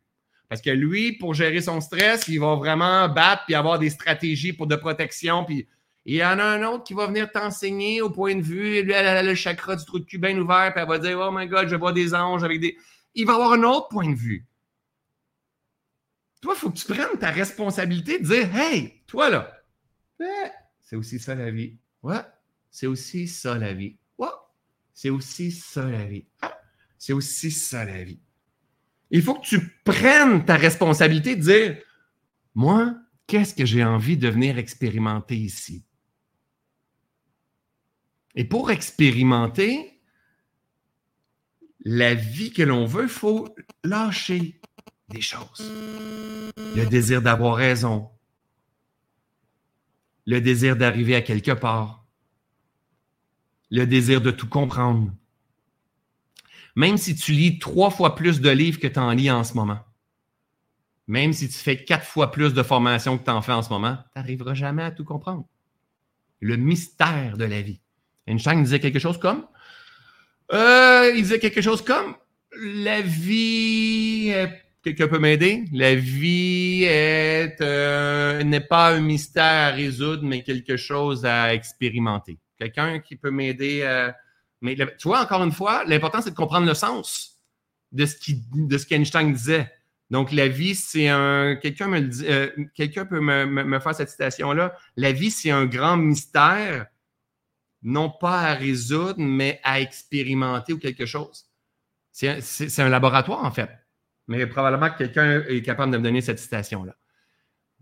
Parce 0.50 0.62
que 0.62 0.70
lui, 0.70 1.14
pour 1.14 1.34
gérer 1.34 1.62
son 1.62 1.80
stress, 1.80 2.28
il 2.28 2.42
va 2.42 2.56
vraiment 2.56 3.08
battre 3.08 3.44
puis 3.46 3.56
avoir 3.56 3.80
des 3.80 3.90
stratégies 3.90 4.52
pour 4.52 4.68
de 4.68 4.76
protection. 4.76 5.46
Puis 5.46 5.70
il 6.04 6.16
y 6.16 6.26
en 6.26 6.40
a 6.40 6.44
un 6.44 6.64
autre 6.64 6.84
qui 6.84 6.94
va 6.94 7.08
venir 7.08 7.32
t'enseigner 7.32 8.02
au 8.02 8.10
point 8.10 8.36
de 8.36 8.42
vue. 8.42 8.82
Lui, 8.82 8.92
elle 8.92 9.08
a 9.08 9.24
le 9.24 9.36
chakra 9.36 9.78
du 9.78 9.86
trou 9.86 10.00
de 10.00 10.06
cul 10.06 10.18
bien 10.18 10.38
ouvert. 10.38 10.74
Puis 10.74 10.82
elle 10.82 10.90
va 10.90 11.00
dire, 11.00 11.18
oh 11.18 11.32
my 11.34 11.48
God, 11.48 11.70
je 11.70 11.78
vois 11.78 11.94
des 11.94 12.14
anges 12.14 12.44
avec 12.44 12.60
des... 12.60 12.76
Il 13.16 13.26
va 13.26 13.36
avoir 13.36 13.54
un 13.54 13.64
autre 13.64 13.88
point 13.88 14.10
de 14.10 14.18
vue. 14.18 14.46
Toi, 16.42 16.54
il 16.56 16.60
faut 16.60 16.70
que 16.70 16.78
tu 16.78 16.86
prennes 16.86 17.18
ta 17.20 17.32
responsabilité 17.32 18.20
de 18.20 18.26
dire 18.26 18.56
Hey, 18.56 19.04
toi 19.08 19.30
là, 19.30 19.58
c'est 20.82 20.96
aussi 20.96 21.20
ça 21.20 21.36
la 21.36 21.52
vie. 21.52 21.78
Ouais, 22.04 22.22
c'est 22.70 22.88
aussi 22.88 23.28
ça 23.28 23.58
la 23.58 23.74
vie. 23.74 23.98
Ouais, 24.18 24.28
c'est 24.94 25.10
aussi 25.10 25.52
ça 25.52 25.86
la 25.90 26.06
vie. 26.06 26.26
Ah, 26.42 26.60
c'est 26.98 27.14
aussi 27.14 27.52
ça 27.52 27.86
la 27.86 28.04
vie. 28.04 28.20
Il 29.10 29.22
faut 29.22 29.36
que 29.36 29.48
tu 29.48 29.82
prennes 29.84 30.46
ta 30.46 30.56
responsabilité 30.56 31.36
de 31.36 31.42
dire 31.42 31.78
Moi, 32.56 32.96
qu'est-ce 33.26 33.56
que 33.56 33.66
j'ai 33.66 33.84
envie 33.84 34.18
de 34.18 34.30
venir 34.30 34.58
expérimenter 34.58 35.38
ici? 35.38 35.84
Et 38.36 38.46
pour 38.46 38.70
expérimenter 38.70 40.00
la 41.80 42.14
vie 42.14 42.52
que 42.52 42.62
l'on 42.62 42.86
veut, 42.86 43.04
il 43.04 43.10
faut 43.10 43.56
lâcher 43.84 44.62
des 45.10 45.22
choses. 45.22 45.72
Le 46.58 46.86
désir 46.86 47.22
d'avoir 47.22 47.56
raison. 47.56 48.10
Le 50.26 50.42
désir 50.42 50.76
d'arriver 50.76 51.16
à 51.16 51.22
quelque 51.22 51.52
part. 51.52 52.06
le 53.70 53.86
désir 53.86 54.22
de 54.22 54.32
tout 54.32 54.48
comprendre. 54.48 55.12
Même 56.76 56.98
si 56.98 57.16
tu 57.16 57.34
lis 57.34 57.60
trois 57.60 57.90
fois 57.90 58.16
plus 58.16 58.40
de 58.40 58.50
livres 58.50 58.80
que 58.80 58.88
tu 58.88 59.00
en 59.00 59.12
lis 59.12 59.32
en 59.32 59.44
ce 59.44 59.56
moment, 59.56 59.80
même 61.08 61.34
si 61.34 61.50
tu 61.50 61.56
fais 61.58 61.84
quatre 61.84 62.06
fois 62.06 62.32
plus 62.32 62.54
de 62.54 62.64
formation 62.64 63.18
que 63.18 63.24
tu 63.24 63.32
en 63.32 63.42
fais 63.42 63.54
en 63.54 63.62
ce 63.62 63.70
moment, 63.70 63.98
tu 63.98 64.20
n'arriveras 64.20 64.54
jamais 64.54 64.84
à 64.84 64.92
tout 64.92 65.04
comprendre. 65.04 65.46
Le 66.40 66.56
mystère 66.56 67.38
de 67.38 67.46
la 67.46 67.62
vie. 67.62 67.82
Einstein 68.28 68.64
disait 68.64 68.80
quelque 68.80 69.00
chose 69.00 69.18
comme 69.18 69.48
euh, 70.54 71.12
il 71.14 71.24
disait 71.24 71.40
quelque 71.40 71.62
chose 71.62 71.82
comme 71.82 72.16
la 72.58 73.02
vie 73.02 74.32
quelqu'un 74.88 75.08
peut 75.10 75.20
m'aider? 75.20 75.66
La 75.74 75.96
vie 75.96 76.86
euh, 76.90 78.44
n'est 78.44 78.62
pas 78.62 78.96
un 78.96 79.02
mystère 79.02 79.44
à 79.44 79.76
résoudre, 79.76 80.24
mais 80.24 80.44
quelque 80.44 80.78
chose 80.78 81.26
à 81.26 81.54
expérimenter. 81.54 82.40
Quelqu'un 82.58 83.00
qui 83.00 83.18
peut 83.18 83.32
m'aider. 83.32 83.82
Euh, 83.84 84.12
mais 84.62 84.76
tu 84.76 85.10
vois, 85.10 85.22
encore 85.22 85.44
une 85.44 85.52
fois, 85.52 85.84
l'important, 85.86 86.22
c'est 86.22 86.32
de 86.32 86.36
comprendre 86.36 86.66
le 86.66 86.74
sens 86.74 87.42
de 87.92 88.06
ce 88.06 88.16
qui, 88.16 88.42
qu'Einstein 88.90 89.34
disait. 89.34 89.70
Donc, 90.10 90.32
la 90.32 90.48
vie, 90.48 90.74
c'est 90.74 91.10
un. 91.10 91.58
Quelqu'un 91.62 91.88
me 91.88 92.00
dit, 92.00 92.26
euh, 92.26 92.50
quelqu'un 92.74 93.06
peut 93.06 93.20
me, 93.20 93.46
me, 93.46 93.80
faire 93.80 93.94
cette 93.94 94.10
citation-là. 94.10 94.74
La 94.96 95.12
vie, 95.12 95.32
c'est 95.32 95.52
un 95.52 95.66
grand 95.66 95.98
mystère, 95.98 96.86
non 97.84 98.10
pas 98.10 98.40
à 98.40 98.54
résoudre, 98.54 99.20
mais 99.20 99.60
à 99.64 99.82
expérimenter 99.82 100.72
ou 100.72 100.80
quelque 100.80 101.06
chose. 101.06 101.50
C'est 102.14 102.80
un 102.80 102.90
laboratoire, 102.90 103.44
en 103.44 103.52
fait. 103.52 103.70
Mais 104.28 104.46
probablement 104.48 104.90
que 104.90 104.98
quelqu'un 104.98 105.44
est 105.48 105.62
capable 105.62 105.92
de 105.92 105.98
me 105.98 106.04
donner 106.04 106.22
cette 106.22 106.40
citation-là. 106.40 106.96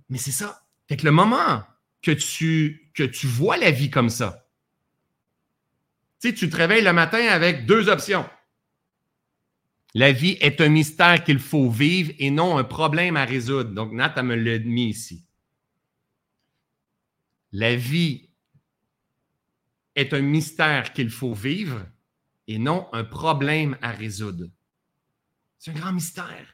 Mais 0.09 0.17
c'est 0.17 0.31
ça. 0.31 0.63
Fait 0.87 0.97
que 0.97 1.05
le 1.05 1.11
moment 1.11 1.63
que 2.01 2.11
tu, 2.11 2.91
que 2.93 3.03
tu 3.03 3.27
vois 3.27 3.57
la 3.57 3.71
vie 3.71 3.89
comme 3.89 4.09
ça, 4.09 4.47
tu 6.21 6.33
tu 6.33 6.49
te 6.49 6.55
réveilles 6.55 6.83
le 6.83 6.93
matin 6.93 7.23
avec 7.27 7.65
deux 7.65 7.89
options. 7.89 8.27
La 9.93 10.11
vie 10.11 10.37
est 10.41 10.59
un 10.59 10.69
mystère 10.69 11.23
qu'il 11.23 11.39
faut 11.39 11.69
vivre 11.69 12.11
et 12.19 12.29
non 12.29 12.57
un 12.57 12.63
problème 12.63 13.15
à 13.15 13.25
résoudre. 13.25 13.71
Donc, 13.71 13.93
Nat, 13.93 14.21
me 14.23 14.35
l'a 14.35 14.59
mis 14.59 14.89
ici. 14.89 15.25
La 17.53 17.75
vie 17.75 18.29
est 19.95 20.13
un 20.13 20.21
mystère 20.21 20.91
qu'il 20.91 21.09
faut 21.09 21.33
vivre 21.33 21.85
et 22.47 22.59
non 22.59 22.87
un 22.91 23.05
problème 23.05 23.77
à 23.81 23.91
résoudre. 23.91 24.47
C'est 25.65 25.71
un 25.71 25.73
grand 25.79 25.93
mystère. 25.93 26.45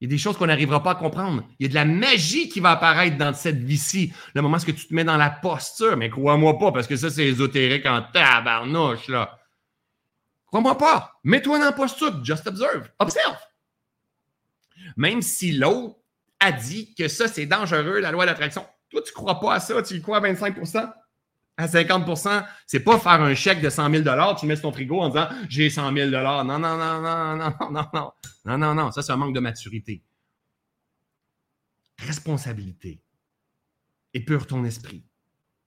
Il 0.00 0.08
y 0.08 0.12
a 0.12 0.16
des 0.16 0.18
choses 0.18 0.36
qu'on 0.36 0.46
n'arrivera 0.46 0.82
pas 0.82 0.90
à 0.90 0.94
comprendre. 0.96 1.44
Il 1.60 1.62
y 1.62 1.66
a 1.66 1.68
de 1.68 1.74
la 1.76 1.84
magie 1.84 2.48
qui 2.48 2.58
va 2.58 2.72
apparaître 2.72 3.16
dans 3.16 3.32
cette 3.32 3.62
vie-ci. 3.62 4.12
Le 4.34 4.42
moment 4.42 4.56
où 4.56 4.64
tu 4.64 4.74
te 4.74 4.92
mets 4.92 5.04
dans 5.04 5.16
la 5.16 5.30
posture, 5.30 5.96
mais 5.96 6.10
crois-moi 6.10 6.58
pas, 6.58 6.72
parce 6.72 6.88
que 6.88 6.96
ça, 6.96 7.08
c'est 7.08 7.24
ésotérique 7.24 7.86
en 7.86 8.02
tabarnouche, 8.02 9.06
là. 9.06 9.38
Crois-moi 10.46 10.76
pas. 10.76 11.20
Mets-toi 11.22 11.60
dans 11.60 11.66
la 11.66 11.72
posture. 11.72 12.24
Just 12.24 12.48
observe. 12.48 12.90
Observe. 12.98 13.38
Même 14.96 15.22
si 15.22 15.52
l'autre 15.52 16.00
a 16.40 16.50
dit 16.50 16.96
que 16.96 17.06
ça, 17.06 17.28
c'est 17.28 17.46
dangereux, 17.46 18.00
la 18.00 18.10
loi 18.10 18.26
d'attraction. 18.26 18.66
Toi, 18.90 19.02
tu 19.06 19.12
crois 19.12 19.38
pas 19.38 19.54
à 19.54 19.60
ça. 19.60 19.80
Tu 19.84 19.94
y 19.94 20.02
crois 20.02 20.16
à 20.16 20.20
25 20.20 20.56
à 21.58 21.66
50% 21.66 22.44
c'est 22.66 22.80
pas 22.80 22.98
faire 22.98 23.20
un 23.20 23.34
chèque 23.34 23.60
de 23.60 23.68
100 23.68 23.90
000 23.90 24.34
tu 24.38 24.46
mets 24.46 24.56
sur 24.56 24.62
ton 24.62 24.72
frigo 24.72 25.00
en 25.00 25.08
disant 25.08 25.28
j'ai 25.48 25.68
100 25.68 25.92
000 25.92 26.10
Non, 26.10 26.44
non, 26.44 26.58
non, 26.58 26.78
non, 26.78 27.02
non, 27.02 27.36
non, 27.36 27.70
non, 27.70 27.86
non. 27.92 28.12
Non, 28.48 28.56
non, 28.56 28.74
non. 28.74 28.90
Ça, 28.92 29.02
c'est 29.02 29.12
un 29.12 29.16
manque 29.16 29.34
de 29.34 29.40
maturité. 29.40 30.02
Responsabilité. 31.98 33.02
Épure 34.14 34.46
ton 34.46 34.64
esprit. 34.64 35.04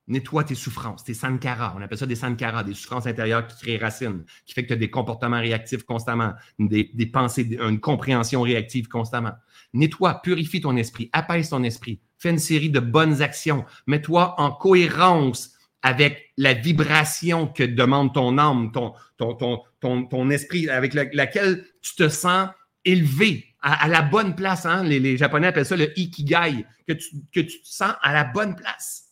Nettoie 0.08 0.44
tes 0.44 0.56
souffrances, 0.56 1.04
tes 1.04 1.14
sankara. 1.14 1.76
On 1.78 1.82
appelle 1.82 1.98
ça 1.98 2.08
des 2.08 2.16
sankara, 2.16 2.64
des 2.64 2.74
souffrances 2.74 3.06
intérieures 3.06 3.46
qui 3.46 3.56
créent 3.62 3.78
racines, 3.78 4.26
qui 4.46 4.54
fait 4.54 4.64
que 4.64 4.70
tu 4.70 4.74
as 4.74 4.78
des 4.78 4.90
comportements 4.90 5.40
réactifs 5.40 5.84
constamment, 5.84 6.34
des, 6.58 6.90
des 6.94 7.06
pensées, 7.06 7.58
une 7.62 7.80
compréhension 7.80 8.42
réactive 8.42 8.88
constamment. 8.88 9.34
Nettoie, 9.74 10.22
purifie 10.22 10.60
ton 10.60 10.76
esprit, 10.76 11.10
apaise 11.14 11.50
ton 11.50 11.64
esprit, 11.64 12.02
fais 12.18 12.32
une 12.32 12.40
série 12.40 12.72
de 12.72 12.80
bonnes 12.80 13.22
actions, 13.22 13.64
mets-toi 13.86 14.40
en 14.42 14.52
cohérence 14.52 15.54
avec 15.82 16.32
la 16.38 16.54
vibration 16.54 17.48
que 17.48 17.64
demande 17.64 18.14
ton 18.14 18.38
âme, 18.38 18.72
ton, 18.72 20.30
esprit, 20.30 20.70
avec 20.70 20.94
laquelle 20.94 21.66
tu 21.82 21.96
te 21.96 22.10
sens 22.10 22.50
élevé, 22.86 23.48
à, 23.62 23.88
la 23.88 24.02
bonne 24.02 24.36
place. 24.36 24.66
Hein? 24.66 24.84
Les, 24.84 25.18
Japonais 25.18 25.48
appellent 25.48 25.66
ça 25.66 25.76
le 25.76 25.98
ikigai, 25.98 26.66
que 26.88 26.94
tu, 26.94 27.10
que 27.32 27.40
tu 27.40 27.62
te 27.62 27.68
sens 27.68 27.94
à 28.02 28.14
la 28.14 28.24
bonne 28.24 28.56
place. 28.56 29.10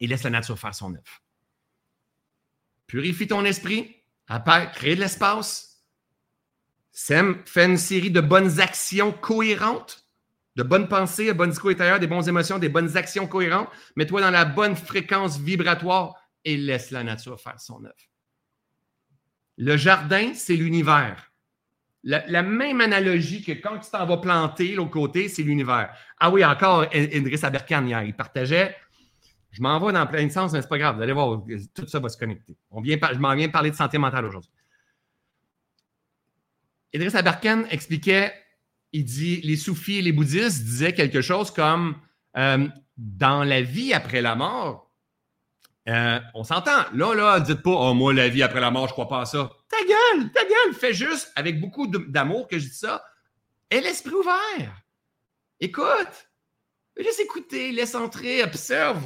Et 0.00 0.06
laisse 0.06 0.22
la 0.24 0.30
nature 0.30 0.58
faire 0.58 0.74
son 0.74 0.94
œuvre. 0.94 1.22
Purifie 2.86 3.26
ton 3.26 3.44
esprit, 3.44 3.96
crée 4.74 4.96
de 4.96 5.00
l'espace, 5.00 5.84
fais 6.92 7.64
une 7.64 7.78
série 7.78 8.10
de 8.10 8.20
bonnes 8.20 8.60
actions 8.60 9.12
cohérentes 9.12 10.01
de 10.56 10.62
bonnes 10.62 10.88
pensées, 10.88 11.28
de 11.28 11.32
bonnes 11.32 11.50
discours 11.50 11.70
intérieurs, 11.70 12.00
des 12.00 12.06
bonnes 12.06 12.28
émotions, 12.28 12.58
des 12.58 12.68
bonnes 12.68 12.96
actions 12.96 13.26
cohérentes. 13.26 13.68
Mets-toi 13.96 14.20
dans 14.20 14.30
la 14.30 14.44
bonne 14.44 14.76
fréquence 14.76 15.38
vibratoire 15.38 16.14
et 16.44 16.56
laisse 16.56 16.90
la 16.90 17.02
nature 17.04 17.40
faire 17.40 17.60
son 17.60 17.84
œuvre. 17.84 17.94
Le 19.58 19.76
jardin, 19.76 20.32
c'est 20.34 20.56
l'univers. 20.56 21.30
La, 22.04 22.42
même 22.42 22.80
analogie 22.80 23.44
que 23.44 23.52
quand 23.52 23.78
tu 23.78 23.88
t'en 23.88 24.04
vas 24.04 24.16
planter 24.16 24.74
l'autre 24.74 24.90
côté, 24.90 25.28
c'est 25.28 25.44
l'univers. 25.44 25.94
Ah 26.18 26.30
oui, 26.30 26.44
encore 26.44 26.86
Idriss 26.92 27.44
Aberkan 27.44 27.86
hier, 27.86 28.02
il 28.02 28.14
partageait. 28.14 28.76
Je 29.52 29.62
m'en 29.62 29.78
vais 29.78 29.92
dans 29.92 30.06
plein 30.06 30.26
de 30.26 30.32
sens, 30.32 30.52
mais 30.52 30.62
c'est 30.62 30.68
pas 30.68 30.78
grave. 30.78 30.96
Vous 30.96 31.02
allez 31.02 31.12
voir, 31.12 31.42
tout 31.74 31.86
ça 31.86 32.00
va 32.00 32.08
se 32.08 32.16
connecter. 32.16 32.56
On 32.70 32.80
vient, 32.80 32.98
je 33.12 33.18
m'en 33.18 33.34
viens 33.36 33.48
parler 33.50 33.70
de 33.70 33.76
santé 33.76 33.98
mentale 33.98 34.24
aujourd'hui. 34.24 34.50
Idriss 36.92 37.14
Aberkan 37.14 37.64
expliquait 37.70 38.34
il 38.92 39.04
dit, 39.04 39.40
les 39.42 39.56
soufis 39.56 39.98
et 39.98 40.02
les 40.02 40.12
bouddhistes 40.12 40.64
disaient 40.64 40.94
quelque 40.94 41.22
chose 41.22 41.50
comme 41.50 41.96
euh, 42.36 42.68
dans 42.96 43.44
la 43.44 43.62
vie 43.62 43.94
après 43.94 44.20
la 44.20 44.34
mort, 44.34 44.90
euh, 45.88 46.20
on 46.34 46.44
s'entend. 46.44 46.84
Là, 46.94 47.14
là, 47.14 47.40
dites 47.40 47.62
pas, 47.62 47.70
oh, 47.70 47.94
moi, 47.94 48.12
la 48.12 48.28
vie 48.28 48.42
après 48.42 48.60
la 48.60 48.70
mort, 48.70 48.88
je 48.88 48.92
crois 48.92 49.08
pas 49.08 49.22
à 49.22 49.26
ça. 49.26 49.50
Ta 49.68 49.78
gueule, 49.78 50.30
ta 50.32 50.42
gueule, 50.42 50.74
fais 50.74 50.94
juste, 50.94 51.32
avec 51.34 51.60
beaucoup 51.60 51.86
d'amour 51.86 52.46
que 52.48 52.58
je 52.58 52.68
dis 52.68 52.74
ça, 52.74 53.04
aie 53.70 53.80
l'esprit 53.80 54.14
ouvert. 54.14 54.82
Écoute. 55.60 56.28
Laisse 56.96 57.20
écouter, 57.20 57.72
laisse 57.72 57.94
entrer, 57.94 58.42
observe. 58.42 59.02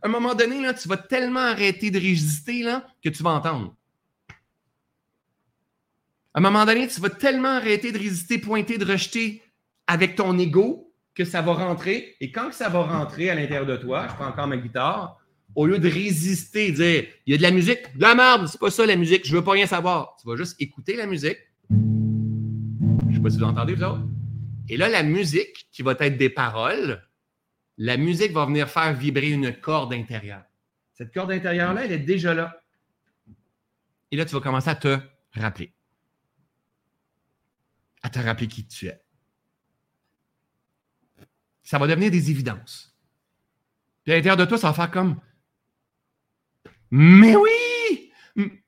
À 0.00 0.06
un 0.06 0.08
moment 0.08 0.34
donné, 0.34 0.60
là, 0.62 0.72
tu 0.72 0.86
vas 0.86 0.96
tellement 0.96 1.40
arrêter 1.40 1.90
de 1.90 1.98
résister 1.98 2.62
là, 2.62 2.86
que 3.02 3.08
tu 3.08 3.22
vas 3.24 3.30
entendre. 3.30 3.74
À 6.36 6.38
un 6.38 6.42
moment 6.42 6.66
donné, 6.66 6.86
tu 6.86 7.00
vas 7.00 7.08
tellement 7.08 7.48
arrêter 7.48 7.92
de 7.92 7.98
résister, 7.98 8.36
pointer, 8.36 8.76
de 8.76 8.84
rejeter 8.84 9.42
avec 9.86 10.16
ton 10.16 10.38
ego 10.38 10.92
que 11.14 11.24
ça 11.24 11.40
va 11.40 11.54
rentrer. 11.54 12.14
Et 12.20 12.30
quand 12.30 12.52
ça 12.52 12.68
va 12.68 12.82
rentrer 12.82 13.30
à 13.30 13.34
l'intérieur 13.34 13.64
de 13.64 13.74
toi, 13.78 14.06
je 14.10 14.14
prends 14.16 14.26
encore 14.26 14.46
ma 14.46 14.58
guitare, 14.58 15.18
au 15.54 15.64
lieu 15.64 15.78
de 15.78 15.88
résister, 15.88 16.72
dire 16.72 17.06
il 17.24 17.32
y 17.32 17.34
a 17.34 17.38
de 17.38 17.42
la 17.42 17.50
musique, 17.50 17.78
de 17.96 18.02
la 18.02 18.14
merde, 18.14 18.48
c'est 18.48 18.60
pas 18.60 18.70
ça 18.70 18.84
la 18.84 18.96
musique, 18.96 19.26
je 19.26 19.34
veux 19.34 19.42
pas 19.42 19.52
rien 19.52 19.64
savoir. 19.64 20.14
Tu 20.20 20.28
vas 20.28 20.36
juste 20.36 20.60
écouter 20.60 20.94
la 20.94 21.06
musique. 21.06 21.38
Je 21.70 23.14
sais 23.14 23.22
pas 23.22 23.30
si 23.30 23.38
vous 23.38 23.44
entendez, 23.44 23.74
vous 23.74 23.84
autres. 23.84 24.04
Et 24.68 24.76
là, 24.76 24.90
la 24.90 25.04
musique, 25.04 25.68
qui 25.72 25.80
va 25.80 25.96
être 25.98 26.18
des 26.18 26.28
paroles, 26.28 27.02
la 27.78 27.96
musique 27.96 28.32
va 28.32 28.44
venir 28.44 28.68
faire 28.68 28.92
vibrer 28.92 29.30
une 29.30 29.54
corde 29.54 29.94
intérieure. 29.94 30.44
Cette 30.92 31.14
corde 31.14 31.32
intérieure-là, 31.32 31.86
elle 31.86 31.92
est 31.92 31.98
déjà 31.98 32.34
là. 32.34 32.60
Et 34.10 34.18
là, 34.18 34.26
tu 34.26 34.34
vas 34.34 34.40
commencer 34.42 34.68
à 34.68 34.74
te 34.74 34.98
rappeler 35.32 35.72
à 38.06 38.08
te 38.08 38.20
rappeler 38.20 38.46
qui 38.46 38.64
tu 38.64 38.86
es. 38.86 39.02
Ça 41.64 41.76
va 41.76 41.88
devenir 41.88 42.12
des 42.12 42.30
évidences. 42.30 42.96
Puis 44.04 44.12
à 44.12 44.16
l'intérieur 44.16 44.36
de 44.36 44.44
toi, 44.44 44.56
ça 44.56 44.68
va 44.68 44.74
faire 44.74 44.90
comme 44.92 45.20
Mais 46.92 47.34
oui! 47.34 48.12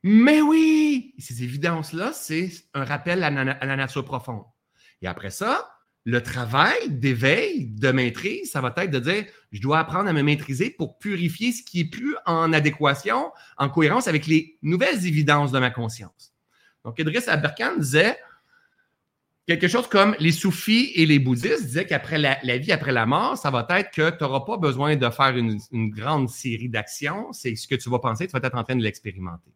Mais 0.03 0.41
oui! 0.41 1.15
ces 1.21 1.45
évidences-là, 1.45 2.13
c'est 2.13 2.51
un 2.75 2.85
rappel 2.85 3.23
à, 3.23 3.31
la 3.31 3.77
nature 3.77 4.05
profonde. 4.05 4.43
Et 5.03 5.07
après 5.07 5.31
ça, 5.31 5.71
le 6.05 6.21
travail 6.21 6.91
d'éveil, 6.91 7.67
de 7.67 7.93
maîtrise, 7.93 8.51
ça 8.51 8.61
va 8.61 8.75
être 8.79 8.91
de 8.91 8.99
dire 8.99 9.25
je 9.53 9.61
dois 9.61 9.79
apprendre 9.79 10.09
à 10.09 10.13
me 10.13 10.23
maîtriser 10.23 10.71
pour 10.71 10.99
purifier 10.99 11.53
ce 11.53 11.63
qui 11.63 11.81
est 11.81 11.91
plus 11.91 12.17
en 12.27 12.53
adéquation, 12.53 13.31
en 13.57 13.69
cohérence 13.69 14.09
avec 14.09 14.27
les 14.27 14.59
nouvelles 14.63 15.07
évidences 15.07 15.53
de 15.53 15.61
ma 15.61 15.71
conscience. 15.71 16.35
Donc, 16.85 16.99
Idriss 16.99 17.29
Aberkan 17.29 17.77
disait 17.77 18.19
quelque 19.49 19.67
chose 19.67 19.89
comme 19.89 20.15
les 20.21 20.31
soufis 20.31 20.93
et 20.95 21.07
les 21.07 21.19
bouddhistes 21.19 21.65
disaient 21.65 21.87
qu'après 21.87 22.19
la, 22.19 22.59
vie 22.59 22.71
après 22.71 22.93
la 22.93 23.07
mort, 23.07 23.39
ça 23.39 23.51
va 23.51 23.67
être 23.71 23.91
que 23.91 24.11
tu 24.11 24.23
n'auras 24.23 24.41
pas 24.41 24.59
besoin 24.59 24.95
de 24.95 25.09
faire 25.09 25.35
une, 25.35 25.59
grande 25.89 26.29
série 26.29 26.69
d'actions. 26.69 27.33
C'est 27.33 27.57
ce 27.57 27.67
que 27.67 27.75
tu 27.75 27.89
vas 27.89 27.99
penser, 27.99 28.27
tu 28.27 28.33
vas 28.33 28.47
être 28.47 28.55
en 28.55 28.63
train 28.63 28.77
de 28.77 28.83
l'expérimenter. 28.83 29.51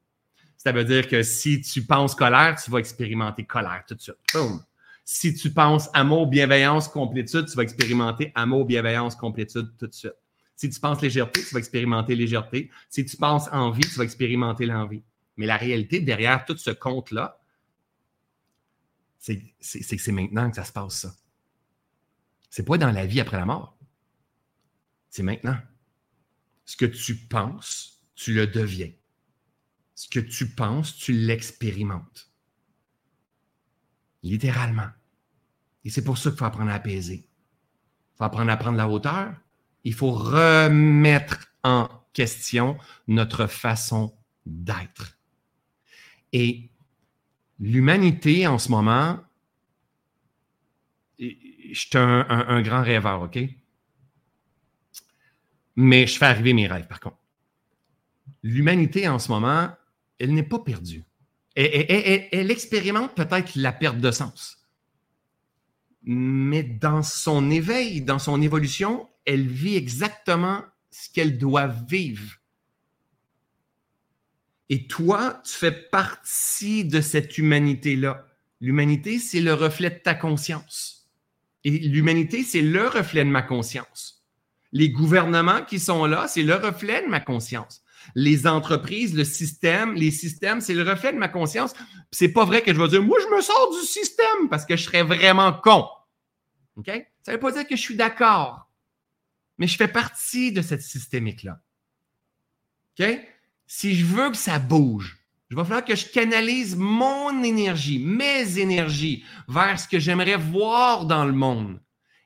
Ça 0.57 0.73
veut 0.73 0.85
dire 0.85 1.07
que 1.09 1.23
si 1.23 1.61
tu 1.61 1.83
penses 1.83 2.15
colère, 2.15 2.57
tu 2.65 2.71
vas 2.71 2.79
expérimenter 2.79 3.45
colère 3.45 3.85
tout 3.87 3.95
de 3.95 4.01
suite. 4.01 4.17
Si 5.05 5.35
tu 5.35 5.51
penses 5.51 5.91
amour, 5.93 6.27
bienveillance, 6.27 6.89
complétude, 6.89 7.47
tu 7.47 7.55
vas 7.55 7.63
expérimenter 7.63 8.33
amour, 8.35 8.65
bienveillance, 8.65 9.15
complétude 9.15 9.73
tout 9.79 9.89
de 9.89 9.93
suite. 9.93 10.15
Si 10.57 10.71
tu 10.71 10.81
penses 10.81 11.03
légèreté, 11.03 11.43
tu 11.43 11.53
vas 11.53 11.59
expérimenter 11.59 12.15
légèreté. 12.15 12.71
Si 12.89 13.05
tu 13.05 13.19
penses 13.19 13.49
envie, 13.53 13.83
tu 13.83 13.99
vas 13.99 14.05
expérimenter 14.05 14.65
l'envie. 14.65 15.03
Mais 15.37 15.45
la 15.45 15.59
réalité 15.59 16.01
derrière 16.01 16.47
tout 16.47 16.57
ce 16.57 16.71
compte-là, 16.71 17.42
c'est 19.23 19.39
que 19.39 20.03
c'est 20.03 20.13
maintenant 20.13 20.51
que 20.51 20.57
ça 20.57 20.65
se 20.65 20.73
passe, 20.73 21.03
ça. 21.03 21.15
C'est 22.51 22.65
pas 22.65 22.77
dans 22.77 22.91
la 22.91 23.07
vie 23.07 23.21
après 23.21 23.37
la 23.37 23.47
mort. 23.47 23.79
C'est 25.11 25.23
maintenant. 25.23 25.57
Ce 26.65 26.77
que 26.77 26.87
tu 26.87 27.17
penses, 27.17 28.03
tu 28.17 28.35
le 28.35 28.49
deviens. 28.49 28.91
Ce 29.95 30.09
que 30.09 30.19
tu 30.19 30.51
penses, 30.51 30.97
tu 30.97 31.13
l'expérimentes. 31.13 32.33
Littéralement. 34.25 34.91
Et 35.85 35.91
c'est 35.91 36.03
pour 36.03 36.19
ça 36.19 36.31
qu'il 36.31 36.39
faut 36.39 36.45
apprendre 36.45 36.73
à 36.73 36.75
apaiser. 36.75 37.29
Il 37.29 38.17
faut 38.17 38.25
apprendre 38.25 38.51
à 38.51 38.57
prendre 38.57 38.77
la 38.77 38.89
hauteur. 38.89 39.35
Il 39.85 39.95
faut 39.95 40.13
remettre 40.13 41.55
en 41.63 41.89
question 42.13 42.77
notre 43.07 43.47
façon 43.47 44.19
d'être. 44.45 45.17
Et 46.33 46.72
l'humanité 47.63 48.47
en 48.49 48.59
ce 48.59 48.69
moment, 48.71 49.21
je 51.19 51.35
suis 51.73 51.91
un, 51.95 52.61
grand 52.63 52.83
rêveur, 52.83 53.23
OK? 53.23 53.39
Mais 55.77 56.07
je 56.07 56.19
fais 56.19 56.27
arriver 56.27 56.53
mes 56.53 56.67
rêves, 56.67 56.89
par 56.89 57.01
contre. 57.01 57.17
L'humanité 58.43 59.09
en 59.09 59.19
ce 59.19 59.31
moment, 59.31 59.71
elle 60.19 60.35
n'est 60.35 60.43
pas 60.43 60.59
perdue. 60.59 61.05
Elle, 61.55 62.51
expérimente 62.51 63.15
peut-être 63.15 63.55
la 63.55 63.73
perte 63.73 63.99
de 63.99 64.11
sens. 64.11 64.59
Mais 66.03 66.65
dans 66.65 67.05
son 67.05 67.49
éveil, 67.51 68.03
dans 68.03 68.19
son 68.19 68.43
évolution, 68.43 69.09
elle 69.25 69.47
vit 69.47 69.77
exactement 69.77 70.63
ce 70.91 71.09
qu'elle 71.13 71.39
doit 71.39 71.69
vivre. 71.69 72.39
Et 74.73 74.87
toi, 74.87 75.43
tu 75.45 75.53
fais 75.53 75.71
partie 75.71 76.87
de 76.87 77.03
cette 77.03 77.37
humanité-là. 77.37 78.25
L'humanité, 78.63 79.19
c'est 79.19 79.43
le 79.43 79.53
reflet 79.53 79.91
de 79.91 79.99
ta 79.99 80.15
conscience. 80.15 81.11
Et 81.63 81.79
l'humanité, 81.79 82.43
c'est 82.43 82.63
le 82.63 82.89
reflet 82.89 83.23
de 83.23 83.29
ma 83.29 83.43
conscience. 83.43 84.25
Les 84.73 84.89
gouvernements 84.89 85.63
qui 85.63 85.79
sont 85.79 86.07
là, 86.07 86.27
c'est 86.27 86.43
le 86.43 86.55
reflet 86.55 87.03
de 87.03 87.09
ma 87.09 87.21
conscience 87.21 87.83
les 88.15 88.47
entreprises, 88.47 89.15
le 89.15 89.25
système, 89.25 89.95
les 89.95 90.11
systèmes, 90.11 90.61
c'est 90.61 90.75
le 90.75 90.83
reflet 90.83 91.13
de 91.13 91.19
ma 91.19 91.29
conscience. 91.29 91.73
C'est 92.11 92.33
pas 92.33 92.45
vrai 92.45 92.63
que 92.63 92.75
je 92.75 92.81
vais 92.81 92.89
dire, 92.89 93.03
moi, 93.03 93.19
je 93.23 93.35
me 93.35 93.41
sors 93.41 93.71
du 93.79 93.87
système 93.87 94.49
parce 94.51 94.67
que 94.67 94.77
je 94.77 94.85
serais 94.85 95.03
vraiment 95.03 95.53
con. 95.53 95.87
OK? 96.77 96.91
Ça 97.23 97.33
veut 97.33 97.39
pas 97.39 97.53
dire 97.53 97.67
que 97.67 97.77
je 97.77 97.81
suis 97.81 97.95
d'accord, 97.95 98.69
mais 99.59 99.67
je 99.67 99.77
fais 99.77 99.89
partie 99.89 100.51
de 100.51 100.63
cette 100.63 100.83
systémique-là. 100.83 101.61
OK? 102.99 103.07
Si 103.67 103.95
je 103.95 104.05
veux 104.05 104.31
que 104.31 104.37
ça 104.37 104.59
bouge, 104.59 105.19
il 105.51 105.57
va 105.57 105.65
falloir 105.65 105.85
que 105.85 105.95
je 105.95 106.07
canalise 106.07 106.77
mon 106.77 107.43
énergie, 107.43 107.99
mes 107.99 108.59
énergies 108.59 109.25
vers 109.49 109.79
ce 109.79 109.87
que 109.87 109.99
j'aimerais 109.99 110.37
voir 110.37 111.05
dans 111.05 111.25
le 111.25 111.33
monde. 111.33 111.81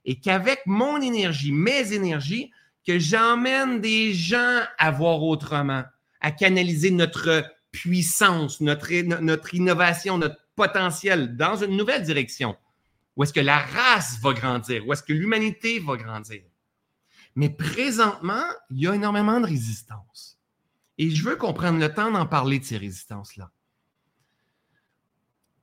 Et 0.04 0.20
qu'avec 0.20 0.60
mon 0.66 1.00
énergie, 1.00 1.50
mes 1.50 1.92
énergies, 1.92 2.52
que 2.86 3.00
j'emmène 3.00 3.80
des 3.80 4.14
gens 4.14 4.60
à 4.78 4.92
voir 4.92 5.22
autrement, 5.22 5.82
à 6.20 6.30
canaliser 6.30 6.92
notre 6.92 7.44
puissance, 7.72 8.60
notre, 8.60 8.92
notre 9.20 9.54
innovation, 9.54 10.18
notre 10.18 10.38
potentiel 10.54 11.36
dans 11.36 11.56
une 11.56 11.76
nouvelle 11.76 12.04
direction. 12.04 12.56
Où 13.16 13.24
est-ce 13.24 13.32
que 13.32 13.40
la 13.40 13.58
race 13.58 14.18
va 14.20 14.32
grandir? 14.32 14.86
Où 14.86 14.92
est-ce 14.92 15.02
que 15.02 15.12
l'humanité 15.12 15.80
va 15.80 15.96
grandir? 15.96 16.42
Mais 17.34 17.50
présentement, 17.50 18.44
il 18.70 18.80
y 18.82 18.86
a 18.86 18.94
énormément 18.94 19.40
de 19.40 19.46
résistance. 19.46 20.35
Et 20.98 21.10
je 21.10 21.24
veux 21.24 21.36
qu'on 21.36 21.52
prenne 21.52 21.78
le 21.78 21.92
temps 21.92 22.10
d'en 22.10 22.26
parler 22.26 22.58
de 22.58 22.64
ces 22.64 22.78
résistances-là 22.78 23.50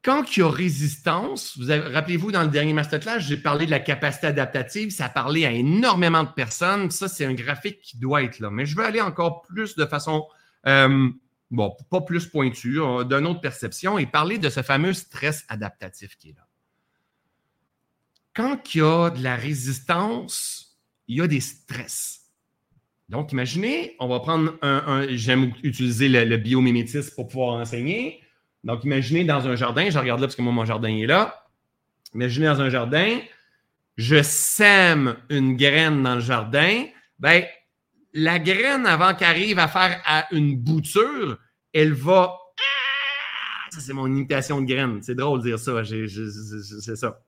quand 0.03 0.35
il 0.35 0.41
y 0.41 0.43
a 0.43 0.49
résistance, 0.49 1.57
vous 1.57 1.67
rappelez-vous, 1.67 2.33
dans 2.33 2.43
le 2.43 2.49
dernier 2.49 2.73
masterclass, 2.73 3.19
j'ai 3.19 3.37
parlé 3.37 3.65
de 3.65 3.71
la 3.71 3.79
capacité 3.79 4.27
adaptative. 4.27 4.91
Ça 4.91 5.05
a 5.05 5.09
parlé 5.09 5.45
à 5.45 5.51
énormément 5.51 6.23
de 6.23 6.29
personnes. 6.29 6.91
Ça, 6.91 7.07
c'est 7.07 7.25
un 7.25 7.33
graphique 7.33 7.81
qui 7.81 7.97
doit 7.97 8.21
être 8.21 8.39
là. 8.39 8.49
Mais 8.51 8.65
je 8.65 8.75
veux 8.75 8.83
aller 8.83 8.99
encore 8.99 9.43
plus 9.43 9.75
de 9.75 9.85
façon, 9.85 10.27
euh, 10.67 11.09
bon, 11.49 11.73
pas 11.89 12.01
plus 12.01 12.27
pointue, 12.27 12.81
euh, 12.81 13.05
d'une 13.05 13.25
autre 13.25 13.39
perception 13.39 13.97
et 13.97 14.05
parler 14.05 14.37
de 14.37 14.49
ce 14.49 14.61
fameux 14.61 14.93
stress 14.93 15.45
adaptatif 15.47 16.17
qui 16.17 16.31
est 16.31 16.35
là. 16.35 16.47
Quand 18.33 18.75
il 18.75 18.79
y 18.79 18.81
a 18.81 19.09
de 19.09 19.23
la 19.23 19.37
résistance, 19.37 20.81
il 21.07 21.19
y 21.19 21.21
a 21.21 21.27
des 21.27 21.39
stress. 21.39 22.22
Donc, 23.13 23.31
imaginez, 23.31 23.95
on 23.99 24.07
va 24.07 24.19
prendre 24.21 24.55
un, 24.63 25.05
j'aime 25.09 25.53
utiliser 25.61 26.09
le, 26.09 26.35
biomimétisme 26.37 27.13
pour 27.13 27.27
pouvoir 27.27 27.59
enseigner. 27.59 28.23
Donc, 28.63 28.83
imaginez 28.85 29.23
dans 29.23 29.47
un 29.47 29.55
jardin, 29.55 29.87
je 29.91 29.99
regarde 29.99 30.19
là 30.19 30.25
parce 30.25 30.35
que 30.35 30.41
moi, 30.41 30.51
mon 30.51 30.65
jardin 30.65 30.89
est 30.89 31.05
là. 31.05 31.45
Imaginez 32.15 32.47
dans 32.47 32.59
un 32.59 32.71
jardin, 32.71 33.19
je 33.97 34.23
sème 34.23 35.15
une 35.29 35.55
graine 35.55 36.01
dans 36.01 36.15
le 36.15 36.21
jardin. 36.21 36.85
Ben, 37.19 37.43
la 38.13 38.39
graine, 38.39 38.87
avant 38.87 39.13
qu'elle 39.13 39.27
arrive 39.27 39.59
à 39.59 39.67
faire 39.67 40.01
une 40.31 40.57
bouture, 40.57 41.37
elle 41.71 41.93
va. 41.93 42.35
Ah! 42.57 43.69
Ça, 43.69 43.79
c'est 43.79 43.93
mon 43.93 44.07
imitation 44.07 44.59
de 44.59 44.65
graine. 44.65 45.03
C'est 45.03 45.13
drôle 45.13 45.43
de 45.43 45.49
dire 45.49 45.59
ça. 45.59 45.83
C'est 45.83 46.95
ça. 46.95 47.19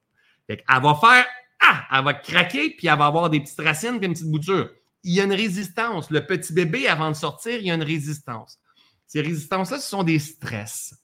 elle 0.48 0.58
va 0.68 0.96
faire. 0.96 1.28
Ah! 1.60 1.86
Elle 1.92 2.06
va 2.06 2.16
craquer, 2.16 2.72
puis 2.72 2.88
elle 2.88 2.98
va 2.98 3.06
avoir 3.06 3.30
des 3.30 3.40
petites 3.40 3.62
racines, 3.62 4.00
puis 4.00 4.08
une 4.08 4.14
petite 4.14 4.32
bouture. 4.32 4.72
Il 5.06 5.14
y 5.14 5.22
a 5.22 5.24
une 5.24 5.34
résistance. 5.34 6.10
Le 6.10 6.26
petit 6.26 6.51
bébé, 6.51 6.88
avant 6.88 7.12
de 7.12 7.16
sortir, 7.16 7.60
il 7.60 7.68
y 7.68 7.72
a 7.72 7.76
une 7.76 7.84
résistance. 7.84 8.60
Ces 9.08 9.22
résistances-là, 9.22 9.80
ce 9.80 9.88
sont 9.88 10.03
des 10.03 10.20
stress. 10.20 10.95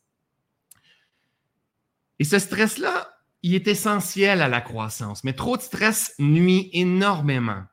Et 2.20 2.24
ce 2.24 2.40
stress-là, 2.40 3.16
il 3.44 3.56
est 3.56 3.68
essentiel 3.68 4.42
à 4.42 4.48
la 4.48 4.62
croissance, 4.62 5.24
mais 5.24 5.34
trop 5.34 5.56
de 5.56 5.62
stress 5.62 6.14
nuit 6.20 6.70
énormément 6.74 7.64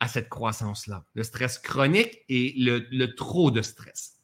à 0.00 0.08
cette 0.08 0.28
croissance-là. 0.28 1.04
Le 1.14 1.22
stress 1.22 1.58
chronique 1.58 2.18
et 2.28 2.54
le, 2.56 3.06
trop 3.14 3.50
de 3.50 3.62
stress. 3.62 4.18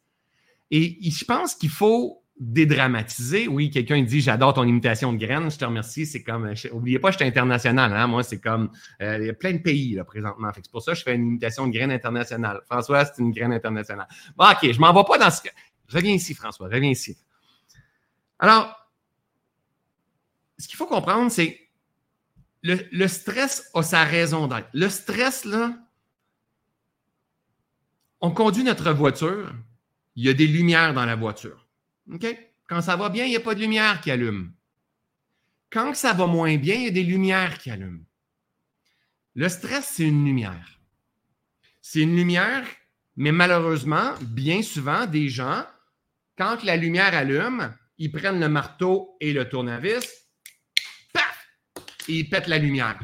Et 0.70 0.98
je 1.10 1.24
pense 1.24 1.54
qu'il 1.54 1.70
faut 1.70 2.19
dédramatiser. 2.40 3.48
Oui, 3.48 3.70
quelqu'un 3.70 4.02
dit 4.02 4.22
J'adore 4.22 4.54
ton 4.54 4.64
imitation 4.64 5.12
de 5.12 5.18
graines, 5.18 5.50
je 5.50 5.58
te 5.58 5.64
remercie. 5.64 6.06
C'est 6.06 6.22
comme, 6.22 6.52
oubliez 6.72 6.98
pas, 6.98 7.10
je 7.10 7.18
suis 7.18 7.26
international. 7.26 7.94
Hein? 7.94 8.06
Moi, 8.06 8.22
c'est 8.22 8.40
comme, 8.40 8.70
euh, 9.02 9.18
il 9.20 9.26
y 9.26 9.30
a 9.30 9.34
plein 9.34 9.52
de 9.52 9.58
pays 9.58 9.94
là, 9.94 10.04
présentement. 10.04 10.48
c'est 10.54 10.70
pour 10.70 10.82
ça 10.82 10.92
que 10.92 10.98
je 10.98 11.02
fais 11.02 11.14
une 11.14 11.26
imitation 11.26 11.66
de 11.66 11.72
graines 11.72 11.92
internationale. 11.92 12.62
François, 12.64 13.04
c'est 13.04 13.20
une 13.20 13.30
graine 13.30 13.52
internationale. 13.52 14.08
Bon, 14.36 14.46
OK, 14.46 14.72
je 14.72 14.80
m'en 14.80 14.92
vais 14.94 15.04
pas 15.06 15.18
dans 15.18 15.30
ce. 15.30 15.42
Reviens 15.92 16.14
ici, 16.14 16.34
François, 16.34 16.68
reviens 16.68 16.90
ici. 16.90 17.18
Alors, 18.38 18.74
ce 20.56 20.66
qu'il 20.66 20.76
faut 20.76 20.86
comprendre, 20.86 21.30
c'est 21.30 21.60
le, 22.62 22.78
le 22.90 23.06
stress 23.06 23.68
a 23.74 23.82
sa 23.82 24.04
raison 24.04 24.46
d'être. 24.46 24.68
Le 24.72 24.88
stress, 24.88 25.44
là, 25.44 25.74
on 28.22 28.30
conduit 28.30 28.64
notre 28.64 28.92
voiture, 28.92 29.52
il 30.16 30.24
y 30.24 30.30
a 30.30 30.32
des 30.32 30.46
lumières 30.46 30.94
dans 30.94 31.04
la 31.04 31.16
voiture. 31.16 31.66
OK? 32.12 32.26
Quand 32.68 32.80
ça 32.80 32.96
va 32.96 33.08
bien, 33.08 33.24
il 33.24 33.30
n'y 33.30 33.36
a 33.36 33.40
pas 33.40 33.54
de 33.54 33.60
lumière 33.60 34.00
qui 34.00 34.10
allume. 34.10 34.52
Quand 35.70 35.94
ça 35.94 36.12
va 36.12 36.26
moins 36.26 36.56
bien, 36.56 36.74
il 36.74 36.84
y 36.84 36.88
a 36.88 36.92
des 36.92 37.02
lumières 37.02 37.58
qui 37.58 37.70
allument. 37.70 38.04
Le 39.34 39.48
stress, 39.48 39.92
c'est 39.94 40.04
une 40.04 40.24
lumière. 40.24 40.80
C'est 41.80 42.00
une 42.00 42.16
lumière, 42.16 42.66
mais 43.16 43.32
malheureusement, 43.32 44.14
bien 44.22 44.62
souvent, 44.62 45.06
des 45.06 45.28
gens, 45.28 45.64
quand 46.36 46.62
la 46.64 46.76
lumière 46.76 47.14
allume, 47.14 47.74
ils 47.98 48.10
prennent 48.10 48.40
le 48.40 48.48
marteau 48.48 49.16
et 49.20 49.32
le 49.32 49.48
tournevis, 49.48 50.20
et 52.08 52.18
il 52.18 52.28
pète 52.28 52.48
la 52.48 52.58
lumière. 52.58 52.98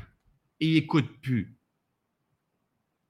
Et 0.59 0.69
il 0.69 0.75
n'écoute 0.75 1.21
plus. 1.21 1.57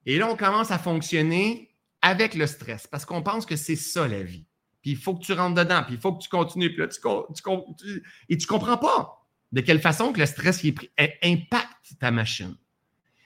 Et 0.04 0.18
là, 0.18 0.28
on 0.30 0.36
commence 0.36 0.70
à 0.70 0.78
fonctionner 0.78 1.74
avec 2.02 2.34
le 2.34 2.46
stress 2.46 2.86
parce 2.86 3.04
qu'on 3.04 3.22
pense 3.22 3.46
que 3.46 3.56
c'est 3.56 3.76
ça 3.76 4.06
la 4.06 4.22
vie. 4.22 4.46
Puis 4.86 4.92
il 4.92 4.98
faut 4.98 5.16
que 5.16 5.24
tu 5.24 5.32
rentres 5.32 5.56
dedans, 5.56 5.82
puis 5.82 5.96
il 5.96 6.00
faut 6.00 6.12
que 6.12 6.22
tu 6.22 6.28
continues. 6.28 6.70
Puis 6.70 6.78
là, 6.78 6.86
tu, 6.86 8.04
et 8.28 8.38
tu 8.38 8.44
ne 8.44 8.48
comprends 8.48 8.76
pas 8.76 9.26
de 9.50 9.60
quelle 9.60 9.80
façon 9.80 10.12
que 10.12 10.20
le 10.20 10.26
stress 10.26 10.58
qui 10.58 10.68
est 10.68 10.72
pris 10.72 10.90
impacte 11.24 11.98
ta 11.98 12.12
machine. 12.12 12.56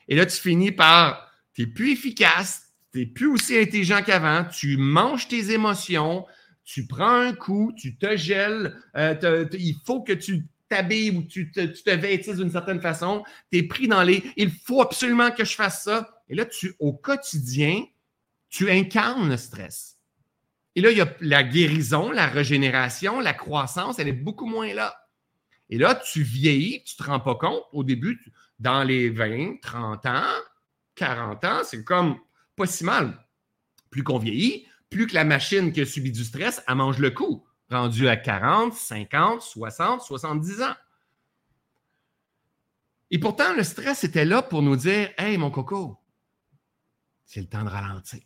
Et 0.08 0.16
là, 0.16 0.24
tu 0.24 0.40
finis 0.40 0.72
par, 0.72 1.30
tu 1.52 1.60
n'es 1.60 1.66
plus 1.66 1.92
efficace, 1.92 2.62
tu 2.94 3.00
n'es 3.00 3.06
plus 3.06 3.26
aussi 3.26 3.58
intelligent 3.58 4.00
qu'avant, 4.02 4.44
tu 4.44 4.78
manges 4.78 5.28
tes 5.28 5.50
émotions, 5.50 6.24
tu 6.64 6.86
prends 6.86 7.20
un 7.20 7.34
coup, 7.34 7.74
tu 7.76 7.98
te 7.98 8.16
gèles, 8.16 8.74
euh, 8.96 9.44
il 9.52 9.76
faut 9.84 10.00
que 10.00 10.14
tu 10.14 10.46
t'habilles 10.70 11.10
ou 11.10 11.24
tu 11.24 11.52
te, 11.52 11.60
tu 11.60 11.82
te 11.82 12.36
d'une 12.36 12.50
certaine 12.50 12.80
façon, 12.80 13.22
tu 13.52 13.58
es 13.58 13.64
pris 13.64 13.86
dans 13.86 14.02
les 14.02 14.24
il 14.38 14.50
faut 14.50 14.80
absolument 14.80 15.30
que 15.30 15.44
je 15.44 15.54
fasse 15.54 15.84
ça. 15.84 16.22
Et 16.30 16.34
là, 16.34 16.46
tu, 16.46 16.74
au 16.78 16.94
quotidien, 16.94 17.84
tu 18.48 18.70
incarnes 18.70 19.28
le 19.28 19.36
stress. 19.36 19.99
Et 20.76 20.80
là, 20.80 20.90
il 20.90 20.98
y 20.98 21.00
a 21.00 21.14
la 21.20 21.42
guérison, 21.42 22.10
la 22.10 22.26
régénération, 22.26 23.20
la 23.20 23.34
croissance, 23.34 23.98
elle 23.98 24.08
est 24.08 24.12
beaucoup 24.12 24.46
moins 24.46 24.72
là. 24.72 24.94
Et 25.68 25.78
là, 25.78 25.94
tu 25.94 26.22
vieillis, 26.22 26.82
tu 26.84 26.94
ne 26.98 27.04
te 27.04 27.10
rends 27.10 27.20
pas 27.20 27.34
compte. 27.36 27.62
Au 27.72 27.84
début, 27.84 28.20
dans 28.58 28.82
les 28.82 29.08
20, 29.08 29.60
30 29.62 30.06
ans, 30.06 30.40
40 30.96 31.44
ans, 31.44 31.60
c'est 31.64 31.84
comme 31.84 32.18
pas 32.56 32.66
si 32.66 32.84
mal. 32.84 33.26
Plus 33.90 34.04
qu'on 34.04 34.18
vieillit, 34.18 34.66
plus 34.90 35.06
que 35.06 35.14
la 35.14 35.24
machine 35.24 35.72
qui 35.72 35.80
a 35.80 35.86
subi 35.86 36.12
du 36.12 36.24
stress, 36.24 36.62
elle 36.66 36.74
mange 36.74 36.98
le 36.98 37.10
coup, 37.10 37.46
rendu 37.70 38.08
à 38.08 38.16
40, 38.16 38.74
50, 38.74 39.42
60, 39.42 40.02
70 40.02 40.62
ans. 40.62 40.74
Et 43.12 43.18
pourtant, 43.18 43.54
le 43.54 43.64
stress 43.64 44.04
était 44.04 44.24
là 44.24 44.42
pour 44.42 44.62
nous 44.62 44.76
dire 44.76 45.10
Hey, 45.18 45.36
mon 45.36 45.50
coco, 45.50 45.98
c'est 47.24 47.40
le 47.40 47.48
temps 47.48 47.64
de 47.64 47.70
ralentir. 47.70 48.22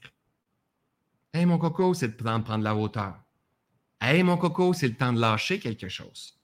Hey, 1.35 1.47
mon 1.47 1.59
coco, 1.59 1.95
c'est 1.95 2.07
le 2.07 2.16
temps 2.16 2.39
de 2.39 2.45
prendre 2.45 2.62
la 2.62 2.76
hauteur. 2.76 3.16
Hey, 4.01 4.22
mon 4.22 4.37
coco, 4.37 4.72
c'est 4.72 4.87
le 4.87 4.95
temps 4.95 5.12
de 5.12 5.20
lâcher 5.20 5.59
quelque 5.59 5.89
chose. 5.89 6.39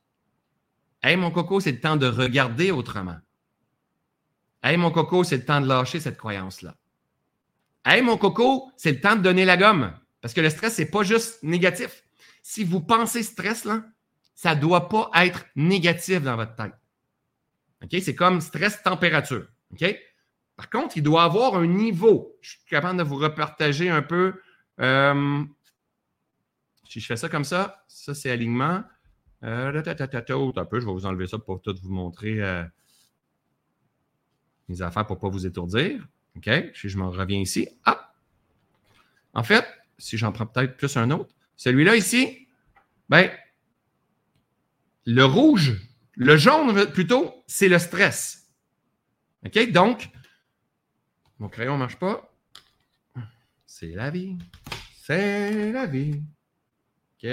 Hey, 1.00 1.16
mon 1.16 1.30
coco, 1.30 1.60
c'est 1.60 1.70
le 1.70 1.78
temps 1.80 1.96
de 1.96 2.08
regarder 2.08 2.72
autrement. 2.72 3.18
Hey, 4.64 4.76
mon 4.76 4.90
coco, 4.90 5.22
c'est 5.22 5.36
le 5.36 5.44
temps 5.44 5.60
de 5.60 5.68
lâcher 5.68 6.00
cette 6.00 6.16
croyance-là. 6.16 6.74
Hey, 7.84 8.02
mon 8.02 8.16
coco, 8.16 8.72
c'est 8.76 8.90
le 8.90 9.00
temps 9.00 9.14
de 9.14 9.22
donner 9.22 9.44
la 9.44 9.56
gomme. 9.56 9.96
Parce 10.20 10.34
que 10.34 10.40
le 10.40 10.50
stress, 10.50 10.74
c'est 10.74 10.90
pas 10.90 11.04
juste 11.04 11.40
négatif. 11.44 12.02
Si 12.42 12.64
vous 12.64 12.80
pensez 12.80 13.22
stress, 13.22 13.64
là, 13.64 13.84
ça 14.34 14.56
ne 14.56 14.60
doit 14.60 14.88
pas 14.88 15.08
être 15.14 15.44
négatif 15.54 16.20
dans 16.20 16.34
votre 16.34 16.56
tête. 16.56 16.74
OK? 17.84 17.96
C'est 18.02 18.16
comme 18.16 18.40
stress-température. 18.40 19.46
OK? 19.72 19.96
Par 20.56 20.68
contre, 20.68 20.96
il 20.96 21.04
doit 21.04 21.22
avoir 21.22 21.54
un 21.54 21.68
niveau. 21.68 22.36
Je 22.40 22.50
suis 22.50 22.64
capable 22.68 22.98
de 22.98 23.04
vous 23.04 23.18
repartager 23.18 23.88
un 23.88 24.02
peu. 24.02 24.34
Euh, 24.80 25.44
si 26.88 27.00
je 27.00 27.06
fais 27.06 27.16
ça 27.16 27.28
comme 27.28 27.44
ça, 27.44 27.84
ça 27.88 28.14
c'est 28.14 28.30
alignement. 28.30 28.82
Euh, 29.42 29.72
un 29.72 30.64
peu, 30.64 30.80
je 30.80 30.86
vais 30.86 30.92
vous 30.92 31.06
enlever 31.06 31.26
ça 31.26 31.38
pour 31.38 31.62
tout 31.62 31.74
vous 31.82 31.92
montrer 31.92 32.42
euh, 32.42 32.64
mes 34.68 34.82
affaires 34.82 35.06
pour 35.06 35.16
ne 35.16 35.20
pas 35.20 35.28
vous 35.28 35.46
étourdir. 35.46 36.06
OK? 36.36 36.50
Si 36.74 36.88
je 36.88 36.98
m'en 36.98 37.10
reviens 37.10 37.38
ici. 37.38 37.68
Ah! 37.84 38.12
En 39.32 39.42
fait, 39.42 39.64
si 39.98 40.18
j'en 40.18 40.32
prends 40.32 40.46
peut-être 40.46 40.76
plus 40.76 40.96
un 40.96 41.10
autre, 41.10 41.34
celui-là 41.56 41.96
ici, 41.96 42.48
ben, 43.08 43.30
le 45.06 45.24
rouge, 45.24 45.80
le 46.14 46.36
jaune 46.36 46.86
plutôt, 46.92 47.42
c'est 47.46 47.68
le 47.68 47.78
stress. 47.78 48.50
OK? 49.46 49.70
Donc, 49.72 50.10
mon 51.38 51.48
crayon 51.48 51.74
ne 51.74 51.78
marche 51.78 51.96
pas. 51.96 52.30
C'est 53.66 53.92
la 53.92 54.10
vie. 54.10 54.36
C'est 55.10 55.72
la 55.72 55.86
vie. 55.86 56.22
OK? 57.16 57.28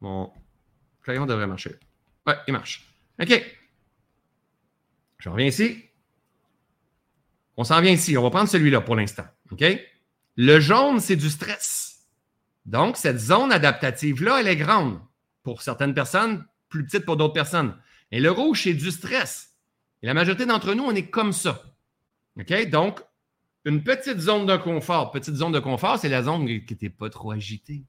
Mon 0.00 0.32
crayon 1.02 1.26
devrait 1.26 1.46
marcher. 1.46 1.76
Ouais, 2.26 2.36
il 2.48 2.52
marche. 2.54 2.88
OK. 3.20 3.58
Je 5.18 5.28
reviens 5.28 5.44
ici. 5.44 5.84
On 7.58 7.64
s'en 7.64 7.82
vient 7.82 7.92
ici. 7.92 8.16
On 8.16 8.22
va 8.22 8.30
prendre 8.30 8.48
celui-là 8.48 8.80
pour 8.80 8.96
l'instant. 8.96 9.26
OK? 9.50 9.62
Le 10.36 10.58
jaune, 10.58 11.00
c'est 11.00 11.16
du 11.16 11.28
stress. 11.28 12.08
Donc, 12.64 12.96
cette 12.96 13.18
zone 13.18 13.52
adaptative-là, 13.52 14.40
elle 14.40 14.48
est 14.48 14.56
grande 14.56 14.98
pour 15.42 15.60
certaines 15.60 15.92
personnes, 15.92 16.46
plus 16.70 16.86
petite 16.86 17.04
pour 17.04 17.18
d'autres 17.18 17.34
personnes. 17.34 17.78
Et 18.10 18.20
le 18.20 18.30
rouge, 18.30 18.62
c'est 18.62 18.72
du 18.72 18.90
stress. 18.90 19.52
Et 20.02 20.06
la 20.06 20.14
majorité 20.14 20.46
d'entre 20.46 20.72
nous, 20.72 20.84
on 20.84 20.94
est 20.94 21.10
comme 21.10 21.34
ça. 21.34 21.62
OK? 22.40 22.70
Donc, 22.70 23.02
une 23.64 23.82
petite 23.82 24.18
zone 24.18 24.46
de 24.46 24.56
confort. 24.56 25.10
Petite 25.10 25.34
zone 25.34 25.52
de 25.52 25.60
confort, 25.60 25.98
c'est 25.98 26.08
la 26.08 26.22
zone 26.22 26.46
qui 26.46 26.72
n'était 26.72 26.90
pas 26.90 27.08
trop 27.10 27.30
agitée. 27.30 27.84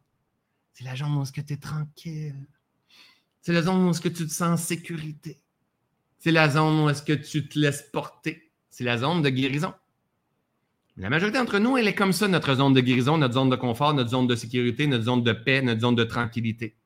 C'est 0.74 0.84
la 0.84 0.96
zone 0.96 1.18
où 1.18 1.24
tu 1.26 1.42
es 1.54 1.58
tranquille. 1.58 2.48
C'est 3.42 3.54
la 3.54 3.62
zone 3.62 3.88
où 3.88 3.94
tu 3.94 4.12
te 4.12 4.24
sens 4.24 4.42
en 4.42 4.58
sécurité. 4.58 5.40
C'est 6.18 6.32
la 6.32 6.50
zone 6.50 6.84
où 6.84 6.90
est-ce 6.90 7.04
que 7.04 7.14
tu 7.14 7.48
te 7.48 7.60
laisses 7.60 7.84
porter. 7.94 8.52
C'est 8.70 8.84
la 8.84 8.98
zone 8.98 9.22
de 9.22 9.30
guérison. 9.30 9.74
La 10.98 11.10
majorité 11.10 11.38
d'entre 11.38 11.60
nous, 11.60 11.78
elle 11.78 11.88
est 11.88 11.94
comme 11.94 12.14
ça, 12.14 12.28
notre 12.28 12.56
zone 12.56 12.74
de 12.74 12.80
guérison, 12.80 13.18
notre 13.18 13.34
zone 13.34 13.50
de 13.50 13.58
confort, 13.58 13.94
notre 13.94 14.10
zone 14.10 14.28
de 14.28 14.36
sécurité, 14.36 14.88
notre 14.88 15.04
zone 15.04 15.24
de 15.24 15.34
paix, 15.34 15.62
notre 15.62 15.82
zone 15.82 15.96
de 15.96 16.06
tranquillité. 16.06 16.78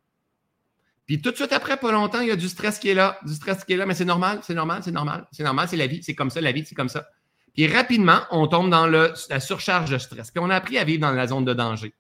Puis 1.06 1.22
tout 1.22 1.32
de 1.32 1.36
suite 1.36 1.54
après, 1.54 1.78
pas 1.78 1.92
longtemps, 1.92 2.22
il 2.22 2.28
y 2.28 2.32
a 2.32 2.36
du 2.36 2.50
stress 2.50 2.80
qui 2.80 2.90
est 2.90 2.94
là, 2.96 3.20
du 3.26 3.34
stress 3.34 3.64
qui 3.64 3.74
est 3.74 3.78
là, 3.78 3.86
mais 3.86 3.94
c'est 3.94 4.06
normal, 4.06 4.40
c'est 4.44 4.54
normal, 4.54 4.82
c'est 4.84 4.92
normal, 4.92 5.28
c'est 5.32 5.44
normal, 5.44 5.68
c'est 5.68 5.78
la 5.78 5.88
vie, 5.88 6.04
c'est 6.04 6.16
comme 6.16 6.30
ça, 6.32 6.42
la 6.42 6.52
vie, 6.52 6.66
c'est 6.66 6.76
comme 6.76 6.90
ça. 6.90 7.08
Puis 7.54 7.68
rapidement, 7.68 8.22
on 8.32 8.48
tombe 8.48 8.70
dans 8.70 8.88
la 8.88 9.40
surcharge 9.40 9.90
de 9.90 9.98
stress. 9.98 10.32
Puis 10.32 10.40
on 10.44 10.50
a 10.50 10.56
appris 10.56 10.78
à 10.78 10.84
vivre 10.84 11.02
dans 11.02 11.12
la 11.12 11.28
zone 11.28 11.46
de 11.46 11.54
danger. 11.54 11.94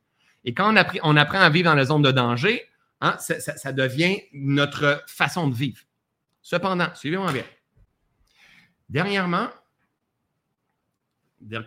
Et 0.45 0.53
quand 0.53 0.73
on, 0.73 0.83
on 1.03 1.17
apprend 1.17 1.39
à 1.39 1.49
vivre 1.49 1.69
dans 1.69 1.75
la 1.75 1.85
zone 1.85 2.01
de 2.01 2.11
danger, 2.11 2.63
hein, 3.01 3.17
ça, 3.19 3.71
devient 3.71 4.21
notre 4.33 5.03
façon 5.07 5.47
de 5.47 5.55
vivre. 5.55 5.81
Cependant, 6.41 6.93
suivez-moi 6.95 7.31
bien. 7.33 7.43
Dernièrement, 8.89 9.49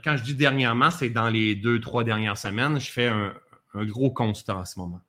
quand 0.04 0.16
je 0.16 0.22
dis 0.22 0.34
dernièrement, 0.34 0.90
c'est 0.90 1.10
dans 1.10 1.28
les 1.28 1.54
deux, 1.54 1.80
trois 1.80 2.04
dernières 2.04 2.38
semaines, 2.38 2.80
je 2.80 2.90
fais 2.90 3.08
un, 3.08 3.34
un 3.74 3.84
gros 3.84 4.10
constat 4.10 4.56
en 4.56 4.64
ce 4.64 4.78
moment. 4.78 5.00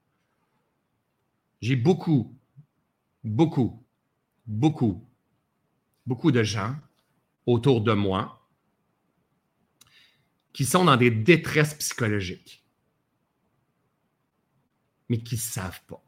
J'ai 1.62 1.76
beaucoup, 1.76 2.36
beaucoup, 3.24 3.84
beaucoup, 4.46 5.08
beaucoup 6.06 6.32
de 6.32 6.44
gens 6.44 6.76
autour 7.46 7.82
de 7.82 7.94
moi 7.94 8.43
qui 10.54 10.66
sont 10.66 10.86
dans 10.86 10.98
des 10.98 11.12
détresses 11.12 11.74
psychologiques, 11.74 12.64
mais 15.10 15.18
qui 15.18 15.36
ne 15.36 15.40
savent 15.40 15.82
pas. 15.88 16.02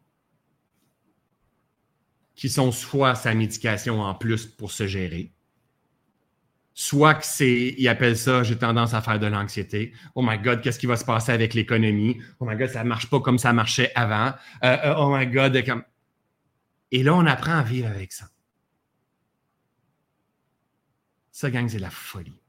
Qui 2.36 2.50
sont 2.50 2.72
soit 2.72 3.16
sa 3.16 3.34
médication 3.34 4.02
en 4.02 4.14
plus 4.14 4.46
pour 4.46 4.72
se 4.72 4.88
gérer, 4.88 5.34
soit 6.74 7.16
que 7.16 7.26
c'est, 7.26 7.74
ils 7.78 7.88
appellent 7.88 8.18
ça, 8.18 8.44
j'ai 8.44 8.58
tendance 8.58 8.94
à 8.94 9.02
faire 9.02 9.20
de 9.20 9.26
l'anxiété. 9.26 9.94
Oh 10.14 10.22
my 10.22 10.38
God, 10.38 10.62
qu'est-ce 10.62 10.78
qui 10.78 10.86
va 10.86 10.98
se 10.98 11.06
passer 11.06 11.32
avec 11.32 11.54
l'économie? 11.54 12.22
Oh 12.40 12.46
my 12.46 12.56
God, 12.56 12.70
ça 12.70 12.84
ne 12.84 12.90
marche 12.90 13.10
pas 13.10 13.22
comme 13.22 13.40
ça 13.40 13.54
marchait 13.54 13.92
avant. 13.96 14.34
Euh, 14.64 14.78
euh, 14.84 14.96
oh 14.98 15.16
my 15.16 15.26
God, 15.26 15.66
comme... 15.66 15.84
Et 16.92 17.02
là, 17.02 17.16
on 17.16 17.26
apprend 17.26 17.54
à 17.54 17.64
vivre 17.64 17.88
avec 17.88 18.12
ça. 18.12 18.30
Ça, 21.32 21.50
gang, 21.50 21.68
c'est 21.68 21.80
la 21.80 21.90
folie. 21.90 22.40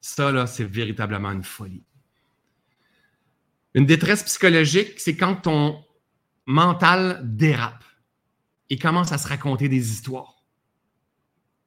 Ça, 0.00 0.32
là, 0.32 0.46
c'est 0.46 0.64
véritablement 0.64 1.32
une 1.32 1.44
folie. 1.44 1.84
Une 3.74 3.86
détresse 3.86 4.22
psychologique, 4.22 4.98
c'est 4.98 5.16
quand 5.16 5.36
ton 5.36 5.84
mental 6.46 7.20
dérape 7.24 7.84
et 8.70 8.78
commence 8.78 9.12
à 9.12 9.18
se 9.18 9.28
raconter 9.28 9.68
des 9.68 9.90
histoires. 9.90 10.36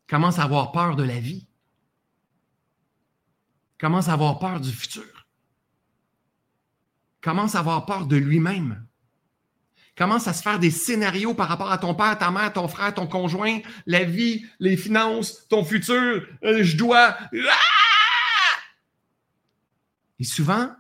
Commence 0.08 0.40
à 0.40 0.44
avoir 0.44 0.72
peur 0.72 0.96
de 0.96 1.04
la 1.04 1.20
vie. 1.20 1.48
Commence 3.80 4.10
à 4.10 4.14
avoir 4.14 4.40
peur 4.40 4.60
du 4.60 4.72
futur. 4.72 5.28
Commence 7.22 7.56
à 7.56 7.60
avoir 7.60 7.86
peur 7.86 8.08
de 8.08 8.16
lui-même. 8.16 8.86
Commence 9.96 10.28
à 10.28 10.34
se 10.34 10.42
faire 10.42 10.60
des 10.60 10.72
scénarios 10.72 11.34
par 11.34 11.48
rapport 11.48 11.72
à 11.72 11.78
ton 11.78 11.94
père, 11.94 12.18
ta 12.18 12.32
mère, 12.32 12.52
ton 12.54 12.68
frère, 12.68 12.94
ton 12.94 13.08
conjoint, 13.08 13.60
la 13.86 14.04
vie, 14.04 14.46
les 14.60 14.78
finances, 14.78 15.48
ton 15.48 15.64
futur. 15.64 16.26
Euh, 16.44 16.64
je 16.64 16.78
dois. 16.78 17.18
Ah! 17.50 17.70
Et 20.22 20.24
souvent, 20.24 20.72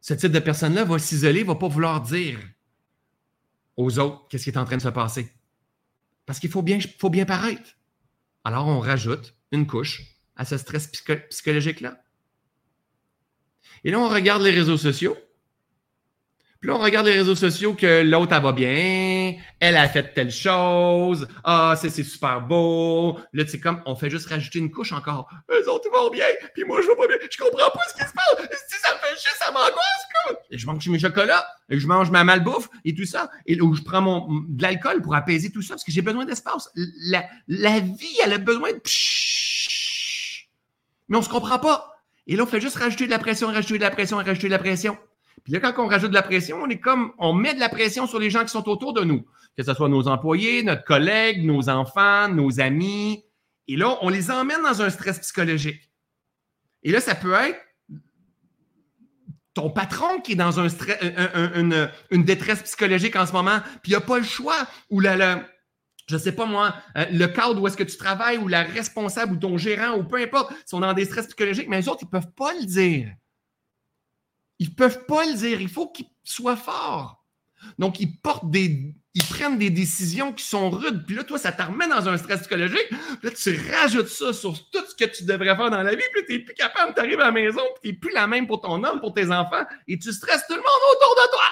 ce 0.00 0.14
type 0.14 0.32
de 0.32 0.38
personne-là 0.38 0.84
va 0.84 0.98
s'isoler, 0.98 1.44
va 1.44 1.54
pas 1.54 1.68
vouloir 1.68 2.00
dire 2.00 2.38
aux 3.76 3.98
autres 3.98 4.26
qu'est-ce 4.28 4.44
qui 4.44 4.50
est 4.50 4.56
en 4.56 4.64
train 4.64 4.78
de 4.78 4.82
se 4.82 4.88
passer. 4.88 5.30
Parce 6.24 6.40
qu'il 6.40 6.50
faut 6.50 6.62
bien, 6.62 6.78
faut 6.98 7.10
bien 7.10 7.26
paraître. 7.26 7.76
Alors, 8.42 8.68
on 8.68 8.80
rajoute 8.80 9.34
une 9.52 9.66
couche 9.66 10.02
à 10.34 10.46
ce 10.46 10.56
stress 10.56 10.90
psychologique-là. 11.28 12.02
Et 13.84 13.90
là, 13.90 13.98
on 13.98 14.08
regarde 14.08 14.40
les 14.40 14.50
réseaux 14.50 14.78
sociaux 14.78 15.14
puis 16.60 16.68
là, 16.68 16.76
on 16.76 16.78
regarde 16.78 17.06
les 17.06 17.14
réseaux 17.14 17.34
sociaux 17.34 17.72
que 17.72 18.02
l'autre, 18.02 18.34
elle 18.36 18.42
va 18.42 18.52
bien, 18.52 19.34
elle 19.60 19.76
a 19.78 19.88
fait 19.88 20.12
telle 20.12 20.30
chose, 20.30 21.26
ah, 21.42 21.74
c'est 21.80 21.88
super 21.88 22.42
beau. 22.42 23.18
Là, 23.32 23.44
c'est 23.48 23.58
comme, 23.58 23.80
on 23.86 23.96
fait 23.96 24.10
juste 24.10 24.28
rajouter 24.28 24.58
une 24.58 24.70
couche 24.70 24.92
encore. 24.92 25.30
Eux 25.50 25.70
autres, 25.70 25.88
ils 25.90 25.96
vont 25.96 26.10
bien, 26.10 26.26
puis 26.52 26.64
moi, 26.64 26.82
je 26.82 26.88
vais 26.88 26.96
pas 26.96 27.06
bien. 27.06 27.16
Je 27.30 27.38
comprends 27.38 27.70
pas 27.70 27.80
ce 27.88 27.94
qui 27.94 28.06
se 28.06 28.12
passe. 28.12 28.48
Si 28.68 28.78
ça 28.78 28.94
me 28.94 28.98
fait 28.98 29.18
chier, 29.18 29.30
ça 29.38 29.50
m'angoisse, 29.50 30.42
Et 30.50 30.58
je 30.58 30.66
mange 30.66 30.86
mes 30.86 30.98
chocolats, 30.98 31.46
et 31.70 31.80
je 31.80 31.86
mange 31.86 32.10
ma 32.10 32.24
malbouffe 32.24 32.68
et 32.84 32.94
tout 32.94 33.06
ça. 33.06 33.30
Et 33.46 33.58
où 33.58 33.74
je 33.74 33.80
prends 33.80 34.02
mon, 34.02 34.28
de 34.46 34.60
l'alcool 34.62 35.00
pour 35.00 35.14
apaiser 35.14 35.50
tout 35.50 35.62
ça, 35.62 35.74
parce 35.74 35.84
que 35.84 35.92
j'ai 35.92 36.02
besoin 36.02 36.26
d'espace. 36.26 36.68
La, 37.06 37.24
la 37.48 37.80
vie, 37.80 38.18
elle 38.22 38.34
a 38.34 38.38
besoin 38.38 38.72
de 38.72 38.82
Mais 41.08 41.16
on 41.16 41.22
se 41.22 41.30
comprend 41.30 41.58
pas. 41.58 42.02
Et 42.26 42.36
là, 42.36 42.42
on 42.42 42.46
fait 42.46 42.60
juste 42.60 42.76
rajouter 42.76 43.06
de 43.06 43.10
la 43.10 43.18
pression, 43.18 43.46
rajouter 43.46 43.78
de 43.78 43.82
la 43.82 43.90
pression, 43.90 44.18
rajouter 44.18 44.48
de 44.48 44.52
la 44.52 44.58
pression. 44.58 44.98
Puis 45.44 45.52
là, 45.52 45.60
quand 45.60 45.72
on 45.82 45.86
rajoute 45.86 46.10
de 46.10 46.14
la 46.14 46.22
pression, 46.22 46.58
on 46.62 46.68
est 46.68 46.80
comme, 46.80 47.12
on 47.18 47.32
met 47.32 47.54
de 47.54 47.60
la 47.60 47.68
pression 47.68 48.06
sur 48.06 48.18
les 48.18 48.30
gens 48.30 48.42
qui 48.42 48.50
sont 48.50 48.68
autour 48.68 48.92
de 48.92 49.02
nous, 49.02 49.24
que 49.56 49.62
ce 49.62 49.74
soit 49.74 49.88
nos 49.88 50.08
employés, 50.08 50.62
notre 50.62 50.84
collègue, 50.84 51.44
nos 51.44 51.68
enfants, 51.68 52.28
nos 52.28 52.60
amis. 52.60 53.24
Et 53.68 53.76
là, 53.76 53.98
on 54.02 54.08
les 54.08 54.30
emmène 54.30 54.62
dans 54.62 54.82
un 54.82 54.90
stress 54.90 55.18
psychologique. 55.18 55.90
Et 56.82 56.92
là, 56.92 57.00
ça 57.00 57.14
peut 57.14 57.34
être 57.34 57.58
ton 59.54 59.70
patron 59.70 60.20
qui 60.20 60.32
est 60.32 60.36
dans 60.36 60.60
un 60.60 60.68
stress, 60.68 60.98
une, 61.56 62.24
détresse 62.24 62.62
psychologique 62.62 63.16
en 63.16 63.26
ce 63.26 63.32
moment, 63.32 63.60
puis 63.82 63.92
il 63.92 63.94
n'a 63.94 64.00
pas 64.00 64.18
le 64.18 64.24
choix, 64.24 64.66
ou 64.90 65.00
la, 65.00 65.44
je 66.10 66.16
sais 66.16 66.32
pas 66.32 66.46
moi, 66.46 66.74
euh, 66.96 67.06
le 67.10 67.26
cadre 67.26 67.60
où 67.60 67.66
est-ce 67.66 67.76
que 67.76 67.82
tu 67.84 67.96
travailles 67.96 68.38
ou 68.38 68.48
la 68.48 68.62
responsable 68.62 69.34
ou 69.34 69.36
ton 69.36 69.56
gérant 69.56 69.96
ou 69.96 70.04
peu 70.04 70.16
importe, 70.16 70.52
sont 70.66 70.80
dans 70.80 70.92
des 70.92 71.04
stress 71.04 71.26
psychologiques, 71.26 71.68
mais 71.68 71.80
les 71.80 71.88
autres, 71.88 72.00
ils 72.02 72.06
ne 72.06 72.10
peuvent 72.10 72.32
pas 72.32 72.52
le 72.54 72.64
dire. 72.64 73.12
Ils 74.60 74.68
ne 74.68 74.74
peuvent 74.74 75.06
pas 75.06 75.24
le 75.24 75.34
dire. 75.34 75.60
Il 75.60 75.68
faut 75.68 75.88
qu'ils 75.88 76.06
soient 76.22 76.56
forts. 76.56 77.24
Donc, 77.78 77.98
ils 77.98 78.20
portent 78.20 78.50
des. 78.50 78.94
Ils 79.14 79.24
prennent 79.24 79.58
des 79.58 79.70
décisions 79.70 80.32
qui 80.32 80.44
sont 80.44 80.70
rudes. 80.70 81.04
Puis 81.04 81.16
là, 81.16 81.24
toi, 81.24 81.36
ça 81.36 81.50
te 81.50 81.60
remet 81.60 81.88
dans 81.88 82.08
un 82.08 82.16
stress 82.16 82.40
psychologique. 82.40 82.86
Puis 82.88 83.18
là, 83.24 83.30
tu 83.30 83.70
rajoutes 83.72 84.08
ça 84.08 84.32
sur 84.32 84.70
tout 84.70 84.84
ce 84.88 84.94
que 84.94 85.10
tu 85.10 85.24
devrais 85.24 85.56
faire 85.56 85.70
dans 85.70 85.82
la 85.82 85.96
vie. 85.96 86.02
Puis 86.14 86.26
tu 86.26 86.32
n'es 86.32 86.38
plus 86.44 86.54
capable, 86.54 86.94
tu 86.94 87.00
arrives 87.00 87.18
à 87.18 87.24
la 87.24 87.32
maison, 87.32 87.62
puis 87.80 87.80
tu 87.82 87.88
n'es 87.88 87.98
plus 87.98 88.12
la 88.12 88.28
même 88.28 88.46
pour 88.46 88.60
ton 88.60 88.84
homme, 88.84 89.00
pour 89.00 89.12
tes 89.12 89.32
enfants, 89.32 89.64
et 89.88 89.98
tu 89.98 90.12
stresses 90.12 90.46
tout 90.46 90.54
le 90.54 90.60
monde 90.60 90.66
autour 90.94 91.16
de 91.16 91.32
toi. 91.32 91.44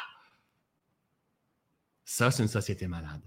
Ça, 2.04 2.30
c'est 2.30 2.44
une 2.44 2.48
société 2.48 2.86
malade. 2.86 3.22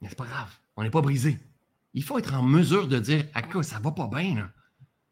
Mais 0.00 0.08
c'est 0.08 0.18
pas 0.18 0.24
grave. 0.24 0.50
On 0.76 0.84
n'est 0.84 0.90
pas 0.90 1.02
brisé. 1.02 1.38
Il 1.92 2.02
faut 2.02 2.18
être 2.18 2.32
en 2.32 2.42
mesure 2.42 2.88
de 2.88 2.98
dire 2.98 3.26
quoi 3.50 3.62
ça 3.62 3.78
va 3.78 3.90
pas 3.90 4.06
bien. 4.06 4.36
Là. 4.36 4.48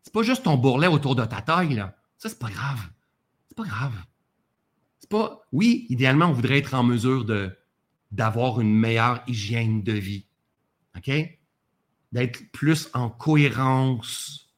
C'est 0.03 0.13
pas 0.13 0.23
juste 0.23 0.45
ton 0.45 0.57
bourrelet 0.57 0.87
autour 0.87 1.15
de 1.15 1.25
ta 1.25 1.43
taille. 1.43 1.75
Là. 1.75 1.97
Ça, 2.17 2.29
c'est 2.29 2.39
pas 2.39 2.51
grave. 2.51 2.81
C'est 3.49 3.57
pas 3.57 3.65
grave. 3.65 3.95
C'est 4.99 5.11
pas. 5.11 5.43
Oui, 5.53 5.87
idéalement, 5.89 6.27
on 6.27 6.33
voudrait 6.33 6.59
être 6.59 6.75
en 6.75 6.83
mesure 6.83 7.25
de, 7.25 7.57
d'avoir 8.11 8.61
une 8.61 8.75
meilleure 8.75 9.23
hygiène 9.27 9.83
de 9.83 9.93
vie. 9.93 10.27
OK? 10.97 11.11
D'être 12.13 12.51
plus 12.53 12.89
en 12.95 13.09
cohérence 13.09 14.51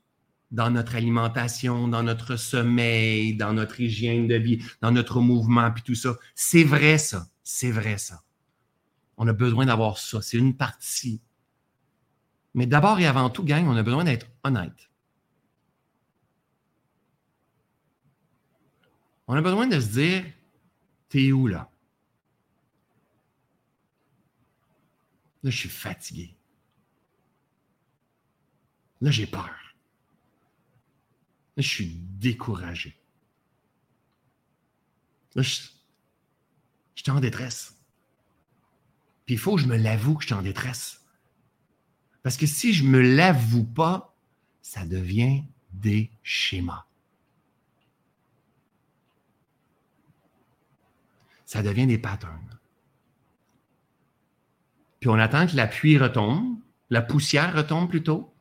dans 0.50 0.70
notre 0.70 0.96
alimentation, 0.96 1.88
dans 1.88 2.02
notre 2.02 2.36
sommeil, 2.36 3.34
dans 3.34 3.54
notre 3.54 3.80
hygiène 3.80 4.28
de 4.28 4.34
vie, 4.34 4.62
dans 4.80 4.90
notre 4.90 5.20
mouvement, 5.20 5.70
puis 5.70 5.82
tout 5.82 5.94
ça. 5.94 6.16
C'est 6.34 6.64
vrai, 6.64 6.98
ça. 6.98 7.26
C'est 7.42 7.70
vrai, 7.70 7.98
ça. 7.98 8.22
On 9.16 9.26
a 9.26 9.32
besoin 9.32 9.66
d'avoir 9.66 9.98
ça. 9.98 10.20
C'est 10.20 10.36
une 10.36 10.56
partie. 10.56 11.22
Mais 12.54 12.66
d'abord 12.66 13.00
et 13.00 13.06
avant 13.06 13.30
tout, 13.30 13.44
gang, 13.44 13.66
on 13.66 13.76
a 13.76 13.82
besoin 13.82 14.04
d'être 14.04 14.26
honnête. 14.44 14.90
On 19.32 19.34
a 19.34 19.40
besoin 19.40 19.66
de 19.66 19.80
se 19.80 19.86
dire, 19.86 20.26
t'es 21.08 21.32
où 21.32 21.46
là? 21.46 21.70
Là, 25.42 25.50
je 25.50 25.56
suis 25.56 25.70
fatigué. 25.70 26.36
Là, 29.00 29.10
j'ai 29.10 29.26
peur. 29.26 29.48
Là, 31.56 31.62
je 31.62 31.66
suis 31.66 31.94
découragé. 31.96 32.94
Là, 35.34 35.40
je, 35.40 35.62
suis 36.94 37.10
en 37.10 37.18
détresse. 37.18 37.74
Puis 39.24 39.36
il 39.36 39.38
faut 39.38 39.54
que 39.56 39.62
je 39.62 39.66
me 39.66 39.78
l'avoue 39.78 40.16
que 40.16 40.24
je 40.24 40.26
suis 40.26 40.34
en 40.34 40.42
détresse. 40.42 41.06
Parce 42.22 42.36
que 42.36 42.44
si 42.44 42.74
je 42.74 42.84
ne 42.84 42.90
me 42.90 43.16
l'avoue 43.16 43.64
pas, 43.64 44.14
ça 44.60 44.84
devient 44.84 45.42
des 45.72 46.10
schémas. 46.22 46.84
Ça 51.52 51.62
devient 51.62 51.86
des 51.86 51.98
patterns. 51.98 52.58
Puis 55.00 55.10
on 55.10 55.18
attend 55.18 55.46
que 55.46 55.54
la 55.54 55.66
pluie 55.66 55.98
retombe, 55.98 56.56
la 56.88 57.02
poussière 57.02 57.54
retombe 57.54 57.90
plutôt. 57.90 58.34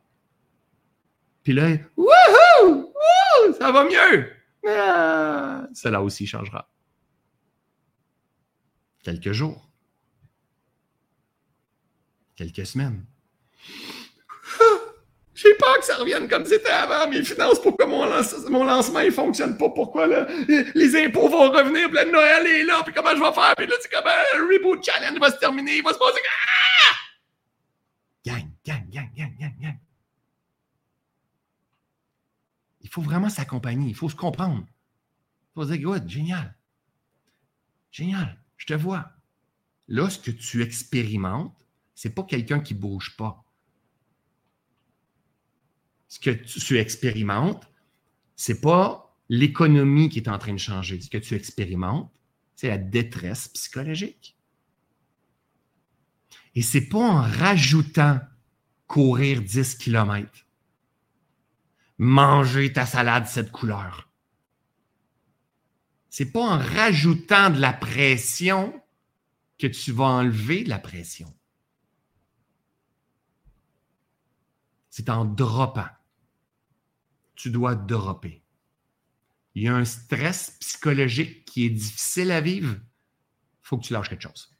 Puis 1.42 1.52
là, 1.52 1.76
wouhou! 1.94 2.94
Ça 3.58 3.70
va 3.70 3.84
mieux! 3.84 4.32
Ah, 4.66 5.66
cela 5.74 6.00
aussi 6.00 6.26
changera. 6.26 6.72
Quelques 9.02 9.32
jours 9.32 9.68
quelques 12.34 12.64
semaines. 12.64 13.04
J'ai 15.42 15.54
peur 15.54 15.78
que 15.78 15.84
ça 15.84 15.96
revienne 15.96 16.28
comme 16.28 16.44
c'était 16.44 16.70
avant, 16.70 17.08
mes 17.08 17.24
finances, 17.24 17.60
pourquoi 17.60 17.86
mon, 17.86 18.04
lancement 18.04 19.02
ne 19.02 19.10
fonctionne 19.10 19.56
pas, 19.56 19.70
pourquoi 19.70 20.06
les 20.06 21.04
impôts 21.04 21.28
vont 21.28 21.50
revenir, 21.50 21.90
puis 21.90 22.12
Noël 22.12 22.46
est 22.46 22.64
là, 22.64 22.82
puis 22.84 22.94
comment 22.94 23.10
je 23.10 23.20
vais 23.20 23.32
faire, 23.32 23.54
puis 23.56 23.66
là, 23.66 23.74
c'est 23.80 23.90
comme 23.90 24.04
le 24.04 24.44
reboot 24.44 24.84
challenge 24.84 25.18
va 25.18 25.30
se 25.32 25.38
terminer, 25.38 25.78
il 25.78 25.82
va 25.82 25.92
se 25.92 25.98
passer. 25.98 26.20
Ah! 26.28 26.94
Gang, 28.24 28.50
gang, 28.64 28.88
gang, 28.88 29.10
gang, 29.16 29.34
gang, 29.36 29.54
gang. 29.60 29.78
Il 32.82 32.88
faut 32.88 33.02
vraiment 33.02 33.28
s'accompagner, 33.28 33.88
il 33.88 33.96
faut 33.96 34.08
se 34.08 34.16
comprendre. 34.16 34.64
Il 34.64 35.54
faut 35.54 35.64
se 35.64 35.72
dire, 35.72 35.82
good, 35.82 36.08
génial. 36.08 36.54
Génial, 37.90 38.38
je 38.56 38.66
te 38.66 38.74
vois. 38.74 39.10
Là, 39.88 40.08
ce 40.08 40.20
que 40.20 40.30
tu 40.30 40.62
expérimentes, 40.62 41.66
c'est 41.96 42.14
pas 42.14 42.22
quelqu'un 42.22 42.60
qui 42.60 42.74
bouge 42.74 43.16
pas. 43.16 43.44
Ce 46.12 46.20
que 46.20 46.28
tu 46.28 46.78
expérimentes, 46.78 47.66
c'est 48.36 48.60
pas 48.60 49.16
l'économie 49.30 50.10
qui 50.10 50.18
est 50.18 50.28
en 50.28 50.36
train 50.36 50.52
de 50.52 50.58
changer. 50.58 51.00
Ce 51.00 51.08
que 51.08 51.16
tu 51.16 51.34
expérimentes, 51.34 52.12
c'est 52.54 52.68
la 52.68 52.76
détresse 52.76 53.48
psychologique. 53.48 54.36
Et 56.54 56.60
c'est 56.60 56.86
pas 56.90 56.98
en 56.98 57.22
rajoutant 57.22 58.20
courir 58.86 59.40
10 59.40 59.76
km, 59.76 60.30
manger 61.96 62.74
ta 62.74 62.84
salade 62.84 63.26
cette 63.26 63.50
couleur. 63.50 64.10
C'est 66.10 66.30
pas 66.30 66.42
en 66.42 66.58
rajoutant 66.58 67.48
de 67.48 67.58
la 67.58 67.72
pression 67.72 68.78
que 69.58 69.66
tu 69.66 69.92
vas 69.92 70.04
enlever 70.04 70.64
de 70.64 70.68
la 70.68 70.78
pression. 70.78 71.34
c'est 74.92 75.08
en 75.08 75.24
droppant. 75.24 75.88
Tu 77.34 77.50
dois 77.50 77.74
dropper. 77.74 78.42
Il 79.54 79.64
y 79.64 79.68
a 79.68 79.74
un 79.74 79.84
stress 79.84 80.56
psychologique 80.60 81.44
qui 81.44 81.66
est 81.66 81.70
difficile 81.70 82.30
à 82.30 82.40
vivre. 82.40 82.74
Il 82.74 83.62
faut 83.62 83.78
que 83.78 83.84
tu 83.84 83.92
lâches 83.92 84.08
quelque 84.08 84.22
chose. 84.22 84.56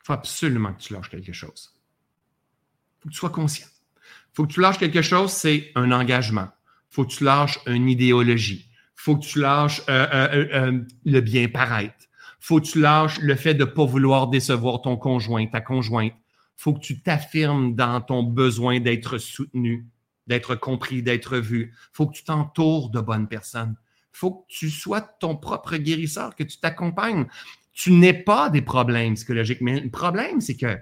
Il 0.00 0.06
faut 0.06 0.12
absolument 0.12 0.74
que 0.74 0.80
tu 0.80 0.92
lâches 0.92 1.10
quelque 1.10 1.32
chose. 1.32 1.74
Il 1.74 3.02
faut 3.02 3.08
que 3.08 3.14
tu 3.14 3.18
sois 3.18 3.30
conscient. 3.30 3.68
Il 3.96 4.34
faut 4.34 4.46
que 4.46 4.52
tu 4.52 4.60
lâches 4.60 4.78
quelque 4.78 5.02
chose, 5.02 5.32
c'est 5.32 5.72
un 5.74 5.90
engagement. 5.92 6.48
Il 6.90 6.94
faut 6.94 7.04
que 7.04 7.12
tu 7.12 7.24
lâches 7.24 7.58
une 7.66 7.88
idéologie. 7.88 8.68
Il 8.68 9.02
faut 9.02 9.16
que 9.16 9.24
tu 9.24 9.40
lâches 9.40 9.82
euh, 9.88 10.06
euh, 10.12 10.48
euh, 10.52 10.80
le 11.04 11.20
bien 11.20 11.48
paraître. 11.48 11.94
Il 12.42 12.46
faut 12.46 12.60
que 12.60 12.66
tu 12.66 12.80
lâches 12.80 13.18
le 13.20 13.34
fait 13.36 13.54
de 13.54 13.64
ne 13.64 13.70
pas 13.70 13.84
vouloir 13.84 14.28
décevoir 14.28 14.82
ton 14.82 14.96
conjoint, 14.96 15.46
ta 15.46 15.60
conjointe 15.60 16.14
faut 16.60 16.74
que 16.74 16.80
tu 16.80 17.00
t'affirmes 17.00 17.74
dans 17.74 18.02
ton 18.02 18.22
besoin 18.22 18.80
d'être 18.80 19.16
soutenu, 19.16 19.88
d'être 20.30 20.54
compris, 20.54 21.02
d'être 21.02 21.38
vu. 21.38 21.74
faut 21.92 22.06
que 22.06 22.14
tu 22.14 22.22
t'entoures 22.22 22.90
de 22.90 23.00
bonnes 23.00 23.26
personnes. 23.26 23.76
faut 24.12 24.32
que 24.32 24.46
tu 24.46 24.70
sois 24.70 25.00
ton 25.00 25.36
propre 25.36 25.76
guérisseur, 25.76 26.36
que 26.36 26.44
tu 26.44 26.58
t'accompagnes. 26.58 27.26
Tu 27.72 27.90
n'es 27.90 28.14
pas 28.14 28.48
des 28.48 28.62
problèmes 28.62 29.14
psychologiques, 29.14 29.60
mais 29.60 29.80
le 29.80 29.90
problème, 29.90 30.40
c'est 30.40 30.56
que 30.56 30.78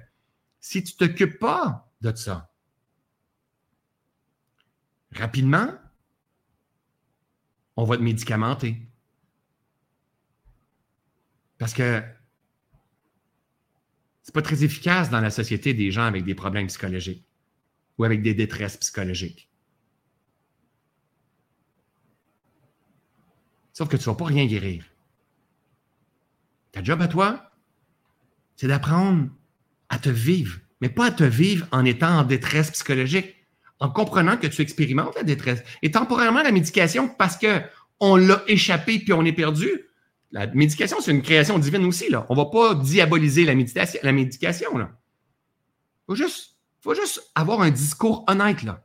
si 0.60 0.84
tu 0.84 0.92
ne 0.94 1.06
t'occupes 1.06 1.38
pas 1.38 1.90
de 2.02 2.14
ça, 2.14 2.50
rapidement, 5.12 5.72
on 7.76 7.84
va 7.84 7.96
te 7.96 8.02
médicamenter. 8.02 8.76
Parce 11.56 11.72
que 11.72 12.02
c'est 14.22 14.34
pas 14.34 14.42
très 14.42 14.62
efficace 14.62 15.08
dans 15.08 15.20
la 15.20 15.30
société 15.30 15.72
des 15.72 15.90
gens 15.90 16.04
avec 16.04 16.24
des 16.24 16.34
problèmes 16.34 16.66
psychologiques 16.66 17.27
ou 17.98 18.04
avec 18.04 18.22
des 18.22 18.34
détresses 18.34 18.76
psychologiques. 18.76 19.48
Sauf 23.72 23.88
que 23.88 23.96
tu 23.96 24.08
ne 24.08 24.14
vas 24.14 24.18
pas 24.18 24.24
rien 24.24 24.46
guérir. 24.46 24.84
Ta 26.72 26.82
job 26.82 27.00
à 27.00 27.08
toi, 27.08 27.52
c'est 28.56 28.66
d'apprendre 28.66 29.28
à 29.88 29.98
te 29.98 30.08
vivre, 30.08 30.58
mais 30.80 30.88
pas 30.88 31.06
à 31.06 31.10
te 31.10 31.24
vivre 31.24 31.66
en 31.70 31.84
étant 31.84 32.18
en 32.18 32.24
détresse 32.24 32.70
psychologique, 32.72 33.36
en 33.80 33.88
comprenant 33.88 34.36
que 34.36 34.48
tu 34.48 34.62
expérimentes 34.62 35.14
la 35.14 35.22
détresse. 35.22 35.62
Et 35.82 35.90
temporairement, 35.90 36.42
la 36.42 36.50
médication, 36.50 37.08
parce 37.08 37.38
qu'on 37.38 38.16
l'a 38.16 38.42
échappé 38.48 38.98
puis 38.98 39.12
on 39.12 39.24
est 39.24 39.32
perdu, 39.32 39.68
la 40.32 40.46
médication, 40.48 41.00
c'est 41.00 41.12
une 41.12 41.22
création 41.22 41.58
divine 41.58 41.84
aussi. 41.84 42.10
Là. 42.10 42.26
On 42.28 42.34
ne 42.34 42.40
va 42.40 42.46
pas 42.46 42.74
diaboliser 42.74 43.44
la, 43.44 43.54
la 44.02 44.12
médication. 44.12 44.70
Il 44.76 44.86
faut 46.06 46.14
juste, 46.16 46.57
faut 46.80 46.94
juste 46.94 47.30
avoir 47.34 47.60
un 47.60 47.70
discours 47.70 48.24
honnête. 48.28 48.62
Là. 48.62 48.84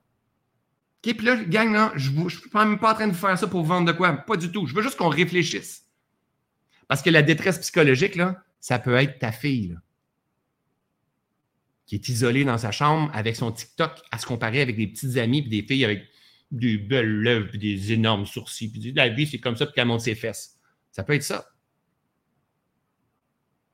OK, 1.05 1.15
puis 1.15 1.25
là, 1.25 1.35
gang, 1.43 1.71
là, 1.71 1.91
je 1.95 2.11
ne 2.11 2.29
suis 2.29 2.41
même 2.53 2.79
pas 2.79 2.91
en 2.91 2.95
train 2.95 3.07
de 3.07 3.13
faire 3.13 3.37
ça 3.37 3.47
pour 3.47 3.63
vendre 3.63 3.91
de 3.91 3.97
quoi. 3.97 4.13
Pas 4.13 4.37
du 4.37 4.51
tout. 4.51 4.67
Je 4.67 4.73
veux 4.73 4.81
juste 4.81 4.97
qu'on 4.97 5.09
réfléchisse. 5.09 5.85
Parce 6.87 7.01
que 7.01 7.09
la 7.09 7.21
détresse 7.21 7.59
psychologique, 7.59 8.15
là, 8.15 8.43
ça 8.59 8.79
peut 8.79 8.95
être 8.95 9.19
ta 9.19 9.31
fille 9.31 9.77
qui 11.85 11.95
est 11.95 12.09
isolée 12.09 12.45
dans 12.45 12.57
sa 12.57 12.71
chambre 12.71 13.11
avec 13.13 13.35
son 13.35 13.51
TikTok 13.51 14.01
à 14.11 14.17
se 14.17 14.25
comparer 14.25 14.61
avec 14.61 14.77
des 14.77 14.87
petites 14.87 15.17
amies 15.17 15.39
et 15.39 15.49
des 15.49 15.63
filles 15.63 15.85
avec 15.85 16.07
des 16.51 16.77
belles 16.77 17.21
lèvres 17.21 17.53
et 17.53 17.57
des 17.57 17.91
énormes 17.91 18.25
sourcils. 18.25 18.69
Puis 18.69 18.93
la 18.93 19.09
vie, 19.09 19.27
c'est 19.27 19.39
comme 19.39 19.57
ça, 19.57 19.65
puis 19.65 19.75
qu'elle 19.75 19.87
monte 19.87 20.01
ses 20.01 20.15
fesses. 20.15 20.57
Ça 20.91 21.03
peut 21.03 21.13
être 21.13 21.23
ça. 21.23 21.47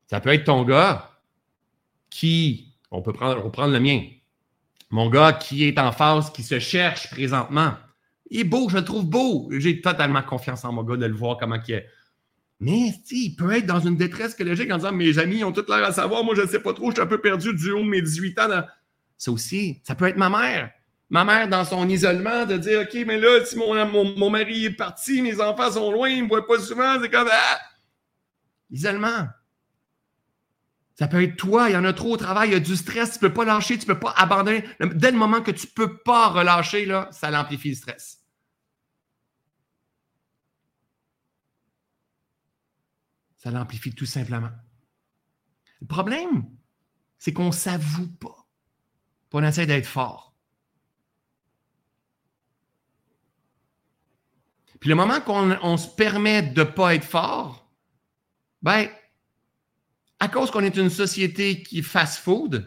Ça 0.07 0.19
peut 0.19 0.33
être 0.33 0.45
ton 0.45 0.63
gars 0.63 1.21
qui, 2.09 2.68
on 2.91 3.01
peut 3.01 3.13
prendre, 3.13 3.67
le 3.67 3.79
mien, 3.79 4.01
mon 4.89 5.09
gars 5.09 5.33
qui 5.33 5.65
est 5.65 5.79
en 5.79 5.91
phase, 5.91 6.31
qui 6.31 6.43
se 6.43 6.59
cherche 6.59 7.09
présentement. 7.09 7.73
Il 8.31 8.41
est 8.41 8.43
beau, 8.43 8.69
je 8.69 8.77
le 8.77 8.83
trouve 8.83 9.05
beau. 9.05 9.49
J'ai 9.51 9.81
totalement 9.81 10.21
confiance 10.21 10.65
en 10.65 10.71
mon 10.71 10.83
gars 10.83 10.97
de 10.97 11.05
le 11.05 11.15
voir 11.15 11.37
comment 11.37 11.57
il 11.67 11.73
est. 11.75 11.87
Mais 12.59 12.93
il 13.11 13.35
peut 13.35 13.55
être 13.55 13.65
dans 13.65 13.79
une 13.79 13.95
détresse 13.95 14.35
psychologique 14.35 14.71
en 14.71 14.77
disant 14.77 14.91
Mes 14.91 15.17
amis 15.17 15.43
ont 15.43 15.51
tout 15.51 15.65
l'air 15.67 15.83
à 15.83 15.93
savoir, 15.93 16.23
moi 16.23 16.35
je 16.35 16.41
ne 16.41 16.47
sais 16.47 16.59
pas 16.59 16.73
trop, 16.73 16.89
je 16.89 16.95
suis 16.95 17.01
un 17.01 17.07
peu 17.07 17.21
perdu 17.21 17.53
du 17.53 17.71
haut 17.71 17.83
de 17.83 17.89
mes 17.89 18.01
18 18.01 18.39
ans. 18.39 18.63
Ça 19.17 19.31
aussi, 19.31 19.81
ça 19.83 19.95
peut 19.95 20.07
être 20.07 20.17
ma 20.17 20.29
mère. 20.29 20.71
Ma 21.09 21.23
mère, 21.23 21.47
dans 21.47 21.65
son 21.65 21.89
isolement, 21.89 22.45
de 22.45 22.57
dire 22.57 22.81
OK, 22.81 22.93
mais 23.07 23.19
là, 23.19 23.43
si 23.43 23.57
mon, 23.57 23.73
mon, 24.15 24.29
mari 24.29 24.65
est 24.65 24.71
parti, 24.71 25.21
mes 25.21 25.41
enfants 25.41 25.71
sont 25.71 25.91
loin, 25.91 26.09
ils 26.09 26.19
ne 26.19 26.23
me 26.23 26.27
voient 26.27 26.45
pas 26.45 26.59
souvent, 26.59 27.01
c'est 27.01 27.09
comme 27.09 27.27
ah! 27.31 27.59
Isolement. 28.69 29.27
Ça 30.99 31.07
peut 31.07 31.23
être 31.23 31.37
toi, 31.37 31.69
il 31.69 31.73
y 31.75 31.77
en 31.77 31.85
a 31.85 31.93
trop 31.93 32.15
au 32.15 32.17
travail, 32.17 32.49
il 32.49 32.51
y 32.51 32.55
a 32.57 32.59
du 32.59 32.75
stress, 32.75 33.11
tu 33.11 33.23
ne 33.23 33.29
peux 33.29 33.33
pas 33.33 33.45
lâcher, 33.45 33.77
tu 33.77 33.87
ne 33.87 33.93
peux 33.93 33.99
pas 34.01 34.11
abandonner. 34.17 34.65
Dès 34.95 35.11
le 35.11 35.17
moment 35.17 35.41
que 35.41 35.49
tu 35.49 35.65
ne 35.65 35.71
peux 35.71 35.97
pas 35.99 36.27
relâcher, 36.27 36.85
là, 36.85 37.07
ça 37.13 37.31
l'amplifie 37.31 37.69
le 37.69 37.75
stress. 37.75 38.21
Ça 43.37 43.49
l'amplifie 43.49 43.95
tout 43.95 44.05
simplement. 44.05 44.51
Le 45.79 45.87
problème, 45.87 46.49
c'est 47.17 47.31
qu'on 47.31 47.47
ne 47.47 47.51
s'avoue 47.53 48.09
pas. 48.09 48.45
On 49.31 49.41
essaie 49.41 49.65
d'être 49.65 49.87
fort. 49.87 50.35
Puis 54.81 54.89
le 54.89 54.95
moment 54.95 55.21
qu'on 55.21 55.77
se 55.77 55.87
permet 55.87 56.41
de 56.41 56.59
ne 56.59 56.69
pas 56.69 56.93
être 56.93 57.05
fort, 57.05 57.71
ben, 58.61 58.89
à 60.19 60.27
cause 60.27 60.51
qu'on 60.51 60.63
est 60.63 60.75
une 60.75 60.89
société 60.89 61.63
qui 61.63 61.81
fast-food, 61.81 62.65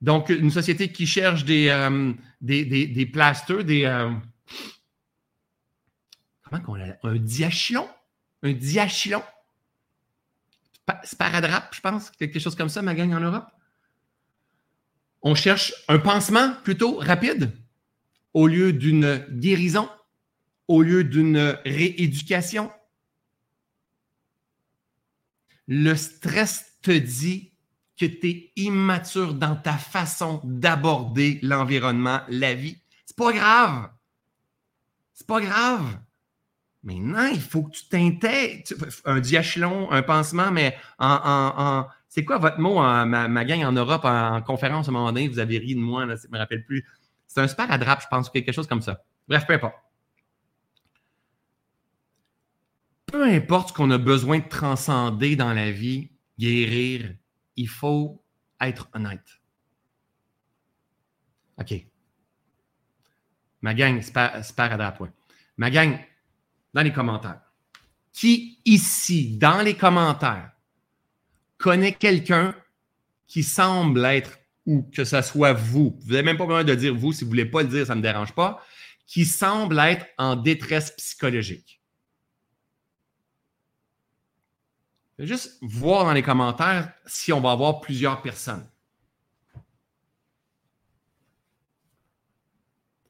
donc 0.00 0.28
une 0.28 0.50
société 0.50 0.90
qui 0.90 1.06
cherche 1.06 1.44
des, 1.44 1.68
euh, 1.68 2.12
des, 2.40 2.64
des, 2.64 3.06
plasters, 3.06 3.64
des. 3.64 3.84
Euh, 3.84 4.10
comment 6.42 6.62
qu'on 6.62 6.80
a. 6.80 6.94
Un 7.02 7.16
diachylon? 7.16 7.88
Un 8.42 8.52
diachylon? 8.52 9.22
Sparadrap, 11.04 11.72
je 11.72 11.80
pense, 11.80 12.10
quelque 12.10 12.40
chose 12.40 12.56
comme 12.56 12.68
ça, 12.68 12.82
ma 12.82 12.94
gang 12.94 13.12
en 13.12 13.20
Europe. 13.20 13.46
On 15.22 15.34
cherche 15.34 15.72
un 15.86 15.98
pansement 15.98 16.54
plutôt 16.64 16.96
rapide 16.96 17.52
au 18.34 18.48
lieu 18.48 18.72
d'une 18.72 19.24
guérison, 19.30 19.88
au 20.66 20.82
lieu 20.82 21.04
d'une 21.04 21.58
rééducation. 21.64 22.72
Le 25.68 25.94
stress 25.94 26.69
te 26.82 26.90
dit 26.90 27.52
que 27.98 28.06
tu 28.06 28.28
es 28.28 28.52
immature 28.56 29.34
dans 29.34 29.56
ta 29.56 29.74
façon 29.74 30.40
d'aborder 30.44 31.38
l'environnement, 31.42 32.20
la 32.28 32.54
vie. 32.54 32.78
C'est 33.04 33.16
pas 33.16 33.32
grave. 33.32 33.90
C'est 35.12 35.26
pas 35.26 35.40
grave. 35.40 35.98
Mais 36.82 36.94
non, 36.94 37.28
il 37.30 37.40
faut 37.40 37.64
que 37.64 37.72
tu 37.72 37.88
t'intègres. 37.88 38.64
Un 39.04 39.20
diachylon, 39.20 39.90
un 39.90 40.02
pansement, 40.02 40.50
mais 40.50 40.76
en. 40.98 41.86
c'est 42.08 42.24
quoi 42.24 42.38
votre 42.38 42.58
mot, 42.58 42.78
en, 42.78 43.04
ma, 43.04 43.44
gang 43.44 43.64
en 43.64 43.72
Europe, 43.72 44.04
en, 44.04 44.40
conférence 44.40 44.88
à 44.88 44.90
un 44.90 44.94
moment 44.94 45.12
donné, 45.12 45.28
vous 45.28 45.38
avez 45.38 45.58
ri 45.58 45.74
de 45.74 45.80
moi, 45.80 46.06
là, 46.06 46.16
je 46.16 46.26
ne 46.26 46.32
me 46.32 46.38
rappelle 46.38 46.64
plus. 46.64 46.86
C'est 47.26 47.40
un 47.40 47.48
sparadrap, 47.48 48.00
je 48.00 48.06
pense, 48.08 48.30
quelque 48.30 48.52
chose 48.52 48.66
comme 48.66 48.80
ça. 48.80 49.04
Bref, 49.28 49.46
peu 49.46 49.52
importe. 49.52 49.76
Peu 53.06 53.24
importe 53.24 53.68
ce 53.68 53.72
qu'on 53.74 53.90
a 53.90 53.98
besoin 53.98 54.38
de 54.38 54.48
transcender 54.48 55.36
dans 55.36 55.52
la 55.52 55.70
vie, 55.70 56.10
guérir, 56.40 57.14
il 57.56 57.68
faut 57.68 58.24
être 58.60 58.88
honnête. 58.94 59.40
OK. 61.58 61.74
Ma 63.60 63.74
gang, 63.74 64.00
sparadrap, 64.00 64.98
ouais. 65.00 65.10
Ma 65.58 65.70
gang, 65.70 65.98
dans 66.72 66.82
les 66.82 66.92
commentaires. 66.92 67.42
Qui 68.12 68.58
ici, 68.64 69.36
dans 69.36 69.60
les 69.60 69.74
commentaires, 69.74 70.52
connaît 71.58 71.92
quelqu'un 71.92 72.54
qui 73.26 73.42
semble 73.42 74.04
être, 74.06 74.38
ou 74.64 74.82
que 74.82 75.04
ce 75.04 75.20
soit 75.20 75.52
vous, 75.52 75.98
vous 76.00 76.10
n'avez 76.10 76.22
même 76.22 76.38
pas 76.38 76.46
besoin 76.46 76.64
de 76.64 76.74
dire 76.74 76.94
vous, 76.94 77.12
si 77.12 77.24
vous 77.24 77.26
ne 77.26 77.30
voulez 77.30 77.44
pas 77.44 77.62
le 77.62 77.68
dire, 77.68 77.86
ça 77.86 77.94
ne 77.94 77.98
me 77.98 78.02
dérange 78.02 78.32
pas, 78.32 78.64
qui 79.06 79.26
semble 79.26 79.78
être 79.78 80.06
en 80.16 80.36
détresse 80.36 80.92
psychologique. 80.92 81.79
Juste 85.20 85.58
voir 85.60 86.04
dans 86.04 86.12
les 86.12 86.22
commentaires 86.22 86.92
si 87.04 87.32
on 87.32 87.40
va 87.40 87.52
avoir 87.52 87.80
plusieurs 87.80 88.22
personnes. 88.22 88.66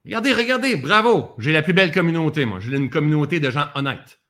Regardez, 0.04 0.32
regardez, 0.32 0.76
bravo. 0.76 1.34
J'ai 1.38 1.52
la 1.52 1.62
plus 1.62 1.72
belle 1.72 1.92
communauté, 1.92 2.46
moi. 2.46 2.58
J'ai 2.58 2.76
une 2.76 2.90
communauté 2.90 3.38
de 3.38 3.50
gens 3.50 3.68
honnêtes. 3.76 4.20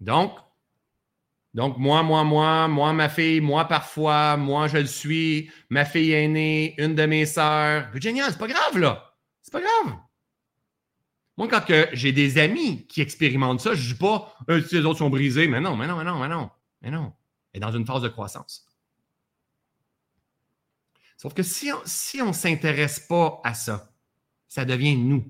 Donc, 0.00 0.38
donc, 1.54 1.78
moi, 1.78 2.02
moi, 2.02 2.24
moi, 2.24 2.68
moi, 2.68 2.92
ma 2.92 3.08
fille, 3.08 3.40
moi 3.40 3.66
parfois, 3.66 4.36
moi 4.38 4.68
je 4.68 4.78
le 4.78 4.86
suis, 4.86 5.50
ma 5.68 5.84
fille 5.84 6.12
aînée, 6.12 6.74
une 6.78 6.94
de 6.94 7.04
mes 7.04 7.26
sœurs. 7.26 7.88
Génial, 7.94 8.30
c'est 8.30 8.38
pas 8.38 8.46
grave, 8.46 8.78
là. 8.78 9.14
C'est 9.42 9.52
pas 9.52 9.60
grave. 9.60 9.98
Moi, 11.36 11.48
quand 11.48 11.64
j'ai 11.92 12.12
des 12.12 12.38
amis 12.38 12.86
qui 12.86 13.00
expérimentent 13.00 13.60
ça, 13.60 13.74
je 13.74 13.82
ne 13.82 13.92
dis 13.92 13.98
pas 13.98 14.36
euh, 14.50 14.62
les 14.70 14.84
autres 14.84 14.98
sont 14.98 15.10
brisés, 15.10 15.48
mais 15.48 15.60
non, 15.60 15.76
mais 15.76 15.86
non, 15.86 15.96
mais 15.96 16.04
non, 16.04 16.18
mais 16.18 16.28
non, 16.28 16.50
mais 16.82 16.90
non. 16.90 17.12
Est 17.54 17.60
dans 17.60 17.72
une 17.72 17.86
phase 17.86 18.02
de 18.02 18.08
croissance. 18.08 18.66
Sauf 21.16 21.34
que 21.34 21.42
si 21.42 21.70
on 22.20 22.28
ne 22.28 22.32
s'intéresse 22.32 23.00
pas 23.00 23.40
à 23.44 23.54
ça, 23.54 23.92
ça 24.48 24.64
devient 24.64 24.96
nous. 24.96 25.24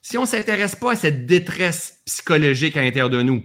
Si 0.00 0.16
on 0.16 0.22
ne 0.22 0.26
s'intéresse 0.26 0.76
pas 0.76 0.92
à 0.92 0.96
cette 0.96 1.26
détresse 1.26 2.00
psychologique 2.06 2.76
à 2.76 2.82
l'intérieur 2.82 3.10
de 3.10 3.22
nous, 3.22 3.44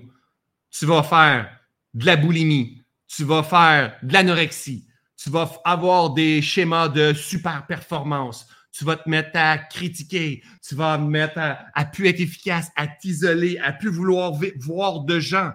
tu 0.70 0.86
vas 0.86 1.04
faire 1.04 1.50
de 1.94 2.06
la 2.06 2.16
boulimie, 2.16 2.84
tu 3.08 3.24
vas 3.24 3.44
faire 3.44 3.98
de 4.04 4.14
l'anorexie, 4.14 4.88
tu 5.18 5.30
vas 5.30 5.52
avoir 5.66 6.14
des 6.14 6.42
schémas 6.42 6.90
de 6.90 7.14
super 7.14 7.66
performance, 7.66 8.48
tu 8.76 8.84
vas 8.84 8.98
te 8.98 9.08
mettre 9.10 9.32
à 9.36 9.58
critiquer, 9.58 10.44
tu 10.68 10.76
vas 10.76 10.98
te 10.98 11.04
mettre 11.04 11.38
à, 11.38 11.66
à 11.74 11.86
plus 11.86 12.08
être 12.08 12.20
efficace, 12.20 12.72
à 12.76 12.88
t'isoler, 12.88 13.58
à 13.60 13.72
plus 13.72 13.90
vouloir 13.90 14.34
voir 14.60 15.02
de 15.02 15.20
gens. 15.20 15.52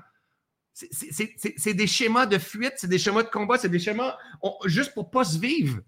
C'est 0.72 1.74
des 1.74 1.86
schémas 1.86 2.24
de 2.24 2.38
fuite, 2.38 2.74
c'est 2.76 2.88
des 2.88 2.98
schémas 2.98 3.22
de 3.22 3.28
combat, 3.28 3.58
c'est 3.58 3.68
des 3.68 3.78
schémas 3.78 4.16
juste 4.64 4.94
pour 4.94 5.04
ne 5.04 5.10
pas 5.10 5.24
se 5.24 5.38
vivre. 5.38 5.80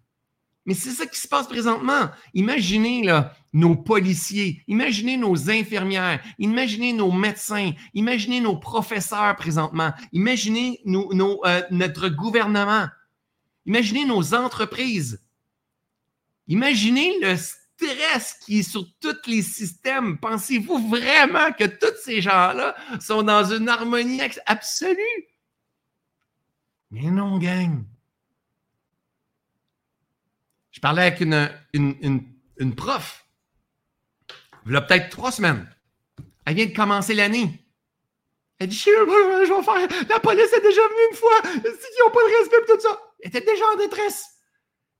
Mais 0.66 0.74
c'est 0.74 0.90
ça 0.90 1.06
qui 1.06 1.18
se 1.18 1.26
passe 1.26 1.48
présentement. 1.48 2.10
Imaginez 2.34 3.10
nos 3.54 3.76
policiers, 3.76 4.62
imaginez 4.68 5.16
nos 5.16 5.50
infirmières, 5.50 6.22
imaginez 6.38 6.92
nos 6.92 7.10
médecins, 7.10 7.72
imaginez 7.94 8.40
nos 8.40 8.56
professeurs 8.56 9.34
présentement, 9.36 9.92
imaginez 10.12 10.80
euh, 10.86 11.62
notre 11.70 12.10
gouvernement, 12.10 12.86
imaginez 13.64 14.04
nos 14.04 14.34
entreprises. 14.34 15.20
Imaginez 16.48 17.18
le 17.20 17.36
stress 17.36 18.34
qui 18.44 18.60
est 18.60 18.62
sur 18.62 18.84
tous 19.00 19.26
les 19.26 19.42
systèmes. 19.42 20.18
Pensez-vous 20.18 20.88
vraiment 20.88 21.52
que 21.52 21.64
tous 21.64 21.96
ces 22.02 22.20
gens-là 22.20 22.74
sont 23.00 23.22
dans 23.22 23.44
une 23.44 23.68
harmonie 23.68 24.20
absolue? 24.46 25.28
Mais 26.90 27.10
non, 27.10 27.38
gang. 27.38 27.84
Je 30.72 30.80
parlais 30.80 31.02
avec 31.02 31.20
une, 31.20 31.50
une, 31.72 32.24
une, 32.56 32.74
prof, 32.74 33.26
il 34.66 34.72
y 34.72 34.76
a 34.76 34.80
peut-être 34.80 35.10
trois 35.10 35.30
semaines. 35.30 35.68
Elle 36.44 36.54
vient 36.54 36.66
de 36.66 36.74
commencer 36.74 37.14
l'année. 37.14 37.64
Elle 38.58 38.68
dit, 38.68 38.76
je, 38.76 38.90
vais 38.90 39.62
faire. 39.62 40.06
La 40.08 40.20
police 40.20 40.52
est 40.52 40.60
déjà 40.60 40.80
venue 40.80 41.10
une 41.10 41.16
fois. 41.16 41.40
Ils 41.44 42.04
n'ont 42.04 42.10
pas 42.10 42.20
de 42.20 42.38
respect 42.38 42.56
pour 42.66 42.76
tout 42.76 42.80
ça. 42.80 43.00
Elle 43.20 43.28
était 43.28 43.40
déjà 43.40 43.64
en 43.72 43.76
détresse. 43.76 44.31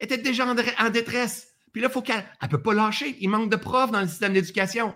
Était 0.02 0.18
déjà 0.18 0.46
en 0.46 0.90
détresse. 0.90 1.54
Puis 1.72 1.80
là, 1.80 1.88
faut 1.88 2.02
qu'elle 2.02 2.24
ne 2.42 2.48
peut 2.48 2.60
pas 2.60 2.74
lâcher. 2.74 3.16
Il 3.20 3.30
manque 3.30 3.50
de 3.50 3.56
profs 3.56 3.90
dans 3.90 4.00
le 4.00 4.08
système 4.08 4.34
d'éducation. 4.34 4.94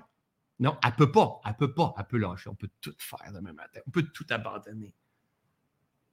Non, 0.59 0.77
elle 0.83 0.91
ne 0.91 0.97
peut 0.97 1.13
pas. 1.13 1.41
Elle 1.45 1.53
ne 1.53 1.57
peut 1.57 1.73
pas. 1.73 1.95
Elle 1.97 2.05
peut 2.05 2.19
lâcher. 2.19 2.51
On 2.51 2.55
peut 2.55 2.69
tout 2.81 2.93
faire 2.99 3.33
demain 3.33 3.53
matin. 3.53 3.81
On 3.87 3.91
peut 3.91 4.03
tout 4.03 4.27
abandonner. 4.29 4.93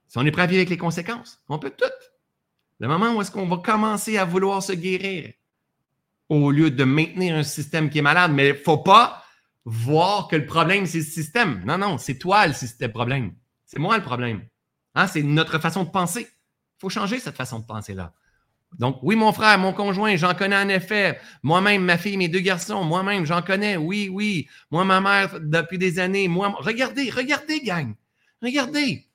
Si 0.07 0.17
on 0.17 0.25
est 0.25 0.31
prêt 0.31 0.43
à 0.43 0.45
vivre 0.45 0.59
avec 0.59 0.69
les 0.69 0.77
conséquences, 0.77 1.43
on 1.49 1.59
peut 1.59 1.73
tout. 1.75 1.85
Le 2.79 2.87
moment 2.87 3.15
où 3.15 3.21
est-ce 3.21 3.31
qu'on 3.31 3.47
va 3.47 3.57
commencer 3.57 4.17
à 4.17 4.25
vouloir 4.25 4.61
se 4.61 4.73
guérir 4.73 5.33
au 6.29 6.51
lieu 6.51 6.71
de 6.71 6.83
maintenir 6.83 7.35
un 7.35 7.43
système 7.43 7.89
qui 7.89 7.99
est 7.99 8.03
malade. 8.03 8.31
Mais 8.31 8.49
il 8.49 8.53
ne 8.53 8.57
faut 8.57 8.77
pas 8.77 9.23
voir 9.65 10.27
que 10.27 10.35
le 10.35 10.45
problème, 10.45 10.85
c'est 10.85 10.99
le 10.99 11.03
système. 11.03 11.63
Non, 11.65 11.77
non, 11.77 11.97
c'est 11.97 12.17
toi 12.17 12.45
le 12.47 12.87
problème. 12.87 13.33
C'est 13.65 13.79
moi 13.79 13.97
le 13.97 14.03
problème. 14.03 14.45
Hein, 14.95 15.07
c'est 15.07 15.23
notre 15.23 15.59
façon 15.59 15.83
de 15.83 15.89
penser. 15.89 16.27
Il 16.29 16.79
faut 16.79 16.89
changer 16.89 17.19
cette 17.19 17.35
façon 17.35 17.59
de 17.59 17.65
penser-là. 17.65 18.13
Donc, 18.79 18.99
oui, 19.01 19.15
mon 19.15 19.31
frère, 19.31 19.57
mon 19.59 19.73
conjoint, 19.73 20.15
j'en 20.15 20.33
connais 20.33 20.57
en 20.57 20.69
effet. 20.69 21.19
Moi-même, 21.43 21.83
ma 21.83 21.97
fille, 21.97 22.17
mes 22.17 22.27
deux 22.27 22.39
garçons, 22.39 22.83
moi-même, 22.83 23.25
j'en 23.25 23.41
connais. 23.41 23.77
Oui, 23.77 24.09
oui. 24.11 24.47
Moi, 24.71 24.83
ma 24.83 25.01
mère, 25.01 25.39
depuis 25.39 25.77
des 25.77 25.99
années. 25.99 26.27
Moi, 26.27 26.53
regardez, 26.57 27.09
regardez, 27.09 27.61
gang. 27.61 27.93
Regardez. 28.41 29.07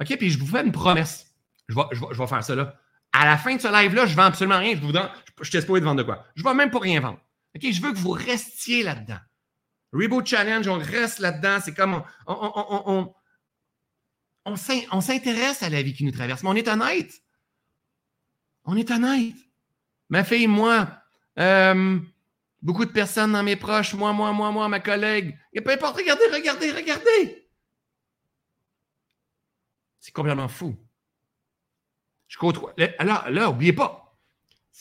OK, 0.00 0.16
puis 0.16 0.30
je 0.30 0.38
vous 0.38 0.46
fais 0.46 0.62
une 0.64 0.72
promesse. 0.72 1.26
Je 1.68 1.74
vais, 1.74 2.26
faire 2.26 2.44
ça 2.44 2.54
là. 2.54 2.74
À 3.12 3.24
la 3.24 3.36
fin 3.36 3.54
de 3.54 3.60
ce 3.60 3.68
live-là, 3.68 4.06
je 4.06 4.12
ne 4.12 4.16
vends 4.16 4.24
absolument 4.24 4.58
rien. 4.58 4.74
Je 4.74 4.80
vous 4.80 4.92
donne, 4.92 5.08
je, 5.40 5.50
de 5.58 5.84
vendre 5.84 5.96
de 5.96 6.02
quoi? 6.02 6.26
Je 6.34 6.42
ne 6.42 6.48
vais 6.48 6.54
même 6.54 6.70
pas 6.70 6.78
rien 6.78 7.00
vendre. 7.00 7.18
OK, 7.54 7.70
je 7.70 7.80
veux 7.80 7.92
que 7.92 7.98
vous 7.98 8.10
restiez 8.10 8.82
là-dedans. 8.82 9.18
Reboot 9.92 10.26
Challenge, 10.26 10.66
on 10.68 10.78
reste 10.78 11.18
là-dedans. 11.18 11.58
C'est 11.62 11.74
comme 11.74 12.02
on, 12.26 12.34
on, 12.86 13.12
on 14.46 15.00
s'intéresse 15.00 15.62
à 15.62 15.68
la 15.68 15.82
vie 15.82 15.94
qui 15.94 16.04
nous 16.04 16.12
traverse, 16.12 16.42
mais 16.42 16.48
on 16.48 16.54
est 16.54 16.68
honnête. 16.68 17.20
On 18.72 18.76
est 18.76 18.88
honnête. 18.92 19.34
Ma 20.10 20.22
fille, 20.22 20.46
moi, 20.46 20.88
euh, 21.40 21.98
beaucoup 22.62 22.84
de 22.84 22.92
personnes 22.92 23.32
dans 23.32 23.42
mes 23.42 23.56
proches, 23.56 23.94
moi, 23.94 24.12
moi, 24.12 24.32
moi, 24.32 24.52
moi, 24.52 24.68
ma 24.68 24.78
collègue. 24.78 25.36
Et 25.52 25.60
peu 25.60 25.72
importe, 25.72 25.96
regardez, 25.96 26.22
regardez, 26.32 26.70
regardez. 26.70 27.48
C'est 29.98 30.12
complètement 30.12 30.46
fou. 30.46 30.76
Je 32.28 32.38
côtoie. 32.38 32.72
Alors, 32.98 33.28
là, 33.28 33.46
n'oubliez 33.46 33.72
pas. 33.72 34.16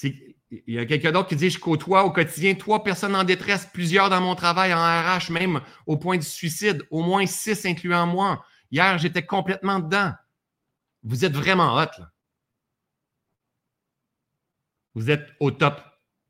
Il 0.04 0.36
y 0.68 0.78
a 0.78 0.86
quelqu'un 0.86 1.12
d'autre 1.12 1.30
qui 1.30 1.36
dit 1.36 1.50
Je 1.50 1.58
côtoie 1.58 2.04
au 2.04 2.12
quotidien 2.12 2.54
trois 2.54 2.84
personnes 2.84 3.16
en 3.16 3.24
détresse, 3.24 3.68
plusieurs 3.74 4.12
dans 4.12 4.22
mon 4.22 4.36
travail 4.36 4.72
en 4.72 4.78
RH, 4.78 5.32
même 5.32 5.62
au 5.88 5.98
point 5.98 6.18
du 6.18 6.28
suicide, 6.28 6.86
au 6.92 7.02
moins 7.02 7.26
six 7.26 7.66
incluant 7.66 8.06
moi. 8.06 8.46
Hier, 8.70 9.00
j'étais 9.00 9.26
complètement 9.26 9.80
dedans. 9.80 10.14
Vous 11.02 11.26
êtes 11.26 11.34
vraiment 11.34 11.76
hot, 11.76 11.90
là. 11.98 12.12
Vous 15.00 15.10
êtes 15.10 15.30
au 15.40 15.50
top. 15.50 15.82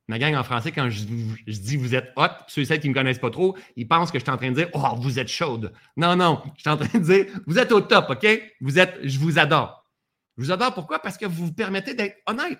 Ma 0.08 0.20
gang 0.20 0.36
en 0.36 0.44
français, 0.44 0.72
quand 0.72 0.92
je, 0.92 1.04
dis 1.04 1.76
vous 1.76 1.96
êtes 1.96 2.14
hot, 2.16 2.28
ceux 2.48 2.62
et 2.62 2.66
celles 2.66 2.80
qui 2.80 2.88
ne 2.88 2.94
me 2.94 2.98
connaissent 3.00 3.18
pas 3.18 3.32
trop, 3.32 3.58
ils 3.76 3.88
pensent 3.88 4.12
que 4.12 4.20
je 4.20 4.24
suis 4.24 4.32
en 4.32 4.38
train 4.38 4.52
de 4.52 4.56
dire 4.56 4.70
Oh, 4.74 4.96
vous 4.96 5.18
êtes 5.18 5.28
chaude. 5.28 5.74
Non, 5.98 6.16
non, 6.16 6.44
je 6.56 6.62
suis 6.62 6.70
en 6.70 6.78
train 6.78 7.00
de 7.00 7.04
dire 7.04 7.26
Vous 7.48 7.58
êtes 7.58 7.72
au 7.72 7.82
top, 7.82 8.12
OK? 8.12 8.28
Vous 8.62 8.78
êtes, 8.78 9.00
je 9.04 9.18
vous 9.18 9.40
adore. 9.40 9.90
Je 10.38 10.44
vous 10.44 10.52
adore 10.52 10.76
pourquoi? 10.76 11.00
Parce 11.00 11.18
que 11.18 11.26
vous 11.26 11.48
vous 11.48 11.54
permettez 11.54 11.96
d'être 11.96 12.18
honnête. 12.28 12.60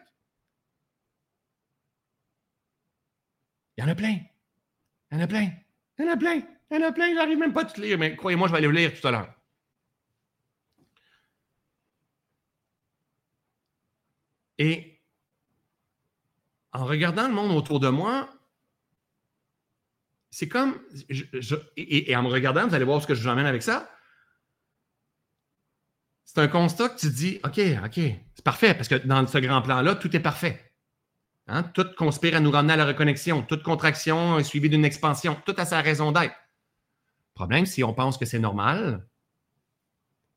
Il 3.78 3.84
y 3.84 3.88
en 3.88 3.92
a 3.92 3.96
plein. 3.96 4.18
Il 5.12 5.18
y 5.18 5.22
en 5.22 5.24
a 5.24 5.28
plein. 5.28 5.52
Il 6.00 6.06
y 6.06 6.10
en 6.10 6.12
a 6.12 6.18
plein. 6.18 6.42
Il 6.72 6.80
y 6.80 6.84
en 6.84 6.88
a 6.88 6.92
plein. 6.92 7.14
J'arrive 7.14 7.38
même 7.38 7.54
pas 7.54 7.62
à 7.62 7.66
tout 7.66 7.82
lire, 7.82 8.00
mais 8.00 8.16
croyez-moi, 8.16 8.48
je 8.48 8.54
vais 8.54 8.58
aller 8.58 8.68
vous 8.68 8.74
lire 8.74 9.00
tout 9.00 9.08
à 9.08 9.12
l'heure. 9.12 9.32
Et 14.58 14.99
en 16.80 16.86
regardant 16.86 17.28
le 17.28 17.34
monde 17.34 17.52
autour 17.52 17.80
de 17.82 17.90
moi, 17.90 18.30
c'est 20.32 20.48
comme. 20.48 20.80
et, 21.76 22.16
en 22.16 22.24
me 22.24 22.30
regardant, 22.30 22.68
vous 22.68 22.74
allez 22.74 22.86
voir 22.86 23.02
ce 23.02 23.08
que 23.08 23.16
je 23.16 23.22
vous 23.22 23.28
emmène 23.28 23.46
avec 23.46 23.64
ça. 23.64 23.92
C'est 26.24 26.40
un 26.40 26.48
constat 26.48 26.90
que 26.90 27.00
tu 27.00 27.10
dis 27.10 27.40
OK, 27.44 27.60
OK, 27.84 28.00
c'est 28.36 28.44
parfait, 28.44 28.74
parce 28.74 28.88
que 28.88 28.96
dans 28.96 29.28
ce 29.28 29.40
grand 29.40 29.62
plan-là, 29.62 29.96
tout 29.96 30.16
est 30.16 30.22
parfait. 30.22 30.74
Hein? 31.48 31.64
Tout 31.64 31.88
conspire 31.98 32.36
à 32.36 32.40
nous 32.40 32.52
ramener 32.52 32.74
à 32.74 32.78
la 32.78 32.86
reconnexion. 32.86 33.42
Toute 33.42 33.64
contraction 33.64 34.40
est 34.40 34.44
suivie 34.44 34.70
d'une 34.70 34.86
expansion. 34.86 35.36
Tout 35.46 35.56
a 35.58 35.66
sa 35.66 35.82
raison 35.82 36.12
d'être. 36.12 36.36
Problème, 37.34 37.66
si 37.66 37.84
on 37.84 37.94
pense 37.94 38.18
que 38.18 38.26
c'est 38.26 38.40
normal, 38.40 39.06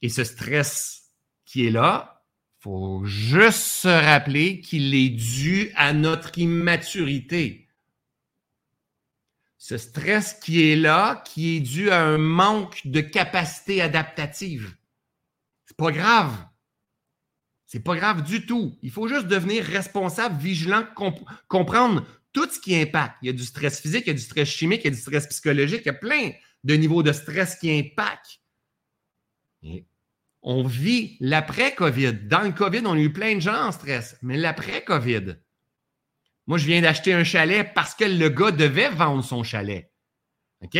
et 0.00 0.08
ce 0.08 0.24
stress 0.24 1.10
qui 1.44 1.66
est 1.66 1.70
là, 1.70 2.11
faut 2.62 3.04
juste 3.04 3.58
se 3.58 3.88
rappeler 3.88 4.60
qu'il 4.60 4.94
est 4.94 5.08
dû 5.08 5.72
à 5.74 5.92
notre 5.92 6.38
immaturité. 6.38 7.68
Ce 9.58 9.76
stress 9.76 10.34
qui 10.34 10.70
est 10.70 10.76
là, 10.76 11.24
qui 11.26 11.56
est 11.56 11.60
dû 11.60 11.90
à 11.90 12.04
un 12.04 12.18
manque 12.18 12.86
de 12.86 13.00
capacité 13.00 13.82
adaptative. 13.82 14.76
C'est 15.66 15.76
pas 15.76 15.90
grave. 15.90 16.36
C'est 17.66 17.82
pas 17.82 17.96
grave 17.96 18.22
du 18.22 18.46
tout. 18.46 18.78
Il 18.82 18.92
faut 18.92 19.08
juste 19.08 19.26
devenir 19.26 19.64
responsable, 19.64 20.40
vigilant, 20.40 20.84
comprendre 21.48 22.06
tout 22.32 22.48
ce 22.48 22.60
qui 22.60 22.76
impacte. 22.76 23.16
Il 23.22 23.26
y 23.26 23.30
a 23.30 23.32
du 23.32 23.44
stress 23.44 23.80
physique, 23.80 24.04
il 24.06 24.08
y 24.08 24.10
a 24.10 24.14
du 24.14 24.20
stress 24.20 24.48
chimique, 24.48 24.82
il 24.82 24.84
y 24.84 24.88
a 24.88 24.94
du 24.94 25.00
stress 25.00 25.26
psychologique, 25.26 25.82
il 25.84 25.86
y 25.86 25.90
a 25.90 25.94
plein 25.94 26.30
de 26.62 26.74
niveaux 26.74 27.02
de 27.02 27.12
stress 27.12 27.56
qui 27.56 27.76
impactent 27.76 28.40
on 30.42 30.64
vit 30.64 31.16
l'après-COVID. 31.20 32.12
Dans 32.24 32.42
le 32.42 32.52
COVID, 32.52 32.82
on 32.84 32.94
a 32.94 32.98
eu 32.98 33.12
plein 33.12 33.36
de 33.36 33.40
gens 33.40 33.66
en 33.66 33.72
stress, 33.72 34.16
mais 34.22 34.36
l'après-COVID. 34.36 35.36
Moi, 36.46 36.58
je 36.58 36.66
viens 36.66 36.82
d'acheter 36.82 37.14
un 37.14 37.24
chalet 37.24 37.72
parce 37.72 37.94
que 37.94 38.04
le 38.04 38.28
gars 38.28 38.50
devait 38.50 38.90
vendre 38.90 39.22
son 39.22 39.44
chalet. 39.44 39.90
OK? 40.62 40.78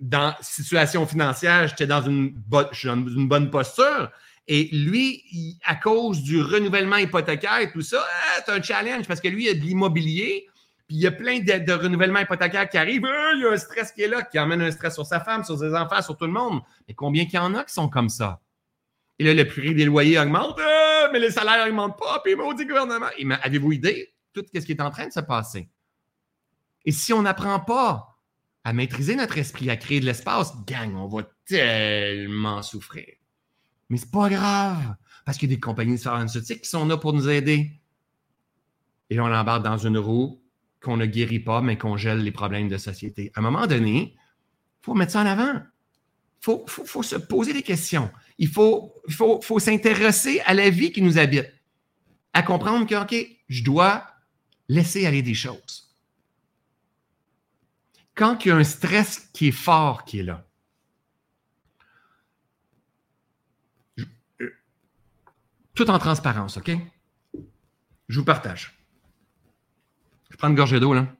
Dans 0.00 0.34
situation 0.40 1.06
financière, 1.06 1.68
j'étais 1.68 1.86
dans 1.86 2.02
une, 2.02 2.42
une 2.82 3.28
bonne 3.28 3.50
posture. 3.50 4.10
Et 4.48 4.68
lui, 4.72 5.58
à 5.64 5.74
cause 5.74 6.22
du 6.22 6.40
renouvellement 6.40 6.96
hypothécaire 6.96 7.58
et 7.58 7.70
tout 7.70 7.82
ça, 7.82 8.02
ah, 8.02 8.42
c'est 8.44 8.52
un 8.52 8.62
challenge 8.62 9.06
parce 9.06 9.20
que 9.20 9.28
lui, 9.28 9.46
il 9.46 9.48
a 9.50 9.54
de 9.54 9.60
l'immobilier, 9.60 10.46
puis 10.86 10.96
il 10.96 11.02
y 11.02 11.06
a 11.06 11.10
plein 11.10 11.40
de, 11.40 11.64
de 11.64 11.72
renouvellements 11.72 12.20
hypothécaires 12.20 12.68
qui 12.68 12.78
arrivent. 12.78 13.04
Ah, 13.04 13.32
il 13.34 13.42
y 13.42 13.44
a 13.44 13.50
un 13.50 13.56
stress 13.58 13.92
qui 13.92 14.02
est 14.02 14.08
là, 14.08 14.22
qui 14.22 14.38
amène 14.38 14.62
un 14.62 14.70
stress 14.70 14.94
sur 14.94 15.04
sa 15.04 15.20
femme, 15.20 15.44
sur 15.44 15.58
ses 15.58 15.74
enfants, 15.74 16.00
sur 16.00 16.16
tout 16.16 16.26
le 16.26 16.32
monde. 16.32 16.60
Mais 16.88 16.94
combien 16.94 17.24
qu'il 17.24 17.34
y 17.34 17.38
en 17.38 17.54
a 17.54 17.64
qui 17.64 17.74
sont 17.74 17.88
comme 17.88 18.08
ça? 18.08 18.40
Et 19.18 19.24
là, 19.24 19.34
le 19.34 19.46
prix 19.46 19.74
des 19.74 19.84
loyers 19.84 20.18
augmente, 20.18 20.58
euh, 20.58 21.08
mais 21.12 21.18
les 21.18 21.30
salaires 21.30 21.66
n'augmentent 21.66 21.98
pas, 21.98 22.20
puis 22.22 22.34
maudit 22.34 22.66
gouvernement. 22.66 23.06
Avez-vous 23.42 23.72
idée 23.72 24.14
tout 24.32 24.44
ce 24.54 24.60
qui 24.60 24.72
est 24.72 24.80
en 24.80 24.90
train 24.90 25.06
de 25.06 25.12
se 25.12 25.20
passer? 25.20 25.68
Et 26.84 26.92
si 26.92 27.12
on 27.12 27.22
n'apprend 27.22 27.60
pas 27.60 28.18
à 28.62 28.72
maîtriser 28.72 29.16
notre 29.16 29.38
esprit, 29.38 29.70
à 29.70 29.76
créer 29.76 30.00
de 30.00 30.06
l'espace, 30.06 30.52
gang, 30.66 30.94
on 30.96 31.06
va 31.06 31.22
tellement 31.46 32.62
souffrir. 32.62 33.06
Mais 33.88 33.96
c'est 33.96 34.10
pas 34.10 34.28
grave, 34.28 34.96
parce 35.24 35.38
qu'il 35.38 35.48
y 35.48 35.52
a 35.52 35.56
des 35.56 35.60
compagnies 35.60 35.98
pharmaceutiques 35.98 36.62
qui 36.62 36.68
sont 36.68 36.86
là 36.86 36.96
pour 36.96 37.12
nous 37.12 37.28
aider. 37.28 37.70
Et 39.08 39.20
on 39.20 39.28
l'embarque 39.28 39.62
dans 39.62 39.78
une 39.78 39.98
roue 39.98 40.42
qu'on 40.82 40.96
ne 40.96 41.06
guérit 41.06 41.40
pas, 41.40 41.62
mais 41.62 41.78
qu'on 41.78 41.96
gèle 41.96 42.22
les 42.22 42.32
problèmes 42.32 42.68
de 42.68 42.76
société. 42.76 43.30
À 43.34 43.40
un 43.40 43.42
moment 43.42 43.66
donné, 43.66 44.14
il 44.16 44.84
faut 44.84 44.94
mettre 44.94 45.12
ça 45.12 45.22
en 45.22 45.26
avant. 45.26 45.62
Il 46.42 46.62
faut, 46.68 47.02
se 47.02 47.16
poser 47.16 47.52
des 47.52 47.62
questions. 47.62 48.10
Il 48.38 48.48
faut, 48.48 48.94
faut, 49.08 49.58
s'intéresser 49.58 50.40
à 50.44 50.54
la 50.54 50.70
vie 50.70 50.92
qui 50.92 51.02
nous 51.02 51.18
habite. 51.18 51.52
À 52.32 52.42
comprendre 52.42 52.86
que, 52.86 52.94
OK, 52.94 53.14
je 53.48 53.64
dois 53.64 54.06
laisser 54.68 55.06
aller 55.06 55.22
des 55.22 55.34
choses. 55.34 55.94
Quand 58.14 58.44
il 58.44 58.48
y 58.48 58.50
a 58.50 58.56
un 58.56 58.64
stress 58.64 59.28
qui 59.32 59.48
est 59.48 59.52
fort 59.52 60.04
qui 60.04 60.20
est 60.20 60.22
là, 60.22 60.46
euh, 64.40 64.50
tout 65.74 65.90
en 65.90 65.98
transparence, 65.98 66.58
OK? 66.58 66.70
Je 68.08 68.18
vous 68.18 68.24
partage. 68.24 68.78
Je 70.30 70.36
prends 70.36 70.48
une 70.48 70.54
gorgée 70.54 70.80
d'eau, 70.80 70.94
là. 70.94 71.15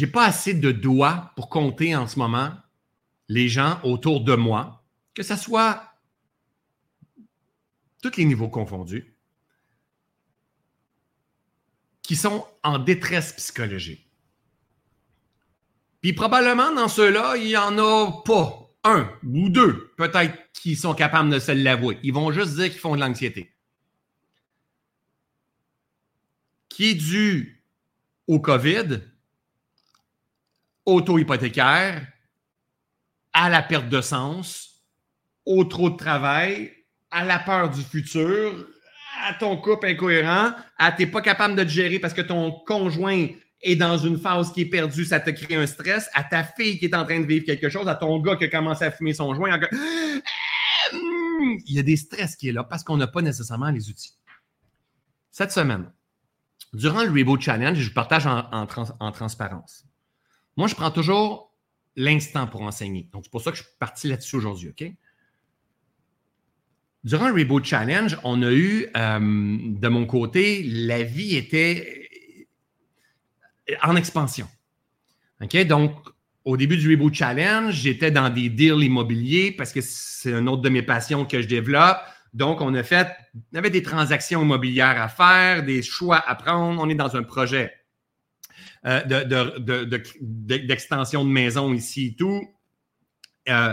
J'ai 0.00 0.06
pas 0.06 0.24
assez 0.24 0.54
de 0.54 0.72
doigts 0.72 1.30
pour 1.36 1.50
compter 1.50 1.94
en 1.94 2.08
ce 2.08 2.18
moment 2.18 2.54
les 3.28 3.50
gens 3.50 3.78
autour 3.82 4.22
de 4.22 4.34
moi, 4.34 4.82
que 5.12 5.22
ce 5.22 5.36
soit 5.36 5.92
tous 8.02 8.16
les 8.16 8.24
niveaux 8.24 8.48
confondus, 8.48 9.14
qui 12.00 12.16
sont 12.16 12.46
en 12.62 12.78
détresse 12.78 13.34
psychologique. 13.34 14.10
Puis 16.00 16.14
probablement 16.14 16.72
dans 16.72 16.88
ceux-là, 16.88 17.36
il 17.36 17.48
n'y 17.48 17.56
en 17.58 17.76
a 17.76 18.22
pas 18.24 18.72
un 18.84 19.06
ou 19.22 19.50
deux, 19.50 19.92
peut-être, 19.98 20.34
qui 20.54 20.76
sont 20.76 20.94
capables 20.94 21.28
de 21.28 21.40
se 21.40 21.52
l'avouer. 21.52 21.98
Ils 22.02 22.14
vont 22.14 22.32
juste 22.32 22.54
dire 22.54 22.70
qu'ils 22.70 22.80
font 22.80 22.96
de 22.96 23.00
l'anxiété. 23.00 23.54
Qui 26.70 26.92
est 26.92 26.94
dû 26.94 27.62
au 28.26 28.40
COVID, 28.40 29.00
auto-hypothécaire, 30.86 32.06
à 33.32 33.48
la 33.48 33.62
perte 33.62 33.88
de 33.88 34.00
sens, 34.00 34.84
au 35.46 35.64
trop 35.64 35.90
de 35.90 35.96
travail, 35.96 36.72
à 37.10 37.24
la 37.24 37.38
peur 37.38 37.70
du 37.70 37.82
futur, 37.82 38.66
à 39.22 39.34
ton 39.34 39.56
couple 39.56 39.86
incohérent, 39.86 40.52
à 40.78 40.92
t'es 40.92 41.06
pas 41.06 41.20
capable 41.20 41.54
de 41.56 41.64
te 41.64 41.68
gérer 41.68 41.98
parce 41.98 42.14
que 42.14 42.20
ton 42.20 42.52
conjoint 42.66 43.26
est 43.62 43.76
dans 43.76 43.98
une 43.98 44.18
phase 44.18 44.52
qui 44.52 44.62
est 44.62 44.66
perdue, 44.66 45.04
ça 45.04 45.20
te 45.20 45.30
crée 45.30 45.56
un 45.56 45.66
stress, 45.66 46.08
à 46.14 46.24
ta 46.24 46.44
fille 46.44 46.78
qui 46.78 46.86
est 46.86 46.94
en 46.94 47.04
train 47.04 47.20
de 47.20 47.26
vivre 47.26 47.44
quelque 47.44 47.68
chose, 47.68 47.88
à 47.88 47.94
ton 47.94 48.18
gars 48.20 48.36
qui 48.36 48.44
a 48.44 48.48
commencé 48.48 48.84
à 48.84 48.90
fumer 48.90 49.12
son 49.12 49.34
joint. 49.34 49.58
Il 50.92 51.74
y 51.74 51.78
a 51.78 51.82
des 51.82 51.96
stress 51.96 52.36
qui 52.36 52.48
est 52.48 52.52
là 52.52 52.64
parce 52.64 52.82
qu'on 52.84 52.96
n'a 52.96 53.06
pas 53.06 53.22
nécessairement 53.22 53.70
les 53.70 53.90
outils. 53.90 54.14
Cette 55.30 55.52
semaine, 55.52 55.92
durant 56.72 57.02
le 57.02 57.10
Reboot 57.10 57.40
Challenge, 57.40 57.76
je 57.76 57.90
partage 57.90 58.26
en 58.26 59.12
transparence. 59.12 59.84
Moi, 60.60 60.68
je 60.68 60.74
prends 60.74 60.90
toujours 60.90 61.54
l'instant 61.96 62.46
pour 62.46 62.60
enseigner. 62.60 63.08
Donc, 63.12 63.22
c'est 63.24 63.30
pour 63.30 63.40
ça 63.40 63.50
que 63.50 63.56
je 63.56 63.62
suis 63.62 63.72
parti 63.78 64.08
là-dessus 64.08 64.36
aujourd'hui, 64.36 64.68
OK? 64.68 64.92
durant 67.02 67.28
le 67.28 67.34
Reboot 67.34 67.64
Challenge, 67.64 68.18
on 68.24 68.42
a 68.42 68.52
eu, 68.52 68.86
euh, 68.94 69.18
de 69.18 69.88
mon 69.88 70.04
côté, 70.04 70.62
la 70.62 71.02
vie 71.02 71.34
était 71.34 72.08
en 73.82 73.96
expansion. 73.96 74.46
OK? 75.40 75.66
Donc, 75.66 75.92
au 76.44 76.58
début 76.58 76.76
du 76.76 76.90
Reboot 76.90 77.14
Challenge, 77.14 77.72
j'étais 77.72 78.10
dans 78.10 78.28
des 78.28 78.50
deals 78.50 78.84
immobiliers 78.84 79.50
parce 79.50 79.72
que 79.72 79.80
c'est 79.80 80.32
une 80.32 80.46
autre 80.46 80.60
de 80.60 80.68
mes 80.68 80.82
passions 80.82 81.24
que 81.24 81.40
je 81.40 81.48
développe. 81.48 81.96
Donc, 82.34 82.60
on 82.60 82.74
a 82.74 82.82
fait, 82.82 83.08
on 83.54 83.56
avait 83.56 83.70
des 83.70 83.82
transactions 83.82 84.42
immobilières 84.42 85.00
à 85.00 85.08
faire, 85.08 85.64
des 85.64 85.82
choix 85.82 86.22
à 86.28 86.34
prendre. 86.34 86.82
On 86.82 86.88
est 86.90 86.94
dans 86.94 87.16
un 87.16 87.22
projet 87.22 87.64
euh, 87.64 87.79
d'extension 88.84 91.24
de, 91.24 91.28
de, 91.28 91.32
maison 91.32 91.72
ici 91.72 92.06
et 92.06 92.16
tout. 92.16 92.42
Euh, 93.48 93.72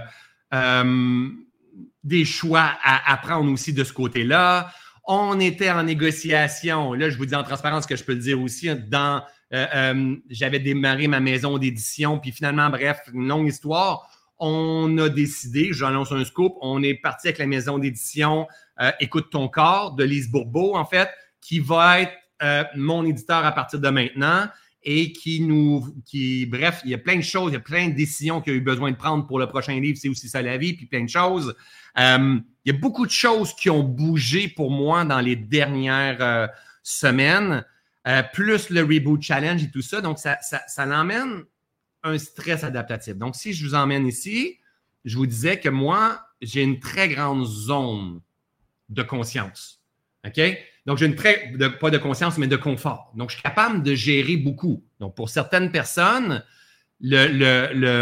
euh, 0.53 1.30
des 2.03 2.26
choix 2.26 2.72
à, 2.84 3.18
prendre 3.18 3.51
aussi 3.51 3.74
de 3.74 3.84
ce 3.84 3.91
côté-là. 3.91 4.72
On 5.05 5.39
était 5.39 5.70
en 5.70 5.84
négociation. 5.84 6.93
Là, 6.93 7.10
je 7.10 7.18
vous 7.18 7.26
dis 7.26 7.36
en 7.36 7.43
transparence 7.43 7.84
ce 7.84 7.89
que 7.89 7.95
je 7.95 8.03
peux 8.03 8.14
le 8.14 8.20
dire 8.20 8.41
aussi. 8.41 8.70
Dans, 8.88 9.24
j'avais 10.30 10.60
démarré 10.60 11.08
ma 11.08 11.20
maison 11.20 11.58
d'édition, 11.58 12.20
puis 12.20 12.32
finalement, 12.32 12.70
bref, 12.70 13.01
une 13.14 13.28
longue 13.28 13.47
histoire 13.47 14.10
on 14.39 14.97
a 14.97 15.10
décidé, 15.10 15.70
j'annonce 15.74 16.12
un 16.12 16.24
scoop, 16.24 16.55
on 16.62 16.84
est 16.84 16.95
parti 16.95 17.28
avec 17.28 17.39
la 17.39 17.47
maison 17.47 17.80
d'édition 17.80 18.47
euh, 18.80 18.91
Écoute 18.99 19.30
ton 19.32 19.47
corps 19.47 19.95
de 19.95 20.03
Lise 20.03 20.30
Bourbeau, 20.30 20.76
en 20.76 20.86
fait, 20.86 21.10
qui 21.41 21.60
va 21.60 22.01
être 22.01 22.14
euh, 22.43 22.64
mon 22.76 23.05
éditeur 23.05 23.45
à 23.45 23.51
partir 23.51 23.80
de 23.80 23.89
maintenant 23.89 24.47
et 24.84 25.11
qui 25.11 25.41
nous, 25.41 25.86
qui, 26.05 26.45
bref, 26.45 26.82
il 26.86 26.91
y 26.91 26.93
a 26.93 26.97
plein 26.97 27.17
de 27.17 27.21
choses, 27.21 27.51
il 27.51 27.55
y 27.55 27.57
a 27.57 27.61
plein 27.61 27.89
de 27.89 27.95
décisions 27.95 28.41
qu'il 28.41 28.53
a 28.53 28.55
eu 28.55 28.61
besoin 28.61 28.91
de 28.91 28.95
prendre 28.95 29.25
pour 29.28 29.39
le 29.39 29.47
prochain 29.47 29.80
livre, 29.80 29.97
c'est 30.01 30.09
aussi 30.09 30.30
ça 30.30 30.41
la 30.41 30.57
vie, 30.57 30.73
puis 30.73 30.86
plein 30.86 31.03
de 31.03 31.09
choses. 31.09 31.55
Euh, 31.97 32.39
il 32.65 32.73
y 32.73 32.75
a 32.75 32.78
beaucoup 32.78 33.05
de 33.05 33.11
choses 33.11 33.53
qui 33.55 33.69
ont 33.69 33.84
bougé 33.84 34.47
pour 34.47 34.71
moi 34.71 35.03
dans 35.03 35.19
les 35.19 35.36
dernières 35.36 36.49
semaines, 36.84 37.65
plus 38.34 38.69
le 38.69 38.82
Reboot 38.82 39.21
Challenge 39.21 39.61
et 39.61 39.71
tout 39.71 39.82
ça. 39.82 39.99
Donc, 39.99 40.19
ça, 40.19 40.38
ça, 40.41 40.61
ça 40.67 40.86
l'emmène 40.86 41.43
un 42.03 42.17
stress 42.17 42.63
adaptatif. 42.63 43.15
Donc, 43.15 43.36
si 43.36 43.53
je 43.53 43.65
vous 43.65 43.75
emmène 43.75 44.07
ici, 44.07 44.59
je 45.05 45.17
vous 45.17 45.25
disais 45.25 45.59
que 45.59 45.69
moi, 45.69 46.21
j'ai 46.41 46.63
une 46.63 46.80
très 46.80 47.09
grande 47.09 47.45
zone 47.45 48.21
de 48.89 49.03
conscience. 49.03 49.82
OK? 50.25 50.39
Donc, 50.88 50.98
j'ai 50.98 51.06
une 51.06 51.16
très, 51.16 51.54
pas 51.82 51.90
de 51.90 51.98
conscience, 51.98 52.38
mais 52.38 52.48
de 52.48 52.56
confort. 52.56 53.12
Donc, 53.14 53.30
je 53.30 53.36
suis 53.36 53.44
capable 53.44 53.84
de 53.84 53.94
gérer 53.94 54.38
beaucoup. 54.38 54.86
Donc, 55.02 55.16
pour 55.16 55.30
certaines 55.30 55.70
personnes, 55.70 56.46
le, 57.02 58.02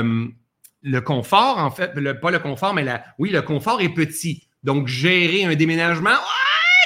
confort, 1.00 1.58
en 1.58 1.72
fait, 1.72 1.94
pas 2.22 2.30
le 2.30 2.40
confort, 2.40 2.76
mais 2.76 2.84
la, 2.84 3.04
oui, 3.18 3.32
le 3.32 3.42
confort 3.42 3.82
est 3.82 3.90
petit. 3.90 4.48
Donc, 4.64 4.88
gérer 4.88 5.46
un 5.46 5.56
déménagement, 5.56 6.12
ouais, 6.12 6.16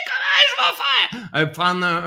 comment 0.07 0.39
je 0.47 0.55
vais 0.55 1.19
faire? 1.19 1.29
Euh, 1.35 1.45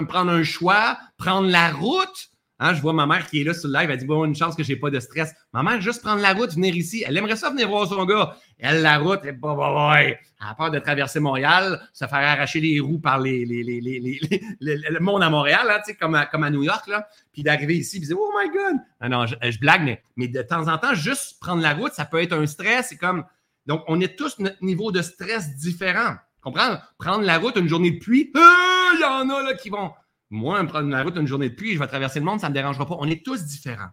prendre 0.06 0.32
un 0.32 0.42
choix, 0.42 0.98
prendre 1.18 1.50
la 1.50 1.70
route, 1.70 2.31
Hein, 2.58 2.74
je 2.74 2.80
vois 2.80 2.92
ma 2.92 3.06
mère 3.06 3.28
qui 3.28 3.40
est 3.40 3.44
là 3.44 3.54
sur 3.54 3.68
le 3.68 3.78
live, 3.78 3.90
elle 3.90 3.98
dit 3.98 4.06
Bon, 4.06 4.24
une 4.24 4.36
chance 4.36 4.54
que 4.54 4.62
j'ai 4.62 4.76
pas 4.76 4.88
de 4.88 5.00
stress. 5.00 5.34
Maman, 5.52 5.80
juste 5.80 6.00
prendre 6.00 6.22
la 6.22 6.32
route, 6.32 6.54
venir 6.54 6.76
ici. 6.76 7.02
Elle 7.04 7.16
aimerait 7.16 7.34
ça 7.34 7.50
venir 7.50 7.68
voir 7.68 7.88
son 7.88 8.04
gars. 8.04 8.36
Elle, 8.58 8.82
la 8.82 8.98
route, 8.98 9.20
elle, 9.24 9.38
bah, 9.38 9.56
bah, 9.56 9.72
bah, 9.74 10.00
elle 10.00 10.18
a 10.38 10.54
peur 10.54 10.70
de 10.70 10.78
traverser 10.78 11.18
Montréal, 11.18 11.80
se 11.92 12.06
faire 12.06 12.18
arracher 12.18 12.60
les 12.60 12.78
roues 12.78 13.00
par 13.00 13.18
les, 13.18 13.44
les, 13.44 13.64
les, 13.64 14.20
le 14.60 15.00
monde 15.00 15.22
à 15.24 15.30
Montréal, 15.30 15.66
là, 15.66 15.82
comme, 15.98 16.14
à, 16.14 16.26
comme 16.26 16.44
à 16.44 16.50
New 16.50 16.62
York, 16.62 16.86
là, 16.86 17.08
puis 17.32 17.42
d'arriver 17.42 17.76
ici, 17.76 17.98
puis 17.98 18.06
dire 18.06 18.16
Oh 18.20 18.30
my 18.38 18.48
God! 18.48 19.10
Non, 19.10 19.26
je, 19.26 19.58
blague, 19.58 19.82
mais, 19.82 20.02
mais 20.16 20.28
de 20.28 20.42
temps 20.42 20.68
en 20.68 20.78
temps, 20.78 20.94
juste 20.94 21.40
prendre 21.40 21.62
la 21.62 21.74
route, 21.74 21.92
ça 21.94 22.04
peut 22.04 22.22
être 22.22 22.32
un 22.32 22.46
stress. 22.46 22.90
C'est 22.90 22.96
comme. 22.96 23.24
Donc, 23.66 23.82
on 23.88 24.00
est 24.00 24.16
tous 24.16 24.38
notre 24.38 24.62
niveau 24.62 24.92
de 24.92 25.02
stress 25.02 25.56
différent. 25.56 26.14
Comprends? 26.42 26.78
Prendre 26.98 27.24
la 27.24 27.38
route 27.38 27.56
une 27.56 27.68
journée 27.68 27.92
de 27.92 27.98
pluie, 27.98 28.30
il 28.34 29.00
y 29.00 29.04
en 29.04 29.30
a 29.30 29.42
là, 29.42 29.54
qui 29.54 29.70
vont 29.70 29.92
moi, 30.32 30.62
me 30.62 30.66
prendre 30.66 30.88
la 30.88 31.02
route 31.02 31.16
une 31.16 31.26
journée 31.26 31.50
de 31.50 31.54
pluie, 31.54 31.74
je 31.74 31.78
vais 31.78 31.86
traverser 31.86 32.18
le 32.18 32.24
monde, 32.24 32.40
ça 32.40 32.48
ne 32.48 32.52
me 32.52 32.54
dérangera 32.54 32.86
pas. 32.86 32.96
On 32.98 33.06
est 33.06 33.22
tous 33.22 33.44
différents. 33.44 33.90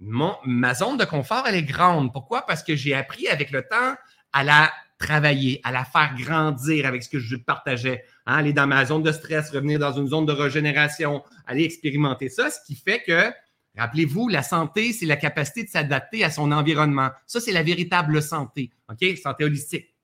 Ma 0.00 0.74
zone 0.74 0.96
de 0.96 1.04
confort, 1.04 1.44
elle 1.46 1.54
est 1.54 1.62
grande. 1.62 2.12
Pourquoi? 2.14 2.46
Parce 2.46 2.62
que 2.62 2.74
j'ai 2.74 2.94
appris 2.94 3.28
avec 3.28 3.50
le 3.50 3.62
temps 3.62 3.94
à 4.32 4.42
la 4.42 4.72
travailler, 4.98 5.60
à 5.64 5.70
la 5.70 5.84
faire 5.84 6.14
grandir 6.16 6.86
avec 6.86 7.02
ce 7.02 7.10
que 7.10 7.18
je 7.18 7.36
partageais. 7.36 8.04
Hein, 8.24 8.36
aller 8.36 8.54
dans 8.54 8.66
ma 8.66 8.86
zone 8.86 9.02
de 9.02 9.12
stress, 9.12 9.50
revenir 9.50 9.78
dans 9.78 9.92
une 9.92 10.08
zone 10.08 10.24
de 10.24 10.32
régénération, 10.32 11.22
aller 11.46 11.64
expérimenter 11.64 12.30
ça, 12.30 12.50
ce 12.50 12.58
qui 12.66 12.74
fait 12.74 13.02
que, 13.02 13.30
rappelez-vous, 13.76 14.28
la 14.28 14.42
santé, 14.42 14.94
c'est 14.94 15.06
la 15.06 15.16
capacité 15.16 15.64
de 15.64 15.68
s'adapter 15.68 16.24
à 16.24 16.30
son 16.30 16.52
environnement. 16.52 17.10
Ça, 17.26 17.38
c'est 17.40 17.52
la 17.52 17.62
véritable 17.62 18.22
santé, 18.22 18.70
OK? 18.88 19.04
Santé 19.22 19.44
holistique. 19.44 19.94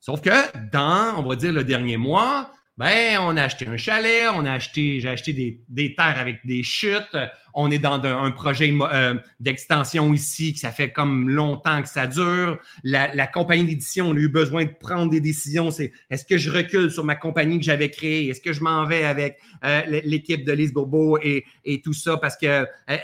Sauf 0.00 0.22
que 0.22 0.30
dans, 0.72 1.18
on 1.18 1.28
va 1.28 1.36
dire, 1.36 1.52
le 1.52 1.64
dernier 1.64 1.98
mois, 1.98 2.50
ben, 2.76 3.18
on 3.20 3.36
a 3.36 3.44
acheté 3.44 3.68
un 3.68 3.76
chalet, 3.76 4.26
on 4.34 4.44
a 4.44 4.52
acheté, 4.52 4.98
j'ai 4.98 5.08
acheté 5.08 5.32
des, 5.32 5.60
des, 5.68 5.94
terres 5.94 6.18
avec 6.18 6.44
des 6.44 6.64
chutes. 6.64 7.16
On 7.56 7.70
est 7.70 7.78
dans 7.78 8.02
un, 8.02 8.32
projet 8.32 8.76
euh, 8.92 9.14
d'extension 9.38 10.12
ici, 10.12 10.54
que 10.54 10.58
ça 10.58 10.72
fait 10.72 10.90
comme 10.90 11.30
longtemps 11.30 11.82
que 11.82 11.88
ça 11.88 12.08
dure. 12.08 12.58
La, 12.82 13.28
compagnie 13.28 13.64
d'édition, 13.64 14.08
on 14.08 14.16
a 14.16 14.18
eu 14.18 14.28
besoin 14.28 14.64
de 14.64 14.72
prendre 14.72 15.08
des 15.08 15.20
décisions. 15.20 15.70
C'est 15.70 15.92
est-ce 16.10 16.24
que 16.24 16.36
je 16.36 16.50
recule 16.50 16.90
sur 16.90 17.04
ma 17.04 17.14
compagnie 17.14 17.60
que 17.60 17.64
j'avais 17.64 17.90
créée? 17.90 18.28
Est-ce 18.28 18.40
que 18.40 18.52
je 18.52 18.60
m'en 18.60 18.86
vais 18.86 19.04
avec 19.04 19.38
euh, 19.64 19.82
l'équipe 20.04 20.44
de 20.44 20.52
Lise 20.52 20.72
Bobo 20.72 21.16
et, 21.22 21.44
tout 21.84 21.92
ça? 21.92 22.16
Parce 22.16 22.36
que 22.36 22.66
euh, 22.90 22.96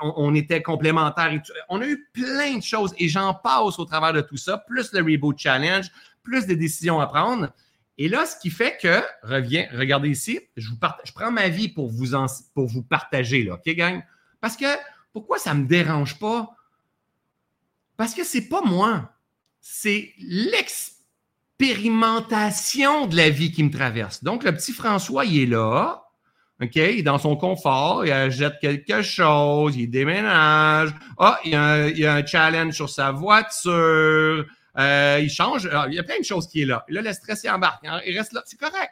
on, 0.00 0.14
on, 0.16 0.34
était 0.34 0.62
complémentaires? 0.62 1.40
On 1.68 1.80
a 1.80 1.86
eu 1.86 2.08
plein 2.12 2.56
de 2.56 2.62
choses 2.62 2.92
et 2.98 3.08
j'en 3.08 3.34
passe 3.34 3.78
au 3.78 3.84
travers 3.84 4.12
de 4.12 4.20
tout 4.20 4.36
ça, 4.36 4.58
plus 4.58 4.92
le 4.92 5.00
Reboot 5.00 5.38
Challenge, 5.38 5.86
plus 6.24 6.44
des 6.44 6.56
décisions 6.56 7.00
à 7.00 7.06
prendre. 7.06 7.52
Et 8.02 8.08
là, 8.08 8.26
ce 8.26 8.34
qui 8.34 8.50
fait 8.50 8.76
que, 8.82 9.00
reviens, 9.22 9.68
regardez 9.72 10.08
ici, 10.08 10.40
je, 10.56 10.70
vous 10.70 10.76
je 11.04 11.12
prends 11.12 11.30
ma 11.30 11.48
vie 11.48 11.68
pour 11.68 11.88
vous, 11.88 12.16
pour 12.52 12.66
vous 12.66 12.82
partager, 12.82 13.44
là, 13.44 13.54
OK, 13.54 13.68
gang? 13.76 14.02
Parce 14.40 14.56
que, 14.56 14.66
pourquoi 15.12 15.38
ça 15.38 15.54
ne 15.54 15.60
me 15.60 15.68
dérange 15.68 16.18
pas? 16.18 16.50
Parce 17.96 18.12
que 18.12 18.24
c'est 18.24 18.48
pas 18.48 18.62
moi, 18.62 19.12
c'est 19.60 20.14
l'expérimentation 20.18 23.06
de 23.06 23.16
la 23.16 23.30
vie 23.30 23.52
qui 23.52 23.62
me 23.62 23.70
traverse. 23.70 24.24
Donc, 24.24 24.42
le 24.42 24.52
petit 24.52 24.72
François, 24.72 25.24
il 25.24 25.40
est 25.40 25.46
là, 25.46 26.02
OK, 26.60 26.74
il 26.74 26.98
est 26.98 27.04
dans 27.04 27.18
son 27.18 27.36
confort, 27.36 28.04
il 28.04 28.30
jette 28.32 28.58
quelque 28.60 29.02
chose, 29.02 29.76
il 29.76 29.88
déménage, 29.88 30.92
ah, 31.18 31.38
il 31.44 31.52
y 31.52 32.04
a 32.04 32.14
un 32.14 32.26
challenge 32.26 32.74
sur 32.74 32.90
sa 32.90 33.12
voiture, 33.12 34.44
euh, 34.78 35.20
il 35.22 35.30
change. 35.30 35.68
il 35.88 35.94
y 35.94 35.98
a 35.98 36.02
plein 36.02 36.18
de 36.18 36.24
choses 36.24 36.48
qui 36.48 36.62
est 36.62 36.66
là. 36.66 36.84
là, 36.88 37.02
le 37.02 37.12
stress, 37.12 37.42
il 37.44 37.50
embarque. 37.50 37.84
Il 38.06 38.16
reste 38.16 38.32
là. 38.32 38.42
C'est 38.46 38.58
correct. 38.58 38.90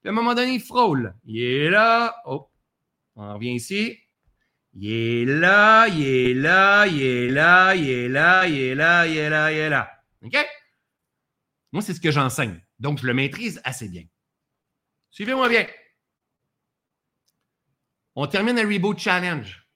Puis 0.00 0.08
à 0.08 0.10
un 0.10 0.14
moment 0.14 0.34
donné, 0.34 0.54
il 0.54 0.60
frôle. 0.60 1.14
Il 1.24 1.40
est 1.42 1.70
là. 1.70 2.16
Oh. 2.24 2.48
On 3.16 3.34
revient 3.34 3.54
ici. 3.54 3.98
Il 4.74 4.90
est 4.90 5.24
là, 5.24 5.88
il 5.88 6.06
est 6.06 6.34
là, 6.34 6.86
il 6.86 7.02
est 7.02 7.28
là, 7.28 7.74
il 7.74 7.88
est 7.88 8.08
là, 8.08 8.46
il 8.46 8.58
est 8.58 8.74
là, 8.74 9.06
il 9.06 9.16
est 9.16 9.28
là, 9.28 9.52
il 9.52 9.58
est 9.58 9.68
là. 9.68 9.90
OK? 10.22 10.36
Moi, 11.72 11.82
c'est 11.82 11.94
ce 11.94 12.00
que 12.00 12.10
j'enseigne. 12.10 12.60
Donc, 12.78 13.00
je 13.00 13.06
le 13.06 13.14
maîtrise 13.14 13.60
assez 13.64 13.88
bien. 13.88 14.04
Suivez-moi 15.10 15.48
bien. 15.48 15.66
On 18.14 18.26
termine 18.26 18.60
le 18.60 18.68
Reboot 18.68 18.98
Challenge. 18.98 19.66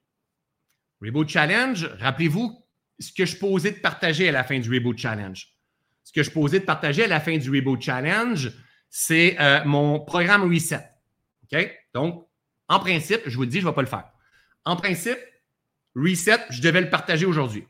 Reboot 1.01 1.28
Challenge, 1.28 1.85
rappelez-vous 1.98 2.63
ce 2.98 3.12
que 3.12 3.26
je 3.26 3.36
posais 3.36 3.72
de 3.72 3.78
partager 3.78 4.28
à 4.28 4.32
la 4.32 4.44
fin 4.44 4.58
du 4.58 4.72
Reboot 4.72 4.98
Challenge. 4.98 5.48
Ce 6.04 6.12
que 6.12 6.22
je 6.22 6.30
posais 6.30 6.60
de 6.60 6.64
partager 6.64 7.04
à 7.04 7.08
la 7.08 7.20
fin 7.20 7.36
du 7.36 7.50
Reboot 7.50 7.80
Challenge, 7.80 8.52
c'est 8.90 9.36
euh, 9.40 9.64
mon 9.64 10.00
programme 10.00 10.50
Reset. 10.52 10.84
OK? 11.52 11.70
Donc, 11.92 12.28
en 12.68 12.78
principe, 12.78 13.22
je 13.26 13.36
vous 13.36 13.42
le 13.42 13.48
dis, 13.48 13.60
je 13.60 13.64
ne 13.64 13.70
vais 13.70 13.74
pas 13.74 13.82
le 13.82 13.88
faire. 13.88 14.04
En 14.64 14.76
principe, 14.76 15.18
Reset, 15.96 16.38
je 16.50 16.60
devais 16.62 16.80
le 16.80 16.90
partager 16.90 17.26
aujourd'hui. 17.26 17.66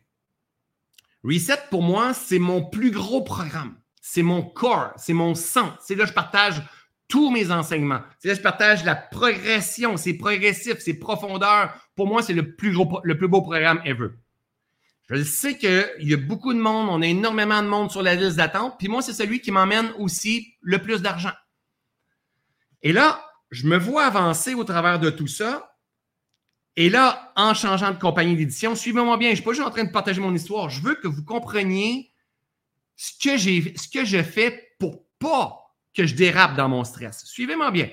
Reset, 1.23 1.59
pour 1.71 1.83
moi, 1.83 2.13
c'est 2.15 2.39
mon 2.39 2.65
plus 2.65 2.91
gros 2.91 3.23
programme. 3.23 3.77
C'est 4.01 4.23
mon 4.23 4.43
corps, 4.43 4.93
c'est 4.97 5.15
mon 5.15 5.35
sang. 5.35 5.75
C'est 5.81 5.95
là 5.95 6.05
que 6.05 6.11
je 6.11 6.15
partage 6.15 6.63
tous 7.09 7.31
mes 7.31 7.51
enseignements. 7.51 8.03
C'est 8.19 8.29
là 8.29 8.35
que 8.35 8.39
je 8.39 8.43
partage 8.43 8.85
la 8.85 8.95
progression. 8.95 9.97
C'est 9.97 10.15
progressif, 10.15 10.79
c'est 10.79 10.99
profondeur. 10.99 11.75
Pour 11.97 12.07
moi, 12.07 12.23
c'est 12.23 12.35
le 12.35 12.55
plus 12.55 12.73
gros, 12.73 13.01
le 13.03 13.17
plus 13.17 13.29
beau 13.29 13.41
programme 13.41 13.81
ever. 13.85 14.09
Je 15.09 15.23
sais 15.23 15.59
qu'il 15.59 15.95
y 15.99 16.15
a 16.15 16.17
beaucoup 16.17 16.55
de 16.55 16.59
monde, 16.59 16.89
on 16.89 17.03
a 17.03 17.07
énormément 17.07 17.63
de 17.63 17.69
monde 17.69 17.91
sur 17.91 18.03
la 18.03 18.15
liste 18.15 18.37
d'attente, 18.37 18.77
puis 18.79 18.89
moi, 18.89 19.03
c'est 19.03 19.13
celui 19.13 19.41
qui 19.41 19.51
m'emmène 19.51 19.93
aussi 19.99 20.55
le 20.63 20.79
plus 20.81 21.03
d'argent. 21.03 21.33
Et 22.83 22.93
là, 22.93 23.23
je 23.51 23.67
me 23.67 23.77
vois 23.77 24.07
avancer 24.07 24.55
au 24.55 24.65
travers 24.65 24.99
de 24.99 25.11
tout 25.11 25.27
ça. 25.27 25.77
Et 26.77 26.89
là, 26.89 27.33
en 27.37 27.55
changeant 27.55 27.93
de 27.93 27.99
compagnie 27.99 28.35
d'édition, 28.35 28.75
suivez-moi 28.75 29.17
bien, 29.17 29.29
je 29.29 29.33
ne 29.33 29.37
suis 29.37 29.45
pas 29.45 29.53
juste 29.53 29.67
en 29.67 29.71
train 29.71 29.85
de 29.85 29.93
partager 29.93 30.21
mon 30.21 30.35
histoire. 30.35 30.71
Je 30.71 30.81
veux 30.81 30.95
que 30.95 31.07
vous 31.07 31.25
compreniez 31.25 32.13
ce 32.97 33.13
que, 33.23 33.37
j'ai, 33.37 33.77
ce 33.77 33.89
que 33.89 34.05
je 34.05 34.23
fais 34.23 34.75
pour 34.79 35.07
pas 35.19 35.61
que 35.95 36.07
je 36.07 36.15
dérape 36.15 36.57
dans 36.57 36.69
mon 36.69 36.83
stress. 36.83 37.25
Suivez-moi 37.27 37.71
bien. 37.71 37.91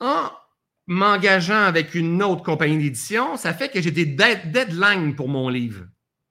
En 0.00 0.30
m'engageant 0.86 1.62
avec 1.62 1.94
une 1.94 2.22
autre 2.22 2.42
compagnie 2.42 2.78
d'édition, 2.78 3.36
ça 3.36 3.52
fait 3.52 3.68
que 3.68 3.80
j'ai 3.80 3.90
des 3.90 4.06
deadlines 4.06 5.14
pour 5.14 5.28
mon 5.28 5.48
livre. 5.48 5.84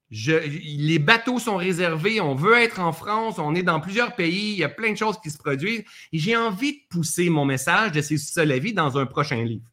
les 0.09 0.99
bateaux 0.99 1.39
sont 1.39 1.57
réservés, 1.57 2.21
on 2.21 2.35
veut 2.35 2.55
être 2.55 2.79
en 2.79 2.93
France, 2.93 3.37
on 3.37 3.53
est 3.53 3.63
dans 3.63 3.81
plusieurs 3.81 4.15
pays, 4.15 4.53
il 4.53 4.57
y 4.57 4.63
a 4.63 4.69
plein 4.69 4.91
de 4.91 4.97
choses 4.97 5.19
qui 5.21 5.29
se 5.29 5.37
produisent. 5.37 5.83
Et 6.13 6.19
j'ai 6.19 6.37
envie 6.37 6.73
de 6.73 6.79
pousser 6.89 7.29
mon 7.29 7.45
message 7.45 7.91
de 7.91 8.01
C'est 8.01 8.17
ça 8.17 8.45
dans 8.45 8.97
un 8.97 9.05
prochain 9.05 9.43
livre. 9.43 9.67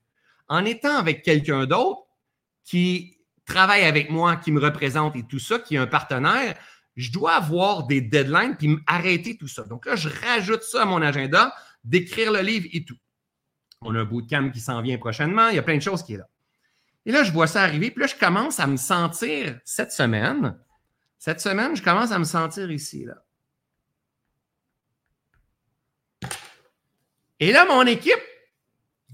En 0.48 0.64
étant 0.64 0.96
avec 0.96 1.22
quelqu'un 1.22 1.66
d'autre 1.66 2.00
qui 2.64 3.18
travaille 3.44 3.84
avec 3.84 4.10
moi, 4.10 4.36
qui 4.36 4.52
me 4.52 4.60
représente 4.60 5.16
et 5.16 5.22
tout 5.22 5.38
ça, 5.38 5.58
qui 5.58 5.76
est 5.76 5.78
un 5.78 5.86
partenaire, 5.86 6.56
je 6.96 7.10
dois 7.10 7.34
avoir 7.34 7.86
des 7.86 8.00
deadlines 8.00 8.56
puis 8.56 8.76
arrêter 8.86 9.36
tout 9.36 9.48
ça. 9.48 9.62
Donc 9.62 9.86
là, 9.86 9.96
je 9.96 10.08
rajoute 10.08 10.62
ça 10.62 10.82
à 10.82 10.84
mon 10.84 11.02
agenda, 11.02 11.54
d'écrire 11.84 12.32
le 12.32 12.40
livre 12.40 12.66
et 12.72 12.84
tout. 12.84 12.96
On 13.84 13.94
a 13.94 14.00
un 14.00 14.04
bootcamp 14.04 14.50
qui 14.50 14.60
s'en 14.60 14.80
vient 14.82 14.98
prochainement, 14.98 15.48
il 15.48 15.56
y 15.56 15.58
a 15.58 15.62
plein 15.62 15.76
de 15.76 15.82
choses 15.82 16.02
qui 16.02 16.14
est 16.14 16.18
là. 16.18 16.28
Et 17.04 17.12
là, 17.12 17.24
je 17.24 17.32
vois 17.32 17.46
ça 17.46 17.62
arriver, 17.62 17.90
puis 17.90 18.00
là, 18.00 18.06
je 18.06 18.14
commence 18.14 18.60
à 18.60 18.66
me 18.66 18.76
sentir 18.76 19.58
cette 19.64 19.92
semaine. 19.92 20.56
Cette 21.18 21.40
semaine, 21.40 21.74
je 21.74 21.82
commence 21.82 22.12
à 22.12 22.18
me 22.18 22.24
sentir 22.24 22.70
ici, 22.70 23.04
là. 23.04 23.14
Et 27.40 27.50
là, 27.50 27.64
mon 27.64 27.84
équipe, 27.86 28.22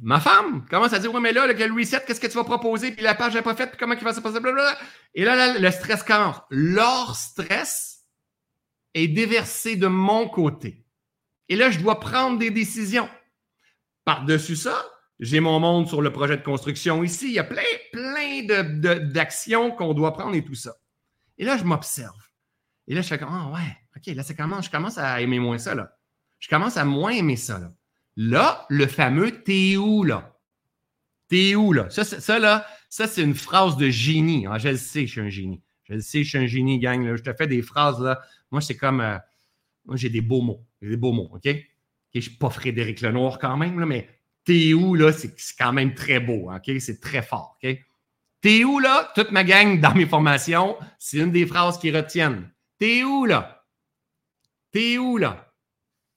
ma 0.02 0.20
femme, 0.20 0.66
commence 0.68 0.92
à 0.92 0.98
dire 0.98 1.12
Oui, 1.14 1.20
mais 1.22 1.32
là, 1.32 1.46
le 1.46 1.74
reset, 1.74 2.04
qu'est-ce 2.06 2.20
que 2.20 2.26
tu 2.26 2.36
vas 2.36 2.44
proposer? 2.44 2.92
Puis 2.92 3.02
la 3.02 3.14
page 3.14 3.32
n'est 3.32 3.42
pas 3.42 3.54
faite, 3.54 3.70
puis 3.70 3.78
comment 3.78 3.94
il 3.94 4.04
va 4.04 4.12
se 4.12 4.20
passer? 4.20 4.38
Et 5.14 5.24
là, 5.24 5.58
le 5.58 5.70
stress 5.70 6.02
commence. 6.02 6.36
Leur 6.50 7.16
stress 7.16 8.04
est 8.92 9.08
déversé 9.08 9.76
de 9.76 9.86
mon 9.86 10.28
côté. 10.28 10.84
Et 11.48 11.56
là, 11.56 11.70
je 11.70 11.78
dois 11.78 12.00
prendre 12.00 12.38
des 12.38 12.50
décisions. 12.50 13.08
Par-dessus 14.08 14.56
ça, 14.56 14.86
j'ai 15.20 15.38
mon 15.38 15.60
monde 15.60 15.86
sur 15.86 16.00
le 16.00 16.10
projet 16.10 16.38
de 16.38 16.42
construction 16.42 17.04
ici. 17.04 17.26
Il 17.26 17.34
y 17.34 17.38
a 17.38 17.44
plein, 17.44 17.60
plein 17.92 18.42
d'actions 19.04 19.70
qu'on 19.70 19.92
doit 19.92 20.14
prendre 20.14 20.34
et 20.34 20.42
tout 20.42 20.54
ça. 20.54 20.76
Et 21.36 21.44
là, 21.44 21.58
je 21.58 21.64
m'observe. 21.64 22.16
Et 22.86 22.94
là, 22.94 23.02
je 23.02 23.08
fais 23.08 23.18
comme, 23.18 23.28
ah 23.30 23.50
ouais, 23.52 23.76
OK, 23.94 24.06
là, 24.16 24.22
c'est 24.22 24.34
comment, 24.34 24.62
je 24.62 24.70
commence 24.70 24.96
à 24.96 25.20
aimer 25.20 25.38
moins 25.38 25.58
ça, 25.58 25.74
là. 25.74 25.94
Je 26.38 26.48
commence 26.48 26.78
à 26.78 26.86
moins 26.86 27.10
aimer 27.10 27.36
ça, 27.36 27.58
là. 27.58 27.70
Là, 28.16 28.64
le 28.70 28.86
fameux 28.86 29.42
t'es 29.42 29.76
où, 29.76 30.04
là? 30.04 30.34
T'es 31.28 31.54
où, 31.54 31.74
là? 31.74 31.90
Ça, 31.90 32.02
ça 32.02 32.38
là, 32.38 32.66
ça, 32.88 33.06
c'est 33.06 33.22
une 33.22 33.34
phrase 33.34 33.76
de 33.76 33.90
génie. 33.90 34.46
Ah, 34.50 34.56
je 34.56 34.70
le 34.70 34.78
sais, 34.78 35.06
je 35.06 35.12
suis 35.12 35.20
un 35.20 35.28
génie. 35.28 35.60
Je 35.84 35.92
le 35.92 36.00
sais, 36.00 36.24
je 36.24 36.30
suis 36.30 36.38
un 36.38 36.46
génie, 36.46 36.78
gang. 36.78 37.14
Je 37.14 37.22
te 37.22 37.34
fais 37.34 37.46
des 37.46 37.60
phrases, 37.60 38.00
là. 38.00 38.22
Moi, 38.50 38.62
c'est 38.62 38.78
comme, 38.78 39.02
euh, 39.02 39.18
moi, 39.84 39.96
j'ai 39.96 40.08
des 40.08 40.22
beaux 40.22 40.40
mots. 40.40 40.64
J'ai 40.80 40.88
des 40.88 40.96
beaux 40.96 41.12
mots, 41.12 41.28
OK? 41.30 41.46
Je 42.14 42.18
ne 42.18 42.22
suis 42.22 42.36
pas 42.36 42.50
Frédéric 42.50 43.00
Lenoir 43.00 43.38
quand 43.38 43.56
même, 43.56 43.78
là, 43.78 43.86
mais 43.86 44.08
T'es 44.48 44.72
où, 44.72 44.94
là, 44.94 45.12
c'est 45.12 45.36
quand 45.58 45.74
même 45.74 45.92
très 45.92 46.20
beau, 46.20 46.50
OK? 46.50 46.80
C'est 46.80 47.02
très 47.02 47.20
fort, 47.20 47.58
OK? 47.62 47.84
T'es 48.40 48.64
où, 48.64 48.78
là? 48.78 49.12
Toute 49.14 49.30
ma 49.30 49.44
gang 49.44 49.78
dans 49.78 49.94
mes 49.94 50.06
formations, 50.06 50.78
c'est 50.98 51.18
une 51.18 51.32
des 51.32 51.46
phrases 51.46 51.78
qui 51.78 51.90
retiennent. 51.90 52.50
T'es 52.78 53.04
où, 53.04 53.26
là? 53.26 53.66
T'es 54.70 54.96
où, 54.96 55.18
là? 55.18 55.52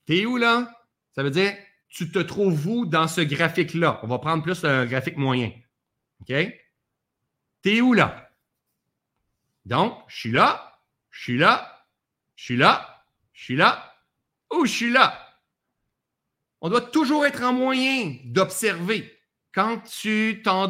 T'es 0.05 0.26
où, 0.26 0.38
là? 0.38 0.81
Ça 1.13 1.23
veut 1.23 1.30
dire, 1.30 1.53
tu 1.89 2.09
te 2.09 2.19
trouves 2.19 2.65
où 2.68 2.85
dans 2.85 3.09
ce 3.09 3.19
graphique-là? 3.19 3.99
On 4.01 4.07
va 4.07 4.18
prendre 4.18 4.43
plus 4.43 4.63
un 4.63 4.85
graphique 4.85 5.18
moyen. 5.18 5.51
OK? 6.22 6.34
T'es 7.61 7.81
où, 7.81 7.93
là? 7.93 8.31
Donc, 9.65 9.97
je 10.07 10.18
suis 10.18 10.31
là, 10.31 10.80
je 11.09 11.22
suis 11.22 11.38
là, 11.38 11.85
je 12.38 12.45
suis 12.45 12.55
là, 12.55 13.03
je 13.34 13.43
suis 13.43 13.55
là, 13.57 13.93
ou 14.53 14.65
je 14.65 14.72
suis 14.72 14.89
là. 14.89 15.31
On 16.62 16.70
doit 16.70 16.82
toujours 16.82 17.26
être 17.26 17.44
en 17.44 17.54
moyen 17.54 18.16
d'observer. 18.26 19.12
Quand 19.54 19.80
tu 19.80 20.42
quand 20.46 20.70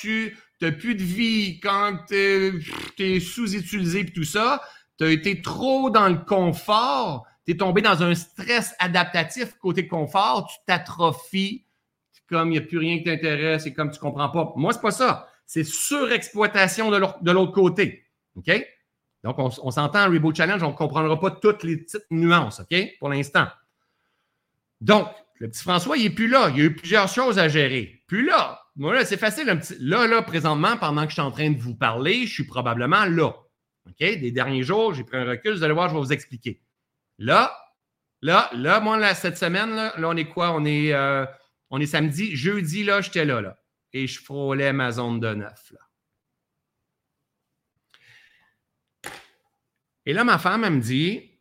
tu 0.00 0.36
n'as 0.60 0.72
plus 0.72 0.96
de 0.96 1.02
vie, 1.02 1.60
quand 1.60 2.00
tu 2.08 2.64
es, 2.98 3.20
sous-utilisé 3.20 4.00
et 4.00 4.06
tout 4.12 4.24
ça, 4.24 4.60
tu 4.98 5.04
as 5.04 5.10
été 5.10 5.40
trop 5.40 5.90
dans 5.90 6.08
le 6.08 6.18
confort, 6.18 7.26
tu 7.46 7.52
es 7.52 7.56
tombé 7.56 7.80
dans 7.80 8.02
un 8.02 8.14
stress 8.14 8.74
adaptatif 8.80 9.54
côté 9.58 9.86
confort, 9.86 10.48
tu 10.52 10.58
t'atrophies, 10.66 11.64
comme 12.28 12.48
il 12.48 12.52
n'y 12.52 12.58
a 12.58 12.62
plus 12.62 12.78
rien 12.78 12.98
qui 12.98 13.04
t'intéresse 13.04 13.64
et 13.66 13.72
comme 13.72 13.90
tu 13.90 13.96
ne 13.98 14.00
comprends 14.00 14.28
pas. 14.28 14.52
Moi, 14.56 14.72
c'est 14.72 14.82
pas 14.82 14.90
ça. 14.90 15.28
C'est 15.46 15.64
surexploitation 15.64 16.90
de 16.90 17.30
l'autre 17.30 17.52
côté. 17.52 18.04
OK? 18.34 18.50
Donc, 19.24 19.38
on, 19.38 19.50
on 19.62 19.70
s'entend, 19.70 20.10
Reboot 20.10 20.36
Challenge, 20.36 20.62
on 20.62 20.72
ne 20.72 20.76
comprendra 20.76 21.18
pas 21.18 21.30
toutes 21.30 21.62
les 21.62 21.78
petites 21.78 22.04
nuances, 22.10 22.60
OK? 22.60 22.76
Pour 22.98 23.08
l'instant. 23.08 23.46
Donc, 24.80 25.08
le 25.38 25.48
petit 25.48 25.62
François, 25.62 25.96
il 25.96 26.04
n'est 26.04 26.10
plus 26.10 26.28
là. 26.28 26.50
Il 26.50 26.58
y 26.58 26.62
a 26.62 26.64
eu 26.64 26.74
plusieurs 26.74 27.08
choses 27.08 27.38
à 27.38 27.48
gérer. 27.48 28.02
Plus 28.06 28.26
là. 28.26 28.60
Moi, 28.76 28.94
là, 28.94 29.04
c'est 29.04 29.16
facile. 29.16 29.46
Là, 29.80 30.06
là, 30.06 30.22
présentement, 30.22 30.76
pendant 30.76 31.02
que 31.02 31.08
je 31.08 31.14
suis 31.14 31.22
en 31.22 31.30
train 31.30 31.50
de 31.50 31.58
vous 31.58 31.74
parler, 31.74 32.26
je 32.26 32.32
suis 32.32 32.46
probablement 32.46 33.04
là. 33.04 33.34
OK? 33.86 33.98
Des 33.98 34.30
derniers 34.30 34.62
jours, 34.62 34.94
j'ai 34.94 35.04
pris 35.04 35.16
un 35.16 35.24
recul. 35.24 35.54
Vous 35.54 35.62
allez 35.62 35.74
voir, 35.74 35.88
je 35.88 35.94
vais 35.94 36.00
vous 36.00 36.12
expliquer. 36.12 36.60
Là, 37.18 37.56
là, 38.22 38.50
là, 38.52 38.80
moi, 38.80 39.14
cette 39.14 39.38
semaine, 39.38 39.74
là, 39.74 39.92
on 39.98 40.16
est 40.16 40.28
quoi? 40.28 40.52
On 40.52 40.64
est, 40.64 40.92
euh, 40.92 41.24
on 41.70 41.80
est 41.80 41.86
samedi. 41.86 42.36
Jeudi, 42.36 42.84
là, 42.84 43.00
j'étais 43.00 43.24
là, 43.24 43.40
là. 43.40 43.58
Et 43.92 44.06
je 44.06 44.20
frôlais 44.20 44.72
ma 44.72 44.92
zone 44.92 45.20
de 45.20 45.34
neuf. 45.34 45.72
Et 50.04 50.12
là, 50.12 50.24
ma 50.24 50.38
femme, 50.38 50.68
me 50.68 50.80
dit, 50.80 51.37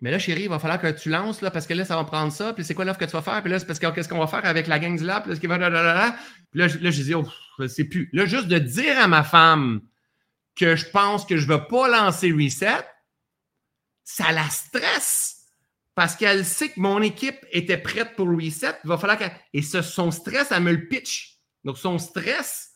mais 0.00 0.12
là, 0.12 0.18
chérie, 0.18 0.42
il 0.42 0.48
va 0.48 0.60
falloir 0.60 0.80
que 0.80 0.90
tu 0.90 1.08
lances, 1.08 1.40
là, 1.42 1.50
parce 1.50 1.66
que 1.66 1.74
là, 1.74 1.84
ça 1.84 1.96
va 1.96 2.04
prendre 2.04 2.32
ça. 2.32 2.52
Puis 2.52 2.64
c'est 2.64 2.74
quoi 2.74 2.84
l'offre 2.84 3.00
que 3.00 3.04
tu 3.04 3.12
vas 3.12 3.22
faire? 3.22 3.42
Puis 3.42 3.50
là, 3.50 3.58
c'est 3.58 3.66
parce 3.66 3.80
que 3.80 3.86
qu'est-ce 3.88 4.08
qu'on 4.08 4.18
va 4.18 4.28
faire 4.28 4.44
avec 4.44 4.68
la 4.68 4.78
gang 4.78 4.96
du 4.96 5.04
lab? 5.04 5.24
Puis 5.24 5.48
là, 5.48 5.58
va... 5.58 6.16
Puis 6.50 6.60
là, 6.60 6.68
je 6.68 7.02
dis, 7.02 7.14
oh, 7.14 7.26
sais 7.66 7.84
plus. 7.84 8.08
Là, 8.12 8.24
juste 8.24 8.46
de 8.46 8.58
dire 8.58 8.96
à 8.98 9.08
ma 9.08 9.24
femme 9.24 9.80
que 10.54 10.76
je 10.76 10.88
pense 10.90 11.26
que 11.26 11.36
je 11.36 11.48
ne 11.48 11.54
vais 11.54 11.64
pas 11.68 11.88
lancer 11.88 12.30
Reset, 12.30 12.84
ça 14.04 14.30
la 14.30 14.48
stresse. 14.48 15.46
Parce 15.96 16.14
qu'elle 16.14 16.44
sait 16.44 16.68
que 16.68 16.78
mon 16.78 17.02
équipe 17.02 17.44
était 17.50 17.76
prête 17.76 18.14
pour 18.14 18.28
Reset. 18.28 18.74
Il 18.84 18.88
va 18.88 18.98
falloir 18.98 19.18
qu'elle. 19.18 19.32
Et 19.52 19.62
son 19.62 20.12
stress, 20.12 20.52
elle 20.52 20.62
me 20.62 20.72
le 20.72 20.86
pitch. 20.86 21.40
Donc, 21.64 21.76
son 21.76 21.98
stress 21.98 22.70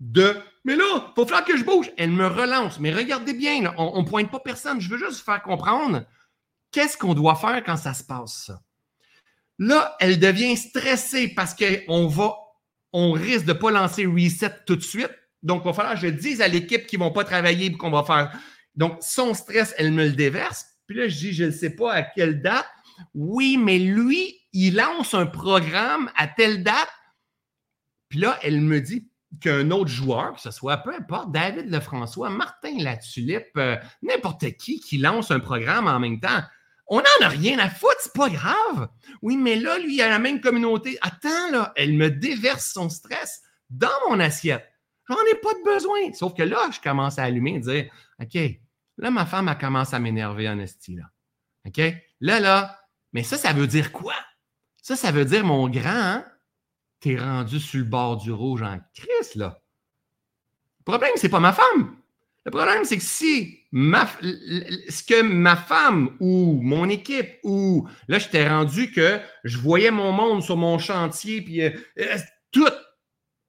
de 0.00 0.36
Mais 0.64 0.74
là, 0.74 0.84
il 1.14 1.20
va 1.20 1.26
falloir 1.26 1.44
que 1.44 1.56
je 1.58 1.64
bouge. 1.64 1.92
Elle 1.98 2.12
me 2.12 2.26
relance. 2.26 2.80
Mais 2.80 2.94
regardez 2.94 3.34
bien, 3.34 3.74
on 3.76 4.00
ne 4.02 4.08
pointe 4.08 4.30
pas 4.30 4.40
personne. 4.40 4.80
Je 4.80 4.88
veux 4.88 4.98
juste 4.98 5.22
faire 5.22 5.42
comprendre 5.42 6.06
Qu'est-ce 6.76 6.98
qu'on 6.98 7.14
doit 7.14 7.36
faire 7.36 7.64
quand 7.64 7.78
ça 7.78 7.94
se 7.94 8.04
passe, 8.04 8.50
Là, 9.58 9.96
elle 9.98 10.20
devient 10.20 10.58
stressée 10.58 11.28
parce 11.28 11.54
qu'on 11.54 12.06
va, 12.06 12.36
on 12.92 13.12
risque 13.12 13.46
de 13.46 13.54
ne 13.54 13.58
pas 13.58 13.70
lancer 13.70 14.04
reset 14.04 14.52
tout 14.66 14.76
de 14.76 14.82
suite. 14.82 15.10
Donc, 15.42 15.62
il 15.64 15.68
va 15.68 15.72
falloir 15.72 15.94
que 15.94 16.02
je 16.02 16.08
dise 16.08 16.42
à 16.42 16.48
l'équipe 16.48 16.86
qu'ils 16.86 16.98
ne 16.98 17.04
vont 17.04 17.12
pas 17.12 17.24
travailler 17.24 17.68
et 17.68 17.72
qu'on 17.72 17.90
va 17.90 18.04
faire. 18.04 18.38
Donc, 18.74 18.98
son 19.00 19.32
stress, 19.32 19.74
elle 19.78 19.90
me 19.90 20.04
le 20.04 20.12
déverse. 20.12 20.66
Puis 20.86 20.98
là, 20.98 21.08
je 21.08 21.16
dis, 21.16 21.32
je 21.32 21.44
ne 21.44 21.50
sais 21.50 21.70
pas 21.70 21.94
à 21.94 22.02
quelle 22.02 22.42
date. 22.42 22.68
Oui, 23.14 23.56
mais 23.56 23.78
lui, 23.78 24.38
il 24.52 24.74
lance 24.74 25.14
un 25.14 25.24
programme 25.24 26.10
à 26.14 26.28
telle 26.28 26.62
date. 26.62 26.92
Puis 28.10 28.18
là, 28.18 28.38
elle 28.42 28.60
me 28.60 28.82
dit 28.82 29.08
qu'un 29.40 29.70
autre 29.70 29.88
joueur, 29.88 30.34
que 30.34 30.42
ce 30.42 30.50
soit 30.50 30.76
peu 30.76 30.94
importe, 30.94 31.32
David 31.32 31.70
Lefrançois, 31.70 32.28
Martin 32.28 32.76
Latulippe, 32.80 33.56
euh, 33.56 33.78
n'importe 34.02 34.58
qui 34.58 34.78
qui 34.80 34.98
lance 34.98 35.30
un 35.30 35.40
programme 35.40 35.88
en 35.88 35.98
même 35.98 36.20
temps, 36.20 36.42
on 36.88 36.98
n'en 36.98 37.26
a 37.26 37.28
rien 37.28 37.58
à 37.58 37.68
foutre, 37.68 37.96
c'est 38.00 38.12
pas 38.12 38.28
grave. 38.28 38.88
Oui, 39.22 39.36
mais 39.36 39.56
là, 39.56 39.78
lui, 39.78 39.96
il 39.96 40.02
a 40.02 40.08
la 40.08 40.18
même 40.18 40.40
communauté. 40.40 40.98
Attends, 41.00 41.50
là, 41.50 41.72
elle 41.76 41.94
me 41.94 42.10
déverse 42.10 42.72
son 42.72 42.88
stress 42.88 43.42
dans 43.70 43.88
mon 44.08 44.20
assiette. 44.20 44.70
J'en 45.08 45.16
ai 45.30 45.34
pas 45.36 45.52
besoin. 45.64 46.12
Sauf 46.12 46.34
que 46.34 46.42
là, 46.42 46.68
je 46.72 46.80
commence 46.80 47.18
à 47.18 47.24
allumer 47.24 47.54
et 47.54 47.60
dire 47.60 47.90
OK, 48.20 48.38
là, 48.98 49.10
ma 49.10 49.26
femme, 49.26 49.48
a 49.48 49.54
commencé 49.54 49.94
à 49.94 49.98
m'énerver 49.98 50.48
en 50.48 50.58
esti, 50.58 50.94
là. 50.94 51.04
OK? 51.66 51.80
Là, 52.20 52.40
là, 52.40 52.80
mais 53.12 53.22
ça, 53.22 53.36
ça 53.36 53.52
veut 53.52 53.66
dire 53.66 53.92
quoi? 53.92 54.14
Ça, 54.82 54.94
ça 54.94 55.10
veut 55.10 55.24
dire, 55.24 55.44
mon 55.44 55.68
grand, 55.68 55.90
hein? 55.90 56.24
t'es 57.00 57.16
rendu 57.16 57.60
sur 57.60 57.78
le 57.78 57.84
bord 57.84 58.16
du 58.16 58.32
rouge 58.32 58.62
en 58.62 58.78
crise, 58.94 59.34
là. 59.34 59.60
Le 60.78 60.84
problème, 60.84 61.12
c'est 61.16 61.28
pas 61.28 61.40
ma 61.40 61.52
femme. 61.52 61.96
Le 62.46 62.52
problème, 62.52 62.84
c'est 62.84 62.98
que 62.98 63.02
si 63.02 63.58
ma, 63.72 64.06
ce 64.06 65.02
que 65.02 65.20
ma 65.20 65.56
femme 65.56 66.16
ou 66.20 66.60
mon 66.62 66.88
équipe 66.88 67.40
ou 67.42 67.88
là, 68.06 68.20
j'étais 68.20 68.48
rendu 68.48 68.92
que 68.92 69.20
je 69.42 69.58
voyais 69.58 69.90
mon 69.90 70.12
monde 70.12 70.44
sur 70.44 70.56
mon 70.56 70.78
chantier, 70.78 71.42
puis 71.42 71.60
euh, 71.60 71.70
euh, 71.98 72.18
tout 72.52 72.70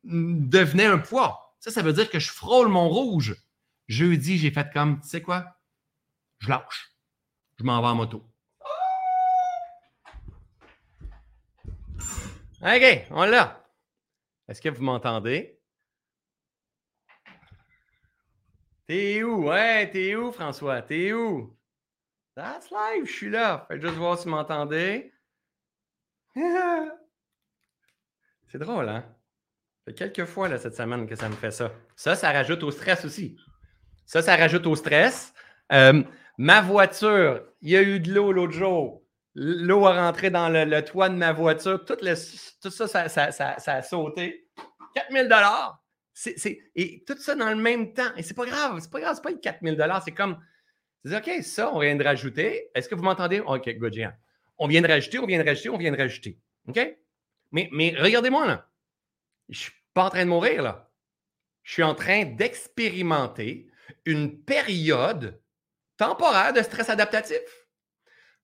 devenait 0.03 0.87
un 0.87 0.97
poids. 0.97 1.55
Ça, 1.59 1.69
ça 1.69 1.83
veut 1.83 1.93
dire 1.93 2.09
que 2.09 2.17
je 2.17 2.31
frôle 2.31 2.69
mon 2.69 2.89
rouge. 2.89 3.35
Jeudi, 3.87 4.39
j'ai 4.39 4.49
fait 4.49 4.67
comme, 4.73 4.99
tu 4.99 5.09
sais 5.09 5.21
quoi? 5.21 5.45
Je 6.39 6.49
lâche. 6.49 6.91
Je 7.59 7.63
m'en 7.65 7.79
vais 7.81 7.87
en 7.89 7.95
moto. 7.95 8.25
OK, 12.63 13.05
on 13.11 13.25
l'a. 13.25 13.63
Est-ce 14.47 14.59
que 14.59 14.69
vous 14.69 14.83
m'entendez? 14.83 15.56
T'es 18.87 19.21
où? 19.21 19.49
Ouais, 19.49 19.89
t'es 19.91 20.15
où, 20.15 20.31
François? 20.31 20.81
T'es 20.81 21.11
où? 21.11 21.53
That's 22.35 22.71
live, 22.71 23.05
je 23.05 23.11
suis 23.11 23.29
là. 23.29 23.65
Faites 23.67 23.81
juste 23.81 23.95
voir 23.95 24.17
si 24.17 24.25
vous 24.25 24.31
m'entendez. 24.31 25.11
C'est 28.47 28.59
drôle, 28.59 28.87
hein? 28.87 29.03
Ça 29.79 29.83
fait 29.87 29.93
quelques 29.93 30.25
fois 30.25 30.47
là, 30.47 30.57
cette 30.57 30.75
semaine 30.75 31.05
que 31.05 31.15
ça 31.15 31.27
me 31.27 31.35
fait 31.35 31.51
ça. 31.51 31.71
Ça, 31.95 32.15
ça 32.15 32.31
rajoute 32.31 32.63
au 32.63 32.71
stress 32.71 33.03
aussi. 33.03 33.37
Ça, 34.05 34.21
ça 34.21 34.37
rajoute 34.37 34.65
au 34.65 34.75
stress. 34.75 35.33
Euh, 35.73 36.01
ma 36.37 36.61
voiture, 36.61 37.43
il 37.61 37.71
y 37.71 37.77
a 37.77 37.81
eu 37.81 37.99
de 37.99 38.13
l'eau 38.13 38.31
l'autre 38.31 38.53
jour. 38.53 39.03
L'eau 39.35 39.85
a 39.85 39.93
rentré 39.93 40.29
dans 40.29 40.47
le, 40.47 40.81
toit 40.81 41.09
de 41.09 41.15
ma 41.15 41.33
voiture. 41.33 41.83
Tout, 41.83 41.97
ça, 42.69 43.09
ça, 43.09 43.55
a 43.67 43.81
sauté. 43.81 44.47
4000 44.95 45.23
dollars. 45.23 45.83
Et 46.75 47.03
tout 47.05 47.17
ça 47.17 47.35
dans 47.35 47.49
le 47.49 47.55
même 47.55 47.93
temps. 47.93 48.13
Et 48.15 48.23
c'est 48.23 48.33
pas 48.33 48.45
grave. 48.45 48.79
C'est 48.79 48.91
pas 48.91 48.99
grave. 48.99 49.15
C'est 49.15 49.23
pas 49.23 49.33
4000 49.33 49.75
dollars. 49.75 50.03
C'est 50.03 50.11
comme, 50.11 50.37
c'est 51.05 51.15
OK, 51.15 51.43
ça, 51.43 51.73
on 51.73 51.79
vient 51.79 51.95
de 51.95 52.03
rajouter. 52.03 52.69
Est-ce 52.73 52.89
que 52.89 52.95
vous 52.95 53.03
m'entendez? 53.03 53.39
OK, 53.39 53.69
good, 53.77 53.95
On 54.57 54.67
vient 54.67 54.81
de 54.81 54.87
rajouter, 54.87 55.19
on 55.19 55.25
vient 55.25 55.41
de 55.41 55.47
rajouter, 55.47 55.69
on 55.69 55.77
vient 55.77 55.91
de 55.91 55.97
rajouter. 55.97 56.39
OK? 56.67 56.97
Mais, 57.51 57.69
mais 57.71 57.95
regardez-moi 57.97 58.45
là. 58.45 58.69
Je 59.49 59.59
suis 59.59 59.71
pas 59.93 60.05
en 60.05 60.09
train 60.09 60.25
de 60.25 60.29
mourir 60.29 60.61
là. 60.61 60.91
Je 61.63 61.73
suis 61.73 61.83
en 61.83 61.95
train 61.95 62.25
d'expérimenter 62.25 63.67
une 64.05 64.41
période 64.41 65.39
temporaire 65.97 66.53
de 66.53 66.61
stress 66.61 66.89
adaptatif. 66.89 67.39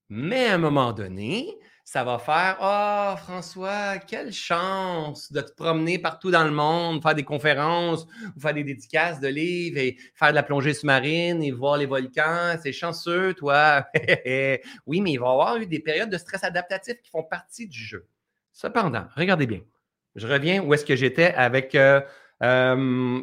Mais 0.10 0.48
à 0.48 0.56
un 0.56 0.58
moment 0.58 0.94
donné, 0.94 1.58
ça 1.84 2.03
va 2.03 2.18
faire 2.18 2.57
oh, 2.61 3.18
François, 3.18 3.97
quelle 3.97 4.31
chance 4.31 5.31
de 5.31 5.41
te 5.41 5.51
promener 5.51 5.99
partout 5.99 6.31
dans 6.31 6.45
le 6.45 6.51
monde, 6.51 7.01
faire 7.01 7.15
des 7.15 7.23
conférences, 7.23 8.07
ou 8.35 8.39
faire 8.39 8.53
des 8.53 8.64
dédicaces 8.64 9.19
de 9.19 9.27
livres 9.27 9.77
et 9.77 9.97
faire 10.15 10.30
de 10.30 10.35
la 10.35 10.43
plongée 10.43 10.73
sous-marine 10.73 11.43
et 11.43 11.51
voir 11.51 11.77
les 11.77 11.85
volcans. 11.85 12.55
C'est 12.61 12.72
chanceux, 12.72 13.34
toi. 13.34 13.85
oui, 14.85 15.01
mais 15.01 15.11
il 15.11 15.19
va 15.19 15.27
y 15.27 15.31
avoir 15.31 15.57
eu 15.57 15.65
des 15.65 15.80
périodes 15.80 16.10
de 16.10 16.18
stress 16.18 16.43
adaptatif 16.43 17.01
qui 17.01 17.10
font 17.10 17.23
partie 17.23 17.68
du 17.68 17.80
jeu. 17.80 18.07
Cependant, 18.53 19.07
regardez 19.15 19.47
bien. 19.47 19.61
Je 20.15 20.27
reviens 20.27 20.64
où 20.64 20.73
est-ce 20.73 20.85
que 20.85 20.95
j'étais 20.95 21.34
avec 21.34 21.76
euh, 21.76 21.99
euh, 22.43 23.22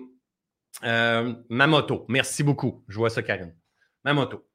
euh, 0.84 1.34
ma 1.48 1.66
moto. 1.66 2.04
Merci 2.08 2.42
beaucoup. 2.42 2.84
Je 2.88 2.98
vois 2.98 3.10
ça, 3.10 3.22
Karine. 3.22 3.54
Ma 4.04 4.12
moto. 4.12 4.49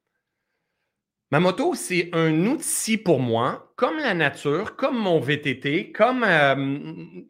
Ma 1.32 1.40
moto, 1.40 1.74
c'est 1.74 2.10
un 2.14 2.46
outil 2.46 2.98
pour 2.98 3.20
moi, 3.20 3.74
comme 3.76 3.98
la 3.98 4.14
nature, 4.14 4.76
comme 4.76 4.98
mon 4.98 5.20
VTT, 5.20 5.92
comme 5.92 6.24
euh, 6.24 7.26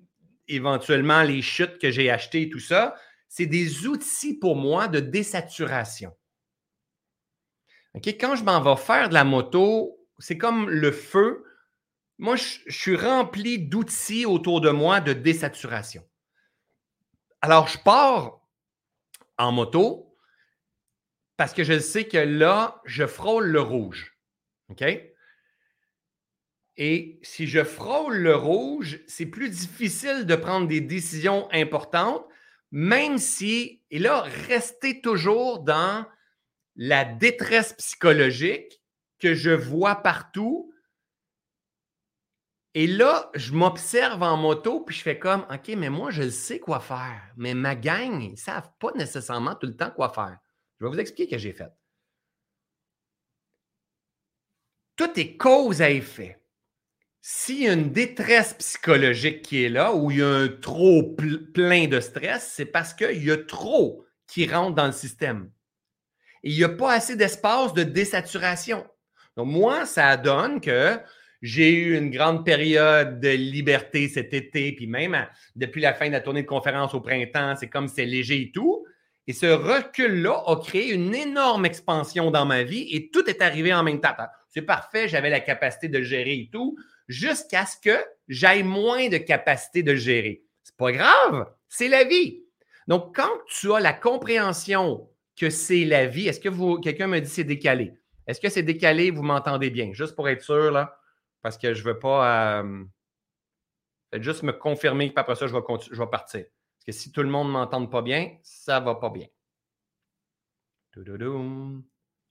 éventuellement 0.47 1.23
les 1.23 1.41
chutes 1.41 1.77
que 1.79 1.91
j'ai 1.91 2.09
achetées 2.09 2.43
et 2.43 2.49
tout 2.49 2.59
ça. 2.59 2.95
C'est 3.29 3.45
des 3.45 3.87
outils 3.87 4.37
pour 4.37 4.55
moi 4.55 4.87
de 4.87 4.99
désaturation. 4.99 6.15
Quand 8.03 8.35
je 8.35 8.43
m'en 8.43 8.61
vais 8.61 8.79
faire 8.81 9.09
de 9.09 9.13
la 9.13 9.23
moto, 9.23 9.97
c'est 10.19 10.37
comme 10.37 10.69
le 10.69 10.91
feu. 10.91 11.45
Moi, 12.17 12.35
je, 12.35 12.59
je 12.67 12.77
suis 12.77 12.95
rempli 12.95 13.59
d'outils 13.59 14.25
autour 14.25 14.61
de 14.61 14.69
moi 14.69 14.99
de 14.99 15.13
désaturation. 15.13 16.03
Alors, 17.41 17.67
je 17.67 17.77
pars 17.77 18.41
en 19.37 19.51
moto, 19.51 20.14
parce 21.37 21.53
que 21.53 21.63
je 21.63 21.79
sais 21.79 22.07
que 22.07 22.17
là, 22.17 22.81
je 22.85 23.05
frôle 23.05 23.47
le 23.47 23.61
rouge. 23.61 24.17
OK? 24.69 24.83
Et 26.77 27.19
si 27.23 27.47
je 27.47 27.63
frôle 27.63 28.17
le 28.17 28.35
rouge, 28.35 28.99
c'est 29.07 29.25
plus 29.25 29.49
difficile 29.49 30.25
de 30.25 30.35
prendre 30.35 30.67
des 30.67 30.81
décisions 30.81 31.47
importantes, 31.51 32.25
même 32.71 33.17
si, 33.17 33.81
et 33.91 33.99
là, 33.99 34.21
restez 34.47 34.99
toujours 35.01 35.59
dans 35.59 36.05
la 36.75 37.05
détresse 37.05 37.73
psychologique 37.73 38.81
que 39.19 39.33
je 39.33 39.51
vois 39.51 39.95
partout. 39.95 40.73
Et 42.73 42.87
là, 42.87 43.31
je 43.35 43.53
m'observe 43.53 44.21
en 44.21 44.35
moto, 44.35 44.81
puis 44.81 44.95
je 44.95 45.01
fais 45.01 45.17
comme, 45.17 45.45
OK, 45.49 45.69
mais 45.77 45.89
moi, 45.89 46.11
je 46.11 46.29
sais 46.29 46.59
quoi 46.59 46.81
faire. 46.81 47.21
Mais 47.37 47.53
ma 47.53 47.75
gang, 47.75 48.21
ils 48.21 48.31
ne 48.31 48.35
savent 48.35 48.71
pas 48.79 48.91
nécessairement 48.95 49.55
tout 49.55 49.67
le 49.67 49.77
temps 49.77 49.91
quoi 49.91 50.09
faire. 50.09 50.37
Je 50.79 50.85
vais 50.85 50.91
vous 50.91 50.99
expliquer 50.99 51.25
ce 51.25 51.35
que 51.35 51.37
j'ai 51.37 51.53
fait. 51.53 51.71
Tout 54.95 55.19
est 55.19 55.35
cause 55.37 55.81
à 55.81 55.89
effet. 55.89 56.39
S'il 57.21 57.63
y 57.63 57.67
a 57.67 57.73
une 57.73 57.91
détresse 57.91 58.53
psychologique 58.53 59.41
qui 59.41 59.63
est 59.63 59.69
là 59.69 59.93
ou 59.95 60.11
il 60.11 60.17
y 60.17 60.21
a 60.21 60.27
un 60.27 60.47
trop 60.47 61.03
plein 61.53 61.87
de 61.87 61.99
stress, 61.99 62.53
c'est 62.55 62.65
parce 62.65 62.93
qu'il 62.93 63.23
y 63.23 63.31
a 63.31 63.37
trop 63.37 64.05
qui 64.27 64.47
rentre 64.47 64.75
dans 64.75 64.85
le 64.85 64.91
système. 64.91 65.51
Et 66.43 66.51
il 66.51 66.57
n'y 66.57 66.63
a 66.63 66.69
pas 66.69 66.93
assez 66.93 67.15
d'espace 67.15 67.73
de 67.73 67.83
désaturation. 67.83 68.85
Donc, 69.35 69.47
moi, 69.47 69.85
ça 69.85 70.15
donne 70.17 70.61
que 70.61 70.99
j'ai 71.41 71.71
eu 71.71 71.97
une 71.97 72.09
grande 72.09 72.45
période 72.45 73.19
de 73.19 73.29
liberté 73.29 74.07
cet 74.07 74.33
été, 74.33 74.71
puis 74.73 74.87
même 74.87 75.27
depuis 75.55 75.81
la 75.81 75.93
fin 75.93 76.07
de 76.07 76.13
la 76.13 76.21
tournée 76.21 76.43
de 76.43 76.47
conférence 76.47 76.93
au 76.93 77.01
printemps, 77.01 77.55
c'est 77.55 77.69
comme 77.69 77.87
c'est 77.87 78.05
léger 78.05 78.41
et 78.41 78.51
tout. 78.51 78.74
Et 79.27 79.33
ce 79.33 79.47
recul-là 79.47 80.43
a 80.45 80.55
créé 80.57 80.91
une 80.91 81.15
énorme 81.15 81.65
expansion 81.65 82.29
dans 82.29 82.45
ma 82.45 82.63
vie 82.63 82.87
et 82.91 83.09
tout 83.09 83.27
est 83.29 83.41
arrivé 83.41 83.73
en 83.73 83.83
même 83.83 83.99
temps. 83.99 84.15
C'est 84.49 84.61
parfait, 84.61 85.07
j'avais 85.07 85.31
la 85.31 85.39
capacité 85.39 85.87
de 85.87 86.01
gérer 86.01 86.33
et 86.33 86.49
tout, 86.51 86.77
jusqu'à 87.07 87.65
ce 87.65 87.77
que 87.77 87.97
j'aille 88.27 88.63
moins 88.63 89.09
de 89.09 89.17
capacité 89.17 89.81
de 89.81 89.95
gérer. 89.95 90.43
C'est 90.63 90.77
pas 90.77 90.91
grave, 90.91 91.47
c'est 91.67 91.87
la 91.87 92.03
vie. 92.03 92.43
Donc, 92.87 93.15
quand 93.15 93.31
tu 93.47 93.73
as 93.73 93.79
la 93.79 93.93
compréhension 93.93 95.09
que 95.35 95.49
c'est 95.49 95.85
la 95.85 96.05
vie, 96.05 96.27
est-ce 96.27 96.39
que 96.39 96.49
vous, 96.49 96.79
quelqu'un 96.79 97.07
me 97.07 97.19
dit 97.19 97.29
c'est 97.29 97.43
décalé? 97.43 97.93
Est-ce 98.27 98.39
que 98.39 98.49
c'est 98.49 98.63
décalé? 98.63 99.11
Vous 99.11 99.23
m'entendez 99.23 99.69
bien? 99.69 99.91
Juste 99.93 100.15
pour 100.15 100.29
être 100.29 100.41
sûr, 100.41 100.71
là, 100.71 100.97
parce 101.41 101.57
que 101.57 101.73
je 101.73 101.83
veux 101.83 101.99
pas. 101.99 102.61
Euh, 102.61 102.83
juste 104.19 104.43
me 104.43 104.53
confirmer, 104.53 105.07
puis 105.07 105.17
après 105.17 105.35
ça, 105.35 105.47
je 105.47 105.53
vais 105.53 106.07
partir 106.07 106.45
que 106.85 106.91
si 106.91 107.11
tout 107.11 107.23
le 107.23 107.29
monde 107.29 107.47
ne 107.47 107.53
m'entend 107.53 107.85
pas 107.87 108.01
bien, 108.01 108.37
ça 108.43 108.79
ne 108.79 108.85
va 108.85 108.95
pas 108.95 109.09
bien. 109.09 109.27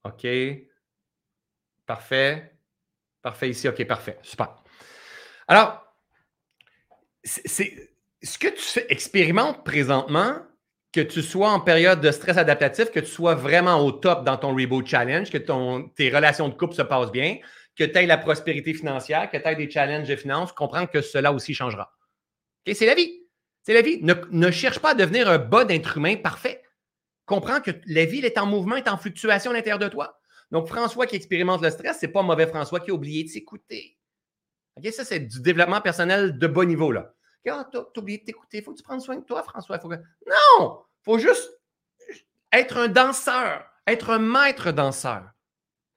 OK. 0.04 0.26
Parfait. 1.86 2.56
Parfait 3.20 3.50
ici. 3.50 3.68
OK, 3.68 3.84
parfait. 3.86 4.18
Super. 4.22 4.62
Alors, 5.48 5.84
c'est 7.22 7.90
ce 8.22 8.38
que 8.38 8.48
tu 8.48 8.62
fais, 8.62 8.86
expérimente 8.88 9.64
présentement, 9.64 10.38
que 10.92 11.00
tu 11.00 11.22
sois 11.22 11.50
en 11.50 11.60
période 11.60 12.00
de 12.00 12.10
stress 12.12 12.36
adaptatif, 12.36 12.90
que 12.90 13.00
tu 13.00 13.10
sois 13.10 13.34
vraiment 13.34 13.84
au 13.84 13.90
top 13.90 14.24
dans 14.24 14.36
ton 14.36 14.54
Reboot 14.54 14.86
Challenge, 14.86 15.28
que 15.28 15.38
ton, 15.38 15.88
tes 15.88 16.08
relations 16.08 16.48
de 16.48 16.54
couple 16.54 16.74
se 16.74 16.82
passent 16.82 17.10
bien, 17.10 17.38
que 17.76 17.82
tu 17.82 17.98
aies 17.98 18.06
la 18.06 18.18
prospérité 18.18 18.72
financière, 18.74 19.28
que 19.30 19.36
tu 19.36 19.48
aies 19.48 19.56
des 19.56 19.68
challenges 19.68 20.08
de 20.08 20.16
finances, 20.16 20.52
comprends 20.52 20.86
que 20.86 21.02
cela 21.02 21.32
aussi 21.32 21.52
changera. 21.52 21.92
OK, 22.66 22.74
c'est 22.76 22.86
la 22.86 22.94
vie. 22.94 23.23
C'est 23.64 23.72
la 23.74 23.82
vie. 23.82 24.00
Ne, 24.02 24.50
cherche 24.50 24.78
pas 24.78 24.90
à 24.90 24.94
devenir 24.94 25.28
un 25.28 25.38
bon 25.38 25.68
être 25.70 25.96
humain 25.96 26.16
parfait. 26.16 26.62
Comprends 27.24 27.60
que 27.60 27.70
la 27.86 28.04
vie 28.04 28.18
est 28.18 28.36
en 28.36 28.46
mouvement, 28.46 28.76
est 28.76 28.88
en 28.88 28.98
fluctuation 28.98 29.50
à 29.50 29.54
l'intérieur 29.54 29.78
de 29.78 29.88
toi. 29.88 30.20
Donc, 30.50 30.68
François 30.68 31.06
qui 31.06 31.16
expérimente 31.16 31.62
le 31.62 31.70
stress, 31.70 31.96
c'est 31.98 32.08
pas 32.08 32.22
mauvais 32.22 32.46
François 32.46 32.80
qui 32.80 32.90
a 32.90 32.94
oublié 32.94 33.24
de 33.24 33.30
s'écouter. 33.30 33.98
Ça, 34.92 35.04
c'est 35.04 35.20
du 35.20 35.40
développement 35.40 35.80
personnel 35.80 36.38
de 36.38 36.46
bon 36.46 36.68
niveau, 36.68 36.92
là. 36.92 37.14
Ah, 37.48 37.66
t'as 37.70 37.84
oublié 37.96 38.18
de 38.18 38.24
t'écouter. 38.24 38.62
Faut 38.62 38.72
que 38.72 38.78
tu 38.78 38.82
prennes 38.82 39.00
soin 39.00 39.16
de 39.16 39.24
toi, 39.24 39.42
François. 39.42 39.78
Faut 39.78 39.88
que... 39.88 39.96
Non! 40.26 40.82
Faut 41.02 41.18
juste 41.18 41.58
être 42.52 42.76
un 42.76 42.88
danseur, 42.88 43.64
être 43.86 44.10
un 44.10 44.18
maître 44.18 44.72
danseur. 44.72 45.30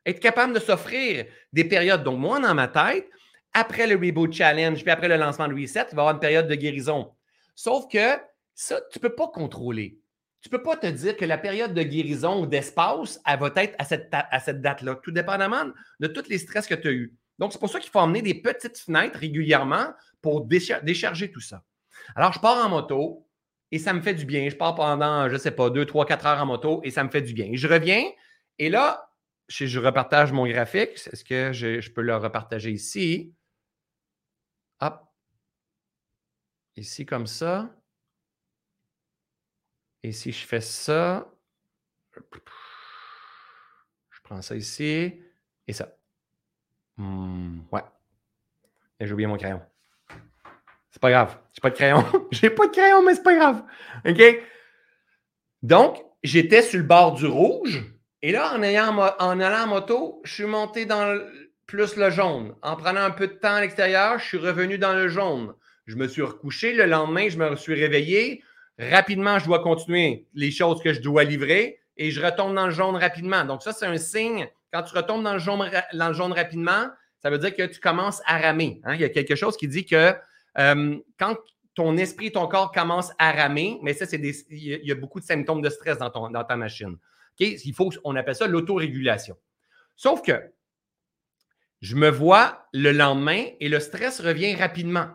Être 0.05 0.19
capable 0.21 0.53
de 0.53 0.59
s'offrir 0.59 1.25
des 1.51 1.65
périodes. 1.65 2.03
Donc, 2.03 2.19
moi, 2.19 2.39
dans 2.39 2.53
ma 2.53 2.67
tête, 2.67 3.09
après 3.53 3.87
le 3.87 3.95
Reboot 3.95 4.31
Challenge, 4.31 4.81
puis 4.81 4.91
après 4.91 5.07
le 5.09 5.17
lancement 5.17 5.47
de 5.47 5.53
Reset, 5.53 5.87
il 5.91 5.95
va 5.95 5.97
y 5.97 5.99
avoir 5.99 6.13
une 6.13 6.19
période 6.19 6.47
de 6.47 6.55
guérison. 6.55 7.13
Sauf 7.57 7.87
que 7.91 8.19
ça, 8.53 8.79
tu 8.91 8.99
ne 8.99 9.01
peux 9.01 9.15
pas 9.15 9.27
contrôler. 9.29 9.99
Tu 10.41 10.49
ne 10.49 10.57
peux 10.57 10.61
pas 10.61 10.77
te 10.77 10.85
dire 10.85 11.17
que 11.17 11.25
la 11.25 11.39
période 11.39 11.73
de 11.73 11.81
guérison 11.81 12.43
ou 12.43 12.45
d'espace, 12.45 13.19
elle 13.25 13.39
va 13.39 13.51
être 13.55 13.75
à 13.79 13.83
cette, 13.83 14.09
à 14.11 14.39
cette 14.39 14.61
date-là, 14.61 14.99
tout 15.01 15.09
dépendamment 15.09 15.65
de 15.99 16.07
tous 16.07 16.29
les 16.29 16.37
stress 16.37 16.67
que 16.67 16.75
tu 16.75 16.87
as 16.87 16.91
eus. 16.91 17.17
Donc, 17.39 17.51
c'est 17.51 17.57
pour 17.59 17.71
ça 17.71 17.79
qu'il 17.79 17.89
faut 17.89 17.97
emmener 17.97 18.21
des 18.21 18.35
petites 18.35 18.77
fenêtres 18.77 19.17
régulièrement 19.17 19.87
pour 20.21 20.45
décharger 20.45 21.31
tout 21.31 21.39
ça. 21.41 21.63
Alors, 22.15 22.31
je 22.31 22.39
pars 22.39 22.63
en 22.63 22.69
moto 22.69 23.27
et 23.71 23.79
ça 23.79 23.91
me 23.91 24.01
fait 24.01 24.13
du 24.13 24.25
bien. 24.25 24.47
Je 24.49 24.55
pars 24.55 24.75
pendant, 24.75 25.27
je 25.27 25.33
ne 25.33 25.39
sais 25.39 25.49
pas, 25.49 25.71
deux, 25.71 25.87
trois, 25.87 26.05
quatre 26.05 26.27
heures 26.27 26.41
en 26.41 26.45
moto 26.45 26.81
et 26.83 26.91
ça 26.91 27.03
me 27.03 27.09
fait 27.09 27.23
du 27.23 27.33
bien. 27.33 27.49
Je 27.53 27.67
reviens 27.67 28.03
et 28.59 28.69
là, 28.69 29.09
je 29.47 29.79
repartage 29.79 30.31
mon 30.31 30.45
graphique. 30.45 30.91
Est-ce 31.11 31.23
que 31.23 31.53
je 31.53 31.91
peux 31.91 32.03
le 32.03 32.15
repartager 32.15 32.69
ici? 32.69 33.33
Hop. 34.79 35.07
Ici, 36.77 37.07
comme 37.07 37.25
ça. 37.25 37.71
Et 40.03 40.11
si 40.11 40.31
je 40.31 40.45
fais 40.45 40.61
ça, 40.61 41.27
je 42.15 42.21
prends 44.23 44.43
ça 44.43 44.55
ici 44.55 45.19
et 45.65 45.73
ça. 45.73 45.97
Hmm, 46.97 47.61
ouais. 47.71 47.81
J'ai 48.99 49.11
oublié 49.11 49.25
mon 49.25 49.37
crayon. 49.37 49.61
C'est 50.91 51.01
pas 51.01 51.09
grave. 51.09 51.39
J'ai 51.51 51.61
pas 51.61 51.71
de 51.71 51.75
crayon. 51.75 52.05
j'ai 52.31 52.51
pas 52.51 52.67
de 52.67 52.71
crayon, 52.71 53.03
mais 53.03 53.15
c'est 53.15 53.23
pas 53.23 53.35
grave. 53.35 53.63
OK? 54.05 54.21
Donc, 55.63 56.05
j'étais 56.23 56.61
sur 56.61 56.79
le 56.79 56.85
bord 56.85 57.13
du 57.13 57.25
rouge. 57.25 57.85
Et 58.21 58.31
là, 58.31 58.53
en, 58.53 58.61
en 58.61 59.39
allant 59.39 59.63
en 59.63 59.67
moto, 59.67 60.21
je 60.25 60.33
suis 60.33 60.45
monté 60.45 60.85
dans 60.85 61.19
plus 61.65 61.95
le 61.95 62.11
jaune. 62.11 62.55
En 62.61 62.75
prenant 62.75 63.01
un 63.01 63.11
peu 63.11 63.27
de 63.27 63.33
temps 63.33 63.55
à 63.55 63.61
l'extérieur, 63.61 64.19
je 64.19 64.25
suis 64.25 64.37
revenu 64.37 64.77
dans 64.77 64.93
le 64.93 65.07
jaune. 65.07 65.55
Je 65.87 65.95
me 65.95 66.07
suis 66.07 66.21
recouché. 66.21 66.73
Le 66.73 66.85
lendemain, 66.85 67.29
je 67.29 67.37
me 67.37 67.55
suis 67.55 67.73
réveillé. 67.73 68.43
Rapidement, 68.77 69.39
je 69.39 69.45
dois 69.45 69.59
continuer 69.59 70.27
les 70.33 70.51
choses 70.51 70.81
que 70.83 70.93
je 70.93 71.01
dois 71.01 71.23
livrer. 71.23 71.79
et 71.99 72.11
je 72.11 72.23
retombe 72.23 72.53
dans 72.53 72.67
le 72.67 72.71
jaune 72.71 72.95
rapidement. 72.95 73.43
Donc, 73.43 73.63
ça, 73.63 73.73
c'est 73.73 73.87
un 73.87 73.97
signe. 73.97 74.47
Quand 74.71 74.83
tu 74.83 74.95
retombes 74.95 75.23
dans 75.23 75.33
le 75.33 75.39
jaune, 75.39 76.31
rapidement, 76.31 76.89
ça 77.23 77.31
veut 77.31 77.39
dire 77.39 77.55
que 77.55 77.65
tu 77.65 77.79
commences 77.79 78.21
à 78.25 78.37
ramer. 78.37 78.79
Hein. 78.83 78.93
Il 78.93 79.01
y 79.01 79.03
a 79.03 79.09
quelque 79.09 79.35
chose 79.35 79.57
qui 79.57 79.67
dit 79.67 79.85
que 79.85 80.13
euh, 80.59 80.97
quand 81.17 81.37
ton 81.73 81.97
esprit, 81.97 82.31
ton 82.31 82.47
corps 82.47 82.71
commence 82.71 83.11
à 83.17 83.31
ramer, 83.31 83.79
mais 83.81 83.93
ça, 83.93 84.05
c'est 84.05 84.17
il 84.17 84.85
y 84.85 84.91
a 84.91 84.95
beaucoup 84.95 85.19
de 85.19 85.25
symptômes 85.25 85.61
de 85.61 85.69
stress 85.69 85.97
dans, 85.97 86.09
ton, 86.09 86.29
dans 86.29 86.43
ta 86.43 86.55
machine. 86.55 86.97
Il 87.39 87.73
faut, 87.73 87.91
on 88.03 88.15
appelle 88.15 88.35
ça 88.35 88.47
l'autorégulation. 88.47 89.37
Sauf 89.95 90.21
que 90.21 90.51
je 91.81 91.95
me 91.95 92.09
vois 92.09 92.67
le 92.73 92.91
lendemain 92.91 93.45
et 93.59 93.69
le 93.69 93.79
stress 93.79 94.19
revient 94.19 94.55
rapidement. 94.55 95.09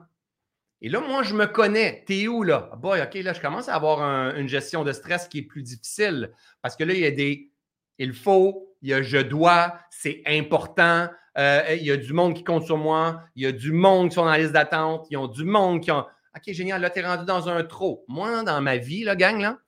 Et 0.84 0.88
là, 0.88 1.00
moi, 1.00 1.22
je 1.22 1.34
me 1.34 1.46
connais. 1.46 2.02
T'es 2.06 2.26
où 2.26 2.42
là? 2.42 2.68
Ah, 2.72 2.76
boy, 2.76 3.00
OK, 3.00 3.14
là, 3.14 3.32
je 3.32 3.40
commence 3.40 3.68
à 3.68 3.74
avoir 3.76 4.02
une 4.36 4.48
gestion 4.48 4.82
de 4.82 4.92
stress 4.92 5.28
qui 5.28 5.38
est 5.38 5.42
plus 5.42 5.62
difficile 5.62 6.32
parce 6.60 6.76
que 6.76 6.82
là, 6.82 6.92
il 6.92 7.00
y 7.00 7.06
a 7.06 7.10
des 7.12 7.52
il 7.98 8.12
faut, 8.12 8.74
il 8.82 8.88
y 8.88 8.94
a 8.94 9.00
je 9.00 9.18
dois, 9.18 9.78
c'est 9.90 10.22
important. 10.26 11.08
Euh, 11.38 11.62
il 11.78 11.84
y 11.84 11.92
a 11.92 11.96
du 11.96 12.12
monde 12.12 12.34
qui 12.34 12.42
compte 12.42 12.64
sur 12.64 12.76
moi. 12.76 13.22
Il 13.36 13.44
y 13.44 13.46
a 13.46 13.52
du 13.52 13.70
monde 13.70 14.08
qui 14.08 14.16
sont 14.16 14.24
dans 14.24 14.30
la 14.30 14.38
liste 14.38 14.52
d'attente. 14.52 15.06
Ils 15.10 15.16
ont 15.16 15.28
du 15.28 15.44
monde 15.44 15.80
qui 15.80 15.92
ont. 15.92 16.04
OK, 16.34 16.52
génial, 16.52 16.80
là, 16.80 16.90
tu 16.90 16.98
es 16.98 17.06
rendu 17.06 17.24
dans 17.26 17.48
un 17.48 17.62
trop. 17.62 18.04
Moi, 18.08 18.42
dans 18.42 18.60
ma 18.60 18.76
vie, 18.76 19.04
là, 19.04 19.14
gang, 19.14 19.40
là, 19.40 19.58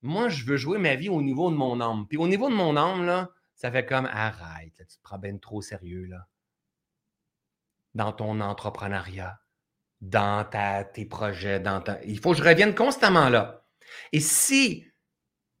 moi, 0.00 0.28
je 0.30 0.44
veux 0.44 0.56
jouer 0.56 0.78
ma 0.78 0.94
vie 0.94 1.10
au 1.10 1.20
niveau 1.20 1.50
de 1.50 1.56
mon 1.56 1.80
âme. 1.80 2.06
Puis 2.08 2.16
au 2.16 2.28
niveau 2.28 2.48
de 2.48 2.54
mon 2.54 2.76
âme, 2.76 3.04
là, 3.04 3.30
ça 3.54 3.70
fait 3.70 3.84
comme 3.84 4.06
arrête, 4.06 4.72
tu 4.78 4.96
te 4.96 5.02
prends 5.02 5.18
bien 5.18 5.36
trop 5.36 5.60
sérieux, 5.60 6.06
là. 6.06 6.26
Dans 7.94 8.12
ton 8.12 8.40
entrepreneuriat, 8.40 9.40
dans 10.00 10.44
ta, 10.44 10.84
tes 10.84 11.04
projets, 11.04 11.60
dans 11.60 11.80
ta... 11.80 11.98
Il 12.04 12.20
faut 12.20 12.32
que 12.32 12.38
je 12.38 12.44
revienne 12.44 12.74
constamment 12.74 13.28
là. 13.28 13.64
Et 14.12 14.20
si 14.20 14.88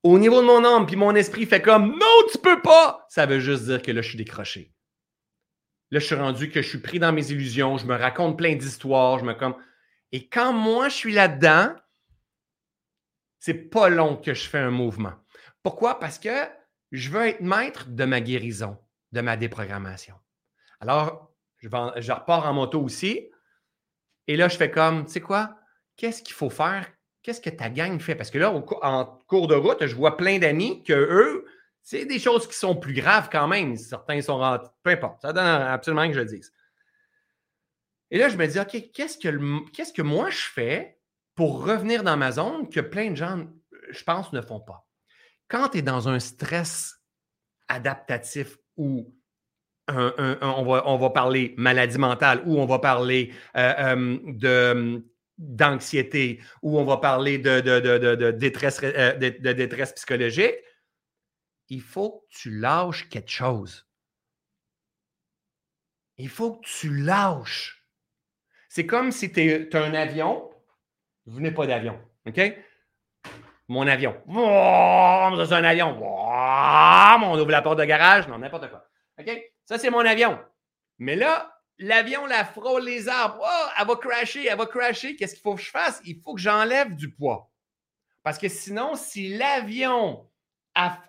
au 0.02 0.18
niveau 0.18 0.40
de 0.40 0.46
mon 0.46 0.64
âme, 0.64 0.86
puis 0.86 0.96
mon 0.96 1.14
esprit 1.14 1.46
fait 1.46 1.62
comme 1.62 1.90
non, 1.90 2.26
tu 2.30 2.38
peux 2.38 2.62
pas, 2.62 3.06
ça 3.08 3.26
veut 3.26 3.40
juste 3.40 3.64
dire 3.64 3.82
que 3.82 3.90
là, 3.90 4.00
je 4.00 4.08
suis 4.08 4.18
décroché. 4.18 4.72
Là, 5.90 6.00
je 6.00 6.06
suis 6.06 6.14
rendu 6.14 6.50
que 6.50 6.62
je 6.62 6.68
suis 6.68 6.78
pris 6.78 6.98
dans 6.98 7.12
mes 7.12 7.30
illusions, 7.30 7.78
je 7.78 7.86
me 7.86 7.96
raconte 7.96 8.36
plein 8.36 8.54
d'histoires, 8.54 9.18
je 9.18 9.24
me 9.24 9.34
comme. 9.34 9.56
Et 10.12 10.28
quand 10.28 10.52
moi, 10.52 10.88
je 10.88 10.94
suis 10.94 11.12
là-dedans, 11.12 11.74
c'est 13.38 13.54
pas 13.54 13.88
long 13.88 14.16
que 14.16 14.34
je 14.34 14.48
fais 14.48 14.58
un 14.58 14.70
mouvement. 14.70 15.14
Pourquoi? 15.62 15.98
Parce 15.98 16.18
que 16.18 16.48
je 16.92 17.10
veux 17.10 17.26
être 17.26 17.40
maître 17.40 17.86
de 17.88 18.04
ma 18.04 18.20
guérison, 18.20 18.78
de 19.12 19.20
ma 19.20 19.36
déprogrammation. 19.36 20.14
Alors, 20.80 21.34
je, 21.58 21.68
je 21.68 22.12
repars 22.12 22.46
en 22.46 22.54
moto 22.54 22.80
aussi. 22.80 23.30
Et 24.28 24.36
là, 24.36 24.48
je 24.48 24.56
fais 24.56 24.70
comme, 24.70 25.06
tu 25.06 25.12
sais 25.12 25.20
quoi? 25.20 25.58
Qu'est-ce 25.96 26.22
qu'il 26.22 26.34
faut 26.34 26.50
faire? 26.50 26.86
Qu'est-ce 27.22 27.40
que 27.40 27.50
ta 27.50 27.70
gang 27.70 27.98
fait? 27.98 28.14
Parce 28.14 28.30
que 28.30 28.38
là, 28.38 28.52
en 28.52 29.04
cours 29.26 29.48
de 29.48 29.54
route, 29.54 29.84
je 29.84 29.94
vois 29.94 30.16
plein 30.16 30.38
d'amis 30.38 30.84
que 30.84 30.92
eux, 30.92 31.46
c'est 31.82 32.04
des 32.04 32.18
choses 32.18 32.46
qui 32.46 32.54
sont 32.54 32.76
plus 32.76 32.92
graves 32.92 33.30
quand 33.32 33.48
même. 33.48 33.76
Certains 33.76 34.20
sont 34.20 34.38
rentrés. 34.38 34.68
Peu 34.82 34.90
importe. 34.90 35.22
Ça 35.22 35.32
donne 35.32 35.44
absolument 35.44 36.06
que 36.06 36.14
je 36.14 36.20
le 36.20 36.26
dise. 36.26 36.52
Et 38.10 38.18
là, 38.18 38.28
je 38.28 38.36
me 38.36 38.46
dis, 38.46 38.60
OK, 38.60 38.90
qu'est-ce 38.92 39.18
que, 39.18 39.70
qu'est-ce 39.70 39.92
que 39.92 40.02
moi 40.02 40.30
je 40.30 40.42
fais 40.42 41.00
pour 41.34 41.64
revenir 41.64 42.02
dans 42.02 42.16
ma 42.16 42.32
zone 42.32 42.68
que 42.68 42.80
plein 42.80 43.10
de 43.10 43.16
gens, 43.16 43.46
je 43.90 44.04
pense, 44.04 44.32
ne 44.32 44.40
font 44.40 44.60
pas? 44.60 44.86
Quand 45.48 45.70
tu 45.70 45.78
es 45.78 45.82
dans 45.82 46.08
un 46.08 46.20
stress 46.20 47.00
adaptatif 47.68 48.58
ou 48.76 49.14
on, 49.88 50.96
va, 50.98 51.10
parler 51.10 51.54
maladie 51.56 51.98
mentale 51.98 52.42
ou 52.44 52.58
on 52.58 52.66
va 52.66 52.78
parler 52.78 53.32
euh, 53.56 54.16
euh, 54.44 55.00
d'anxiété 55.38 56.40
ou 56.62 56.78
on 56.78 56.84
va 56.84 56.98
parler 56.98 57.38
de, 57.38 57.60
de, 57.60 58.30
détresse, 58.32 58.80
euh, 58.82 59.14
de, 59.14 59.52
détresse 59.52 59.92
psychologique, 59.92 60.54
il 61.68 61.80
faut 61.80 62.26
que 62.30 62.38
tu 62.38 62.58
lâches 62.58 63.08
quelque 63.08 63.30
chose. 63.30 63.86
Il 66.16 66.28
faut 66.28 66.56
que 66.56 66.66
tu 66.66 66.94
lâches. 67.02 67.86
C'est 68.68 68.86
comme 68.86 69.12
si 69.12 69.32
tu 69.32 69.70
as 69.72 69.82
un 69.82 69.94
avion. 69.94 70.50
Vous 71.26 71.40
n'êtes 71.40 71.54
pas 71.54 71.66
d'avion. 71.66 71.98
OK? 72.26 72.40
Mon 73.68 73.86
avion. 73.86 74.16
C'est 74.26 75.54
un 75.54 75.64
avion. 75.64 75.96
On 76.00 77.38
ouvre 77.38 77.50
la 77.50 77.62
porte 77.62 77.78
de 77.78 77.84
garage. 77.84 78.26
Non, 78.28 78.38
n'importe 78.38 78.68
quoi. 78.68 78.84
OK? 79.18 79.30
Ça, 79.68 79.76
c'est 79.76 79.90
mon 79.90 80.00
avion. 80.00 80.38
Mais 80.98 81.14
là, 81.14 81.60
l'avion 81.78 82.24
la 82.24 82.46
frôle 82.46 82.84
les 82.84 83.06
arbres. 83.06 83.38
Oh, 83.42 83.68
elle 83.78 83.86
va 83.86 83.96
crasher, 83.96 84.46
elle 84.46 84.56
va 84.56 84.64
crasher. 84.64 85.14
Qu'est-ce 85.14 85.34
qu'il 85.34 85.42
faut 85.42 85.56
que 85.56 85.60
je 85.60 85.70
fasse? 85.70 86.00
Il 86.06 86.18
faut 86.22 86.34
que 86.34 86.40
j'enlève 86.40 86.94
du 86.94 87.10
poids. 87.10 87.50
Parce 88.22 88.38
que 88.38 88.48
sinon, 88.48 88.94
si 88.94 89.36
l'avion 89.36 90.26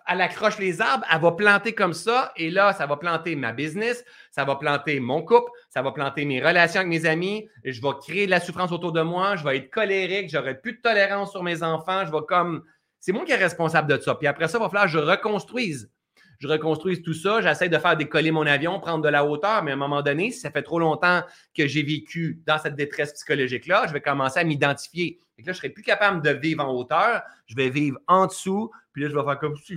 elle 0.08 0.20
accroche 0.20 0.58
les 0.58 0.82
arbres, 0.82 1.06
elle 1.10 1.22
va 1.22 1.32
planter 1.32 1.74
comme 1.74 1.94
ça. 1.94 2.32
Et 2.36 2.50
là, 2.50 2.74
ça 2.74 2.84
va 2.84 2.98
planter 2.98 3.34
ma 3.34 3.52
business, 3.52 4.04
ça 4.30 4.44
va 4.44 4.56
planter 4.56 5.00
mon 5.00 5.22
couple, 5.22 5.50
ça 5.70 5.80
va 5.80 5.92
planter 5.92 6.26
mes 6.26 6.44
relations 6.44 6.80
avec 6.80 6.90
mes 6.90 7.06
amis. 7.06 7.48
Je 7.64 7.80
vais 7.80 7.94
créer 8.02 8.26
de 8.26 8.30
la 8.30 8.40
souffrance 8.40 8.72
autour 8.72 8.92
de 8.92 9.00
moi. 9.00 9.36
Je 9.36 9.44
vais 9.44 9.56
être 9.56 9.70
colérique, 9.70 10.28
j'aurai 10.28 10.60
plus 10.60 10.74
de 10.74 10.80
tolérance 10.82 11.30
sur 11.30 11.42
mes 11.42 11.62
enfants. 11.62 12.04
Je 12.04 12.12
vais 12.12 12.26
comme. 12.28 12.62
C'est 12.98 13.12
moi 13.12 13.24
qui 13.24 13.32
est 13.32 13.36
responsable 13.36 13.88
de 13.88 13.98
ça. 14.02 14.16
Puis 14.16 14.26
après 14.26 14.48
ça, 14.48 14.58
il 14.58 14.60
va 14.60 14.68
falloir 14.68 14.84
que 14.84 14.92
je 14.92 14.98
reconstruise 14.98 15.90
je 16.40 16.48
reconstruise 16.48 17.02
tout 17.02 17.12
ça, 17.12 17.42
j'essaie 17.42 17.68
de 17.68 17.78
faire 17.78 17.96
décoller 17.96 18.30
mon 18.30 18.46
avion, 18.46 18.80
prendre 18.80 19.04
de 19.04 19.08
la 19.08 19.24
hauteur, 19.26 19.62
mais 19.62 19.72
à 19.72 19.74
un 19.74 19.76
moment 19.76 20.00
donné, 20.00 20.30
si 20.30 20.40
ça 20.40 20.50
fait 20.50 20.62
trop 20.62 20.78
longtemps 20.78 21.22
que 21.56 21.66
j'ai 21.66 21.82
vécu 21.82 22.40
dans 22.46 22.58
cette 22.58 22.76
détresse 22.76 23.12
psychologique-là, 23.12 23.86
je 23.86 23.92
vais 23.92 24.00
commencer 24.00 24.40
à 24.40 24.44
m'identifier. 24.44 25.20
Et 25.36 25.42
là, 25.42 25.46
je 25.46 25.50
ne 25.50 25.54
serai 25.54 25.68
plus 25.68 25.82
capable 25.82 26.22
de 26.22 26.30
vivre 26.30 26.64
en 26.64 26.74
hauteur, 26.74 27.22
je 27.46 27.54
vais 27.54 27.68
vivre 27.68 27.98
en 28.06 28.26
dessous, 28.26 28.70
puis 28.92 29.02
là, 29.02 29.10
je 29.10 29.14
vais 29.14 29.22
faire 29.22 29.38
comme 29.38 29.56
si 29.58 29.76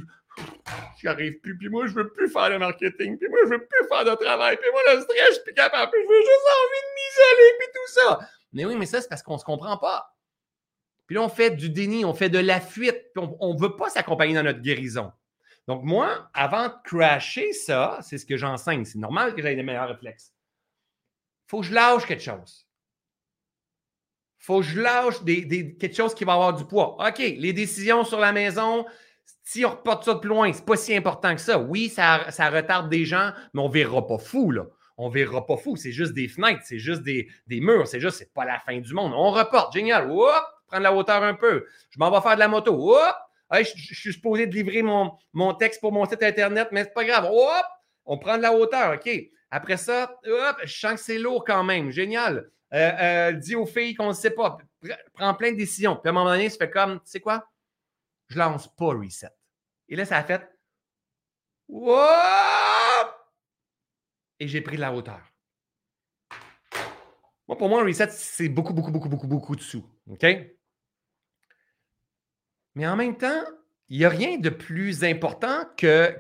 j'y 0.99 1.07
arrive 1.07 1.39
plus, 1.41 1.57
puis 1.57 1.67
moi, 1.67 1.85
je 1.85 1.93
veux 1.93 2.09
plus 2.09 2.29
faire 2.29 2.49
de 2.49 2.57
marketing, 2.57 3.17
puis 3.17 3.29
moi, 3.29 3.39
je 3.43 3.49
veux 3.49 3.65
plus 3.65 3.87
faire 3.89 4.05
de 4.05 4.15
travail, 4.15 4.57
puis 4.57 4.69
moi, 4.71 4.81
le 4.93 5.01
stress, 5.01 5.27
je 5.27 5.33
suis 5.33 5.43
plus 5.43 5.53
capable, 5.53 5.91
puis 5.91 6.01
je 6.01 6.07
veux 6.07 6.21
juste 6.21 6.47
envie 6.63 6.81
de 6.81 6.93
m'isoler, 6.95 7.53
puis 7.59 7.67
tout 7.73 7.91
ça. 7.91 8.19
Mais 8.53 8.65
oui, 8.65 8.75
mais 8.77 8.85
ça, 8.85 9.01
c'est 9.01 9.09
parce 9.09 9.21
qu'on 9.21 9.33
ne 9.33 9.39
se 9.39 9.45
comprend 9.45 9.77
pas. 9.77 10.15
Puis 11.07 11.15
là, 11.15 11.21
on 11.23 11.29
fait 11.29 11.51
du 11.51 11.69
déni, 11.69 12.05
on 12.05 12.13
fait 12.13 12.29
de 12.29 12.39
la 12.39 12.61
fuite, 12.61 13.11
puis 13.13 13.25
on 13.41 13.53
ne 13.53 13.59
veut 13.59 13.75
pas 13.75 13.89
s'accompagner 13.89 14.33
dans 14.35 14.43
notre 14.43 14.61
guérison. 14.61 15.11
Donc, 15.67 15.83
moi, 15.83 16.29
avant 16.33 16.67
de 16.67 16.73
crasher 16.83 17.53
ça, 17.53 17.99
c'est 18.01 18.17
ce 18.17 18.25
que 18.25 18.37
j'enseigne. 18.37 18.83
C'est 18.85 18.99
normal 18.99 19.33
que 19.33 19.41
j'aie 19.41 19.55
des 19.55 19.63
meilleurs 19.63 19.87
réflexes. 19.87 20.33
Faut 21.47 21.61
que 21.61 21.67
je 21.67 21.73
lâche 21.73 22.05
quelque 22.05 22.23
chose. 22.23 22.67
Faut 24.39 24.59
que 24.59 24.65
je 24.65 24.81
lâche 24.81 25.23
des, 25.23 25.77
quelque 25.77 25.95
chose 25.95 26.13
qui 26.13 26.25
va 26.25 26.33
avoir 26.33 26.53
du 26.53 26.65
poids. 26.65 26.97
OK, 26.99 27.19
les 27.19 27.53
décisions 27.53 28.03
sur 28.03 28.19
la 28.19 28.33
maison, 28.33 28.85
si 29.43 29.63
on 29.63 29.69
reporte 29.69 30.03
ça 30.03 30.15
de 30.15 30.19
plus 30.19 30.29
loin, 30.29 30.51
c'est 30.51 30.65
pas 30.65 30.75
si 30.75 30.93
important 30.95 31.33
que 31.33 31.39
ça. 31.39 31.57
Oui, 31.57 31.87
ça, 31.87 32.25
retarde 32.49 32.89
des 32.89 33.05
gens, 33.05 33.31
mais 33.53 33.61
on 33.61 33.69
ne 33.69 33.73
verra 33.73 34.05
pas 34.05 34.17
fou, 34.17 34.51
là. 34.51 34.65
On 34.97 35.09
ne 35.09 35.13
verra 35.13 35.45
pas 35.45 35.57
fou. 35.57 35.75
C'est 35.75 35.91
juste 35.91 36.13
des 36.13 36.27
fenêtres, 36.27 36.61
c'est 36.65 36.77
juste 36.77 37.01
des, 37.03 37.29
murs, 37.49 37.87
c'est 37.87 37.99
juste, 37.99 38.17
c'est 38.17 38.33
pas 38.33 38.45
la 38.45 38.59
fin 38.59 38.77
du 38.77 38.93
monde. 38.93 39.13
On 39.15 39.31
reporte, 39.31 39.73
génial. 39.73 40.11
Oups, 40.11 40.29
prendre 40.67 40.83
la 40.83 40.93
hauteur 40.93 41.23
un 41.23 41.33
peu. 41.33 41.65
Je 41.89 41.99
m'en 41.99 42.11
vais 42.11 42.21
faire 42.21 42.35
de 42.35 42.39
la 42.39 42.47
moto. 42.47 42.73
Oups, 42.73 43.15
je, 43.51 43.93
suis 43.93 44.13
supposé 44.13 44.47
de 44.47 44.53
livrer 44.53 44.81
mon, 44.81 45.13
mon 45.33 45.53
texte 45.53 45.81
pour 45.81 45.91
mon 45.91 46.05
site 46.05 46.23
Internet, 46.23 46.69
mais 46.71 46.83
c'est 46.83 46.93
pas 46.93 47.05
grave. 47.05 47.25
Hop, 47.31 47.65
on 48.05 48.17
prend 48.17 48.37
de 48.37 48.41
la 48.41 48.53
hauteur, 48.53 48.95
OK. 48.95 49.09
Après 49.51 49.77
ça, 49.77 50.19
hop, 50.25 50.57
je 50.63 50.79
sens 50.79 50.93
que 50.93 50.99
c'est 50.99 51.19
lourd 51.19 51.43
quand 51.45 51.63
même. 51.63 51.91
Génial. 51.91 52.49
Euh, 52.73 52.91
euh, 52.99 53.31
dis 53.33 53.55
aux 53.55 53.67
filles 53.67 53.93
qu'on 53.93 54.07
ne 54.09 54.13
sait 54.13 54.31
pas. 54.31 54.57
Prends 55.13 55.35
plein 55.35 55.51
de 55.51 55.57
décisions. 55.57 55.95
Puis 55.95 56.07
à 56.07 56.09
un 56.09 56.13
moment 56.13 56.31
donné, 56.31 56.49
ça 56.49 56.57
fait 56.57 56.71
comme, 56.71 56.95
tu 57.01 57.11
sais 57.11 57.19
quoi? 57.19 57.47
Je 58.29 58.39
lance 58.39 58.67
pas 58.75 58.87
reset. 58.87 59.29
Et 59.89 59.95
là, 59.95 60.05
ça 60.05 60.17
a 60.17 60.23
fait. 60.23 60.41
Et 64.39 64.47
j'ai 64.47 64.61
pris 64.61 64.75
de 64.75 64.81
la 64.81 64.91
hauteur. 64.91 65.21
Moi, 67.47 67.57
pour 67.57 67.69
moi, 67.69 67.81
un 67.81 67.85
reset, 67.85 68.09
c'est 68.09 68.49
beaucoup, 68.49 68.73
beaucoup, 68.73 68.91
beaucoup, 68.91 69.09
beaucoup, 69.09 69.27
beaucoup 69.27 69.55
de 69.55 69.61
sous. 69.61 69.85
OK? 70.09 70.25
Mais 72.75 72.87
en 72.87 72.95
même 72.95 73.17
temps, 73.17 73.43
il 73.89 73.99
n'y 73.99 74.05
a 74.05 74.09
rien 74.09 74.37
de 74.37 74.49
plus 74.49 75.03
important 75.03 75.65
que, 75.77 76.17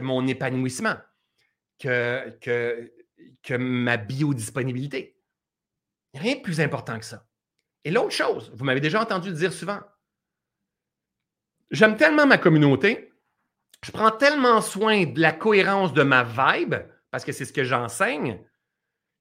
mon 0.00 0.26
épanouissement, 0.26 0.96
que, 1.78 2.90
ma 3.58 3.96
biodisponibilité. 3.96 5.16
Rien 6.14 6.36
de 6.36 6.40
plus 6.40 6.60
important 6.60 6.98
que 6.98 7.04
ça. 7.04 7.26
Et 7.84 7.90
l'autre 7.90 8.10
chose, 8.10 8.50
vous 8.54 8.64
m'avez 8.64 8.80
déjà 8.80 9.00
entendu 9.00 9.32
dire 9.32 9.52
souvent, 9.52 9.80
j'aime 11.70 11.96
tellement 11.96 12.26
ma 12.26 12.38
communauté, 12.38 13.12
je 13.84 13.92
prends 13.92 14.10
tellement 14.10 14.60
soin 14.60 15.04
de 15.04 15.20
la 15.20 15.32
cohérence 15.32 15.92
de 15.92 16.02
ma 16.02 16.24
vibe, 16.24 16.74
parce 17.10 17.24
que 17.24 17.32
c'est 17.32 17.44
ce 17.44 17.52
que 17.52 17.62
j'enseigne, 17.62 18.42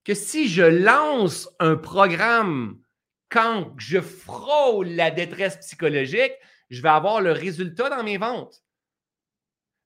que 0.03 0.16
si 0.16 0.48
je 0.48 0.64
lance 0.64 1.49
un 1.60 1.76
programme 1.76 2.82
quand 3.30 3.73
je 3.77 3.99
frôle 3.99 4.88
la 4.89 5.11
détresse 5.11 5.57
psychologique, 5.57 6.34
je 6.69 6.81
vais 6.81 6.89
avoir 6.89 7.22
le 7.22 7.31
résultat 7.31 7.89
dans 7.89 8.03
mes 8.03 8.18
ventes. 8.18 8.64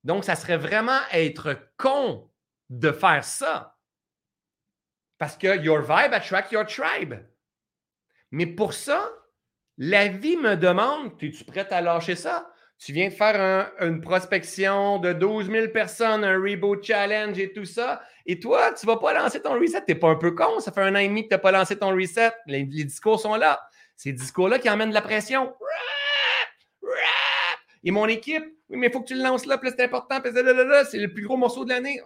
Donc, 0.04 0.24
ça 0.24 0.36
serait 0.36 0.58
vraiment 0.58 1.00
être 1.12 1.58
con 1.78 2.32
de 2.70 2.92
faire 2.92 3.24
ça. 3.24 3.78
Parce 5.18 5.36
que 5.36 5.60
your 5.62 5.82
vibe 5.82 6.14
attract 6.14 6.52
your 6.52 6.66
tribe. 6.66 7.16
Mais 8.32 8.46
pour 8.46 8.74
ça, 8.74 9.10
la 9.78 10.08
vie 10.08 10.38
me 10.38 10.56
demande, 10.56 11.12
es-tu 11.22 11.44
prête 11.44 11.72
à 11.72 11.82
lâcher 11.82 12.16
ça? 12.16 12.54
Tu 12.80 12.94
viens 12.94 13.10
de 13.10 13.14
faire 13.14 13.74
une 13.82 14.00
prospection 14.00 15.00
de 15.00 15.12
12 15.12 15.52
000 15.52 15.68
personnes, 15.68 16.24
un 16.24 16.40
Reboot 16.40 16.82
Challenge 16.82 17.38
et 17.38 17.52
tout 17.52 17.66
ça. 17.66 18.02
Et 18.26 18.40
toi, 18.40 18.74
tu 18.74 18.86
ne 18.86 18.92
vas 18.92 18.98
pas 18.98 19.14
lancer 19.14 19.42
ton 19.42 19.60
reset. 19.60 19.84
Tu 19.86 19.94
n'es 19.94 20.00
pas 20.00 20.08
un 20.08 20.16
peu 20.16 20.32
con. 20.32 20.62
Ça 20.62 20.72
fait 20.72 20.82
un 20.82 20.96
an 20.96 21.00
et 21.00 21.10
demi 21.10 21.24
que 21.24 21.28
tu 21.28 21.34
n'as 21.34 21.40
pas 21.40 21.52
lancé 21.52 21.78
ton 21.78 21.90
reset. 21.90 22.32
Les, 22.48 22.64
discours 22.64 23.20
sont 23.20 23.36
là. 23.36 23.60
Ces 23.98 24.14
discours-là 24.14 24.60
qui 24.60 24.70
emmènent 24.70 24.90
de 24.90 24.94
la 24.94 25.02
pression. 25.02 25.54
Et 27.84 27.92
mon 27.92 28.08
équipe, 28.08 28.46
oui, 28.70 28.78
mais 28.78 28.88
il 28.88 28.94
faut 28.94 29.02
que 29.02 29.08
tu 29.08 29.16
le 29.16 29.24
lances 29.24 29.46
là, 29.46 29.58
plus 29.58 29.70
c'est 29.70 29.84
important, 29.84 30.20
c'est 30.24 30.98
le 31.00 31.14
plus 31.14 31.24
gros 31.24 31.38
morceau 31.38 31.64
de 31.64 31.70
l'année. 31.70 32.02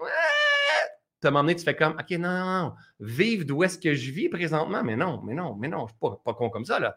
Tu 1.22 1.30
m'as 1.30 1.40
emmené, 1.40 1.56
tu 1.56 1.64
fais 1.64 1.76
comme, 1.76 1.94
OK, 1.94 2.10
non, 2.12 2.30
non, 2.30 2.46
non, 2.46 2.74
vive 3.00 3.46
d'où 3.46 3.64
est-ce 3.64 3.80
que 3.80 3.94
je 3.94 4.12
vis 4.12 4.30
présentement. 4.30 4.84
Mais 4.84 4.96
non, 4.96 5.22
mais 5.24 5.34
non, 5.34 5.56
mais 5.56 5.68
non, 5.68 5.80
je 5.88 5.94
ne 6.06 6.12
suis 6.12 6.20
pas, 6.24 6.34
con 6.34 6.50
comme 6.50 6.66
ça, 6.66 6.80
là. 6.80 6.96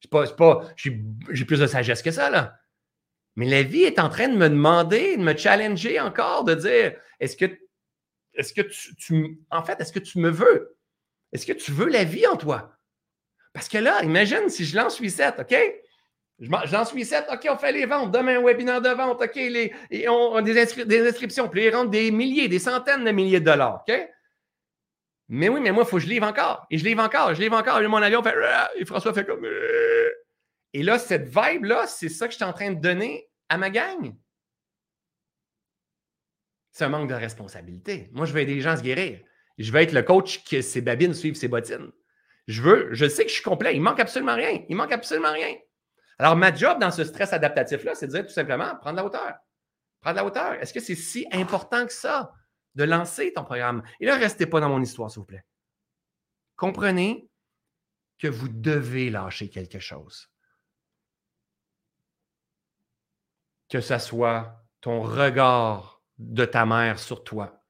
Je 0.00 0.08
pas, 0.08 0.26
pas, 0.28 0.62
j'ai 0.76 1.44
plus 1.44 1.60
de 1.60 1.66
sagesse 1.66 2.02
que 2.02 2.10
ça, 2.10 2.30
là. 2.30 2.58
Mais 3.36 3.46
la 3.48 3.62
vie 3.62 3.82
est 3.82 3.98
en 3.98 4.08
train 4.08 4.28
de 4.28 4.36
me 4.36 4.48
demander, 4.48 5.16
de 5.16 5.22
me 5.22 5.36
challenger 5.36 6.00
encore, 6.00 6.44
de 6.44 6.54
dire 6.54 6.94
est-ce 7.20 7.36
que, 7.36 7.46
est-ce 8.34 8.52
que 8.52 8.62
tu, 8.62 9.38
en 9.50 9.62
fait, 9.62 9.80
est-ce 9.80 9.92
que 9.92 9.98
tu 9.98 10.18
me 10.18 10.30
veux? 10.30 10.76
Est-ce 11.32 11.46
que 11.46 11.52
tu 11.52 11.72
veux 11.72 11.88
la 11.88 12.04
vie 12.04 12.26
en 12.26 12.36
toi? 12.36 12.76
Parce 13.52 13.68
que 13.68 13.78
là, 13.78 14.02
imagine 14.02 14.48
si 14.48 14.64
je 14.64 14.76
lance 14.76 15.00
8-7, 15.00 15.40
OK? 15.40 15.56
Je, 16.38 16.50
lance 16.50 16.92
8-7, 16.92 17.32
OK, 17.32 17.46
on 17.50 17.56
fait 17.56 17.72
les 17.72 17.86
ventes. 17.86 18.10
Demain, 18.10 18.38
un 18.38 18.42
webinaire 18.42 18.80
de 18.80 18.88
vente, 18.88 19.22
OK, 19.22 19.36
et 19.36 20.08
on, 20.08 20.34
a 20.34 20.42
des, 20.42 21.08
inscriptions, 21.08 21.48
puis 21.48 21.64
ils 21.64 21.74
rentrent 21.74 21.90
des 21.90 22.10
milliers, 22.10 22.48
des 22.48 22.58
centaines 22.58 23.04
de 23.04 23.10
milliers 23.12 23.40
de 23.40 23.44
dollars, 23.44 23.84
OK? 23.86 24.08
Mais 25.28 25.48
oui, 25.48 25.60
mais 25.60 25.70
moi, 25.72 25.84
il 25.86 25.88
faut 25.88 25.96
que 25.96 26.02
je 26.02 26.08
livre 26.08 26.26
encore. 26.26 26.66
Et 26.70 26.76
je 26.76 26.84
livre 26.84 27.02
encore, 27.02 27.34
je 27.34 27.40
livre 27.40 27.56
encore. 27.56 27.80
Et 27.80 27.86
mon 27.86 28.02
avion 28.02 28.22
fait. 28.22 28.34
Et 28.76 28.84
François 28.84 29.14
fait 29.14 29.24
comme. 29.24 29.46
Et 30.74 30.82
là, 30.82 30.98
cette 30.98 31.28
vibe-là, 31.28 31.86
c'est 31.86 32.08
ça 32.08 32.26
que 32.26 32.32
je 32.32 32.36
suis 32.36 32.44
en 32.44 32.52
train 32.52 32.70
de 32.70 32.80
donner 32.80 33.28
à 33.48 33.58
ma 33.58 33.70
gang. 33.70 34.14
C'est 36.72 36.84
un 36.84 36.88
manque 36.88 37.10
de 37.10 37.14
responsabilité. 37.14 38.08
Moi, 38.12 38.24
je 38.24 38.32
veux 38.32 38.40
aider 38.40 38.54
les 38.54 38.62
gens 38.62 38.70
à 38.70 38.76
se 38.78 38.82
guérir. 38.82 39.20
Je 39.58 39.70
veux 39.70 39.80
être 39.80 39.92
le 39.92 40.02
coach 40.02 40.42
que 40.44 40.62
ses 40.62 40.80
babines 40.80 41.12
suivent 41.12 41.34
ses 41.34 41.48
bottines. 41.48 41.92
Je 42.48 42.62
veux, 42.62 42.88
je 42.92 43.06
sais 43.08 43.24
que 43.24 43.28
je 43.28 43.34
suis 43.34 43.44
complet. 43.44 43.76
Il 43.76 43.82
manque 43.82 44.00
absolument 44.00 44.34
rien. 44.34 44.64
Il 44.68 44.76
manque 44.76 44.92
absolument 44.92 45.32
rien. 45.32 45.54
Alors, 46.18 46.36
ma 46.36 46.54
job 46.54 46.78
dans 46.80 46.90
ce 46.90 47.04
stress 47.04 47.32
adaptatif-là, 47.32 47.94
c'est 47.94 48.06
de 48.06 48.12
dire 48.12 48.26
tout 48.26 48.32
simplement 48.32 48.74
prendre 48.76 48.96
la 48.96 49.04
hauteur. 49.04 49.34
Prendre 50.00 50.16
la 50.16 50.24
hauteur. 50.24 50.54
Est-ce 50.54 50.72
que 50.72 50.80
c'est 50.80 50.94
si 50.94 51.26
important 51.30 51.86
que 51.86 51.92
ça 51.92 52.32
de 52.74 52.84
lancer 52.84 53.32
ton 53.34 53.44
programme? 53.44 53.82
Et 54.00 54.06
là, 54.06 54.16
restez 54.16 54.46
pas 54.46 54.60
dans 54.60 54.70
mon 54.70 54.80
histoire, 54.80 55.10
s'il 55.10 55.20
vous 55.20 55.26
plaît. 55.26 55.44
Comprenez 56.56 57.28
que 58.18 58.28
vous 58.28 58.48
devez 58.48 59.10
lâcher 59.10 59.50
quelque 59.50 59.78
chose. 59.78 60.31
Que 63.72 63.80
ce 63.80 63.96
soit 63.96 64.62
ton 64.82 65.00
regard 65.00 66.02
de 66.18 66.44
ta 66.44 66.66
mère 66.66 66.98
sur 66.98 67.24
toi, 67.24 67.64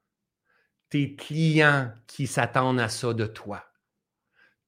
tes 0.89 1.15
clients 1.15 1.93
qui 2.07 2.27
s'attendent 2.27 2.81
à 2.81 2.89
ça 2.89 3.13
de 3.13 3.25
toi, 3.25 3.63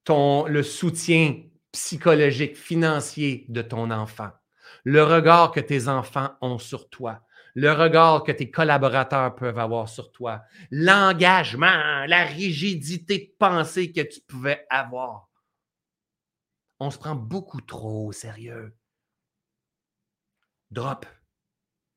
ton, 0.06 0.46
le 0.46 0.64
soutien 0.64 1.44
psychologique, 1.74 2.56
financier 2.56 3.46
de 3.50 3.62
ton 3.62 3.92
enfant, 3.92 4.30
le 4.86 5.04
regard 5.04 5.52
que 5.52 5.60
tes 5.60 5.90
enfants 5.90 6.30
ont 6.40 6.58
sur 6.58 6.90
toi, 6.90 7.22
le 7.54 7.70
regard 7.74 8.24
que 8.24 8.32
tes 8.32 8.50
collaborateurs 8.50 9.36
peuvent 9.36 9.60
avoir 9.60 9.90
sur 9.90 10.14
toi, 10.14 10.42
l'engagement, 10.72 12.06
la 12.06 12.24
rigidité 12.24 13.18
de 13.18 13.36
pensée 13.38 13.92
que 13.92 14.08
tu 14.08 14.22
pouvais 14.22 14.66
avoir. 14.70 15.28
On 16.80 16.90
se 16.92 16.98
prend 16.98 17.16
beaucoup 17.16 17.60
trop 17.60 18.08
au 18.08 18.12
sérieux. 18.14 18.74
Drop 20.72 21.06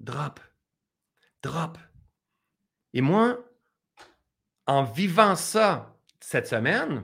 drop, 0.00 0.40
drop. 1.42 1.78
Et 2.94 3.00
moi, 3.00 3.38
en 4.66 4.84
vivant 4.84 5.34
ça 5.34 5.96
cette 6.20 6.46
semaine 6.46 7.02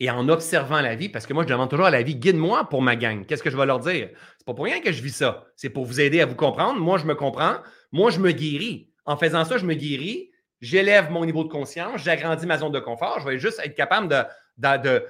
et 0.00 0.10
en 0.10 0.28
observant 0.28 0.80
la 0.80 0.96
vie, 0.96 1.08
parce 1.08 1.26
que 1.26 1.32
moi, 1.32 1.44
je 1.44 1.48
demande 1.48 1.70
toujours 1.70 1.86
à 1.86 1.90
la 1.90 2.02
vie, 2.02 2.16
guide-moi 2.16 2.68
pour 2.68 2.82
ma 2.82 2.96
gang. 2.96 3.24
Qu'est-ce 3.24 3.42
que 3.42 3.50
je 3.50 3.56
vais 3.56 3.66
leur 3.66 3.80
dire? 3.80 4.10
C'est 4.38 4.44
pas 4.44 4.54
pour 4.54 4.64
rien 4.64 4.80
que 4.80 4.92
je 4.92 5.02
vis 5.02 5.16
ça. 5.16 5.46
C'est 5.56 5.70
pour 5.70 5.84
vous 5.84 6.00
aider 6.00 6.20
à 6.20 6.26
vous 6.26 6.34
comprendre. 6.34 6.80
Moi, 6.80 6.98
je 6.98 7.04
me 7.04 7.14
comprends. 7.14 7.56
Moi, 7.92 8.10
je 8.10 8.18
me 8.18 8.32
guéris. 8.32 8.90
En 9.04 9.16
faisant 9.16 9.44
ça, 9.44 9.56
je 9.56 9.66
me 9.66 9.74
guéris. 9.74 10.30
J'élève 10.60 11.10
mon 11.10 11.24
niveau 11.24 11.44
de 11.44 11.48
conscience. 11.48 12.02
J'agrandis 12.02 12.46
ma 12.46 12.58
zone 12.58 12.72
de 12.72 12.80
confort. 12.80 13.20
Je 13.20 13.28
vais 13.28 13.38
juste 13.38 13.60
être 13.62 13.74
capable 13.74 14.08
de, 14.56 15.04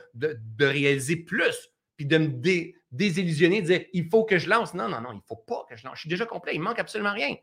réaliser 0.61 1.17
plus. 1.17 1.71
Puis 1.97 2.07
de 2.07 2.19
me 2.19 2.27
dé, 2.27 2.77
désillusionner, 2.95 3.63
dire 3.63 3.85
il 3.93 4.09
faut 4.09 4.25
que 4.25 4.39
je 4.39 4.49
lance. 4.49 4.75
Non, 4.75 4.89
non, 4.89 5.01
non, 5.01 5.13
il 5.13 5.17
ne 5.17 5.27
faut 5.27 5.37
pas 5.37 5.65
que 5.69 5.77
je 5.77 5.85
lance. 5.85 5.97
Je 5.97 6.01
suis 6.01 6.09
déjà 6.09 6.27
complet, 6.27 6.55
il 6.55 6.59
ne 6.59 6.65
manque 6.65 6.79
absolument 6.79 7.13
rien. 7.13 7.35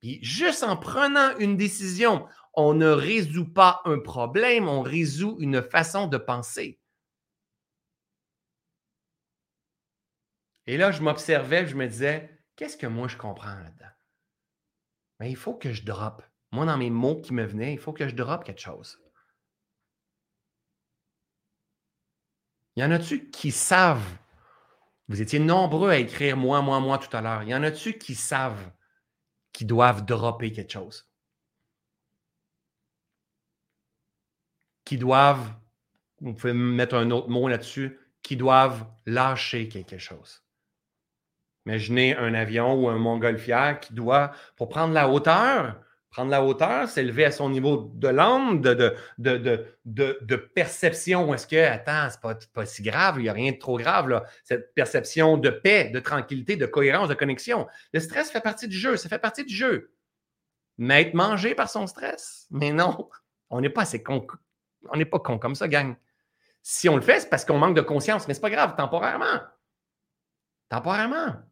Puis 0.00 0.22
juste 0.22 0.62
en 0.62 0.76
prenant 0.76 1.36
une 1.38 1.56
décision, 1.56 2.26
on 2.54 2.74
ne 2.74 2.88
résout 2.88 3.52
pas 3.52 3.80
un 3.84 3.98
problème, 3.98 4.68
on 4.68 4.82
résout 4.82 5.36
une 5.40 5.62
façon 5.62 6.06
de 6.06 6.18
penser. 6.18 6.78
Et 10.66 10.76
là, 10.76 10.90
je 10.90 11.00
m'observais, 11.00 11.66
je 11.66 11.76
me 11.76 11.86
disais, 11.86 12.30
qu'est-ce 12.56 12.76
que 12.76 12.86
moi 12.86 13.08
je 13.08 13.16
comprends? 13.16 13.56
Mais 15.20 15.30
il 15.30 15.36
faut 15.36 15.54
que 15.54 15.72
je 15.72 15.84
drop. 15.84 16.22
Moi, 16.52 16.66
dans 16.66 16.76
mes 16.76 16.90
mots 16.90 17.20
qui 17.20 17.32
me 17.32 17.44
venaient, 17.44 17.72
il 17.72 17.78
faut 17.78 17.92
que 17.92 18.08
je 18.08 18.14
drop 18.14 18.44
quelque 18.44 18.60
chose. 18.60 18.98
Il 22.76 22.82
y 22.82 22.84
en 22.84 22.90
a-tu 22.90 23.30
qui 23.30 23.52
savent 23.52 24.18
vous 25.08 25.22
étiez 25.22 25.38
nombreux 25.38 25.90
à 25.90 25.98
écrire 25.98 26.36
moi, 26.36 26.62
moi, 26.62 26.80
moi 26.80 26.98
tout 26.98 27.14
à 27.16 27.20
l'heure. 27.20 27.42
Y 27.44 27.54
en 27.54 27.62
a-tu 27.62 27.96
qui 27.98 28.14
savent 28.14 28.72
qu'ils 29.52 29.66
doivent 29.66 30.04
dropper 30.04 30.52
quelque 30.52 30.72
chose? 30.72 31.08
Qui 34.84 34.98
doivent, 34.98 35.54
vous 36.20 36.34
pouvez 36.34 36.52
mettre 36.52 36.94
un 36.96 37.10
autre 37.10 37.28
mot 37.28 37.48
là-dessus, 37.48 37.98
qui 38.22 38.36
doivent 38.36 38.86
lâcher 39.06 39.68
quelque 39.68 39.98
chose? 39.98 40.42
Imaginez 41.66 42.16
un 42.16 42.34
avion 42.34 42.74
ou 42.74 42.88
un 42.88 42.98
montgolfière 42.98 43.80
qui 43.80 43.92
doit, 43.94 44.32
pour 44.56 44.68
prendre 44.68 44.94
la 44.94 45.08
hauteur, 45.08 45.80
prendre 46.16 46.30
la 46.30 46.42
hauteur, 46.42 46.88
s'élever 46.88 47.26
à 47.26 47.30
son 47.30 47.50
niveau 47.50 47.90
de 47.92 48.08
l'âme, 48.08 48.62
de, 48.62 48.96
de, 49.18 49.66
de, 49.84 50.36
perception. 50.36 51.34
Est-ce 51.34 51.46
que, 51.46 51.62
attends, 51.62 52.08
c'est 52.10 52.22
pas, 52.22 52.34
pas 52.54 52.64
si 52.64 52.82
grave, 52.82 53.16
il 53.18 53.24
n'y 53.24 53.28
a 53.28 53.34
rien 53.34 53.52
de 53.52 53.58
trop 53.58 53.76
grave, 53.76 54.08
là. 54.08 54.24
Cette 54.42 54.72
perception 54.72 55.36
de 55.36 55.50
paix, 55.50 55.90
de 55.90 56.00
tranquillité, 56.00 56.56
de 56.56 56.64
cohérence, 56.64 57.10
de 57.10 57.14
connexion. 57.14 57.66
Le 57.92 58.00
stress 58.00 58.30
fait 58.30 58.40
partie 58.40 58.66
du 58.66 58.78
jeu, 58.78 58.96
ça 58.96 59.10
fait 59.10 59.18
partie 59.18 59.44
du 59.44 59.54
jeu. 59.54 59.92
Mais 60.78 61.02
être 61.02 61.12
mangé 61.12 61.54
par 61.54 61.68
son 61.68 61.86
stress, 61.86 62.46
mais 62.50 62.72
non, 62.72 63.10
on 63.50 63.60
n'est 63.60 63.68
pas 63.68 63.82
assez 63.82 64.02
con. 64.02 64.26
On 64.88 64.96
n'est 64.96 65.04
pas 65.04 65.18
con 65.18 65.38
comme 65.38 65.54
ça, 65.54 65.68
gang. 65.68 65.96
Si 66.62 66.88
on 66.88 66.96
le 66.96 67.02
fait, 67.02 67.20
c'est 67.20 67.28
parce 67.28 67.44
qu'on 67.44 67.58
manque 67.58 67.76
de 67.76 67.82
conscience, 67.82 68.26
mais 68.26 68.32
c'est 68.32 68.40
pas 68.40 68.48
grave, 68.48 68.74
temporairement. 68.74 69.42
Temporairement. 70.70 71.42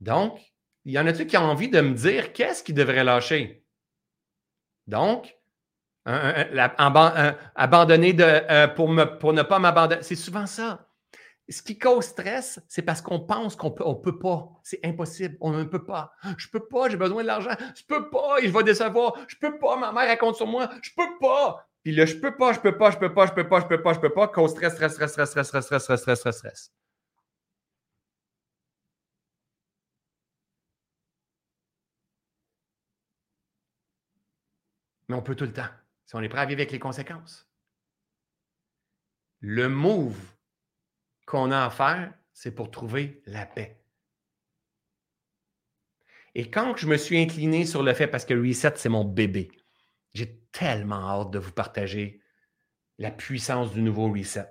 Donc, 0.00 0.38
il 0.86 0.92
y 0.92 0.98
en 1.00 1.06
a-tu 1.08 1.26
qui 1.26 1.36
ont 1.36 1.42
envie 1.42 1.68
de 1.68 1.80
me 1.80 1.94
dire 1.94 2.32
qu'est-ce 2.32 2.62
qu'ils 2.62 2.76
devraient 2.76 3.02
lâcher? 3.02 3.64
Donc, 4.86 5.36
abandonner 7.56 8.16
euh, 8.20 8.68
pour, 8.68 8.88
ne 8.88 9.42
pas 9.42 9.58
m'abandonner. 9.58 10.02
C'est 10.02 10.14
souvent 10.14 10.46
ça. 10.46 10.86
Ce 11.48 11.60
qui 11.60 11.76
cause 11.76 12.04
stress, 12.04 12.60
c'est 12.68 12.82
parce 12.82 13.02
qu'on 13.02 13.18
pense 13.18 13.56
qu'on 13.56 13.72
peut, 13.72 13.82
on 13.84 13.96
peut 13.96 14.18
pas. 14.18 14.48
C'est 14.62 14.78
impossible. 14.84 15.36
On 15.40 15.50
ne 15.50 15.64
peut 15.64 15.84
pas. 15.84 16.12
Je 16.38 16.46
peux 16.48 16.68
pas, 16.68 16.88
j'ai 16.88 16.96
besoin 16.96 17.22
de 17.22 17.26
l'argent. 17.26 17.54
Je 17.74 17.82
peux 17.88 18.08
pas, 18.08 18.36
je 18.40 18.48
vais 18.48 18.62
décevoir. 18.62 19.14
Je 19.26 19.34
peux 19.40 19.58
pas, 19.58 19.76
ma 19.76 19.90
mère 19.90 20.06
raconte 20.06 20.36
sur 20.36 20.46
moi. 20.46 20.70
Je 20.82 20.90
peux 20.96 21.18
pas. 21.20 21.66
Puis 21.82 21.94
le 21.94 22.06
je 22.06 22.16
peux 22.16 22.36
pas, 22.36 22.52
je 22.52 22.60
peux 22.60 22.76
pas, 22.76 22.92
je 22.92 22.98
peux 22.98 23.12
pas, 23.12 23.26
je 23.26 23.32
peux 23.32 23.48
pas, 23.48 23.60
je 23.60 23.66
peux 23.66 23.82
pas, 23.82 23.92
je 23.92 23.98
peux 23.98 24.12
pas, 24.12 24.28
cause 24.28 24.52
stress, 24.52 24.74
stress, 24.74 24.92
stress, 24.92 25.10
stress, 25.10 25.30
stress, 25.30 25.46
stress, 25.48 25.64
stress, 25.64 25.82
stress, 25.82 26.00
stress, 26.00 26.18
stress, 26.18 26.36
stress. 26.36 26.72
Mais 35.08 35.16
on 35.16 35.22
peut 35.22 35.34
tout 35.34 35.44
le 35.44 35.52
temps, 35.52 35.68
si 36.04 36.14
on 36.14 36.20
est 36.20 36.28
prêt 36.28 36.40
à 36.40 36.46
vivre 36.46 36.60
avec 36.60 36.72
les 36.72 36.78
conséquences. 36.78 37.48
Le 39.40 39.68
move 39.68 40.18
qu'on 41.26 41.50
a 41.50 41.64
à 41.64 41.70
faire, 41.70 42.12
c'est 42.32 42.54
pour 42.54 42.70
trouver 42.70 43.22
la 43.26 43.46
paix. 43.46 43.82
Et 46.34 46.50
quand 46.50 46.76
je 46.76 46.86
me 46.86 46.96
suis 46.96 47.18
incliné 47.18 47.64
sur 47.64 47.82
le 47.82 47.94
fait, 47.94 48.08
parce 48.08 48.24
que 48.24 48.34
Reset, 48.34 48.74
c'est 48.76 48.88
mon 48.88 49.04
bébé, 49.04 49.50
j'ai 50.12 50.40
tellement 50.52 51.08
hâte 51.08 51.30
de 51.30 51.38
vous 51.38 51.52
partager 51.52 52.20
la 52.98 53.10
puissance 53.10 53.72
du 53.72 53.82
nouveau 53.82 54.12
Reset. 54.12 54.50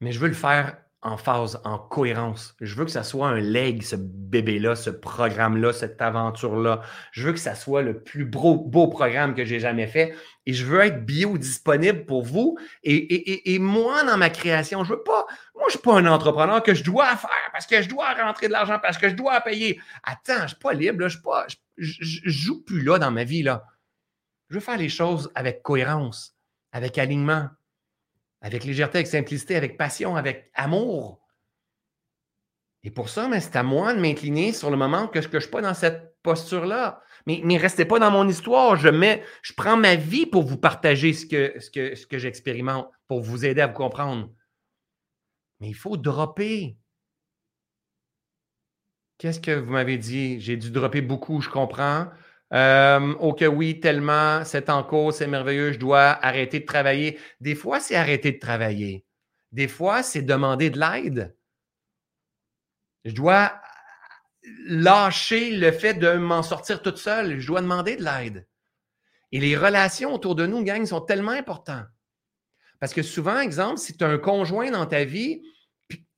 Mais 0.00 0.12
je 0.12 0.18
veux 0.18 0.28
le 0.28 0.34
faire 0.34 0.82
en 1.00 1.16
phase, 1.16 1.60
en 1.64 1.78
cohérence. 1.78 2.56
Je 2.60 2.74
veux 2.74 2.84
que 2.84 2.90
ça 2.90 3.04
soit 3.04 3.28
un 3.28 3.38
leg, 3.38 3.82
ce 3.82 3.94
bébé-là, 3.96 4.74
ce 4.74 4.90
programme-là, 4.90 5.72
cette 5.72 6.02
aventure-là. 6.02 6.80
Je 7.12 7.26
veux 7.26 7.32
que 7.32 7.38
ça 7.38 7.54
soit 7.54 7.82
le 7.82 8.02
plus 8.02 8.24
beau, 8.24 8.88
programme 8.88 9.34
que 9.34 9.44
j'ai 9.44 9.60
jamais 9.60 9.86
fait. 9.86 10.14
Et 10.46 10.52
je 10.52 10.64
veux 10.64 10.80
être 10.80 11.06
bio-disponible 11.06 12.04
pour 12.04 12.24
vous 12.24 12.58
et, 12.82 13.58
moi 13.60 14.02
dans 14.02 14.16
ma 14.16 14.28
création. 14.30 14.82
Je 14.82 14.94
veux 14.94 15.02
pas, 15.02 15.26
moi, 15.54 15.64
je 15.68 15.72
suis 15.72 15.80
pas 15.80 15.94
un 15.94 16.06
entrepreneur 16.06 16.62
que 16.62 16.74
je 16.74 16.82
dois 16.82 17.14
faire 17.16 17.50
parce 17.52 17.66
que 17.66 17.80
je 17.80 17.88
dois 17.88 18.12
rentrer 18.14 18.48
de 18.48 18.52
l'argent, 18.52 18.78
parce 18.82 18.98
que 18.98 19.08
je 19.08 19.14
dois 19.14 19.40
payer. 19.40 19.80
Attends, 20.02 20.42
je 20.42 20.48
suis 20.48 20.56
pas 20.56 20.72
libre, 20.72 21.06
je, 21.06 21.18
pas, 21.18 21.46
je, 21.76 22.00
joue 22.24 22.64
plus 22.64 22.82
là 22.82 22.98
dans 22.98 23.12
ma 23.12 23.22
vie. 23.22 23.44
Je 24.48 24.54
veux 24.54 24.60
faire 24.60 24.78
les 24.78 24.88
choses 24.88 25.30
avec 25.36 25.62
cohérence, 25.62 26.34
avec 26.72 26.98
alignement, 26.98 27.48
avec 28.40 28.64
légèreté, 28.64 28.98
avec 28.98 29.06
simplicité, 29.06 29.56
avec 29.56 29.76
passion, 29.76 30.16
avec 30.16 30.50
amour. 30.54 31.20
Et 32.84 32.90
pour 32.90 33.08
ça, 33.08 33.28
c'est 33.40 33.56
à 33.56 33.62
moi 33.62 33.92
de 33.94 34.00
m'incliner 34.00 34.52
sur 34.52 34.70
le 34.70 34.76
moment 34.76 35.08
que 35.08 35.20
je 35.20 35.28
ne 35.28 35.40
suis 35.40 35.50
pas 35.50 35.60
dans 35.60 35.74
cette 35.74 36.16
posture-là. 36.22 37.02
Mais, 37.26 37.40
mais 37.44 37.56
restez 37.56 37.84
pas 37.84 37.98
dans 37.98 38.10
mon 38.10 38.28
histoire. 38.28 38.76
Je, 38.76 38.88
mets, 38.88 39.22
je 39.42 39.52
prends 39.52 39.76
ma 39.76 39.96
vie 39.96 40.26
pour 40.26 40.44
vous 40.44 40.56
partager 40.56 41.12
ce 41.12 41.26
que, 41.26 41.58
ce 41.58 41.70
que, 41.70 41.94
ce 41.94 42.06
que 42.06 42.18
j'expérimente, 42.18 42.88
pour 43.08 43.20
vous 43.20 43.44
aider 43.44 43.60
à 43.60 43.66
vous 43.66 43.74
comprendre. 43.74 44.30
Mais 45.60 45.68
il 45.68 45.74
faut 45.74 45.96
dropper. 45.96 46.78
Qu'est-ce 49.18 49.40
que 49.40 49.50
vous 49.50 49.72
m'avez 49.72 49.98
dit? 49.98 50.40
J'ai 50.40 50.56
dû 50.56 50.70
dropper 50.70 51.00
beaucoup, 51.00 51.40
je 51.40 51.48
comprends. 51.48 52.06
Euh, 52.54 53.14
ok, 53.14 53.44
oui, 53.52 53.80
tellement, 53.80 54.44
c'est 54.44 54.70
en 54.70 54.82
cours, 54.82 55.12
c'est 55.12 55.26
merveilleux, 55.26 55.72
je 55.72 55.78
dois 55.78 56.18
arrêter 56.24 56.60
de 56.60 56.66
travailler. 56.66 57.18
Des 57.40 57.54
fois, 57.54 57.80
c'est 57.80 57.94
arrêter 57.94 58.32
de 58.32 58.38
travailler. 58.38 59.04
Des 59.52 59.68
fois, 59.68 60.02
c'est 60.02 60.22
demander 60.22 60.70
de 60.70 60.78
l'aide. 60.78 61.36
Je 63.04 63.12
dois 63.14 63.60
lâcher 64.66 65.56
le 65.56 65.72
fait 65.72 65.94
de 65.94 66.14
m'en 66.14 66.42
sortir 66.42 66.82
toute 66.82 66.98
seule. 66.98 67.38
Je 67.38 67.46
dois 67.46 67.60
demander 67.60 67.96
de 67.96 68.04
l'aide. 68.04 68.46
Et 69.32 69.40
les 69.40 69.56
relations 69.56 70.14
autour 70.14 70.34
de 70.34 70.46
nous, 70.46 70.62
gang, 70.62 70.84
sont 70.86 71.00
tellement 71.00 71.32
importantes. 71.32 71.86
Parce 72.80 72.94
que 72.94 73.02
souvent, 73.02 73.40
exemple, 73.40 73.78
si 73.78 73.96
tu 73.96 74.04
as 74.04 74.08
un 74.08 74.18
conjoint 74.18 74.70
dans 74.70 74.86
ta 74.86 75.04
vie, 75.04 75.42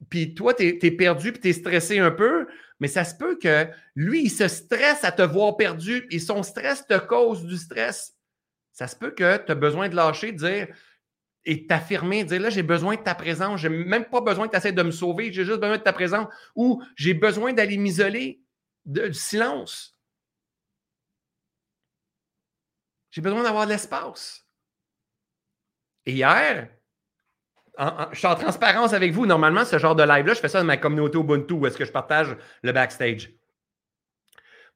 puis, 0.09 0.35
toi, 0.35 0.55
tu 0.55 0.65
es, 0.65 0.90
perdu, 0.90 1.32
puis 1.32 1.40
tu 1.40 1.48
es 1.48 1.52
stressé 1.52 1.98
un 1.98 2.11
peu, 2.11 2.48
mais 2.81 2.89
ça 2.89 3.05
se 3.05 3.15
peut 3.15 3.39
que 3.39 3.69
lui, 3.94 4.24
il 4.24 4.31
se 4.31 4.48
stresse 4.48 5.05
à 5.05 5.12
te 5.12 5.23
voir 5.23 5.57
perdu 5.57 6.07
et 6.11 6.19
son 6.19 6.43
stress 6.43 6.86
te 6.86 6.98
cause 6.98 7.44
du 7.44 7.57
stress. 7.57 8.16
Ça 8.73 8.89
se 8.89 8.97
peut 8.97 9.11
que 9.11 9.36
tu 9.36 9.52
as 9.52 9.55
besoin 9.55 9.89
de 9.89 9.94
lâcher, 9.94 10.32
de 10.32 10.39
dire 10.39 10.69
et 11.44 11.66
t'affirmer, 11.66 12.24
dire 12.24 12.40
là, 12.40 12.51
j'ai 12.51 12.62
besoin 12.62 12.97
de 12.97 13.02
ta 13.02 13.15
présence, 13.15 13.61
j'ai 13.61 13.69
même 13.69 14.05
pas 14.05 14.20
besoin 14.20 14.47
que 14.47 14.52
tu 14.52 14.59
essaies 14.59 14.73
de 14.73 14.82
me 14.82 14.90
sauver, 14.90 15.32
j'ai 15.32 15.44
juste 15.44 15.61
besoin 15.61 15.78
de 15.78 15.82
ta 15.82 15.93
présence 15.93 16.28
ou 16.55 16.82
j'ai 16.97 17.15
besoin 17.15 17.52
d'aller 17.52 17.78
m'isoler 17.78 18.43
du 18.85 19.15
silence. 19.15 19.97
J'ai 23.11 23.20
besoin 23.20 23.43
d'avoir 23.43 23.66
de 23.66 23.73
l'espace. 23.73 24.47
Et 26.07 26.12
hier, 26.12 26.70
je 28.12 28.19
suis 28.19 28.27
en 28.27 28.35
transparence 28.35 28.93
avec 28.93 29.12
vous. 29.12 29.27
Normalement, 29.27 29.65
ce 29.65 29.78
genre 29.78 29.94
de 29.94 30.02
live-là, 30.02 30.35
je 30.35 30.40
fais 30.40 30.48
ça 30.48 30.61
dans 30.61 30.66
ma 30.66 30.77
communauté 30.77 31.19
Ubuntu 31.19 31.55
où 31.55 31.66
est-ce 31.66 31.78
que 31.78 31.85
je 31.85 31.93
partage 31.93 32.36
le 32.62 32.73
backstage. 32.73 33.32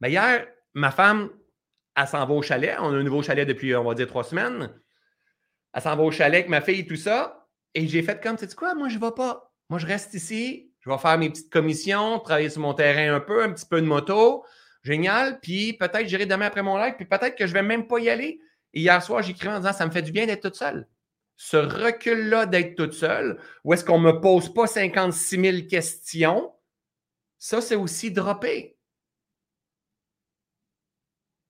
Mais 0.00 0.10
hier, 0.10 0.46
ma 0.72 0.90
femme, 0.90 1.30
elle 1.96 2.06
s'en 2.06 2.24
va 2.24 2.34
au 2.34 2.42
chalet. 2.42 2.76
On 2.80 2.92
a 2.92 2.96
un 2.96 3.02
nouveau 3.02 3.22
chalet 3.22 3.46
depuis, 3.46 3.74
on 3.76 3.84
va 3.84 3.94
dire, 3.94 4.06
trois 4.06 4.24
semaines. 4.24 4.70
Elle 5.72 5.82
s'en 5.82 5.96
va 5.96 6.02
au 6.02 6.10
chalet 6.10 6.40
avec 6.40 6.48
ma 6.48 6.60
fille 6.60 6.80
et 6.80 6.86
tout 6.86 6.96
ça. 6.96 7.46
Et 7.74 7.86
j'ai 7.86 8.02
fait 8.02 8.22
comme, 8.22 8.36
tu 8.36 8.48
sais 8.48 8.54
quoi, 8.54 8.74
moi, 8.74 8.88
je 8.88 8.96
ne 8.96 9.00
vais 9.00 9.12
pas. 9.12 9.52
Moi, 9.68 9.78
je 9.78 9.86
reste 9.86 10.14
ici. 10.14 10.70
Je 10.80 10.90
vais 10.90 10.98
faire 10.98 11.18
mes 11.18 11.30
petites 11.30 11.50
commissions, 11.50 12.18
travailler 12.20 12.50
sur 12.50 12.60
mon 12.60 12.74
terrain 12.74 13.14
un 13.14 13.20
peu, 13.20 13.42
un 13.42 13.52
petit 13.52 13.66
peu 13.66 13.80
de 13.80 13.86
moto. 13.86 14.44
Génial. 14.82 15.40
Puis 15.40 15.72
peut-être 15.74 16.06
j'irai 16.06 16.26
demain 16.26 16.46
après 16.46 16.62
mon 16.62 16.76
live. 16.78 16.94
Puis 16.96 17.06
peut-être 17.06 17.36
que 17.36 17.46
je 17.46 17.52
ne 17.52 17.58
vais 17.58 17.62
même 17.62 17.86
pas 17.86 17.98
y 17.98 18.08
aller. 18.08 18.40
Et 18.72 18.80
hier 18.80 19.02
soir, 19.02 19.22
j'écris 19.22 19.48
en 19.48 19.58
disant, 19.58 19.72
ça 19.72 19.86
me 19.86 19.90
fait 19.90 20.02
du 20.02 20.12
bien 20.12 20.26
d'être 20.26 20.42
toute 20.42 20.56
seule 20.56 20.86
ce 21.36 21.56
recul-là 21.56 22.46
d'être 22.46 22.76
toute 22.76 22.92
seule, 22.92 23.40
ou 23.64 23.74
est-ce 23.74 23.84
qu'on 23.84 24.00
ne 24.00 24.12
me 24.12 24.20
pose 24.20 24.52
pas 24.52 24.66
56 24.66 25.40
000 25.40 25.68
questions, 25.68 26.54
ça, 27.38 27.60
c'est 27.60 27.74
aussi 27.76 28.10
dropper. 28.10 28.78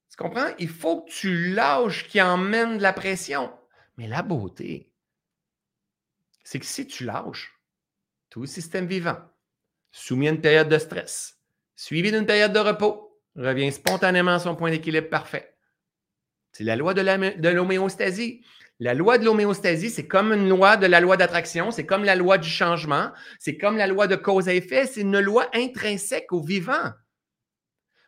Tu 0.09 0.17
comprends? 0.17 0.53
Il 0.59 0.69
faut 0.69 1.01
que 1.01 1.11
tu 1.11 1.53
lâches 1.53 2.07
qui 2.07 2.21
emmène 2.21 2.77
de 2.77 2.81
la 2.81 2.93
pression. 2.93 3.53
Mais 3.97 4.07
la 4.07 4.21
beauté, 4.21 4.91
c'est 6.43 6.59
que 6.59 6.65
si 6.65 6.87
tu 6.87 7.05
lâches, 7.05 7.59
tout 8.29 8.45
système 8.45 8.87
vivant, 8.87 9.19
soumis 9.91 10.27
à 10.27 10.31
une 10.31 10.41
période 10.41 10.67
de 10.67 10.77
stress, 10.77 11.39
suivi 11.75 12.11
d'une 12.11 12.25
période 12.25 12.53
de 12.53 12.59
repos, 12.59 13.21
revient 13.35 13.71
spontanément 13.71 14.35
à 14.35 14.39
son 14.39 14.55
point 14.55 14.71
d'équilibre 14.71 15.09
parfait. 15.09 15.57
C'est 16.51 16.63
la 16.63 16.75
loi 16.75 16.93
de 16.93 17.49
l'homéostasie. 17.49 18.45
La 18.79 18.93
loi 18.93 19.17
de 19.17 19.23
l'homéostasie, 19.23 19.89
c'est 19.89 20.07
comme 20.07 20.33
une 20.33 20.49
loi 20.49 20.75
de 20.75 20.85
la 20.85 20.99
loi 20.99 21.15
d'attraction, 21.15 21.71
c'est 21.71 21.85
comme 21.85 22.03
la 22.03 22.15
loi 22.15 22.37
du 22.37 22.49
changement, 22.49 23.11
c'est 23.39 23.57
comme 23.57 23.77
la 23.77 23.87
loi 23.87 24.07
de 24.07 24.17
cause 24.17 24.49
à 24.49 24.53
effet, 24.53 24.85
c'est 24.85 25.01
une 25.01 25.19
loi 25.19 25.47
intrinsèque 25.53 26.33
au 26.33 26.41
vivant. 26.41 26.91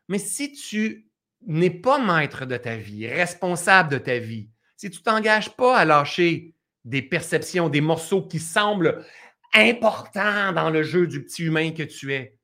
Mais 0.10 0.20
si 0.20 0.52
tu 0.52 1.10
n'es 1.46 1.70
pas 1.70 2.00
maître 2.00 2.46
de 2.46 2.58
ta 2.58 2.76
vie, 2.76 3.08
responsable 3.08 3.90
de 3.92 3.98
ta 3.98 4.20
vie, 4.20 4.50
si 4.76 4.90
tu 4.90 5.02
t'engages 5.02 5.56
pas 5.56 5.78
à 5.78 5.86
lâcher 5.86 6.54
des 6.84 7.02
perceptions, 7.02 7.70
des 7.70 7.82
morceaux 7.82 8.28
qui 8.28 8.40
semblent 8.40 9.06
importants 9.54 10.52
dans 10.52 10.70
le 10.70 10.84
jeu 10.84 11.08
du 11.08 11.24
petit 11.24 11.44
humain 11.44 11.72
que 11.72 11.84
tu 11.84 12.14
es, 12.14 12.38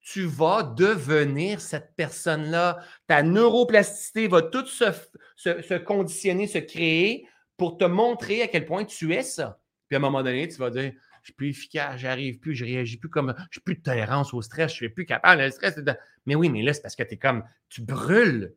tu 0.00 0.24
vas 0.26 0.62
devenir 0.62 1.60
cette 1.60 1.94
personne-là. 1.96 2.78
Ta 3.08 3.22
neuroplasticité 3.22 4.28
va 4.28 4.42
tout 4.42 4.64
se, 4.64 4.84
se 5.36 5.76
conditionner, 5.76 6.46
se 6.46 6.58
créer 6.58 7.26
pour 7.58 7.76
te 7.76 7.84
montrer 7.84 8.40
à 8.40 8.48
quel 8.48 8.64
point 8.64 8.86
tu 8.86 9.12
es 9.12 9.22
ça. 9.22 9.60
Puis 9.88 9.96
à 9.96 9.98
un 9.98 10.00
moment 10.00 10.22
donné, 10.22 10.48
tu 10.48 10.56
vas 10.56 10.70
dire 10.70 10.92
Je 11.20 11.26
suis 11.26 11.34
plus 11.34 11.50
efficace, 11.50 12.00
j'arrive 12.00 12.38
plus, 12.38 12.54
je 12.54 12.64
réagis 12.64 12.96
plus 12.96 13.10
comme. 13.10 13.34
Je 13.50 13.58
suis 13.58 13.60
plus 13.60 13.74
de 13.74 13.82
tolérance 13.82 14.32
au 14.32 14.40
stress, 14.40 14.70
je 14.70 14.76
suis 14.76 14.88
plus 14.88 15.04
capable. 15.04 15.42
Le 15.42 15.50
stress, 15.50 15.78
Mais 16.24 16.34
oui, 16.34 16.48
mais 16.48 16.62
là, 16.62 16.72
c'est 16.72 16.80
parce 16.80 16.96
que 16.96 17.02
tu 17.02 17.14
es 17.14 17.16
comme. 17.18 17.44
Tu 17.68 17.82
brûles. 17.82 18.54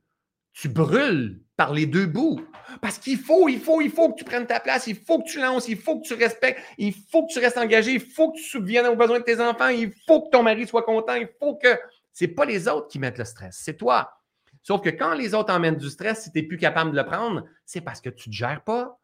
Tu 0.54 0.68
brûles 0.68 1.42
par 1.56 1.74
les 1.74 1.86
deux 1.86 2.06
bouts. 2.06 2.46
Parce 2.82 2.98
qu'il 2.98 3.18
faut, 3.18 3.50
il 3.50 3.60
faut, 3.60 3.82
il 3.82 3.90
faut 3.90 4.12
que 4.12 4.18
tu 4.18 4.26
prennes 4.26 4.46
ta 4.46 4.60
place, 4.60 4.88
il 4.88 4.98
faut 4.98 5.20
que 5.20 5.30
tu 5.30 5.40
lances, 5.40 5.68
il 5.68 5.78
faut 5.78 6.00
que 6.00 6.08
tu 6.08 6.14
respectes, 6.14 6.62
il 6.78 6.94
faut 6.94 7.26
que 7.26 7.34
tu 7.34 7.40
restes 7.40 7.58
engagé, 7.58 7.94
il 7.94 8.02
faut 8.02 8.32
que 8.32 8.38
tu 8.38 8.44
subviennes 8.44 8.88
aux 8.88 8.96
besoins 8.96 9.20
de 9.20 9.24
tes 9.24 9.40
enfants, 9.40 9.70
il 9.70 9.92
faut 10.06 10.22
que 10.22 10.30
ton 10.30 10.44
mari 10.44 10.68
soit 10.68 10.84
content, 10.84 11.16
il 11.16 11.30
faut 11.40 11.56
que. 11.56 11.80
C'est 12.14 12.28
pas 12.28 12.44
les 12.44 12.68
autres 12.68 12.90
qui 12.90 13.00
mettent 13.00 13.18
le 13.18 13.26
stress, 13.26 13.58
c'est 13.62 13.78
toi. 13.78 14.21
Sauf 14.64 14.82
que 14.82 14.90
quand 14.90 15.14
les 15.14 15.34
autres 15.34 15.54
emmènent 15.54 15.78
du 15.78 15.90
stress, 15.90 16.24
si 16.24 16.32
tu 16.32 16.40
n'es 16.40 16.48
plus 16.48 16.58
capable 16.58 16.92
de 16.92 16.96
le 16.96 17.06
prendre, 17.06 17.46
c'est 17.66 17.82
parce 17.82 18.02
que 18.02 18.10
tu 18.10 18.30
ne 18.30 18.34
te 18.34 18.38
gères 18.38 18.64
pas. 18.64 19.00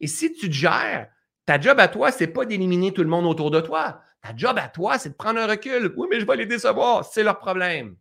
Et 0.00 0.06
si 0.06 0.32
tu 0.32 0.48
te 0.48 0.54
gères, 0.54 1.10
ta 1.46 1.60
job 1.60 1.78
à 1.80 1.88
toi, 1.88 2.10
ce 2.12 2.24
n'est 2.24 2.30
pas 2.30 2.44
d'éliminer 2.44 2.92
tout 2.92 3.02
le 3.02 3.08
monde 3.08 3.26
autour 3.26 3.50
de 3.50 3.60
toi. 3.60 4.02
Ta 4.20 4.36
job 4.36 4.58
à 4.58 4.68
toi, 4.68 4.98
c'est 4.98 5.10
de 5.10 5.14
prendre 5.14 5.40
un 5.40 5.46
recul. 5.46 5.92
Oui, 5.96 6.08
mais 6.10 6.20
je 6.20 6.26
vais 6.26 6.36
les 6.36 6.46
décevoir. 6.46 7.04
C'est 7.04 7.22
leur 7.22 7.38
problème. 7.38 7.96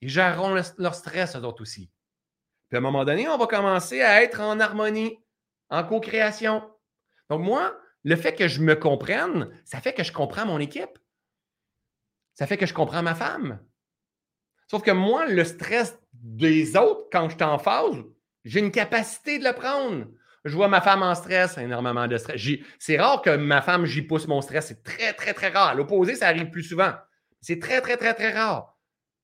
Ils 0.00 0.08
géreront 0.08 0.54
leur 0.78 0.94
stress, 0.94 1.34
eux 1.36 1.44
autres 1.44 1.62
aussi. 1.62 1.90
Puis 2.68 2.76
à 2.76 2.78
un 2.78 2.82
moment 2.82 3.04
donné, 3.04 3.28
on 3.28 3.38
va 3.38 3.46
commencer 3.46 4.02
à 4.02 4.22
être 4.22 4.40
en 4.40 4.60
harmonie, 4.60 5.18
en 5.70 5.82
co-création. 5.84 6.62
Donc, 7.30 7.40
moi, 7.40 7.76
le 8.04 8.16
fait 8.16 8.34
que 8.34 8.46
je 8.46 8.60
me 8.60 8.76
comprenne, 8.76 9.50
ça 9.64 9.80
fait 9.80 9.94
que 9.94 10.04
je 10.04 10.12
comprends 10.12 10.46
mon 10.46 10.58
équipe. 10.58 10.98
Ça 12.34 12.46
fait 12.46 12.56
que 12.56 12.66
je 12.66 12.74
comprends 12.74 13.02
ma 13.02 13.14
femme. 13.14 13.58
Sauf 14.70 14.82
que 14.82 14.90
moi, 14.90 15.26
le 15.26 15.44
stress 15.44 15.98
des 16.12 16.76
autres, 16.76 17.08
quand 17.10 17.28
je 17.28 17.34
suis 17.34 17.44
en 17.44 17.58
phase, 17.58 17.96
j'ai 18.44 18.60
une 18.60 18.70
capacité 18.70 19.38
de 19.38 19.44
le 19.44 19.52
prendre. 19.52 20.06
Je 20.44 20.54
vois 20.54 20.68
ma 20.68 20.80
femme 20.80 21.02
en 21.02 21.14
stress, 21.14 21.58
énormément 21.58 22.06
de 22.06 22.16
stress. 22.16 22.40
C'est 22.78 22.98
rare 22.98 23.22
que 23.22 23.36
ma 23.36 23.60
femme, 23.60 23.84
j'y 23.84 24.02
pousse 24.02 24.28
mon 24.28 24.40
stress. 24.40 24.68
C'est 24.68 24.82
très, 24.82 25.12
très, 25.12 25.34
très 25.34 25.48
rare. 25.48 25.74
L'opposé, 25.74 26.14
ça 26.14 26.28
arrive 26.28 26.50
plus 26.50 26.62
souvent. 26.62 26.92
C'est 27.40 27.60
très, 27.60 27.80
très, 27.80 27.96
très, 27.96 28.14
très 28.14 28.32
rare. 28.32 28.76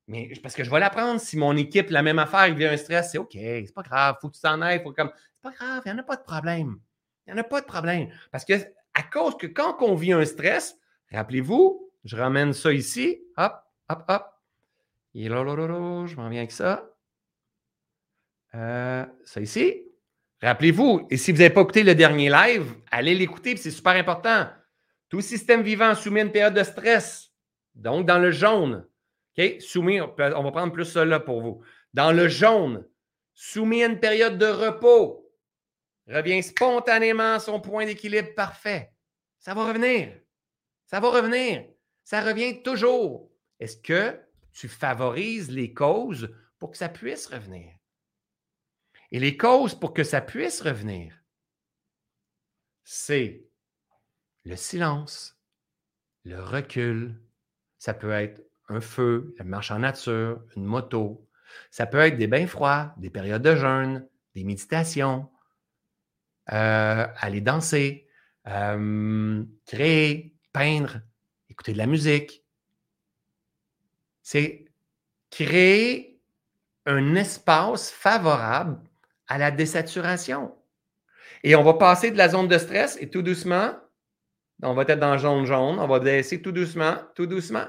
Mais 0.06 0.32
parce 0.42 0.54
que 0.54 0.64
je 0.64 0.70
vais 0.70 0.80
l'apprendre. 0.80 1.20
Si 1.20 1.36
mon 1.36 1.56
équipe, 1.56 1.90
la 1.90 2.02
même 2.02 2.18
affaire, 2.18 2.48
il 2.48 2.54
vient 2.54 2.72
un 2.72 2.76
stress, 2.76 3.12
c'est 3.12 3.18
OK, 3.18 3.32
c'est 3.32 3.74
pas 3.74 3.82
grave, 3.82 4.16
faut 4.20 4.28
que 4.28 4.34
tu 4.34 4.40
t'en 4.40 4.60
ailles. 4.60 4.82
Faut 4.82 4.92
comme... 4.92 5.10
C'est 5.14 5.42
pas 5.42 5.52
grave, 5.52 5.82
il 5.86 5.92
n'y 5.92 5.98
en 5.98 6.00
a 6.00 6.04
pas 6.04 6.16
de 6.16 6.22
problème. 6.22 6.78
Il 7.26 7.32
n'y 7.32 7.38
en 7.38 7.42
a 7.42 7.46
pas 7.46 7.60
de 7.60 7.66
problème. 7.66 8.08
Parce 8.30 8.44
que 8.44 8.54
à 8.94 9.02
cause 9.02 9.36
que 9.36 9.46
quand 9.46 9.76
on 9.80 9.94
vit 9.94 10.12
un 10.12 10.24
stress, 10.24 10.76
rappelez-vous, 11.10 11.90
je 12.04 12.16
ramène 12.16 12.52
ça 12.52 12.72
ici, 12.72 13.22
hop, 13.36 13.54
hop, 13.88 14.04
hop. 14.08 14.33
Et 15.14 15.28
là, 15.28 15.44
je 15.46 16.16
m'en 16.16 16.28
viens 16.28 16.40
avec 16.40 16.52
ça. 16.52 16.90
Euh, 18.54 19.04
ça 19.24 19.40
ici. 19.40 19.82
Rappelez-vous, 20.42 21.06
et 21.10 21.16
si 21.16 21.32
vous 21.32 21.38
n'avez 21.38 21.54
pas 21.54 21.62
écouté 21.62 21.82
le 21.82 21.94
dernier 21.94 22.28
live, 22.28 22.74
allez 22.90 23.14
l'écouter, 23.14 23.56
c'est 23.56 23.70
super 23.70 23.92
important. 23.92 24.48
Tout 25.08 25.20
système 25.20 25.62
vivant 25.62 25.94
soumis 25.94 26.20
à 26.20 26.24
une 26.24 26.32
période 26.32 26.54
de 26.54 26.62
stress. 26.62 27.30
Donc, 27.74 28.06
dans 28.06 28.18
le 28.18 28.30
jaune, 28.30 28.86
OK? 29.36 29.60
Soumis, 29.60 30.00
on 30.00 30.14
va 30.16 30.50
prendre 30.50 30.72
plus 30.72 30.94
là 30.96 31.20
pour 31.20 31.40
vous. 31.40 31.62
Dans 31.92 32.12
le 32.12 32.28
jaune, 32.28 32.84
soumis 33.32 33.82
à 33.82 33.86
une 33.86 34.00
période 34.00 34.38
de 34.38 34.46
repos, 34.46 35.30
revient 36.08 36.42
spontanément 36.42 37.34
à 37.34 37.40
son 37.40 37.60
point 37.60 37.86
d'équilibre 37.86 38.34
parfait. 38.34 38.92
Ça 39.38 39.54
va 39.54 39.66
revenir. 39.66 40.12
Ça 40.86 41.00
va 41.00 41.10
revenir. 41.10 41.64
Ça 42.04 42.20
revient 42.20 42.62
toujours. 42.62 43.30
Est-ce 43.60 43.76
que 43.76 44.18
tu 44.54 44.68
favorises 44.68 45.50
les 45.50 45.74
causes 45.74 46.34
pour 46.58 46.70
que 46.70 46.78
ça 46.78 46.88
puisse 46.88 47.26
revenir? 47.26 47.72
Et 49.10 49.18
les 49.18 49.36
causes 49.36 49.74
pour 49.74 49.92
que 49.92 50.04
ça 50.04 50.20
puisse 50.20 50.62
revenir, 50.62 51.14
c'est 52.84 53.44
le 54.44 54.56
silence, 54.56 55.38
le 56.24 56.40
recul. 56.40 57.20
Ça 57.78 57.94
peut 57.94 58.10
être 58.10 58.42
un 58.68 58.80
feu, 58.80 59.34
la 59.38 59.44
marche 59.44 59.70
en 59.70 59.80
nature, 59.80 60.42
une 60.56 60.64
moto. 60.64 61.28
Ça 61.70 61.86
peut 61.86 61.98
être 61.98 62.16
des 62.16 62.26
bains 62.26 62.46
froids, 62.46 62.94
des 62.96 63.10
périodes 63.10 63.42
de 63.42 63.54
jeûne, 63.54 64.08
des 64.34 64.44
méditations, 64.44 65.30
euh, 66.52 67.06
aller 67.16 67.40
danser, 67.40 68.06
euh, 68.48 69.44
créer, 69.66 70.34
peindre, 70.52 71.00
écouter 71.48 71.72
de 71.72 71.78
la 71.78 71.86
musique. 71.86 72.43
C'est 74.24 74.64
créer 75.30 76.18
un 76.86 77.14
espace 77.14 77.90
favorable 77.90 78.78
à 79.28 79.38
la 79.38 79.50
désaturation. 79.50 80.54
Et 81.44 81.54
on 81.54 81.62
va 81.62 81.74
passer 81.74 82.10
de 82.10 82.18
la 82.18 82.30
zone 82.30 82.48
de 82.48 82.58
stress 82.58 82.96
et 83.00 83.10
tout 83.10 83.22
doucement, 83.22 83.74
on 84.62 84.74
va 84.74 84.82
être 84.82 84.98
dans 84.98 85.18
jaune-jaune, 85.18 85.78
on 85.78 85.86
va 85.86 86.00
baisser 86.00 86.40
tout 86.40 86.52
doucement, 86.52 86.96
tout 87.14 87.26
doucement. 87.26 87.66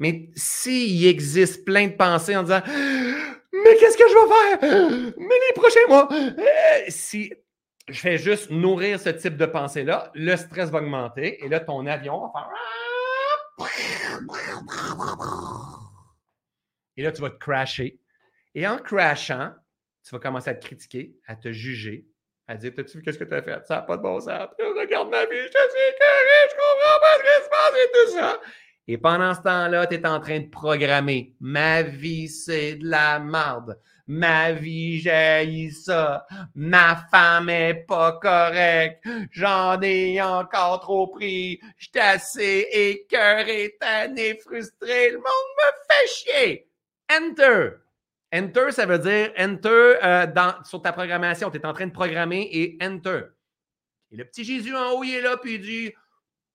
Mais 0.00 0.30
s'il 0.34 1.06
existe 1.06 1.64
plein 1.64 1.86
de 1.86 1.92
pensées 1.92 2.36
en 2.36 2.42
disant 2.42 2.62
Mais 2.66 3.76
qu'est-ce 3.76 3.96
que 3.96 4.08
je 4.08 4.14
vais 4.14 4.28
faire? 4.34 4.58
Mais 5.16 5.34
les 5.48 5.54
prochains 5.54 5.86
mois, 5.88 6.08
si 6.88 7.32
je 7.88 8.00
fais 8.00 8.18
juste 8.18 8.50
nourrir 8.50 8.98
ce 8.98 9.10
type 9.10 9.36
de 9.36 9.46
pensée-là, 9.46 10.10
le 10.14 10.34
stress 10.36 10.70
va 10.70 10.78
augmenter 10.78 11.44
et 11.44 11.48
là, 11.48 11.60
ton 11.60 11.86
avion 11.86 12.20
va 12.20 12.32
faire. 12.32 12.50
Et 16.96 17.02
là, 17.02 17.12
tu 17.12 17.22
vas 17.22 17.30
te 17.30 17.38
crasher. 17.38 17.98
Et 18.54 18.66
en 18.66 18.78
crashant, 18.78 19.52
tu 20.04 20.14
vas 20.14 20.18
commencer 20.18 20.50
à 20.50 20.54
te 20.54 20.64
critiquer, 20.64 21.16
à 21.26 21.34
te 21.34 21.50
juger, 21.50 22.06
à 22.46 22.56
dire 22.56 22.72
T'as-tu 22.74 22.98
vu 22.98 23.02
qu'est-ce 23.02 23.18
que 23.18 23.24
tu 23.24 23.34
as 23.34 23.42
fait? 23.42 23.66
Ça 23.66 23.76
n'a 23.76 23.82
pas 23.82 23.96
de 23.96 24.02
bon 24.02 24.20
sens. 24.20 24.48
Regarde 24.58 25.10
ma 25.10 25.24
vie, 25.24 25.42
je 25.42 25.46
suis 25.46 25.98
carré, 25.98 26.40
je 26.50 26.54
comprends 26.54 27.00
pas 27.00 27.16
ce 27.16 27.22
qui 27.22 27.44
se 27.44 27.48
passe 27.48 27.74
et 27.76 27.90
tout 27.92 28.18
ça. 28.18 28.40
Et 28.86 28.98
pendant 28.98 29.32
ce 29.32 29.40
temps-là, 29.40 29.86
tu 29.86 29.94
es 29.94 30.06
en 30.06 30.20
train 30.20 30.40
de 30.40 30.50
programmer 30.50 31.34
Ma 31.40 31.82
vie, 31.82 32.28
c'est 32.28 32.74
de 32.76 32.86
la 32.86 33.18
merde. 33.18 33.80
Ma 34.06 34.52
vie, 34.52 35.00
j'ai 35.00 35.70
ça. 35.70 36.26
Ma 36.54 36.96
femme 37.10 37.48
est 37.48 37.86
pas 37.88 38.12
correcte. 38.20 39.02
J'en 39.30 39.80
ai 39.80 40.20
encore 40.20 40.80
trop 40.80 41.06
pris. 41.06 41.58
J'étais 41.78 42.00
assez 42.00 42.68
écœuré, 42.70 43.74
tanné, 43.80 44.36
frustré. 44.36 45.08
Le 45.12 45.16
monde 45.16 45.24
me 45.24 45.72
fait 45.88 46.08
chier. 46.08 46.68
Enter. 47.10 47.70
Enter, 48.34 48.72
ça 48.72 48.86
veut 48.86 48.98
dire 48.98 49.32
enter 49.38 49.94
euh, 50.02 50.26
dans, 50.26 50.62
sur 50.64 50.82
ta 50.82 50.92
programmation. 50.92 51.50
Tu 51.50 51.58
es 51.58 51.66
en 51.66 51.72
train 51.72 51.86
de 51.86 51.92
programmer 51.92 52.48
et 52.52 52.78
enter. 52.82 53.22
Et 54.10 54.16
le 54.16 54.24
petit 54.24 54.44
Jésus 54.44 54.74
en 54.74 54.92
haut, 54.92 55.04
il 55.04 55.14
est 55.14 55.20
là, 55.20 55.36
puis 55.36 55.54
il 55.54 55.60
dit 55.60 55.92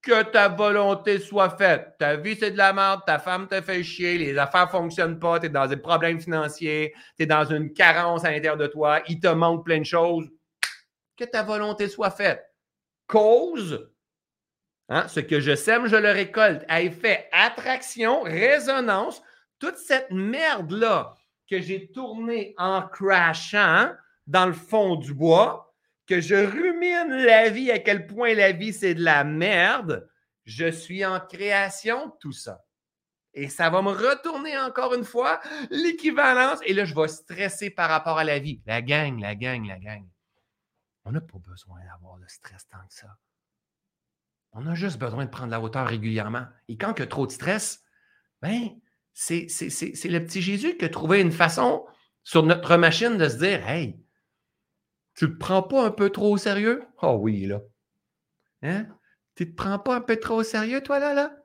que 0.01 0.23
ta 0.23 0.47
volonté 0.47 1.19
soit 1.19 1.57
faite. 1.57 1.95
Ta 1.99 2.15
vie, 2.15 2.35
c'est 2.37 2.51
de 2.51 2.57
la 2.57 2.73
merde, 2.73 3.01
ta 3.05 3.19
femme 3.19 3.47
te 3.47 3.59
fait 3.61 3.83
chier, 3.83 4.17
les 4.17 4.37
affaires 4.37 4.65
ne 4.67 4.71
fonctionnent 4.71 5.19
pas, 5.19 5.39
tu 5.39 5.47
es 5.47 5.49
dans 5.49 5.67
des 5.67 5.77
problèmes 5.77 6.19
financiers, 6.19 6.93
tu 7.17 7.23
es 7.23 7.25
dans 7.25 7.45
une 7.45 7.73
carence 7.73 8.23
à 8.23 8.31
l'intérieur 8.31 8.57
de 8.57 8.67
toi, 8.67 9.01
il 9.07 9.19
te 9.19 9.27
manque 9.27 9.65
plein 9.65 9.79
de 9.79 9.85
choses. 9.85 10.29
Que 11.17 11.25
ta 11.25 11.43
volonté 11.43 11.89
soit 11.89 12.11
faite. 12.11 12.45
Cause, 13.07 13.89
hein, 14.87 15.07
ce 15.07 15.19
que 15.19 15.39
je 15.39 15.55
sème, 15.55 15.87
je 15.87 15.97
le 15.97 16.11
récolte. 16.11 16.63
À 16.69 16.81
effet, 16.81 17.27
attraction, 17.33 18.21
résonance, 18.21 19.21
toute 19.59 19.77
cette 19.77 20.11
merde-là 20.11 21.15
que 21.49 21.59
j'ai 21.59 21.91
tourné 21.91 22.53
en 22.57 22.81
crashant 22.81 23.91
dans 24.27 24.45
le 24.45 24.53
fond 24.53 24.95
du 24.95 25.13
bois, 25.13 25.73
que 26.05 26.21
je 26.21 26.35
rumine 26.35 27.25
la 27.25 27.49
vie, 27.49 27.71
à 27.71 27.79
quel 27.79 28.07
point 28.07 28.33
la 28.33 28.51
vie 28.51 28.73
c'est 28.73 28.95
de 28.95 29.03
la 29.03 29.23
merde, 29.23 30.09
je 30.45 30.71
suis 30.71 31.05
en 31.05 31.19
création 31.19 32.07
de 32.07 32.13
tout 32.19 32.31
ça. 32.31 32.65
Et 33.33 33.47
ça 33.47 33.69
va 33.69 33.81
me 33.81 33.91
retourner 33.91 34.57
encore 34.57 34.93
une 34.95 35.03
fois 35.03 35.39
l'équivalence. 35.69 36.59
Et 36.65 36.73
là, 36.73 36.85
je 36.85 36.95
vais 36.95 37.07
stresser 37.07 37.69
par 37.69 37.89
rapport 37.89 38.17
à 38.17 38.23
la 38.23 38.39
vie. 38.39 38.61
La 38.65 38.81
gang, 38.81 39.19
la 39.19 39.35
gang, 39.35 39.65
la 39.67 39.77
gang. 39.77 40.07
On 41.05 41.11
n'a 41.11 41.21
pas 41.21 41.37
besoin 41.37 41.79
d'avoir 41.85 42.17
de 42.17 42.27
stress 42.27 42.67
tant 42.67 42.85
que 42.87 42.93
ça. 42.93 43.17
On 44.51 44.65
a 44.65 44.73
juste 44.73 44.97
besoin 44.97 45.25
de 45.25 45.29
prendre 45.29 45.51
la 45.51 45.61
hauteur 45.61 45.87
régulièrement. 45.87 46.47
Et 46.67 46.77
quand 46.77 46.93
il 46.97 46.99
y 47.01 47.03
a 47.03 47.07
trop 47.07 47.27
de 47.27 47.31
stress, 47.31 47.83
ben, 48.41 48.69
c'est, 49.19 49.47
le 50.05 50.19
petit 50.19 50.41
Jésus 50.41 50.77
qui 50.77 50.85
a 50.85 50.89
trouvé 50.89 51.19
une 51.19 51.33
façon 51.33 51.85
sur 52.23 52.43
notre 52.43 52.77
machine 52.77 53.17
de 53.17 53.27
se 53.27 53.35
dire 53.35 53.67
Hey, 53.67 53.99
tu 55.15 55.25
ne 55.25 55.31
te 55.31 55.37
prends 55.37 55.61
pas 55.61 55.85
un 55.85 55.91
peu 55.91 56.09
trop 56.09 56.31
au 56.31 56.37
sérieux? 56.37 56.83
Oh 57.01 57.17
oui, 57.19 57.45
là. 57.45 57.59
Hein? 58.61 58.87
Tu 59.35 59.45
ne 59.45 59.49
te 59.49 59.55
prends 59.55 59.77
pas 59.77 59.97
un 59.97 60.01
peu 60.01 60.15
trop 60.15 60.35
au 60.35 60.43
sérieux, 60.43 60.81
toi, 60.81 60.99
là, 60.99 61.13
là? 61.13 61.35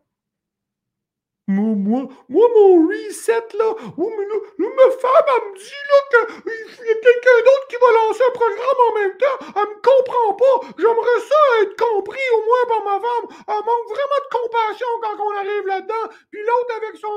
Moi, 1.47 1.77
moi, 1.77 2.09
moi, 2.31 2.49
mon 2.57 2.89
reset, 2.89 3.53
là, 3.59 3.69
oh, 3.99 4.13
mais 4.17 4.25
là, 4.25 4.37
ma 4.59 4.89
femme, 4.97 5.29
elle 5.29 5.53
me 5.53 5.59
dit, 5.59 5.83
là, 5.93 5.99
qu'il 6.09 6.87
y 6.87 6.91
a 6.91 6.95
quelqu'un 6.95 7.39
d'autre 7.45 7.67
qui 7.69 7.77
va 7.77 7.91
lancer 7.93 8.23
un 8.25 8.33
programme 8.33 8.81
en 8.89 8.95
même 8.97 9.17
temps. 9.19 9.39
Elle 9.61 9.69
me 9.69 9.81
comprend 9.85 10.33
pas. 10.41 10.57
J'aimerais 10.79 11.21
ça 11.21 11.41
être 11.63 11.77
compris, 11.77 12.27
au 12.33 12.41
moins, 12.49 12.65
par 12.67 12.85
ma 12.85 12.97
femme. 12.97 13.45
Elle 13.47 13.65
manque 13.65 13.89
vraiment 13.93 14.21
de 14.25 14.31
compassion 14.33 14.87
quand 15.03 15.21
on 15.21 15.37
arrive 15.37 15.67
là-dedans. 15.67 16.17
Puis 16.31 16.41
l'autre 16.41 16.77
avec 16.77 16.97
son... 16.97 17.13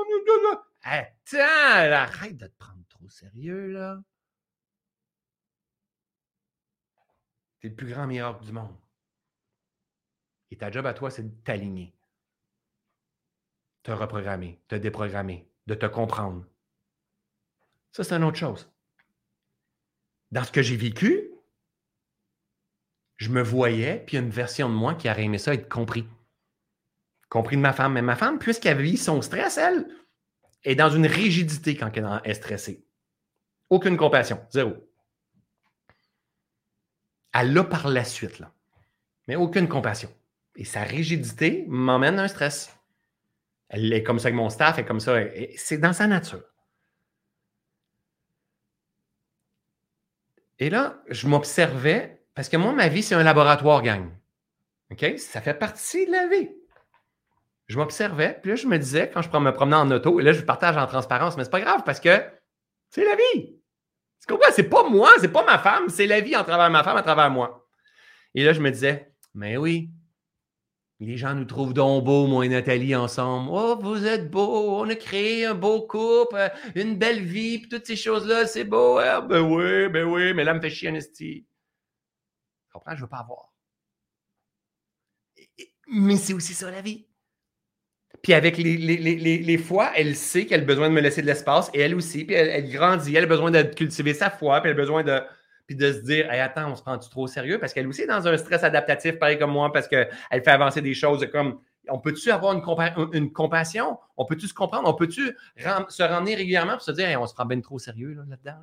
Attends, 0.82 1.92
arrête 1.92 2.36
de 2.36 2.46
te 2.48 2.58
prendre 2.58 2.84
trop 2.90 3.08
sérieux, 3.08 3.68
là. 3.68 3.96
T'es 7.60 7.68
le 7.68 7.74
plus 7.74 7.88
grand 7.88 8.06
miracle 8.06 8.44
du 8.44 8.52
monde. 8.52 8.76
Et 10.50 10.58
ta 10.58 10.70
job 10.70 10.84
à 10.84 10.92
toi, 10.92 11.10
c'est 11.10 11.22
de 11.22 11.44
t'aligner 11.44 11.97
te 13.88 13.92
reprogrammer, 13.92 14.60
te 14.68 14.74
déprogrammer, 14.74 15.48
de 15.66 15.74
te 15.74 15.86
comprendre. 15.86 16.44
Ça, 17.92 18.04
c'est 18.04 18.14
une 18.14 18.24
autre 18.24 18.36
chose. 18.36 18.70
Dans 20.30 20.44
ce 20.44 20.52
que 20.52 20.60
j'ai 20.60 20.76
vécu, 20.76 21.30
je 23.16 23.30
me 23.30 23.42
voyais, 23.42 24.04
puis 24.06 24.18
une 24.18 24.28
version 24.28 24.68
de 24.68 24.74
moi 24.74 24.94
qui 24.94 25.08
aurait 25.08 25.24
aimé 25.24 25.38
ça 25.38 25.54
être 25.54 25.70
compris. 25.70 26.06
Compris 27.30 27.56
de 27.56 27.62
ma 27.62 27.72
femme. 27.72 27.94
Mais 27.94 28.02
ma 28.02 28.14
femme, 28.14 28.38
puisqu'elle 28.38 28.82
vit 28.82 28.98
son 28.98 29.22
stress, 29.22 29.56
elle, 29.56 29.88
est 30.64 30.74
dans 30.74 30.90
une 30.90 31.06
rigidité 31.06 31.74
quand 31.74 31.90
elle 31.96 32.20
est 32.24 32.34
stressée. 32.34 32.84
Aucune 33.70 33.96
compassion, 33.96 34.46
zéro. 34.50 34.74
Elle 37.32 37.54
l'a 37.54 37.64
par 37.64 37.88
la 37.88 38.04
suite, 38.04 38.38
là. 38.38 38.52
Mais 39.28 39.36
aucune 39.36 39.68
compassion. 39.68 40.10
Et 40.56 40.64
sa 40.64 40.82
rigidité 40.82 41.64
m'emmène 41.68 42.18
à 42.18 42.24
un 42.24 42.28
stress. 42.28 42.77
Elle 43.68 43.92
est 43.92 44.02
comme 44.02 44.18
ça 44.18 44.28
avec 44.28 44.36
mon 44.36 44.50
staff, 44.50 44.78
elle 44.78 44.84
est 44.84 44.86
comme 44.86 45.00
ça. 45.00 45.18
C'est 45.56 45.78
dans 45.78 45.92
sa 45.92 46.06
nature. 46.06 46.44
Et 50.58 50.70
là, 50.70 51.02
je 51.08 51.28
m'observais, 51.28 52.24
parce 52.34 52.48
que 52.48 52.56
moi, 52.56 52.72
ma 52.72 52.88
vie, 52.88 53.02
c'est 53.02 53.14
un 53.14 53.22
laboratoire, 53.22 53.82
gang. 53.82 54.10
OK? 54.90 55.18
Ça 55.18 55.40
fait 55.40 55.54
partie 55.54 56.06
de 56.06 56.12
la 56.12 56.26
vie. 56.26 56.50
Je 57.66 57.76
m'observais, 57.78 58.38
puis 58.40 58.50
là, 58.50 58.56
je 58.56 58.66
me 58.66 58.78
disais, 58.78 59.10
quand 59.10 59.20
je 59.20 59.28
me 59.28 59.52
promenais 59.52 59.76
en 59.76 59.90
auto, 59.90 60.18
et 60.18 60.22
là, 60.22 60.32
je 60.32 60.40
partage 60.40 60.76
en 60.76 60.86
transparence, 60.86 61.36
mais 61.36 61.44
c'est 61.44 61.50
pas 61.50 61.60
grave 61.60 61.82
parce 61.84 62.00
que 62.00 62.24
c'est 62.88 63.04
la 63.04 63.14
vie. 63.14 63.60
Tu 64.20 64.26
comprends? 64.26 64.50
C'est 64.52 64.68
pas 64.68 64.88
moi, 64.88 65.10
c'est 65.20 65.30
pas 65.30 65.44
ma 65.44 65.58
femme, 65.58 65.90
c'est 65.90 66.06
la 66.06 66.20
vie 66.20 66.34
en 66.34 66.44
travers 66.44 66.70
ma 66.70 66.82
femme, 66.82 66.96
à 66.96 67.02
travers 67.02 67.30
moi. 67.30 67.68
Et 68.34 68.42
là, 68.42 68.52
je 68.54 68.60
me 68.60 68.70
disais, 68.70 69.12
mais 69.34 69.58
oui, 69.58 69.90
les 71.00 71.16
gens 71.16 71.34
nous 71.34 71.44
trouvent 71.44 71.74
donc 71.74 72.04
beaux, 72.04 72.26
moi 72.26 72.44
et 72.44 72.48
Nathalie, 72.48 72.94
ensemble. 72.96 73.50
Oh, 73.52 73.78
vous 73.80 74.04
êtes 74.04 74.30
beaux, 74.30 74.80
on 74.80 74.88
a 74.88 74.96
créé 74.96 75.46
un 75.46 75.54
beau 75.54 75.82
couple, 75.82 76.34
euh, 76.34 76.48
une 76.74 76.96
belle 76.96 77.22
vie, 77.22 77.60
puis 77.60 77.68
toutes 77.68 77.86
ces 77.86 77.96
choses-là, 77.96 78.46
c'est 78.46 78.64
beau. 78.64 78.98
Hein? 78.98 79.20
Ben 79.22 79.40
oui, 79.40 79.88
ben 79.88 80.04
oui, 80.04 80.34
mais 80.34 80.42
là, 80.42 80.54
me 80.54 80.60
fait 80.60 80.70
chier, 80.70 80.88
Anesti. 80.88 81.46
Tu 82.66 82.72
comprends? 82.72 82.96
Je 82.96 83.02
veux 83.02 83.08
pas 83.08 83.18
avoir. 83.18 83.52
Mais 85.86 86.16
c'est 86.16 86.34
aussi 86.34 86.52
ça, 86.52 86.70
la 86.70 86.82
vie. 86.82 87.06
Puis 88.22 88.34
avec 88.34 88.58
les, 88.58 88.76
les, 88.76 89.58
fois, 89.58 89.92
elle 89.94 90.16
sait 90.16 90.46
qu'elle 90.46 90.62
a 90.62 90.64
besoin 90.64 90.88
de 90.88 90.94
me 90.94 91.00
laisser 91.00 91.22
de 91.22 91.26
l'espace, 91.26 91.70
et 91.72 91.80
elle 91.80 91.94
aussi, 91.94 92.24
puis 92.24 92.34
elle, 92.34 92.68
grandit, 92.70 93.14
elle 93.14 93.24
a 93.24 93.28
besoin 93.28 93.52
de 93.52 93.62
cultiver 93.62 94.14
sa 94.14 94.30
foi, 94.30 94.60
puis 94.60 94.70
elle 94.70 94.76
a 94.76 94.80
besoin 94.80 95.04
de, 95.04 95.20
puis 95.68 95.76
de 95.76 95.92
se 95.92 95.98
dire, 95.98 96.26
attends, 96.30 96.72
on 96.72 96.76
se 96.76 96.82
prend-tu 96.82 97.10
trop 97.10 97.26
sérieux? 97.26 97.58
Parce 97.60 97.74
qu'elle 97.74 97.86
aussi 97.86 98.02
est 98.02 98.06
dans 98.06 98.26
un 98.26 98.36
stress 98.38 98.64
adaptatif, 98.64 99.18
pareil 99.18 99.38
comme 99.38 99.52
moi, 99.52 99.70
parce 99.70 99.86
qu'elle 99.86 100.08
fait 100.32 100.48
avancer 100.48 100.80
des 100.80 100.94
choses 100.94 101.28
comme 101.30 101.60
on 101.90 101.98
peut-tu 101.98 102.30
avoir 102.30 102.54
une, 102.54 103.10
une, 103.12 103.32
compassion? 103.32 103.98
On 104.16 104.24
peut-tu 104.24 104.46
se 104.46 104.54
comprendre? 104.54 104.88
On 104.88 104.94
peut-tu 104.94 105.36
se 105.56 106.02
ramener 106.02 106.34
régulièrement 106.34 106.72
pour 106.72 106.82
se 106.82 106.90
dire, 106.92 107.06
hey, 107.06 107.16
on 107.16 107.26
se 107.26 107.34
prend 107.34 107.44
bien 107.44 107.60
trop 107.60 107.78
sérieux 107.78 108.14
là-dedans? 108.14 108.58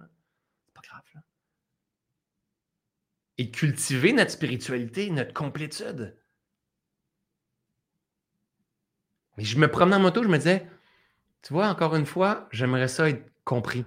c'est 0.65 0.73
pas 0.73 0.82
grave. 0.82 1.03
Là. 1.14 1.22
Et 3.38 3.52
cultiver 3.52 4.11
notre 4.11 4.32
spiritualité, 4.32 5.11
notre 5.11 5.34
complétude. 5.34 6.18
Mais 9.38 9.44
je 9.44 9.60
me 9.60 9.68
promenais 9.68 9.98
en 9.98 9.99
moto, 9.99 10.23
je 10.23 10.27
me 10.27 10.38
disais, 10.38 10.68
tu 11.44 11.53
vois, 11.53 11.68
encore 11.68 11.95
une 11.95 12.07
fois, 12.07 12.48
j'aimerais 12.52 12.88
ça 12.88 13.10
être 13.10 13.30
compris. 13.44 13.86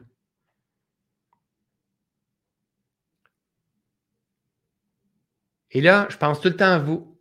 Et 5.71 5.81
là, 5.81 6.07
je 6.11 6.17
pense 6.17 6.41
tout 6.41 6.49
le 6.49 6.57
temps 6.57 6.73
à 6.73 6.79
vous. 6.79 7.19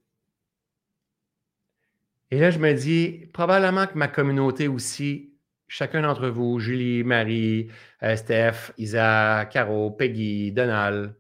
Et 2.32 2.40
là, 2.40 2.52
je 2.52 2.60
me 2.60 2.74
dis, 2.74 3.26
probablement 3.34 3.88
que 3.88 3.98
ma 3.98 4.08
communauté 4.08 4.68
aussi, 4.68 5.34
chacun 5.68 6.02
d'entre 6.02 6.28
vous, 6.28 6.60
Julie, 6.60 7.04
Marie, 7.04 7.70
euh, 8.04 8.16
Steph, 8.16 8.74
Isa, 8.78 9.48
Caro, 9.52 9.92
Peggy, 9.92 10.52
Donald, 10.52 11.16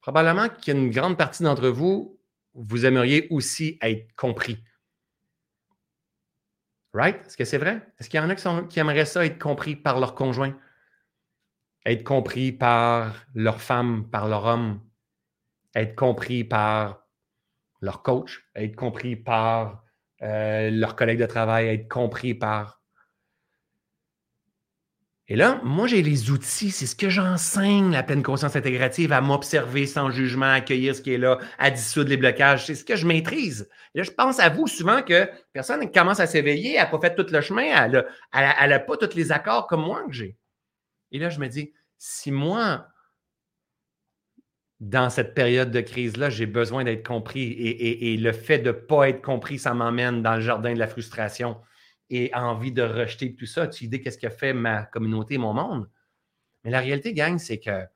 probablement 0.00 0.48
qu'il 0.48 0.74
y 0.74 0.76
a 0.76 0.80
une 0.80 0.90
grande 0.90 1.18
partie 1.18 1.42
d'entre 1.42 1.68
vous, 1.68 2.18
vous 2.54 2.86
aimeriez 2.86 3.26
aussi 3.30 3.78
être 3.82 4.14
compris. 4.16 4.62
Right? 6.94 7.26
Est-ce 7.26 7.36
que 7.36 7.44
c'est 7.44 7.58
vrai? 7.58 7.86
Est-ce 7.98 8.08
qu'il 8.08 8.18
y 8.18 8.22
en 8.22 8.30
a 8.30 8.34
qui, 8.34 8.48
qui, 8.68 8.80
aimeraient 8.80 9.04
ça 9.04 9.26
être 9.26 9.38
compris 9.38 9.76
par 9.76 10.00
leur 10.00 10.14
conjoint? 10.14 10.56
Être 11.84 12.04
compris 12.04 12.52
par 12.52 13.14
leur 13.34 13.60
femme, 13.60 14.08
par 14.08 14.28
leur 14.28 14.46
homme? 14.46 14.80
Être 15.76 15.94
compris 15.94 16.42
par 16.42 17.06
leur 17.82 18.02
coach? 18.02 18.48
Être 18.56 18.74
compris 18.74 19.14
par 19.14 19.84
euh, 20.22 20.70
leurs 20.70 20.96
collègues 20.96 21.20
de 21.20 21.26
travail, 21.26 21.68
être 21.68 21.88
compris 21.88 22.34
par. 22.34 22.80
Et 25.28 25.36
là, 25.36 25.60
moi, 25.62 25.86
j'ai 25.86 26.02
les 26.02 26.30
outils, 26.30 26.70
c'est 26.70 26.86
ce 26.86 26.96
que 26.96 27.10
j'enseigne, 27.10 27.90
la 27.90 28.02
pleine 28.02 28.22
conscience 28.22 28.56
intégrative, 28.56 29.12
à 29.12 29.20
m'observer 29.20 29.86
sans 29.86 30.10
jugement, 30.10 30.46
à 30.46 30.52
accueillir 30.52 30.94
ce 30.94 31.02
qui 31.02 31.12
est 31.12 31.18
là, 31.18 31.38
à 31.58 31.70
dissoudre 31.70 32.08
les 32.08 32.16
blocages. 32.16 32.64
C'est 32.64 32.76
ce 32.76 32.84
que 32.84 32.96
je 32.96 33.06
maîtrise. 33.06 33.68
Là, 33.94 34.02
je 34.02 34.10
pense 34.12 34.40
à 34.40 34.48
vous 34.48 34.66
souvent 34.68 35.02
que 35.02 35.28
personne 35.52 35.90
commence 35.92 36.20
à 36.20 36.26
s'éveiller, 36.26 36.76
elle 36.76 36.84
n'a 36.84 36.86
pas 36.86 37.00
fait 37.00 37.14
tout 37.14 37.26
le 37.30 37.40
chemin, 37.42 37.64
elle 37.90 38.70
n'a 38.70 38.78
pas 38.78 38.96
tous 38.96 39.14
les 39.14 39.32
accords 39.32 39.66
comme 39.66 39.82
moi 39.82 40.04
que 40.06 40.12
j'ai. 40.12 40.38
Et 41.12 41.18
là, 41.18 41.28
je 41.28 41.40
me 41.40 41.48
dis, 41.48 41.74
si 41.98 42.30
moi, 42.30 42.86
dans 44.80 45.08
cette 45.08 45.34
période 45.34 45.70
de 45.70 45.80
crise-là, 45.80 46.28
j'ai 46.30 46.46
besoin 46.46 46.84
d'être 46.84 47.06
compris. 47.06 47.52
Et, 47.52 48.16
le 48.16 48.32
fait 48.32 48.58
de 48.58 48.68
ne 48.68 48.72
pas 48.72 49.08
être 49.08 49.22
compris, 49.22 49.58
ça 49.58 49.74
m'emmène 49.74 50.22
dans 50.22 50.36
le 50.36 50.42
jardin 50.42 50.74
de 50.74 50.78
la 50.78 50.86
frustration 50.86 51.60
et 52.10 52.32
envie 52.34 52.72
de 52.72 52.82
rejeter 52.82 53.34
tout 53.34 53.46
ça. 53.46 53.66
Tu 53.66 53.88
dis 53.88 54.00
qu'est-ce 54.00 54.24
a 54.26 54.30
fait 54.30 54.52
ma 54.52 54.82
communauté, 54.84 55.38
mon 55.38 55.54
monde? 55.54 55.88
Mais 56.64 56.70
la 56.70 56.80
réalité, 56.80 57.14
gang, 57.14 57.38
c'est 57.38 57.58
que 57.58 57.86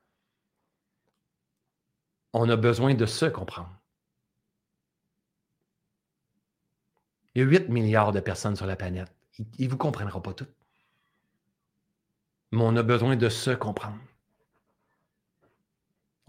on 2.33 2.49
a 2.49 2.55
besoin 2.55 2.93
de 2.93 3.05
se 3.05 3.25
comprendre. 3.25 3.77
Il 7.35 7.41
y 7.41 7.45
a 7.45 7.47
8 7.47 7.69
milliards 7.69 8.11
de 8.11 8.19
personnes 8.19 8.55
sur 8.55 8.65
la 8.65 8.75
planète. 8.75 9.13
Ils 9.57 9.65
ne 9.65 9.69
vous 9.69 9.77
comprendront 9.77 10.21
pas 10.21 10.33
toutes. 10.33 10.53
Mais 12.51 12.61
on 12.63 12.75
a 12.75 12.83
besoin 12.83 13.15
de 13.15 13.29
se 13.29 13.51
comprendre. 13.51 13.97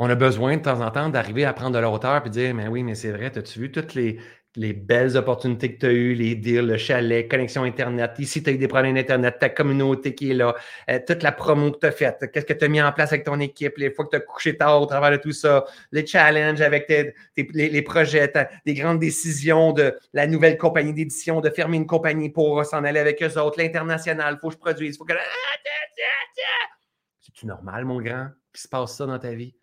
On 0.05 0.11
a 0.11 0.17
besoin 0.17 0.57
de 0.57 0.63
temps 0.63 0.81
en 0.81 0.91
temps 0.91 1.11
d'arriver 1.11 1.45
à 1.45 1.53
prendre 1.53 1.77
de 1.77 1.79
la 1.79 1.89
hauteur 1.89 2.27
et 2.27 2.29
dire 2.29 2.53
Mais 2.57 2.67
oui, 2.67 2.83
mais 2.83 2.97
c'est 2.97 3.13
vrai, 3.13 3.27
as-tu 3.39 3.61
vu 3.61 3.71
toutes 3.71 3.95
les, 3.95 4.19
les 4.57 4.73
belles 4.73 5.17
opportunités 5.17 5.77
que 5.77 5.79
tu 5.79 5.87
as 5.87 5.93
eues, 5.93 6.15
les 6.15 6.35
deals, 6.35 6.67
le 6.67 6.77
chalet, 6.77 7.31
connexion 7.31 7.63
Internet, 7.63 8.11
ici 8.19 8.43
tu 8.43 8.51
as 8.51 8.53
eu 8.53 8.59
des 8.59 8.67
problèmes 8.67 8.97
d'Internet, 8.97 9.37
ta 9.39 9.49
communauté 9.49 10.13
qui 10.13 10.33
est 10.33 10.35
là, 10.35 10.57
euh, 10.91 10.99
toute 11.07 11.23
la 11.23 11.31
promo 11.31 11.71
que 11.71 11.79
tu 11.79 11.87
as 11.87 11.93
faite, 11.93 12.33
qu'est-ce 12.33 12.47
que 12.47 12.53
tu 12.53 12.65
as 12.65 12.69
mis 12.69 12.83
en 12.83 12.91
place 12.91 13.13
avec 13.13 13.25
ton 13.25 13.39
équipe, 13.39 13.77
les 13.77 13.93
fois 13.93 14.07
que 14.07 14.11
tu 14.11 14.17
as 14.17 14.21
couché 14.21 14.57
tard 14.57 14.83
au 14.83 14.87
travers 14.87 15.13
de 15.13 15.19
tout 15.19 15.31
ça, 15.31 15.67
les 15.93 16.05
challenges 16.05 16.63
avec 16.63 16.89
tes, 16.89 17.15
les, 17.37 17.83
projets, 17.83 18.33
des 18.67 18.75
grandes 18.75 18.99
décisions 18.99 19.73
de 19.73 19.97
la 20.13 20.27
nouvelle 20.27 20.59
compagnie 20.59 20.95
d'édition, 20.95 21.41
de 21.41 21.49
fermer 21.49 21.77
une 21.77 21.87
compagnie 21.87 22.29
pour 22.29 22.65
s'en 22.65 22.83
aller 22.83 22.99
avec 22.99 23.23
eux 23.23 23.39
autres, 23.39 23.63
l'international, 23.63 24.35
il 24.37 24.41
faut 24.41 24.49
que 24.49 24.55
je 24.55 24.59
produise, 24.59 24.99
faut 24.99 25.05
que. 25.05 25.13
C'est-tu 27.21 27.47
normal, 27.47 27.85
mon 27.85 28.01
grand, 28.01 28.31
qu'il 28.53 28.63
se 28.63 28.67
passe 28.67 28.97
ça 28.97 29.07
dans 29.07 29.21
ta 29.21 29.31
vie? 29.31 29.55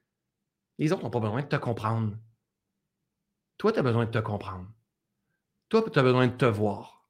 Les 0.80 0.94
autres 0.94 1.04
n'ont 1.04 1.10
pas 1.10 1.20
besoin 1.20 1.42
de 1.42 1.48
te 1.48 1.58
comprendre. 1.58 2.18
Toi, 3.58 3.74
tu 3.74 3.80
as 3.80 3.84
besoin 3.84 4.06
de 4.06 4.12
te 4.12 4.20
comprendre. 4.20 4.68
Toi, 5.68 5.84
tu 5.92 6.00
as 6.00 6.04
besoin 6.04 6.28
de 6.28 6.38
te 6.38 6.46
voir. 6.46 7.06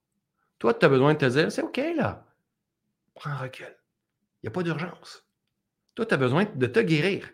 Toi, 0.58 0.74
tu 0.74 0.86
as 0.86 0.90
besoin 0.90 1.14
de 1.14 1.20
te 1.20 1.26
dire, 1.26 1.52
c'est 1.52 1.62
OK 1.62 1.80
là. 1.96 2.26
Prends 3.14 3.38
recul. 3.38 3.78
Il 4.42 4.46
n'y 4.46 4.48
a 4.48 4.52
pas 4.52 4.64
d'urgence. 4.64 5.24
Toi, 5.94 6.08
tu 6.08 6.14
as 6.16 6.18
besoin 6.18 6.46
de 6.46 6.66
te 6.66 6.80
guérir. 6.80 7.30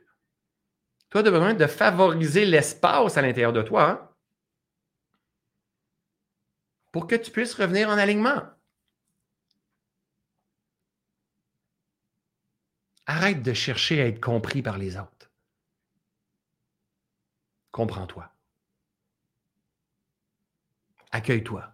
Toi, 1.10 1.24
tu 1.24 1.30
as 1.30 1.32
besoin 1.32 1.54
de 1.54 1.68
favoriser 1.68 2.46
l'espace 2.46 3.18
à 3.18 3.22
l'intérieur 3.22 3.54
de 3.54 3.62
toi 3.62 3.90
hein, 3.90 4.10
pour 6.92 7.08
que 7.08 7.16
tu 7.16 7.32
puisses 7.32 7.54
revenir 7.54 7.90
en 7.90 7.98
alignement. 7.98 8.42
Arrête 13.06 13.42
de 13.42 13.54
chercher 13.54 14.02
à 14.02 14.08
être 14.08 14.22
compris 14.22 14.62
par 14.62 14.78
les 14.78 14.98
autres. 14.98 15.15
Comprends-toi. 17.76 18.32
Accueille-toi. 21.12 21.74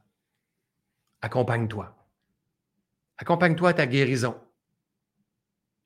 Accompagne-toi. 1.21 1.95
Accompagne-toi 3.19 3.69
à 3.69 3.73
ta 3.75 3.85
guérison. 3.85 4.35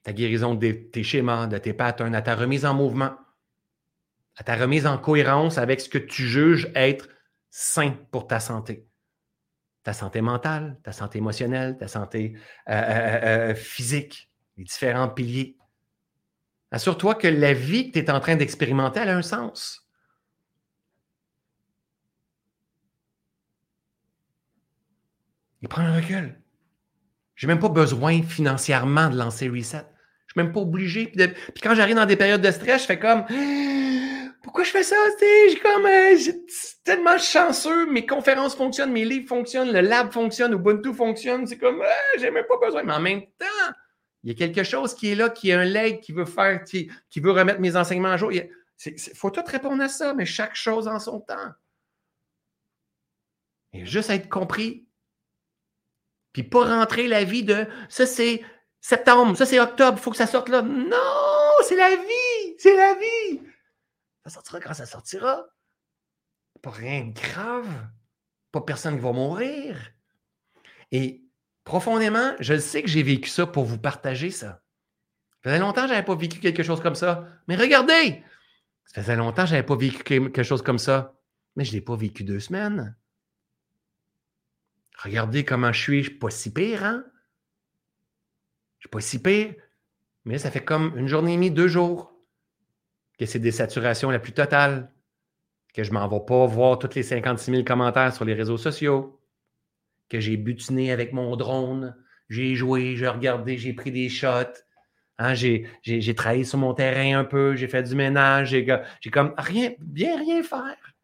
Ta 0.04 0.14
guérison 0.14 0.56
de 0.56 0.72
tes 0.72 1.04
schémas, 1.04 1.48
de 1.48 1.58
tes 1.58 1.74
patterns, 1.74 2.16
à 2.16 2.22
ta 2.22 2.34
remise 2.34 2.66
en 2.66 2.74
mouvement, 2.74 3.18
à 4.38 4.46
ta 4.46 4.56
remise 4.56 4.88
en 4.88 4.98
cohérence 4.98 5.58
avec 5.58 5.82
ce 5.82 5.90
que 5.90 5.98
tu 5.98 6.26
juges 6.26 6.72
être 6.76 7.10
sain 7.50 7.92
pour 8.10 8.26
ta 8.26 8.40
santé. 8.40 8.88
Ta 9.84 9.92
santé 9.92 10.22
mentale, 10.22 10.80
ta 10.82 10.94
santé 10.94 11.18
émotionnelle, 11.18 11.78
ta 11.78 11.90
santé 11.90 12.38
euh, 12.70 12.72
euh, 12.72 13.50
euh, 13.52 13.54
physique, 13.56 14.32
les 14.56 14.64
différents 14.64 15.10
piliers. 15.10 15.58
Assure-toi 16.72 17.16
que 17.16 17.28
la 17.28 17.54
vie 17.54 17.92
que 17.92 18.00
tu 18.00 18.06
es 18.06 18.10
en 18.10 18.22
train 18.22 18.38
d'expérimenter 18.38 19.02
a 19.02 19.14
un 19.14 19.22
sens. 19.22 19.85
Il 25.66 25.68
prend 25.68 25.82
un 25.82 25.96
recul. 25.96 26.40
Je 27.34 27.48
n'ai 27.48 27.54
même 27.54 27.60
pas 27.60 27.70
besoin 27.70 28.22
financièrement 28.22 29.10
de 29.10 29.18
lancer 29.18 29.50
Reset. 29.50 29.78
Je 29.78 29.82
ne 29.82 29.84
suis 29.84 30.38
même 30.38 30.52
pas 30.52 30.60
obligé. 30.60 31.08
Puis, 31.08 31.62
quand 31.64 31.74
j'arrive 31.74 31.96
dans 31.96 32.06
des 32.06 32.16
périodes 32.16 32.42
de 32.42 32.52
stress, 32.52 32.84
je 32.84 32.86
fais 32.86 33.00
comme 33.00 33.26
Pourquoi 34.44 34.64
je 34.64 34.70
fais 34.70 34.84
ça? 34.84 34.96
J'ai 35.20 35.58
comme 35.58 35.88
euh, 35.88 36.16
tellement 36.84 37.18
chanceux, 37.18 37.92
mes 37.92 38.06
conférences 38.06 38.56
fonctionnent, 38.56 38.92
mes 38.92 39.06
livres 39.06 39.28
fonctionnent, 39.28 39.72
le 39.72 39.82
lab 39.82 40.12
fonctionne, 40.12 40.54
Ubuntu 40.54 40.94
fonctionne. 40.94 41.48
C'est 41.48 41.58
comme 41.58 41.82
Je 42.14 42.20
j'ai 42.20 42.30
même 42.30 42.46
pas 42.48 42.64
besoin. 42.64 42.84
Mais 42.84 42.94
en 42.94 43.00
même 43.00 43.24
temps, 43.40 43.74
il 44.24 44.30
y 44.30 44.36
a 44.36 44.36
quelque 44.36 44.64
chose 44.64 44.94
qui 44.94 45.14
est 45.14 45.16
là, 45.16 45.32
qui 45.32 45.50
est 45.50 45.54
un 45.54 45.66
leg 45.66 46.00
qui 46.00 46.12
veut 46.12 46.26
faire, 46.26 46.64
qui, 46.64 46.92
veut 47.16 47.32
remettre 47.32 47.60
mes 47.60 47.76
enseignements 47.76 48.12
à 48.12 48.18
jour. 48.18 48.32
Il 48.32 48.50
faut 49.16 49.32
tout 49.32 49.42
répondre 49.44 49.82
à 49.82 49.90
ça, 49.90 50.14
mais 50.14 50.28
chaque 50.28 50.56
chose 50.56 50.88
en 50.88 51.00
son 51.00 51.22
temps. 51.22 51.54
Et 53.74 53.84
juste 53.88 54.12
être 54.12 54.30
compris 54.30 54.86
puis 56.36 56.44
pas 56.44 56.66
rentrer 56.66 57.07
la 57.07 57.24
vie 57.24 57.44
de 57.44 57.66
ça 57.88 58.06
c'est 58.06 58.41
septembre, 58.82 59.38
ça 59.38 59.45
c'est 59.45 59.57
octobre, 59.57 59.98
il 59.98 60.02
faut 60.02 60.12
que 60.12 60.18
ça 60.18 60.28
sorte 60.28 60.49
là. 60.49 60.62
Non, 60.62 60.98
c'est 61.66 61.78
la 61.78 61.95
vie, 61.95 62.56
c'est 62.57 62.76
la 62.76 62.94
vie. 62.95 63.41
Ça 64.26 64.32
sortira 64.32 64.60
quand 64.60 64.74
ça 64.74 64.86
sortira. 64.86 65.45
Pas 66.62 66.72
rien 66.72 67.06
de 67.06 67.14
grave. 67.14 67.70
Pas 68.52 68.60
personne 68.60 68.98
qui 68.98 69.02
va 69.02 69.14
mourir. 69.14 69.78
Et 70.91 71.24
profondément, 71.64 72.34
je 72.41 72.60
sais 72.60 72.84
que 72.84 72.90
j'ai 72.90 73.02
vécu 73.02 73.30
ça 73.30 73.48
pour 73.48 73.64
vous 73.64 73.78
partager 73.78 74.30
ça. 74.30 74.62
Ça 75.41 75.52
faisait 75.52 75.60
longtemps 75.60 75.84
que 75.84 75.88
je 75.88 75.94
n'avais 75.94 76.06
pas 76.06 76.16
vécu 76.16 76.41
quelque 76.41 76.64
chose 76.64 76.82
comme 76.82 76.95
ça. 76.95 77.26
Mais 77.48 77.56
regardez, 77.56 78.26
ça 78.84 79.02
faisait 79.02 79.16
longtemps 79.16 79.44
que 79.44 79.52
je 79.52 79.53
n'avais 79.53 79.66
pas 79.66 79.78
vécu 79.78 80.03
quelque 80.03 80.44
chose 80.44 80.62
comme 80.62 80.80
ça. 80.80 81.16
Mais 81.56 81.64
je 81.64 81.72
ne 81.72 81.76
l'ai 81.76 81.82
pas 81.82 81.95
vécu 81.95 82.26
deux 82.26 82.41
semaines. 82.41 82.94
Regardez 85.06 85.45
comment 85.45 85.72
je 85.72 85.80
suis, 85.80 86.03
je 86.03 86.10
ne 86.10 86.14
suis 86.14 86.19
pas 86.19 86.30
si 86.32 86.52
pire, 86.52 86.84
hein? 86.84 87.03
Je 88.80 88.80
ne 88.80 88.82
suis 88.82 88.90
pas 88.90 89.02
si 89.02 89.22
pire. 89.22 89.53
Mais 90.26 90.40
ça 90.40 90.49
fait 90.49 90.65
comme 90.65 90.98
une 90.98 91.07
journée 91.07 91.34
et 91.34 91.36
demie, 91.36 91.52
deux 91.52 91.68
jours 91.68 92.11
que 93.19 93.27
c'est 93.27 93.40
des 93.40 93.52
saturations 93.52 94.10
la 94.10 94.18
plus 94.18 94.34
totale, 94.34 94.91
que 95.76 95.84
je 95.84 95.91
ne 95.91 95.94
m'en 95.94 96.07
vais 96.07 96.26
pas 96.26 96.48
voir 96.48 96.80
tous 96.80 96.95
les 96.95 97.03
56 97.03 97.52
000 97.52 97.64
commentaires 97.64 98.14
sur 98.14 98.26
les 98.26 98.34
réseaux 98.34 98.57
sociaux, 98.57 99.22
que 100.10 100.19
j'ai 100.19 100.38
butiné 100.38 100.91
avec 100.91 101.14
mon 101.14 101.36
drone, 101.36 101.95
j'ai 102.27 102.56
joué, 102.56 102.95
j'ai 102.95 103.07
regardé, 103.07 103.57
j'ai 103.57 103.73
pris 103.73 103.91
des 103.91 104.10
shots, 104.10 104.57
hein, 105.19 105.36
j'ai, 105.36 105.69
travaillé 106.15 106.44
sur 106.44 106.57
mon 106.57 106.73
terrain 106.73 107.19
un 107.19 107.26
peu, 107.26 107.56
j'ai 107.56 107.68
fait 107.68 107.84
du 107.84 107.95
ménage, 107.95 108.49
j'ai 108.49 109.11
comme 109.11 109.36
rien, 109.38 109.72
bien 109.80 110.18
rien 110.18 110.41
faire. 110.41 110.94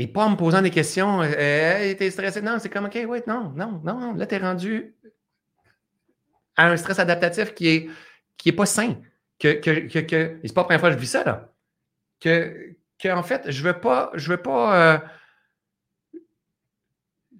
Et 0.00 0.06
pas 0.06 0.24
en 0.24 0.30
me 0.30 0.36
posant 0.36 0.62
des 0.62 0.70
questions. 0.70 1.20
Euh, 1.20 1.94
t'es 1.94 2.10
stressé? 2.10 2.40
Non, 2.40 2.56
c'est 2.58 2.70
comme, 2.70 2.86
OK, 2.86 2.98
oui, 3.06 3.18
non, 3.26 3.52
non, 3.54 3.82
non. 3.84 4.14
Là, 4.14 4.26
tu 4.26 4.34
es 4.34 4.38
rendu 4.38 4.94
à 6.56 6.68
un 6.68 6.76
stress 6.78 6.98
adaptatif 6.98 7.52
qui 7.52 7.68
est, 7.68 7.90
qui 8.38 8.48
est 8.48 8.52
pas 8.52 8.64
sain. 8.64 8.96
Que, 9.38 9.52
que, 9.52 9.98
que 10.00 10.40
c'est 10.42 10.54
pas 10.54 10.62
la 10.62 10.64
première 10.64 10.80
fois 10.80 10.88
que 10.88 10.96
je 10.96 11.00
vis 11.00 11.06
ça, 11.06 11.22
là. 11.22 11.52
Que, 12.18 12.76
que 12.98 13.10
en 13.10 13.22
fait, 13.22 13.50
je 13.50 13.62
veux 13.62 13.78
pas, 13.78 14.10
je 14.14 14.30
veux 14.30 14.38
pas, 14.38 14.94
euh, 14.94 14.98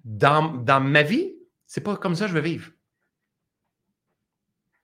dans, 0.03 0.53
dans 0.53 0.81
ma 0.81 1.01
vie, 1.01 1.33
c'est 1.65 1.81
pas 1.81 1.97
comme 1.97 2.13
ça 2.13 2.25
que 2.25 2.29
je 2.29 2.35
veux 2.35 2.41
vivre. 2.41 2.69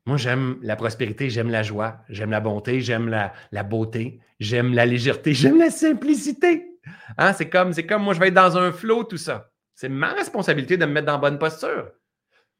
Moi, 0.08 0.18
j'aime 0.18 0.58
la 0.64 0.76
prospérité, 0.76 1.30
j'aime 1.30 1.52
la 1.52 1.62
joie, 1.62 2.00
j'aime 2.10 2.32
la 2.32 2.40
bonté, 2.40 2.82
j'aime 2.82 3.08
la, 3.08 3.34
la, 3.52 3.62
beauté, 3.62 4.20
j'aime 4.40 4.74
la 4.74 4.88
légèreté, 4.88 5.36
j'aime 5.36 5.60
la 5.60 5.70
simplicité. 5.70 6.77
Hein? 7.18 7.34
C'est 7.34 7.50
comme, 7.50 7.74
comme 7.74 8.04
moi, 8.04 8.14
je 8.14 8.20
vais 8.20 8.28
être 8.30 8.34
dans 8.34 8.58
un 8.58 8.72
flot, 8.72 9.04
tout 9.04 9.18
ça. 9.18 9.52
C'est 9.74 9.90
ma 9.90 10.14
responsabilité 10.14 10.78
de 10.78 10.86
me 10.86 10.92
mettre 10.92 11.08
dans 11.08 11.20
bonne 11.20 11.40
posture. 11.40 11.92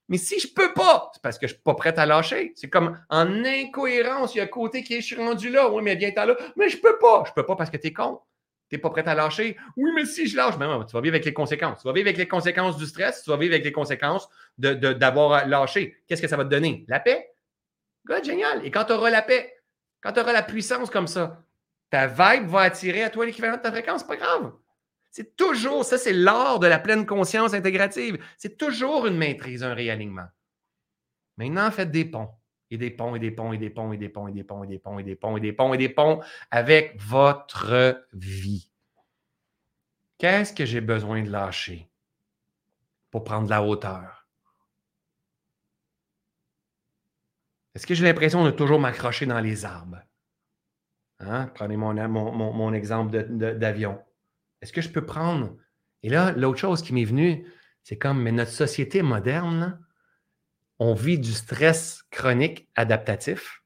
Mais 0.10 0.18
si 0.18 0.40
je 0.40 0.48
peux 0.54 0.74
pas, 0.74 1.12
c'est 1.14 1.22
parce 1.22 1.38
que 1.38 1.48
je 1.48 1.54
suis 1.54 1.62
pas 1.62 1.76
prêt 1.76 1.98
à 1.98 2.06
lâcher. 2.06 2.54
C'est 2.56 2.70
comme 2.70 2.98
en 3.10 3.44
incohérence, 3.44 4.36
il 4.36 4.38
y 4.38 4.42
a 4.42 4.46
un 4.46 4.48
côté 4.48 4.84
qui 4.84 4.94
est, 4.94 5.02
je 5.02 5.08
suis 5.08 5.16
rendu 5.16 5.50
là, 5.50 5.70
oui, 5.70 5.82
mais 5.84 5.96
viens 5.96 6.12
là. 6.16 6.36
Mais 6.56 6.70
je 6.70 6.78
peux 6.78 6.98
pas. 6.98 7.24
Je 7.28 7.34
peux 7.34 7.46
pas 7.46 7.56
parce 7.56 7.70
que 7.70 7.78
tu 7.78 7.88
es 7.88 7.94
con. 7.94 8.22
Tu 8.70 8.76
n'es 8.76 8.82
pas 8.82 8.90
prêt 8.90 9.08
à 9.08 9.16
lâcher. 9.16 9.58
Oui, 9.76 9.92
mais 9.96 10.06
si 10.06 10.28
je 10.28 10.36
lâche, 10.36 10.58
ben, 10.58 10.86
tu 10.86 10.94
vas 10.94 11.02
vivre 11.02 11.16
avec 11.16 11.26
les 11.26 11.34
conséquences. 11.34 11.82
Tu 11.82 11.88
vas 11.88 11.94
vivre 11.94 12.08
avec 12.08 12.18
les 12.18 12.28
conséquences 12.28 12.78
du 12.78 12.86
stress, 12.86 13.24
tu 13.24 13.30
vas 13.30 13.38
vivre 13.38 13.54
avec 13.54 13.66
les 13.66 13.72
conséquences 13.72 14.30
d'avoir 14.58 15.46
de, 15.46 15.50
lâché. 15.50 15.98
Qu'est-ce 16.08 16.22
que 16.22 16.28
ça 16.28 16.38
va 16.38 16.44
te 16.44 16.50
donner? 16.50 16.86
La 16.88 17.00
paix? 17.00 17.34
Génial. 18.24 18.66
Et 18.66 18.72
quand 18.72 18.86
tu 18.86 18.94
auras 18.94 19.10
la 19.10 19.22
paix, 19.22 19.54
quand 20.02 20.14
tu 20.14 20.20
auras 20.20 20.34
la 20.34 20.44
puissance 20.44 20.90
comme 20.90 21.08
ça, 21.08 21.44
ta 21.90 22.08
vibe 22.08 22.48
va 22.48 22.62
attirer 22.62 23.04
à 23.04 23.10
toi 23.10 23.26
l'équivalent 23.26 23.58
de 23.58 23.62
ta 23.62 23.72
fréquence, 23.72 24.04
pas 24.04 24.18
grave. 24.18 24.54
C'est 25.12 25.36
toujours, 25.36 25.84
ça 25.86 25.98
c'est 25.98 26.14
l'art 26.14 26.60
de 26.60 26.68
la 26.68 26.80
pleine 26.80 27.06
conscience 27.06 27.54
intégrative. 27.54 28.24
C'est 28.38 28.58
toujours 28.58 29.08
une 29.08 29.18
maîtrise, 29.18 29.64
un 29.64 29.74
réalignement. 29.74 30.28
Maintenant, 31.38 31.72
faites 31.72 31.92
des 31.92 32.06
ponts. 32.06 32.30
Et 32.70 32.78
des 32.78 32.92
ponts, 32.92 33.16
et 33.16 33.20
des 33.20 33.32
ponts, 33.32 33.54
et 33.54 33.58
des 33.58 33.70
ponts, 33.70 33.94
et 33.94 33.98
des 33.98 34.10
ponts, 34.10 34.28
et 34.28 34.34
des 34.34 34.44
ponts, 34.44 34.64
et 34.64 34.68
des 34.68 34.80
ponts, 34.80 34.98
et 34.98 35.04
des 35.04 35.16
ponts, 35.16 35.38
et 35.38 35.40
des 35.40 35.54
ponts, 35.54 35.74
et 35.74 35.78
des 35.78 35.90
ponts 35.90 36.22
avec 36.52 37.02
votre 37.02 38.06
vie. 38.12 38.70
Qu'est-ce 40.18 40.52
que 40.52 40.66
j'ai 40.66 40.82
besoin 40.82 41.24
de 41.24 41.30
lâcher 41.30 41.90
pour 43.10 43.24
prendre 43.24 43.46
de 43.46 43.52
la 43.52 43.64
hauteur? 43.64 44.28
Est-ce 47.74 47.88
que 47.88 47.94
j'ai 47.94 48.04
l'impression 48.04 48.44
de 48.44 48.52
toujours 48.52 48.80
m'accrocher 48.80 49.26
dans 49.26 49.40
les 49.40 49.64
arbres? 49.64 50.02
Hein? 51.20 51.50
Prenez 51.56 51.78
mon, 51.78 51.94
mon 51.94 52.74
exemple 52.74 53.18
d'avion. 53.26 54.00
Est-ce 54.62 54.74
que 54.74 54.82
je 54.82 54.90
peux 54.90 55.06
prendre? 55.06 55.56
Et 56.04 56.10
là, 56.10 56.32
l'autre 56.32 56.60
chose 56.60 56.82
qui 56.82 56.94
m'est 56.94 57.06
venue, 57.06 57.46
c'est 57.84 57.98
comme, 57.98 58.22
mais 58.22 58.32
notre 58.32 58.52
société 58.52 59.02
moderne, 59.02 59.80
on 60.80 60.94
vit 60.94 61.20
du 61.20 61.34
stress 61.34 62.04
chronique 62.12 62.70
adaptatif. 62.76 63.64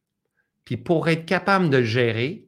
Puis 0.65 0.78
pour 0.78 1.10
être 1.10 1.26
capable 1.26 1.69
de 1.69 1.78
le 1.78 1.84
gérer, 1.84 2.48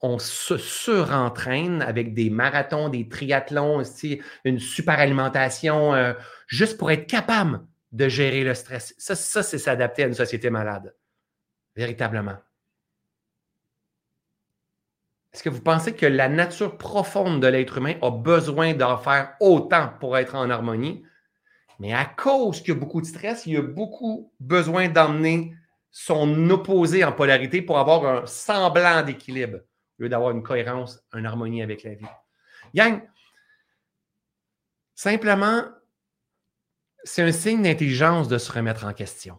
on 0.00 0.18
se 0.18 0.56
surentraîne 0.56 1.82
avec 1.82 2.14
des 2.14 2.30
marathons, 2.30 2.88
des 2.88 3.08
triathlons, 3.08 3.76
aussi, 3.76 4.20
une 4.44 4.58
super 4.58 4.98
alimentation, 4.98 5.94
euh, 5.94 6.14
juste 6.46 6.78
pour 6.78 6.90
être 6.90 7.06
capable 7.06 7.64
de 7.92 8.08
gérer 8.08 8.42
le 8.42 8.54
stress. 8.54 8.94
Ça 8.98 9.14
c'est 9.14 9.58
s'adapter 9.58 10.04
à 10.04 10.06
une 10.06 10.14
société 10.14 10.50
malade, 10.50 10.94
véritablement. 11.76 12.38
Est-ce 15.32 15.42
que 15.42 15.48
vous 15.48 15.62
pensez 15.62 15.94
que 15.94 16.04
la 16.04 16.28
nature 16.28 16.76
profonde 16.76 17.40
de 17.40 17.46
l'être 17.46 17.78
humain 17.78 17.94
a 18.02 18.10
besoin 18.10 18.74
d'en 18.74 18.98
faire 18.98 19.34
autant 19.40 19.90
pour 19.98 20.18
être 20.18 20.34
en 20.34 20.50
harmonie? 20.50 21.04
Mais 21.78 21.94
à 21.94 22.04
cause 22.04 22.60
qu'il 22.60 22.74
y 22.74 22.76
a 22.76 22.80
beaucoup 22.80 23.00
de 23.00 23.06
stress, 23.06 23.46
il 23.46 23.54
y 23.54 23.56
a 23.56 23.62
beaucoup 23.62 24.30
besoin 24.40 24.88
d'emmener 24.88 25.54
son 25.90 26.50
opposé 26.50 27.02
en 27.04 27.12
polarité 27.12 27.62
pour 27.62 27.78
avoir 27.78 28.04
un 28.04 28.26
semblant 28.26 29.02
d'équilibre, 29.02 29.58
au 29.98 30.02
lieu 30.02 30.08
d'avoir 30.08 30.30
une 30.32 30.42
cohérence, 30.42 31.02
une 31.14 31.26
harmonie 31.26 31.62
avec 31.62 31.82
la 31.82 31.94
vie. 31.94 32.06
Yang, 32.74 33.02
simplement, 34.94 35.64
c'est 37.04 37.22
un 37.22 37.32
signe 37.32 37.62
d'intelligence 37.62 38.28
de 38.28 38.38
se 38.38 38.52
remettre 38.52 38.84
en 38.84 38.92
question 38.92 39.38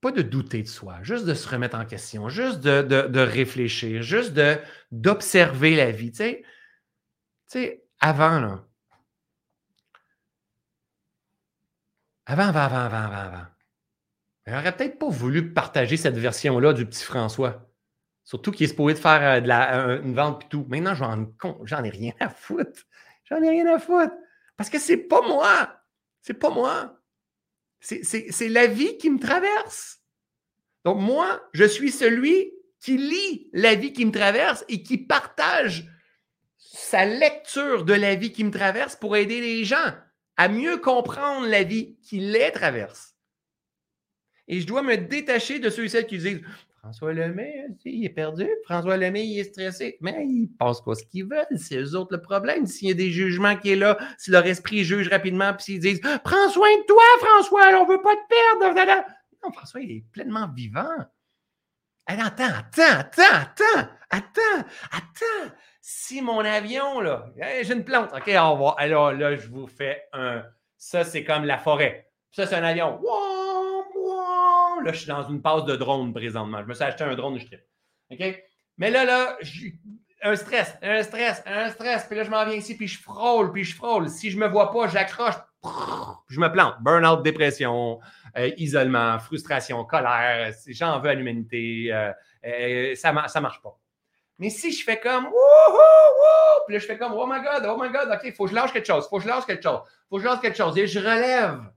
pas 0.00 0.12
de 0.12 0.22
douter 0.22 0.62
de 0.62 0.68
soi, 0.68 0.98
juste 1.02 1.24
de 1.24 1.34
se 1.34 1.48
remettre 1.48 1.76
en 1.76 1.84
question, 1.84 2.28
juste 2.28 2.60
de, 2.60 3.20
réfléchir, 3.20 4.02
juste 4.02 4.38
d'observer 4.90 5.76
la 5.76 5.90
vie. 5.90 6.12
Tu 6.12 6.44
sais, 7.46 7.84
avant, 8.00 8.40
là. 8.40 8.64
Avant, 12.26 12.48
avant, 12.48 12.60
avant, 12.60 12.76
avant, 12.76 12.96
avant, 12.96 13.16
avant. 13.16 13.46
J'aurais 14.46 14.76
peut-être 14.76 14.98
pas 14.98 15.08
voulu 15.08 15.52
partager 15.52 15.96
cette 15.96 16.16
version-là 16.16 16.72
du 16.72 16.86
petit 16.86 17.02
François. 17.04 17.68
Surtout 18.24 18.50
qu'il 18.50 18.64
est 18.64 18.68
supposé 18.68 18.94
de 18.94 18.98
faire 18.98 19.22
euh, 19.22 19.40
de 19.40 19.48
la, 19.48 20.00
une 20.02 20.14
vente 20.14 20.44
et 20.44 20.48
tout. 20.48 20.66
Maintenant, 20.68 20.94
j'en 20.94 21.84
ai 21.84 21.90
rien 21.90 22.12
à 22.20 22.28
foutre. 22.28 22.82
J'en 23.24 23.42
ai 23.42 23.50
rien 23.50 23.66
à 23.72 23.78
foutre. 23.78 24.14
Parce 24.56 24.70
que 24.70 24.78
c'est 24.78 24.96
pas 24.96 25.22
moi. 25.22 25.80
C'est 26.22 26.34
pas 26.34 26.50
moi. 26.50 26.95
C'est 27.86 28.48
la 28.48 28.66
vie 28.66 28.98
qui 28.98 29.10
me 29.10 29.18
traverse. 29.18 30.00
Donc, 30.84 30.98
moi, 30.98 31.48
je 31.52 31.64
suis 31.64 31.92
celui 31.92 32.52
qui 32.80 32.96
lit 32.96 33.48
la 33.52 33.74
vie 33.74 33.92
qui 33.92 34.04
me 34.04 34.12
traverse 34.12 34.64
et 34.68 34.82
qui 34.82 34.98
partage 34.98 35.84
sa 36.58 37.04
lecture 37.04 37.84
de 37.84 37.94
la 37.94 38.14
vie 38.14 38.32
qui 38.32 38.44
me 38.44 38.50
traverse 38.50 38.96
pour 38.96 39.16
aider 39.16 39.40
les 39.40 39.64
gens 39.64 39.94
à 40.36 40.48
mieux 40.48 40.78
comprendre 40.78 41.46
la 41.46 41.62
vie 41.62 41.96
qui 42.02 42.18
les 42.18 42.52
traverse. 42.52 43.14
Et 44.48 44.60
je 44.60 44.66
dois 44.66 44.82
me 44.82 44.96
détacher 44.96 45.58
de 45.58 45.70
ceux 45.70 45.84
et 45.84 45.88
celles 45.88 46.06
qui 46.06 46.18
disent 46.18 46.42
François 46.86 47.12
Lemay, 47.12 47.66
il 47.84 48.04
est 48.04 48.10
perdu. 48.10 48.48
François 48.64 48.96
Lemay, 48.96 49.26
il 49.26 49.40
est 49.40 49.44
stressé. 49.44 49.98
Mais 50.00 50.24
il 50.24 50.46
pense 50.56 50.84
pas 50.84 50.94
ce 50.94 51.04
qu'ils 51.04 51.24
veulent. 51.24 51.44
C'est 51.56 51.78
eux 51.78 51.96
autres 51.96 52.14
le 52.14 52.22
problème. 52.22 52.64
S'il 52.66 52.88
y 52.88 52.90
a 52.92 52.94
des 52.94 53.10
jugements 53.10 53.56
qui 53.56 53.72
est 53.72 53.76
là, 53.76 53.98
si 54.18 54.30
leur 54.30 54.46
esprit 54.46 54.84
juge 54.84 55.08
rapidement, 55.08 55.52
puis 55.52 55.64
s'ils 55.64 55.80
disent 55.80 56.00
Prends 56.22 56.48
soin 56.50 56.68
de 56.78 56.86
toi, 56.86 57.02
François, 57.18 57.76
on 57.80 57.86
ne 57.86 57.90
veut 57.90 58.02
pas 58.02 58.14
te 58.14 58.70
perdre. 58.70 59.04
Non, 59.42 59.50
François, 59.50 59.80
il 59.80 59.90
est 59.90 60.04
pleinement 60.12 60.48
vivant. 60.54 60.86
attends, 62.06 62.24
attends, 62.24 63.00
attends, 63.00 63.22
attends, 63.32 63.88
attends, 64.10 64.68
attends. 64.92 65.52
Si 65.80 66.22
mon 66.22 66.38
avion, 66.38 67.00
là, 67.00 67.26
j'ai 67.62 67.72
une 67.72 67.84
plante, 67.84 68.10
OK, 68.14 68.28
au 68.28 68.52
revoir. 68.52 68.76
Alors 68.78 69.12
là, 69.12 69.34
je 69.34 69.48
vous 69.48 69.66
fais 69.66 70.04
un. 70.12 70.44
Ça, 70.76 71.02
c'est 71.02 71.24
comme 71.24 71.46
la 71.46 71.58
forêt. 71.58 72.12
Ça, 72.30 72.46
c'est 72.46 72.54
un 72.54 72.62
avion. 72.62 73.00
Là, 74.86 74.92
je 74.92 74.98
suis 74.98 75.08
dans 75.08 75.28
une 75.28 75.42
passe 75.42 75.64
de 75.64 75.74
drone 75.74 76.12
présentement. 76.12 76.62
Je 76.62 76.68
me 76.68 76.74
suis 76.74 76.84
acheté 76.84 77.02
un 77.02 77.16
drone, 77.16 77.40
je 77.40 77.46
tripe. 77.46 77.64
OK? 78.12 78.44
Mais 78.78 78.88
là, 78.88 79.04
là, 79.04 79.36
un 80.22 80.36
stress, 80.36 80.78
un 80.80 81.02
stress, 81.02 81.42
un 81.44 81.70
stress. 81.70 82.04
Puis 82.04 82.16
là, 82.16 82.22
je 82.22 82.30
m'en 82.30 82.44
viens 82.44 82.54
ici, 82.54 82.76
puis 82.76 82.86
je 82.86 83.02
frôle, 83.02 83.50
puis 83.50 83.64
je 83.64 83.74
frôle. 83.74 84.08
Si 84.08 84.30
je 84.30 84.38
ne 84.38 84.44
me 84.44 84.48
vois 84.48 84.70
pas, 84.70 84.86
j'accroche, 84.86 85.34
je 86.28 86.38
me 86.38 86.52
plante. 86.52 86.76
Burnout, 86.82 87.20
dépression, 87.24 87.98
euh, 88.36 88.52
isolement, 88.58 89.18
frustration, 89.18 89.84
colère. 89.84 90.52
J'en 90.68 91.00
veux 91.00 91.10
à 91.10 91.14
l'humanité. 91.14 91.92
Euh, 91.92 92.12
euh, 92.44 92.94
ça 92.94 93.10
ne 93.10 93.40
marche 93.40 93.60
pas. 93.60 93.76
Mais 94.38 94.50
si 94.50 94.70
je 94.70 94.84
fais 94.84 95.00
comme 95.00 95.24
wouhou, 95.24 96.64
puis 96.66 96.74
là, 96.74 96.78
je 96.78 96.86
fais 96.86 96.96
comme 96.96 97.12
oh 97.12 97.26
my 97.26 97.42
god, 97.42 97.66
oh 97.66 97.76
my 97.82 97.90
god, 97.90 98.08
OK, 98.12 98.20
il 98.22 98.32
faut 98.32 98.44
que 98.44 98.50
je 98.50 98.54
lâche 98.54 98.72
quelque 98.72 98.86
chose, 98.86 99.04
il 99.06 99.08
faut 99.08 99.16
que 99.16 99.24
je 99.24 99.28
lâche 99.28 99.46
quelque 99.46 99.64
chose, 99.64 99.80
faut 100.08 100.16
que 100.16 100.22
je 100.22 100.28
lâche 100.28 100.40
quelque 100.40 100.56
chose 100.56 100.78
et 100.78 100.86
je 100.86 101.00
relève. 101.00 101.72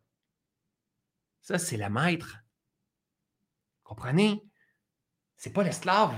Ça, 1.41 1.57
c'est 1.57 1.77
la 1.77 1.90
maître. 1.90 2.36
Comprenez? 3.90 4.44
C'est 5.36 5.52
pas 5.52 5.64
l'esclave, 5.64 6.14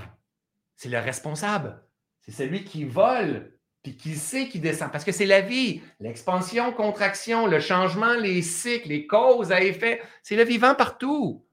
c'est 0.76 0.90
le 0.90 0.98
responsable. 0.98 1.82
C'est 2.20 2.30
celui 2.30 2.64
qui 2.64 2.84
vole 2.84 3.58
puis 3.82 3.96
qui 3.96 4.14
sait 4.14 4.46
qu'il 4.46 4.60
descend. 4.60 4.92
Parce 4.92 5.04
que 5.04 5.10
c'est 5.10 5.24
la 5.24 5.40
vie. 5.40 5.80
L'expansion, 5.98 6.70
contraction, 6.72 7.46
le 7.46 7.60
changement, 7.60 8.12
les 8.12 8.42
cycles, 8.42 8.90
les 8.90 9.06
causes 9.06 9.52
à 9.52 9.62
effet, 9.62 10.02
c'est 10.22 10.36
le 10.36 10.44
vivant 10.44 10.74
partout. 10.74 11.46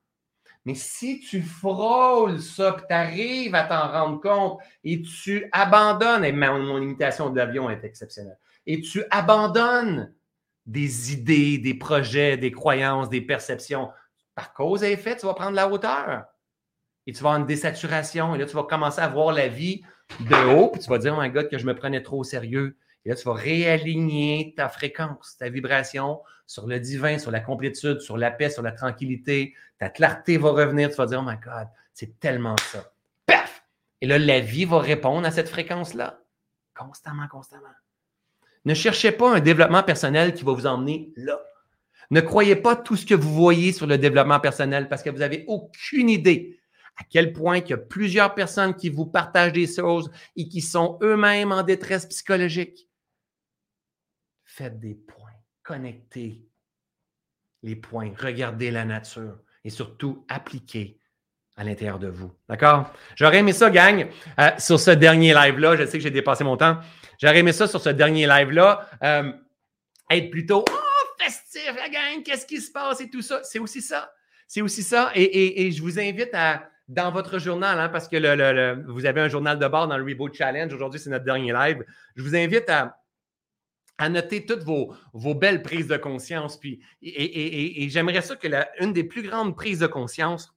Mais 0.66 0.76
si 0.76 1.22
tu 1.22 1.41
frôles 1.41 2.41
ça, 2.41 2.74
puis 2.74 2.86
tu 2.90 2.94
arrives 2.94 3.56
à 3.56 3.64
t'en 3.64 3.90
rendre 3.90 4.20
compte 4.20 4.60
et 4.84 5.02
tu 5.02 5.48
abandonnes, 5.54 6.26
et 6.26 6.34
mon, 6.34 6.82
imitation 6.82 7.30
d'avion 7.30 7.70
est 7.70 7.86
exceptionnelle, 7.86 8.38
et 8.68 8.82
tu 8.82 9.06
abandonnes 9.10 10.14
des 10.66 11.14
idées, 11.14 11.60
des 11.60 11.76
projets, 11.76 12.36
des 12.36 12.52
croyances, 12.52 13.10
des 13.10 13.22
perceptions, 13.22 13.90
par 14.40 14.53
cause 14.53 14.84
et 14.84 14.94
effet, 14.94 15.18
tu 15.18 15.26
vas 15.26 15.34
prendre 15.34 15.52
la 15.52 15.68
hauteur. 15.68 16.24
Et 17.06 17.11
tu 17.11 17.22
vas 17.22 17.32
avoir 17.32 17.41
une 17.41 17.45
désaturation. 17.45 18.36
Et 18.36 18.38
là, 18.38 18.45
tu 18.45 18.56
vas 18.56 18.64
commencer 18.64 19.02
à 19.02 19.10
voir 19.10 19.34
la 19.34 19.49
vie 19.49 19.84
de 20.22 20.36
haut. 20.53 20.70
Puis 20.70 20.82
tu 20.82 20.90
vas 20.90 20.98
dire, 20.98 21.14
oh 21.18 21.22
my 21.22 21.30
God, 21.30 21.49
que 21.49 21.57
je 21.57 21.66
me 21.66 21.76
prenais 21.76 22.02
trop 22.02 22.20
au 22.20 22.24
sérieux. 22.24 22.78
Et 23.03 23.10
là, 23.10 23.16
tu 23.16 23.26
vas 23.26 23.34
réaligner 23.34 24.53
ta 24.56 24.70
fréquence, 24.70 25.36
ta 25.38 25.49
vibration 25.49 26.22
sur 26.48 26.68
le 26.68 26.80
divin, 26.80 27.18
sur 27.18 27.32
la 27.32 27.41
complétude, 27.41 27.99
sur 27.99 28.18
la 28.18 28.32
paix, 28.32 28.49
sur 28.49 28.64
la 28.64 28.72
tranquillité. 28.72 29.56
Ta 29.78 29.90
clarté 29.90 30.38
va 30.38 30.52
revenir. 30.52 30.90
Tu 30.90 30.95
vas 30.95 31.06
dire, 31.06 31.20
oh 31.22 31.30
my 31.30 31.36
God, 31.36 31.68
c'est 31.94 32.18
tellement 32.22 32.56
ça. 32.72 32.94
Paf! 33.26 33.66
Et 33.99 34.07
là, 34.07 34.18
la 34.18 34.40
vie 34.40 34.64
va 34.64 34.80
répondre 34.80 35.28
à 35.28 35.32
cette 35.32 35.49
fréquence-là. 35.49 36.22
Constamment, 36.78 37.28
constamment. 37.28 37.68
Ne 38.64 38.74
cherchez 38.74 39.11
pas 39.11 39.36
un 39.36 39.41
développement 39.41 39.84
personnel 39.84 40.34
qui 40.34 40.45
va 40.45 40.53
vous 40.53 40.66
emmener 40.66 41.11
là. 41.18 41.41
Ne 42.11 42.22
croyez 42.22 42.56
pas 42.56 42.76
tout 42.76 42.95
ce 42.95 43.06
que 43.06 43.14
vous 43.14 43.34
voyez 43.34 43.72
sur 43.72 43.86
le 43.86 43.98
développement 43.98 44.40
personnel 44.40 44.90
parce 44.90 45.03
que 45.03 45.10
vous 45.10 45.19
n'avez 45.19 45.45
aucune 45.48 46.10
idée 46.10 46.60
à 46.98 47.03
quel 47.10 47.31
point 47.31 47.57
il 47.57 47.68
y 47.68 47.73
a 47.73 47.77
plusieurs 47.77 48.34
personnes 48.36 48.76
qui 48.76 48.90
vous 48.90 49.06
partagent 49.06 49.53
des 49.53 49.68
choses 49.68 50.11
et 50.36 50.49
qui 50.49 50.61
sont 50.61 50.99
eux-mêmes 51.02 51.52
en 51.52 51.64
détresse 51.64 52.06
psychologique. 52.07 52.88
faites 54.44 54.80
des 54.80 54.95
points, 54.95 55.31
connectez 55.64 56.44
les 57.64 57.76
points, 57.76 58.11
regardez 58.18 58.72
la 58.72 58.84
nature 58.84 59.38
et 59.64 59.69
surtout 59.69 60.26
appliquez 60.27 60.99
à 61.56 61.64
l'intérieur 61.64 61.99
de 61.99 62.07
vous. 62.07 62.31
D'accord? 62.48 62.91
J'aurais 63.15 63.40
aimé 63.40 63.53
ça, 63.53 63.69
gang, 63.69 64.07
euh, 64.40 64.49
sur 64.57 64.80
ce 64.80 64.91
dernier 64.91 65.34
live-là. 65.34 65.76
Je 65.76 65.86
sais 65.86 65.98
que 65.98 66.03
j'ai 66.03 66.11
dépassé 66.11 66.44
mon 66.44 66.57
temps. 66.57 66.80
J'aurais 67.22 67.40
aimé 67.40 67.52
ça 67.52 67.68
sur 67.68 67.81
ce 67.81 67.90
dernier 67.90 68.27
live-là. 68.27 68.90
Euh, 69.03 69.31
être 70.10 70.30
plutôt 70.30 70.65
la 71.65 71.90
gang, 71.90 72.23
qu'est-ce 72.23 72.45
qui 72.45 72.61
se 72.61 72.72
passe 72.72 73.02
et 73.02 73.10
tout 73.10 73.22
ça. 73.22 73.41
C'est 73.44 73.60
aussi 73.60 73.81
ça. 73.81 74.11
C'est 74.48 74.61
aussi 74.61 74.84
ça. 74.84 75.11
Et, 75.15 75.72
je 75.72 75.81
vous 75.81 75.99
invite 75.99 76.34
à, 76.34 76.69
dans 76.88 77.11
votre 77.11 77.38
journal, 77.40 77.80
hein, 77.80 77.90
parce 77.90 78.07
que 78.07 78.18
le, 78.18 78.84
vous 78.91 79.06
avez 79.06 79.22
un 79.22 79.30
journal 79.30 79.60
de 79.60 79.68
bord 79.68 79.88
dans 79.88 79.98
le 79.98 80.03
Reboot 80.03 80.34
Challenge. 80.34 80.73
Aujourd'hui, 80.73 80.99
c'est 80.99 81.10
notre 81.10 81.26
dernier 81.26 81.53
live. 81.53 81.86
Je 82.15 82.23
vous 82.23 82.36
invite 82.36 82.69
à, 82.69 82.99
à 83.99 84.10
noter 84.10 84.45
toutes 84.45 84.64
vos, 84.64 84.95
vos, 85.14 85.36
belles 85.36 85.61
prises 85.61 85.88
de 85.88 85.98
conscience. 85.98 86.60
Puis, 86.60 86.81
et, 87.02 87.88
j'aimerais 87.90 88.22
ça 88.22 88.36
que 88.36 88.48
la, 88.48 88.69
une 88.81 88.94
des 88.94 89.03
plus 89.03 89.22
grandes 89.22 89.56
prises 89.56 89.80
de 89.80 89.88
conscience 89.88 90.56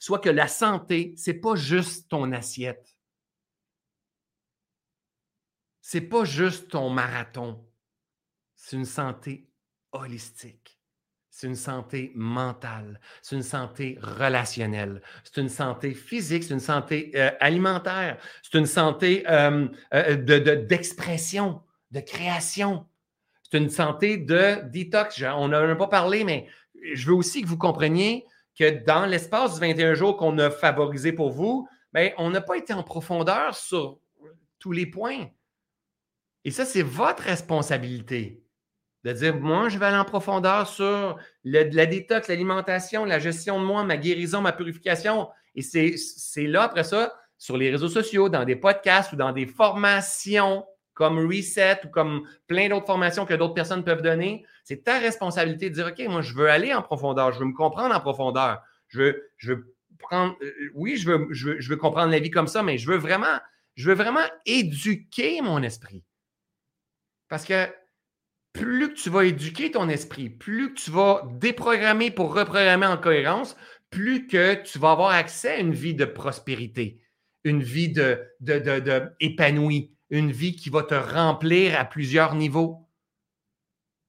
soit 0.00 0.18
que 0.18 0.30
la 0.30 0.48
santé, 0.48 1.14
ce 1.16 1.30
n'est 1.30 1.38
pas 1.38 1.54
juste 1.54 2.08
ton 2.08 2.32
assiette. 2.32 2.96
Ce 5.80 5.98
n'est 5.98 6.04
pas 6.04 6.24
juste 6.24 6.70
ton 6.70 6.90
marathon. 6.90 7.64
C'est 8.64 8.76
une 8.76 8.84
santé 8.84 9.48
holistique. 9.90 10.78
C'est 11.30 11.48
une 11.48 11.56
santé 11.56 12.12
mentale, 12.14 13.00
c'est 13.20 13.34
une 13.34 13.42
santé 13.42 13.98
relationnelle, 14.00 15.02
c'est 15.24 15.40
une 15.40 15.48
santé 15.48 15.94
physique, 15.94 16.44
c'est 16.44 16.54
une 16.54 16.60
santé 16.60 17.10
euh, 17.16 17.30
alimentaire, 17.40 18.18
c'est 18.42 18.56
une 18.56 18.66
santé 18.66 19.24
euh, 19.28 19.66
euh, 19.94 20.16
d'expression, 20.66 21.62
de, 21.90 22.00
création, 22.00 22.86
c'est 23.50 23.58
une 23.58 23.70
santé 23.70 24.16
de 24.16 24.60
détox. 24.68 25.20
On 25.22 25.48
n'en 25.48 25.68
a 25.68 25.74
pas 25.74 25.88
parlé, 25.88 26.22
mais 26.22 26.46
je 26.92 27.06
veux 27.08 27.14
aussi 27.14 27.42
que 27.42 27.48
vous 27.48 27.58
compreniez 27.58 28.26
que 28.56 28.84
dans 28.84 29.06
l'espace 29.06 29.54
du 29.54 29.60
21 29.60 29.94
jours 29.94 30.16
qu'on 30.16 30.38
a 30.38 30.50
favorisé 30.50 31.12
pour 31.12 31.32
vous, 31.32 31.66
bien, 31.92 32.12
on 32.16 32.30
n'a 32.30 32.40
pas 32.40 32.56
été 32.56 32.72
en 32.74 32.84
profondeur 32.84 33.56
sur 33.56 33.98
tous 34.60 34.72
les 34.72 34.86
points. 34.86 35.26
Et 36.44 36.52
ça, 36.52 36.64
c'est 36.64 36.82
votre 36.82 37.24
responsabilité 37.24 38.42
de 39.04 39.12
dire, 39.12 39.36
moi, 39.36 39.68
je 39.68 39.78
vais 39.78 39.86
aller 39.86 39.96
en 39.96 40.04
profondeur 40.04 40.68
sur 40.68 41.18
la 41.44 41.86
détox, 41.86 42.28
l'alimentation, 42.28 43.04
la 43.04 43.18
gestion 43.18 43.60
de 43.60 43.64
moi, 43.64 43.82
ma 43.84 43.96
guérison, 43.96 44.40
ma 44.40 44.52
purification. 44.52 45.28
Et 45.54 45.62
c'est 45.62 46.46
là, 46.46 46.62
après 46.64 46.84
ça, 46.84 47.12
sur 47.36 47.56
les 47.56 47.70
réseaux 47.70 47.88
sociaux, 47.88 48.28
dans 48.28 48.44
des 48.44 48.56
podcasts 48.56 49.12
ou 49.12 49.16
dans 49.16 49.32
des 49.32 49.46
formations 49.46 50.64
comme 50.94 51.18
Reset 51.26 51.80
ou 51.84 51.88
comme 51.88 52.28
plein 52.46 52.68
d'autres 52.68 52.86
formations 52.86 53.26
que 53.26 53.34
d'autres 53.34 53.54
personnes 53.54 53.82
peuvent 53.82 54.02
donner, 54.02 54.44
c'est 54.62 54.84
ta 54.84 54.98
responsabilité 54.98 55.70
de 55.70 55.74
dire, 55.74 55.86
OK, 55.88 56.06
moi, 56.08 56.22
je 56.22 56.34
veux 56.34 56.48
aller 56.48 56.72
en 56.72 56.82
profondeur, 56.82 57.32
je 57.32 57.40
veux 57.40 57.46
me 57.46 57.54
comprendre 57.54 57.94
en 57.94 58.00
profondeur. 58.00 58.62
Je 58.88 58.98
veux, 58.98 59.30
je 59.38 59.54
veux 59.54 59.74
prendre, 59.98 60.36
euh, 60.42 60.70
oui, 60.74 60.96
je 60.96 61.08
veux, 61.08 61.28
je 61.30 61.50
veux, 61.50 61.60
je 61.60 61.68
veux 61.70 61.76
comprendre 61.76 62.12
la 62.12 62.18
vie 62.18 62.30
comme 62.30 62.46
ça, 62.46 62.62
mais 62.62 62.78
je 62.78 62.86
veux 62.86 62.98
vraiment, 62.98 63.38
je 63.74 63.88
veux 63.88 63.96
vraiment 63.96 64.24
éduquer 64.44 65.40
mon 65.40 65.62
esprit. 65.62 66.04
Parce 67.28 67.44
que 67.44 67.66
plus 68.52 68.90
que 68.90 69.00
tu 69.00 69.10
vas 69.10 69.24
éduquer 69.24 69.70
ton 69.70 69.88
esprit, 69.88 70.28
plus 70.28 70.74
que 70.74 70.80
tu 70.80 70.90
vas 70.90 71.22
déprogrammer 71.40 72.10
pour 72.10 72.34
reprogrammer 72.34 72.86
en 72.86 72.98
cohérence, 72.98 73.56
plus 73.90 74.26
que 74.26 74.54
tu 74.62 74.78
vas 74.78 74.92
avoir 74.92 75.10
accès 75.10 75.52
à 75.52 75.58
une 75.58 75.74
vie 75.74 75.94
de 75.94 76.04
prospérité, 76.04 77.00
une 77.44 77.62
vie 77.62 77.92
de, 77.92 78.20
épanouie, 79.20 79.94
une 80.10 80.32
vie 80.32 80.56
qui 80.56 80.70
va 80.70 80.82
te 80.82 80.94
remplir 80.94 81.78
à 81.78 81.84
plusieurs 81.84 82.34
niveaux. 82.34 82.88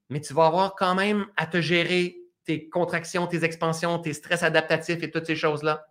Mais 0.10 0.22
tu 0.22 0.34
vas 0.34 0.48
avoir 0.48 0.76
quand 0.76 0.95
même 0.95 1.26
à 1.38 1.45
te 1.45 1.61
gérer 1.61 2.18
tes 2.45 2.70
contractions, 2.70 3.28
tes 3.28 3.45
expansions, 3.45 3.99
tes 3.99 4.14
stress 4.14 4.44
adaptatifs 4.44 5.02
et 5.02 5.10
toutes 5.10 5.26
ces 5.26 5.36
choses-là. 5.36 5.86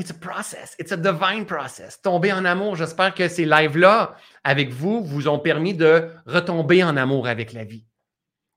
It's 0.00 0.10
a 0.10 0.14
process. 0.14 0.74
It's 0.78 0.92
a 0.92 0.96
divine 0.96 1.44
process. 1.44 2.00
Tomber 2.00 2.32
en 2.32 2.46
amour. 2.46 2.74
J'espère 2.74 3.14
que 3.14 3.28
ces 3.28 3.44
lives-là, 3.44 4.16
avec 4.44 4.70
vous, 4.70 5.04
vous 5.04 5.28
ont 5.28 5.38
permis 5.38 5.74
de 5.74 6.08
retomber 6.24 6.82
en 6.82 6.96
amour 6.96 7.28
avec 7.28 7.52
la 7.52 7.64
vie. 7.64 7.84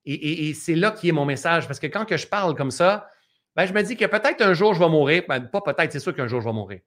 Et, 0.06 0.53
c'est 0.53 0.76
là 0.76 0.91
qui 0.91 1.10
est 1.10 1.11
mon 1.11 1.26
message. 1.26 1.68
Parce 1.68 1.80
que 1.80 1.88
quand 1.88 2.06
que 2.06 2.15
je 2.15 2.28
parle 2.28 2.56
comme 2.56 2.72
ça, 2.72 3.10
ben, 3.57 3.65
je 3.65 3.74
me 3.74 3.82
dis 3.82 3.98
que 3.98 4.06
peut-être 4.06 4.41
un 4.41 4.53
jour 4.53 4.74
je 4.74 4.80
vais 4.80 4.88
mourir. 4.88 5.24
Ben, 5.28 5.41
pas 5.41 5.60
peut-être, 5.60 5.91
c'est 5.91 5.99
sûr 5.99 6.15
qu'un 6.15 6.28
jour 6.28 6.40
je 6.40 6.45
vais 6.45 6.53
mourir. 6.53 6.80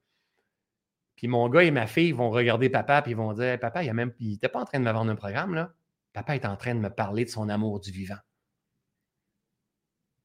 Puis 1.17 1.29
mon 1.29 1.51
gars 1.51 1.63
et 1.63 1.71
ma 1.71 1.87
fille 1.87 2.13
vont 2.13 2.31
regarder 2.31 2.71
papa 2.71 3.03
et 3.05 3.11
ils 3.11 3.17
vont 3.17 3.35
dire 3.35 3.59
Papa, 3.61 3.85
il 3.85 3.95
n'était 4.21 4.49
pas 4.49 4.61
en 4.61 4.65
train 4.65 4.81
de 4.81 4.85
me 4.85 4.93
vendre 4.93 5.11
un 5.11 5.17
programme, 5.17 5.55
là. 5.55 5.71
Papa 6.15 6.35
est 6.35 6.47
en 6.47 6.57
train 6.57 6.75
de 6.75 6.81
me 6.81 6.89
parler 6.89 7.27
de 7.27 7.31
son 7.31 7.51
amour 7.51 7.79
du 7.81 7.91
vivant. 7.91 8.17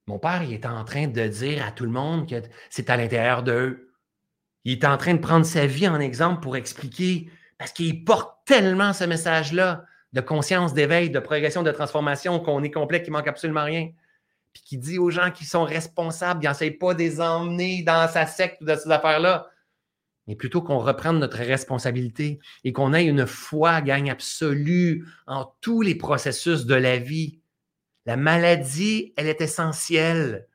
Mon 0.08 0.20
père, 0.20 0.44
il 0.44 0.54
est 0.54 0.66
en 0.66 0.86
train 0.86 1.08
de 1.08 1.28
dire 1.28 1.66
à 1.66 1.72
tout 1.72 1.84
le 1.84 1.92
monde 1.92 2.30
que 2.30 2.42
c'est 2.70 2.90
à 2.90 2.96
l'intérieur 2.96 3.44
d'eux. 3.44 3.91
Il 4.64 4.74
est 4.74 4.86
en 4.86 4.98
train 4.98 5.14
de 5.14 5.20
prendre 5.20 5.46
sa 5.46 5.66
vie 5.66 5.88
en 5.88 6.00
exemple 6.00 6.42
pour 6.42 6.56
expliquer, 6.56 7.30
parce 7.58 7.72
qu'il 7.72 8.04
porte 8.04 8.38
tellement 8.46 8.94
ce 8.94 9.04
message-là 9.04 9.86
de 10.14 10.22
conscience, 10.22 10.74
d'éveil, 10.74 11.10
de 11.10 11.20
progression, 11.20 11.64
de 11.64 11.72
transformation, 11.72 12.40
qu'on 12.40 12.64
est 12.64 12.72
complet, 12.72 13.02
qu'il 13.02 13.14
manque 13.14 13.28
absolument 13.28 13.64
rien. 13.64 13.90
Puis 14.54 14.64
qui 14.64 14.78
dit 14.78 15.00
aux 15.00 15.10
gens 15.10 15.32
qui 15.32 15.46
sont 15.46 15.64
responsables, 15.64 16.44
il 16.44 16.48
n'essaye 16.48 16.72
pas 16.72 16.94
de 16.94 17.00
les 17.00 17.22
emmener 17.22 17.84
dans 17.84 18.08
sa 18.10 18.26
secte 18.26 18.62
ou 18.62 18.66
de 18.66 18.76
ces 18.76 18.92
affaires-là, 18.92 19.50
mais 20.28 20.36
plutôt 20.36 20.62
qu'on 20.62 20.80
reprenne 20.80 21.20
notre 21.20 21.38
responsabilité 21.38 22.40
et 22.64 22.74
qu'on 22.74 22.94
ait 22.94 23.06
une 23.06 23.26
foi, 23.26 23.82
gagne 23.82 24.12
absolue 24.12 25.08
en 25.28 25.54
tous 25.62 25.82
les 25.82 25.96
processus 25.96 26.66
de 26.66 26.76
la 26.76 26.98
vie. 26.98 27.40
La 28.06 28.18
maladie, 28.18 29.14
elle 29.18 29.28
est 29.28 29.42
essentielle 29.42 30.48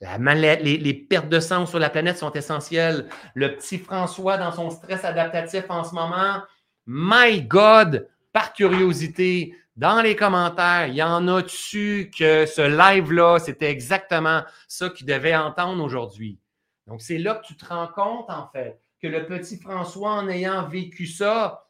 les, 0.00 0.94
pertes 0.94 1.28
de 1.28 1.40
sang 1.40 1.66
sur 1.66 1.78
la 1.78 1.90
planète 1.90 2.18
sont 2.18 2.32
essentielles. 2.32 3.08
Le 3.34 3.56
petit 3.56 3.78
François, 3.78 4.36
dans 4.36 4.52
son 4.52 4.70
stress 4.70 5.04
adaptatif 5.04 5.64
en 5.68 5.84
ce 5.84 5.94
moment, 5.94 6.42
my 6.86 7.42
God, 7.42 8.08
par 8.32 8.52
curiosité, 8.52 9.56
dans 9.76 10.00
les 10.00 10.16
commentaires, 10.16 10.86
il 10.86 10.94
y 10.94 11.02
en 11.02 11.28
a 11.28 11.42
dessus 11.42 12.10
que 12.16 12.46
ce 12.46 12.62
live-là, 12.62 13.38
c'était 13.38 13.70
exactement 13.70 14.42
ça 14.68 14.88
qu'il 14.88 15.06
devait 15.06 15.36
entendre 15.36 15.82
aujourd'hui? 15.84 16.38
Donc, 16.86 17.02
c'est 17.02 17.18
là 17.18 17.34
que 17.34 17.46
tu 17.46 17.56
te 17.56 17.66
rends 17.66 17.88
compte, 17.88 18.30
en 18.30 18.48
fait, 18.52 18.80
que 19.02 19.06
le 19.06 19.26
petit 19.26 19.58
François, 19.58 20.12
en 20.12 20.28
ayant 20.28 20.66
vécu 20.66 21.06
ça, 21.06 21.68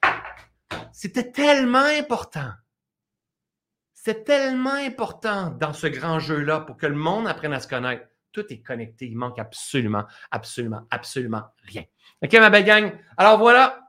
c'était 0.93 1.33
tellement 1.33 1.79
important. 1.99 2.51
C'est 3.93 4.25
tellement 4.25 4.75
important 4.75 5.51
dans 5.51 5.73
ce 5.73 5.89
grand 5.89 6.21
jeu-là 6.21 6.61
pour 6.61 6.77
que 6.77 6.87
le 6.87 6.95
monde 6.95 7.27
apprenne 7.27 7.53
à 7.53 7.61
se 7.61 7.67
connaître. 7.67 8.07
Tout 8.37 8.53
est 8.53 8.59
connecté. 8.59 9.07
Il 9.07 9.17
manque 9.17 9.39
absolument, 9.39 10.05
absolument, 10.31 10.83
absolument 10.91 11.45
rien. 11.63 11.85
OK, 12.23 12.35
ma 12.35 12.51
belle 12.51 12.65
gang? 12.65 12.93
Alors 13.17 13.39
voilà. 13.39 13.81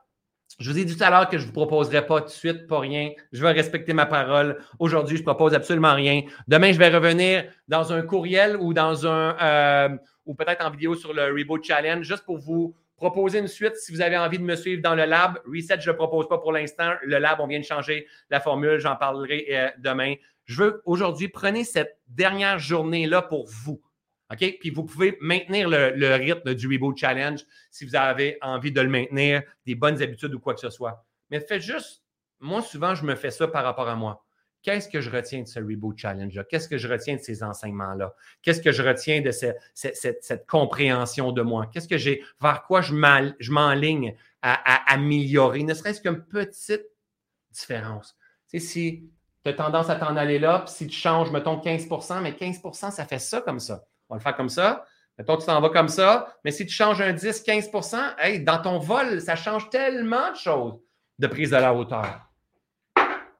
Je 0.58 0.70
vous 0.70 0.78
ai 0.78 0.86
dit 0.86 0.96
tout 0.96 1.04
à 1.04 1.10
l'heure 1.10 1.28
que 1.28 1.36
je 1.36 1.42
ne 1.42 1.48
vous 1.48 1.52
proposerai 1.52 2.06
pas 2.06 2.22
tout 2.22 2.28
de 2.28 2.32
suite, 2.32 2.66
pas 2.66 2.80
rien. 2.80 3.10
Je 3.30 3.42
vais 3.42 3.52
respecter 3.52 3.92
ma 3.92 4.06
parole. 4.06 4.58
Aujourd'hui, 4.78 5.18
je 5.18 5.20
ne 5.20 5.26
propose 5.26 5.52
absolument 5.52 5.92
rien. 5.92 6.22
Demain, 6.48 6.72
je 6.72 6.78
vais 6.78 6.88
revenir 6.88 7.44
dans 7.68 7.92
un 7.92 8.00
courriel 8.00 8.56
ou 8.56 8.72
dans 8.72 9.06
un 9.06 9.36
euh, 9.38 9.98
ou 10.24 10.34
peut-être 10.34 10.64
en 10.64 10.70
vidéo 10.70 10.94
sur 10.94 11.12
le 11.12 11.24
Reboot 11.24 11.62
Challenge, 11.62 12.06
juste 12.06 12.24
pour 12.24 12.38
vous 12.38 12.74
proposer 12.96 13.40
une 13.40 13.48
suite 13.48 13.76
si 13.76 13.92
vous 13.92 14.00
avez 14.00 14.16
envie 14.16 14.38
de 14.38 14.44
me 14.44 14.56
suivre 14.56 14.80
dans 14.80 14.94
le 14.94 15.04
lab. 15.04 15.40
Reset, 15.46 15.78
je 15.78 15.90
ne 15.90 15.92
le 15.92 15.96
propose 15.96 16.26
pas 16.26 16.38
pour 16.38 16.52
l'instant. 16.52 16.94
Le 17.02 17.18
lab, 17.18 17.38
on 17.40 17.46
vient 17.46 17.60
de 17.60 17.64
changer 17.64 18.06
la 18.30 18.40
formule. 18.40 18.78
J'en 18.78 18.96
parlerai 18.96 19.46
euh, 19.50 19.68
demain. 19.76 20.14
Je 20.46 20.62
veux 20.62 20.82
aujourd'hui, 20.86 21.28
prenez 21.28 21.64
cette 21.64 21.98
dernière 22.08 22.58
journée-là 22.58 23.20
pour 23.20 23.46
vous. 23.46 23.82
OK? 24.30 24.58
Puis 24.60 24.70
vous 24.70 24.84
pouvez 24.84 25.16
maintenir 25.20 25.68
le, 25.68 26.14
rythme 26.14 26.54
du 26.54 26.66
Reboot 26.66 26.96
Challenge 26.96 27.40
si 27.70 27.84
vous 27.84 27.96
avez 27.96 28.38
envie 28.42 28.72
de 28.72 28.80
le 28.80 28.88
maintenir, 28.88 29.42
des 29.64 29.74
bonnes 29.74 30.02
habitudes 30.02 30.34
ou 30.34 30.40
quoi 30.40 30.54
que 30.54 30.60
ce 30.60 30.70
soit. 30.70 31.04
Mais 31.30 31.40
faites 31.40 31.62
juste, 31.62 32.02
moi, 32.40 32.62
souvent, 32.62 32.94
je 32.94 33.04
me 33.04 33.14
fais 33.14 33.30
ça 33.30 33.48
par 33.48 33.64
rapport 33.64 33.88
à 33.88 33.96
moi. 33.96 34.24
Qu'est-ce 34.62 34.88
que 34.88 35.00
je 35.00 35.10
retiens 35.10 35.42
de 35.42 35.46
ce 35.46 35.60
Reboot 35.60 35.96
Challenge-là? 35.96 36.44
Qu'est-ce 36.44 36.68
que 36.68 36.78
je 36.78 36.88
retiens 36.88 37.16
de 37.16 37.20
ces 37.20 37.42
enseignements-là? 37.42 38.12
Qu'est-ce 38.42 38.60
que 38.60 38.72
je 38.72 38.82
retiens 38.82 39.20
de 39.20 39.30
cette, 39.30 40.46
compréhension 40.46 41.32
de 41.32 41.42
moi? 41.42 41.70
Qu'est-ce 41.72 41.88
que 41.88 41.96
j'ai, 41.96 42.22
vers 42.40 42.64
quoi 42.64 42.80
je 42.80 42.92
m'enligne 43.50 44.16
à, 44.42 44.92
améliorer, 44.92 45.62
ne 45.62 45.74
serait-ce 45.74 46.00
qu'une 46.00 46.24
petite 46.24 46.86
différence? 47.50 48.16
Tu 48.50 48.60
si 48.60 49.10
tu 49.44 49.50
as 49.50 49.52
tendance 49.52 49.90
à 49.90 49.96
t'en 49.96 50.16
aller 50.16 50.38
là, 50.38 50.60
puis 50.60 50.74
si 50.74 50.86
tu 50.86 50.96
changes, 50.96 51.30
mettons 51.30 51.58
15% 51.58 52.22
mais 52.22 52.32
15% 52.32 52.90
ça 52.90 53.04
fait 53.04 53.18
ça 53.18 53.40
comme 53.40 53.60
ça. 53.60 53.84
On 54.08 54.14
va 54.14 54.18
le 54.18 54.22
faire 54.22 54.36
comme 54.36 54.48
ça. 54.48 54.84
Mettons, 55.18 55.36
tu 55.36 55.46
t'en 55.46 55.60
vas 55.60 55.70
comme 55.70 55.88
ça. 55.88 56.34
Mais 56.44 56.50
si 56.50 56.64
tu 56.64 56.72
changes 56.72 57.00
un 57.00 57.12
10-15 57.12 58.14
hey, 58.18 58.40
dans 58.40 58.58
ton 58.58 58.78
vol, 58.78 59.20
ça 59.20 59.36
change 59.36 59.68
tellement 59.70 60.30
de 60.30 60.36
choses 60.36 60.78
de 61.18 61.26
prise 61.26 61.50
de 61.50 61.56
la 61.56 61.74
hauteur. 61.74 62.28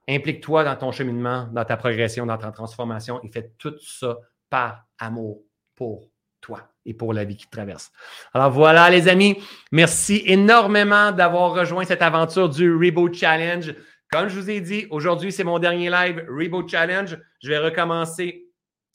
Implique-toi 0.09 0.65
dans 0.65 0.75
ton 0.75 0.91
cheminement, 0.91 1.49
dans 1.53 1.65
ta 1.65 1.77
progression, 1.77 2.27
dans 2.27 2.39
ta 2.39 2.51
transformation 2.51 3.21
et 3.23 3.29
fais 3.29 3.53
tout 3.59 3.75
ça 3.79 4.17
par 4.51 4.85
amour 4.99 5.43
pour 5.77 6.09
toi 6.41 6.71
et 6.87 6.95
pour 6.95 7.13
la 7.13 7.25
vie 7.25 7.37
qui 7.37 7.47
te 7.47 7.51
traverse. 7.51 7.93
Alors 8.33 8.51
voilà, 8.51 8.89
les 8.91 9.09
amis, 9.09 9.37
merci 9.71 10.23
énormément 10.25 11.13
d'avoir 11.13 11.53
rejoint 11.53 11.85
cette 11.85 12.03
aventure 12.03 12.49
du 12.49 12.75
Reboot 12.75 13.15
Challenge. 13.15 13.75
Comme 14.11 14.29
je 14.29 14.41
vous 14.41 14.51
ai 14.51 14.61
dit, 14.61 14.87
aujourd'hui, 14.91 15.31
c'est 15.31 15.45
mon 15.45 15.59
dernier 15.59 15.91
live 15.91 16.25
Reboot 16.29 16.69
Challenge. 16.69 17.19
Je 17.43 17.49
vais 17.51 17.59
recommencer 17.59 18.47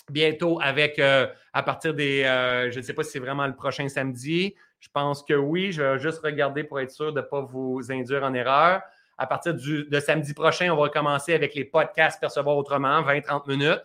bientôt 0.09 0.59
avec, 0.61 0.97
euh, 0.97 1.27
à 1.53 1.61
partir 1.61 1.93
des, 1.93 2.23
euh, 2.23 2.71
je 2.71 2.79
ne 2.79 2.83
sais 2.83 2.93
pas 2.93 3.03
si 3.03 3.11
c'est 3.11 3.19
vraiment 3.19 3.45
le 3.45 3.55
prochain 3.55 3.87
samedi. 3.87 4.55
Je 4.79 4.89
pense 4.91 5.23
que 5.23 5.33
oui. 5.33 5.71
Je 5.71 5.83
vais 5.83 5.99
juste 5.99 6.19
regarder 6.23 6.63
pour 6.63 6.79
être 6.79 6.91
sûr 6.91 7.13
de 7.13 7.21
ne 7.21 7.25
pas 7.25 7.41
vous 7.41 7.79
induire 7.89 8.23
en 8.23 8.33
erreur. 8.33 8.81
À 9.17 9.27
partir 9.27 9.53
du, 9.53 9.85
de 9.85 9.99
samedi 9.99 10.33
prochain, 10.33 10.71
on 10.71 10.75
va 10.75 10.83
recommencer 10.83 11.33
avec 11.33 11.53
les 11.53 11.63
podcasts 11.63 12.19
Percevoir 12.19 12.57
autrement, 12.57 13.01
20-30 13.03 13.47
minutes. 13.47 13.81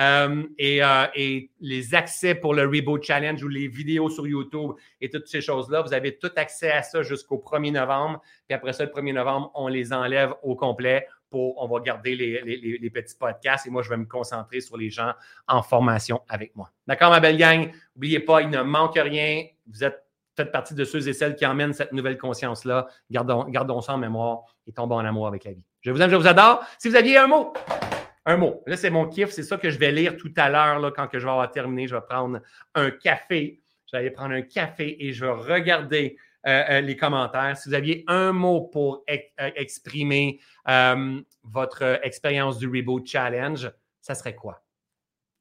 Euh, 0.00 0.44
et, 0.58 0.80
et, 1.14 1.50
les 1.60 1.94
accès 1.94 2.34
pour 2.34 2.54
le 2.54 2.62
Reboot 2.62 3.02
Challenge 3.02 3.42
ou 3.42 3.48
les 3.48 3.68
vidéos 3.68 4.08
sur 4.08 4.26
YouTube 4.26 4.70
et 5.02 5.10
toutes 5.10 5.26
ces 5.26 5.42
choses-là, 5.42 5.82
vous 5.82 5.92
avez 5.92 6.16
tout 6.16 6.30
accès 6.36 6.70
à 6.70 6.82
ça 6.82 7.02
jusqu'au 7.02 7.36
1er 7.36 7.72
novembre. 7.72 8.22
Puis 8.48 8.54
après 8.54 8.72
ça, 8.72 8.84
le 8.84 8.90
1er 8.90 9.12
novembre, 9.12 9.50
on 9.54 9.68
les 9.68 9.92
enlève 9.92 10.32
au 10.42 10.56
complet 10.56 11.06
on 11.32 11.68
va 11.68 11.80
garder 11.80 12.14
les, 12.16 12.90
petits 12.90 13.16
podcasts 13.16 13.66
et 13.66 13.70
moi, 13.70 13.82
je 13.82 13.88
vais 13.88 13.96
me 13.96 14.06
concentrer 14.06 14.60
sur 14.60 14.76
les 14.76 14.90
gens 14.90 15.12
en 15.46 15.62
formation 15.62 16.22
avec 16.28 16.54
moi. 16.56 16.70
D'accord, 16.86 17.10
ma 17.10 17.20
belle 17.20 17.36
gang? 17.36 17.70
N'oubliez 17.94 18.20
pas, 18.20 18.42
il 18.42 18.50
ne 18.50 18.62
manque 18.62 18.96
rien. 18.96 19.44
Vous 19.66 19.84
êtes 19.84 20.04
faites 20.36 20.52
partie 20.52 20.74
de 20.74 20.84
ceux 20.84 21.06
et 21.08 21.12
celles 21.12 21.36
qui 21.36 21.44
emmènent 21.46 21.72
cette 21.72 21.92
nouvelle 21.92 22.18
conscience-là. 22.18 22.88
Gardons, 23.10 23.44
gardons 23.48 23.80
ça 23.80 23.94
en 23.94 23.98
mémoire 23.98 24.44
et 24.66 24.72
tombons 24.72 24.96
en 24.96 25.04
amour 25.04 25.26
avec 25.26 25.44
la 25.44 25.52
vie. 25.52 25.64
Je 25.82 25.90
vous 25.90 26.00
aime, 26.00 26.10
je 26.10 26.16
vous 26.16 26.26
adore. 26.26 26.64
Si 26.78 26.88
vous 26.88 26.96
aviez 26.96 27.18
un 27.18 27.26
mot, 27.26 27.52
un 28.26 28.36
mot. 28.36 28.62
Là, 28.66 28.76
c'est 28.76 28.90
mon 28.90 29.06
kiff. 29.06 29.30
C'est 29.30 29.42
ça 29.42 29.56
que 29.56 29.70
je 29.70 29.78
vais 29.78 29.92
lire 29.92 30.16
tout 30.16 30.32
à 30.36 30.48
l'heure. 30.48 30.92
Quand 30.94 31.08
que 31.08 31.18
je 31.18 31.24
vais 31.24 31.30
avoir 31.30 31.50
terminé, 31.50 31.86
je 31.86 31.94
vais 31.94 32.02
prendre 32.02 32.40
un 32.74 32.90
café. 32.90 33.60
Je 33.86 33.96
vais 33.96 34.00
aller 34.00 34.10
prendre 34.10 34.34
un 34.34 34.42
café 34.42 34.96
et 35.04 35.12
je 35.12 35.24
vais 35.24 35.32
regarder 35.32 36.16
euh, 36.46 36.62
euh, 36.70 36.80
les 36.80 36.96
commentaires. 36.96 37.54
Si 37.58 37.68
vous 37.68 37.74
aviez 37.74 38.02
un 38.06 38.32
mot 38.32 38.62
pour 38.62 39.04
euh, 39.10 39.50
exprimer 39.56 40.40
votre 41.42 42.00
expérience 42.02 42.58
du 42.58 42.66
Reboot 42.66 43.06
Challenge, 43.06 43.70
ça 44.00 44.14
serait 44.14 44.34
quoi? 44.34 44.64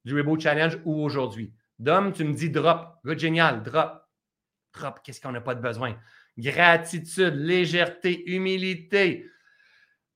Du 0.03 0.17
Reboot 0.17 0.41
Challenge 0.41 0.77
ou 0.83 1.01
aujourd'hui? 1.01 1.53
Dom, 1.77 2.11
tu 2.11 2.25
me 2.25 2.33
dis 2.33 2.49
drop. 2.49 2.97
Génial, 3.15 3.63
drop. 3.63 4.01
Drop, 4.73 4.99
qu'est-ce 5.03 5.21
qu'on 5.21 5.31
n'a 5.31 5.39
pas 5.41 5.55
de 5.55 5.61
besoin? 5.61 5.95
Gratitude, 6.37 7.33
légèreté, 7.35 8.29
humilité, 8.29 9.25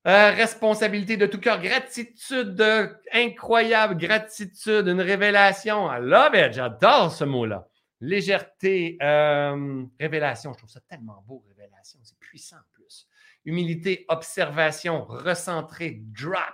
responsabilité 0.03 1.15
de 1.15 1.27
tout 1.27 1.39
cœur, 1.39 1.61
gratitude 1.61 2.61
incroyable, 3.13 3.97
gratitude, 3.97 4.87
une 4.87 5.01
révélation. 5.01 5.89
I 5.89 5.99
love 6.01 6.35
it, 6.35 6.53
j'adore 6.53 7.11
ce 7.11 7.23
mot-là. 7.23 7.67
Légèreté, 8.03 8.97
euh, 9.01 9.85
révélation. 9.97 10.51
Je 10.51 10.57
trouve 10.57 10.69
ça 10.69 10.81
tellement 10.81 11.23
beau, 11.25 11.41
révélation. 11.47 11.99
C'est 12.03 12.19
puissant 12.19 12.57
en 12.57 12.73
plus. 12.73 13.07
Humilité, 13.45 14.03
observation, 14.09 15.05
recentrer, 15.05 16.01
drop. 16.01 16.53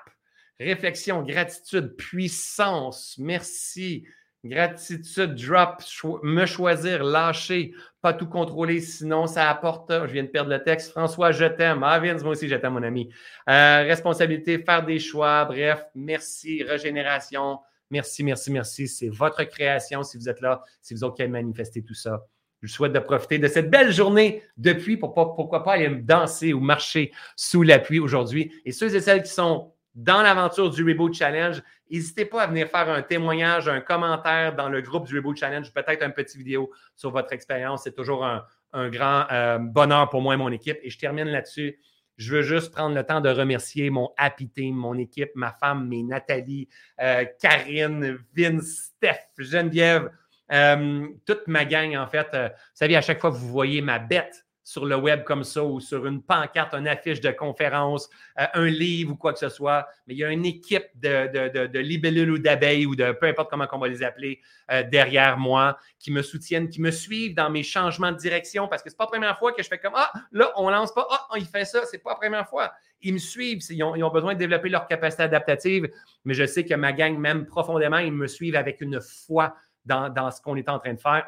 Réflexion, 0.60 1.24
gratitude, 1.24 1.96
puissance, 1.96 3.16
merci. 3.18 4.06
Gratitude, 4.46 5.34
drop, 5.34 5.82
me 6.22 6.46
choisir, 6.46 7.04
lâcher, 7.04 7.74
pas 8.00 8.14
tout 8.14 8.28
contrôler, 8.28 8.80
sinon 8.80 9.26
ça 9.26 9.50
apporte. 9.50 9.92
Je 9.92 10.14
viens 10.14 10.24
de 10.24 10.30
perdre 10.30 10.52
le 10.52 10.62
texte. 10.64 10.92
François, 10.92 11.32
je 11.32 11.46
t'aime. 11.46 11.82
Ah, 11.84 12.00
Vince, 12.00 12.22
moi 12.22 12.34
aussi, 12.34 12.48
je 12.48 12.56
t'aime, 12.56 12.74
mon 12.74 12.84
ami. 12.84 13.10
Euh, 13.50 13.84
responsabilité, 13.88 14.60
faire 14.60 14.86
des 14.86 15.00
choix, 15.00 15.46
bref, 15.46 15.84
merci, 15.96 16.62
régénération, 16.62 17.60
Merci, 17.92 18.24
merci, 18.24 18.52
merci. 18.52 18.88
C'est 18.88 19.10
votre 19.10 19.44
création 19.44 20.04
si 20.04 20.18
vous 20.18 20.30
êtes 20.30 20.42
là, 20.42 20.62
si 20.82 20.94
vous 20.94 21.04
avez 21.04 21.28
manifesté 21.28 21.84
tout 21.84 21.96
ça. 21.96 22.26
Je 22.62 22.68
vous 22.68 22.74
souhaite 22.74 22.94
de 22.94 23.00
profiter 23.00 23.40
de 23.40 23.48
cette 23.48 23.70
belle 23.70 23.92
journée 23.92 24.44
de 24.58 24.74
pluie 24.74 24.98
pour 24.98 25.14
pourquoi 25.14 25.64
pas 25.64 25.74
aller 25.74 25.90
danser 25.90 26.54
ou 26.54 26.60
marcher 26.60 27.12
sous 27.36 27.64
la 27.64 27.80
pluie 27.80 28.00
aujourd'hui. 28.00 28.52
Et 28.66 28.72
ceux 28.72 28.94
et 28.94 29.00
celles 29.00 29.24
qui 29.24 29.32
sont 29.32 29.74
dans 29.96 30.22
l'aventure 30.22 30.70
du 30.70 30.84
Reboot 30.84 31.14
Challenge, 31.14 31.62
n'hésitez 31.90 32.26
pas 32.26 32.44
à 32.44 32.48
venir 32.48 32.68
faire 32.68 32.90
un 32.90 33.02
témoignage, 33.02 33.68
un 33.68 33.82
commentaire 33.82 34.56
dans 34.56 34.70
le 34.70 34.82
groupe 34.82 35.08
du 35.08 35.16
Reboot 35.16 35.38
Challenge, 35.38 35.72
peut-être 35.74 36.04
une 36.04 36.14
petite 36.14 36.38
vidéo 36.38 36.70
sur 36.96 37.12
votre 37.12 37.32
expérience. 37.34 37.84
C'est 37.84 37.96
toujours 37.96 38.26
un, 38.26 38.46
grand 38.90 39.26
euh, 39.32 39.58
bonheur 39.58 40.10
pour 40.10 40.22
moi 40.22 40.36
et 40.36 40.38
mon 40.38 40.52
équipe. 40.52 40.78
Et 40.84 40.90
je 40.90 41.00
termine 41.00 41.28
là-dessus. 41.28 41.80
Je 42.20 42.36
veux 42.36 42.42
juste 42.42 42.74
prendre 42.74 42.94
le 42.94 43.04
temps 43.06 43.22
de 43.22 43.30
remercier 43.30 43.90
mon 43.90 44.12
Happy 44.18 44.50
Team, 44.50 44.76
mon 44.76 44.98
équipe, 44.98 45.32
ma 45.36 45.54
femme, 45.54 45.88
mes 45.88 46.04
Nathalie, 46.04 46.68
euh, 47.02 47.24
Karine, 47.42 48.20
Vince, 48.36 48.92
Steph, 48.98 49.22
Geneviève, 49.38 50.12
euh, 50.52 51.08
toute 51.26 51.48
ma 51.48 51.64
gang, 51.64 51.96
en 51.96 52.08
fait. 52.08 52.28
Euh, 52.34 52.50
vous 52.50 52.56
savez, 52.74 52.98
à 52.98 53.02
chaque 53.02 53.22
fois 53.22 53.30
vous 53.30 53.48
voyez 53.48 53.82
ma 53.82 54.00
bête 54.00 54.46
sur 54.70 54.86
le 54.86 54.96
web 54.96 55.24
comme 55.24 55.44
ça 55.44 55.64
ou 55.64 55.80
sur 55.80 56.06
une 56.06 56.22
pancarte, 56.22 56.76
une 56.76 56.88
affiche 56.88 57.22
de 57.22 57.32
conférence, 57.32 58.08
euh, 58.40 58.46
un 58.54 58.68
livre 58.68 59.14
ou 59.14 59.16
quoi 59.16 59.34
que 59.34 59.40
ce 59.40 59.50
soit. 59.50 59.88
Mais 60.06 60.14
il 60.14 60.18
y 60.20 60.24
a 60.24 60.30
une 60.30 60.46
équipe 60.46 60.86
de, 60.94 61.80
libellules 61.80 62.30
ou 62.30 62.38
d'abeilles 62.38 62.86
ou 62.86 62.96
de 62.96 63.12
peu 63.14 63.26
importe 63.26 63.50
comment 63.50 63.66
on 63.72 63.80
va 63.80 63.88
les 63.88 64.04
appeler 64.04 64.40
euh, 64.70 64.84
derrière 64.84 65.40
moi 65.40 65.80
qui 65.98 66.12
me 66.12 66.22
soutiennent, 66.22 66.70
qui 66.70 66.82
me 66.82 66.92
suivent 66.92 67.34
dans 67.34 67.50
mes 67.50 67.64
changements 67.64 68.12
de 68.12 68.18
direction 68.18 68.68
parce 68.68 68.84
que 68.84 68.92
c'est 68.92 68.96
pas 68.96 69.06
la 69.06 69.10
première 69.10 69.40
fois 69.40 69.54
que 69.54 69.64
je 69.64 69.68
fais 69.68 69.80
comme 69.80 69.94
Ah, 69.96 70.12
là, 70.32 70.52
on 70.56 70.70
lance 70.70 70.94
pas, 70.94 71.08
ah, 71.10 71.26
il 71.36 71.48
fait 71.48 71.66
ça, 71.66 71.82
c'est 71.86 71.98
pas 71.98 72.12
la 72.12 72.18
première 72.18 72.48
fois. 72.48 72.72
Ils 73.02 73.14
me 73.14 73.18
suivent, 73.18 73.64
ils 73.72 73.84
ont, 73.84 73.96
ils 73.96 74.04
ont 74.04 74.12
besoin 74.12 74.36
de 74.36 74.40
développer 74.40 74.70
leur 74.70 74.86
capacité 74.86 75.24
adaptative, 75.24 75.90
mais 76.26 76.36
je 76.36 76.46
sais 76.46 76.64
que 76.64 76.76
ma 76.76 76.94
gang 76.94 77.18
m'aime 77.18 77.48
profondément, 77.48 77.98
ils 77.98 78.14
me 78.14 78.28
suivent 78.28 78.56
avec 78.56 78.82
une 78.82 79.02
foi 79.02 79.56
dans, 79.86 80.10
dans 80.10 80.30
ce 80.30 80.40
qu'on 80.44 80.58
est 80.58 80.70
en 80.70 80.78
train 80.78 80.94
de 80.94 81.00
faire. 81.00 81.26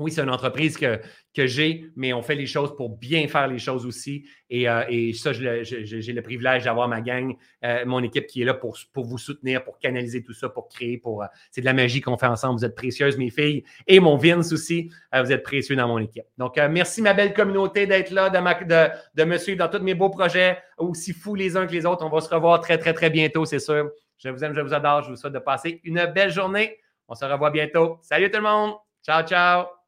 Oui, 0.00 0.10
c'est 0.10 0.22
une 0.22 0.30
entreprise 0.30 0.76
que, 0.76 1.00
que 1.32 1.46
j'ai, 1.46 1.86
mais 1.94 2.12
on 2.12 2.20
fait 2.20 2.34
les 2.34 2.46
choses 2.46 2.74
pour 2.74 2.96
bien 2.96 3.28
faire 3.28 3.46
les 3.46 3.60
choses 3.60 3.86
aussi. 3.86 4.24
Et, 4.50 4.68
euh, 4.68 5.12
ça, 5.14 5.32
j'ai 5.32 6.12
le 6.12 6.20
privilège 6.20 6.64
d'avoir 6.64 6.88
ma 6.88 7.00
gang, 7.00 7.36
euh, 7.64 7.84
mon 7.86 8.02
équipe 8.02 8.26
qui 8.26 8.42
est 8.42 8.44
là 8.44 8.54
pour, 8.54 8.76
pour 8.92 9.04
vous 9.04 9.18
soutenir, 9.18 9.62
pour 9.62 9.78
canaliser 9.78 10.24
tout 10.24 10.32
ça, 10.32 10.48
pour 10.48 10.68
créer. 10.68 11.00
euh, 11.06 11.26
C'est 11.52 11.60
de 11.60 11.66
la 11.66 11.74
magie 11.74 12.00
qu'on 12.00 12.16
fait 12.16 12.26
ensemble. 12.26 12.58
Vous 12.58 12.64
êtes 12.64 12.74
précieuses, 12.74 13.16
mes 13.16 13.30
filles, 13.30 13.62
et 13.86 14.00
mon 14.00 14.16
Vince 14.16 14.52
aussi. 14.52 14.90
vous 15.12 15.30
êtes 15.30 15.44
précieux 15.44 15.76
dans 15.76 15.86
mon 15.86 15.98
équipe. 15.98 16.24
Donc, 16.38 16.56
merci, 16.56 17.00
ma 17.00 17.14
belle 17.14 17.32
communauté, 17.32 17.86
d'être 17.86 18.10
là, 18.10 18.30
de, 18.30 19.24
me 19.24 19.38
suivre 19.38 19.58
dans 19.58 19.68
tous 19.68 19.82
mes 19.84 19.94
beaux 19.94 20.10
projets, 20.10 20.58
aussi 20.76 21.12
fous 21.12 21.36
les 21.36 21.56
uns 21.56 21.66
que 21.68 21.72
les 21.72 21.86
autres. 21.86 22.04
On 22.04 22.10
va 22.10 22.20
se 22.20 22.34
revoir 22.34 22.60
très, 22.60 22.78
très, 22.78 22.94
très 22.94 23.10
bientôt, 23.10 23.44
c'est 23.44 23.60
sûr. 23.60 23.90
Je 24.18 24.28
vous 24.28 24.42
aime, 24.42 24.54
je 24.54 24.60
vous 24.60 24.74
adore. 24.74 25.02
Je 25.02 25.10
vous 25.10 25.16
souhaite 25.16 25.34
de 25.34 25.38
passer 25.38 25.80
une 25.84 26.04
belle 26.14 26.30
journée. 26.30 26.78
On 27.06 27.14
se 27.14 27.24
revoit 27.24 27.50
bientôt. 27.50 27.98
Salut 28.02 28.30
tout 28.30 28.38
le 28.38 28.44
monde. 28.44 28.72
Ciao, 29.04 29.22
ciao. 29.22 29.83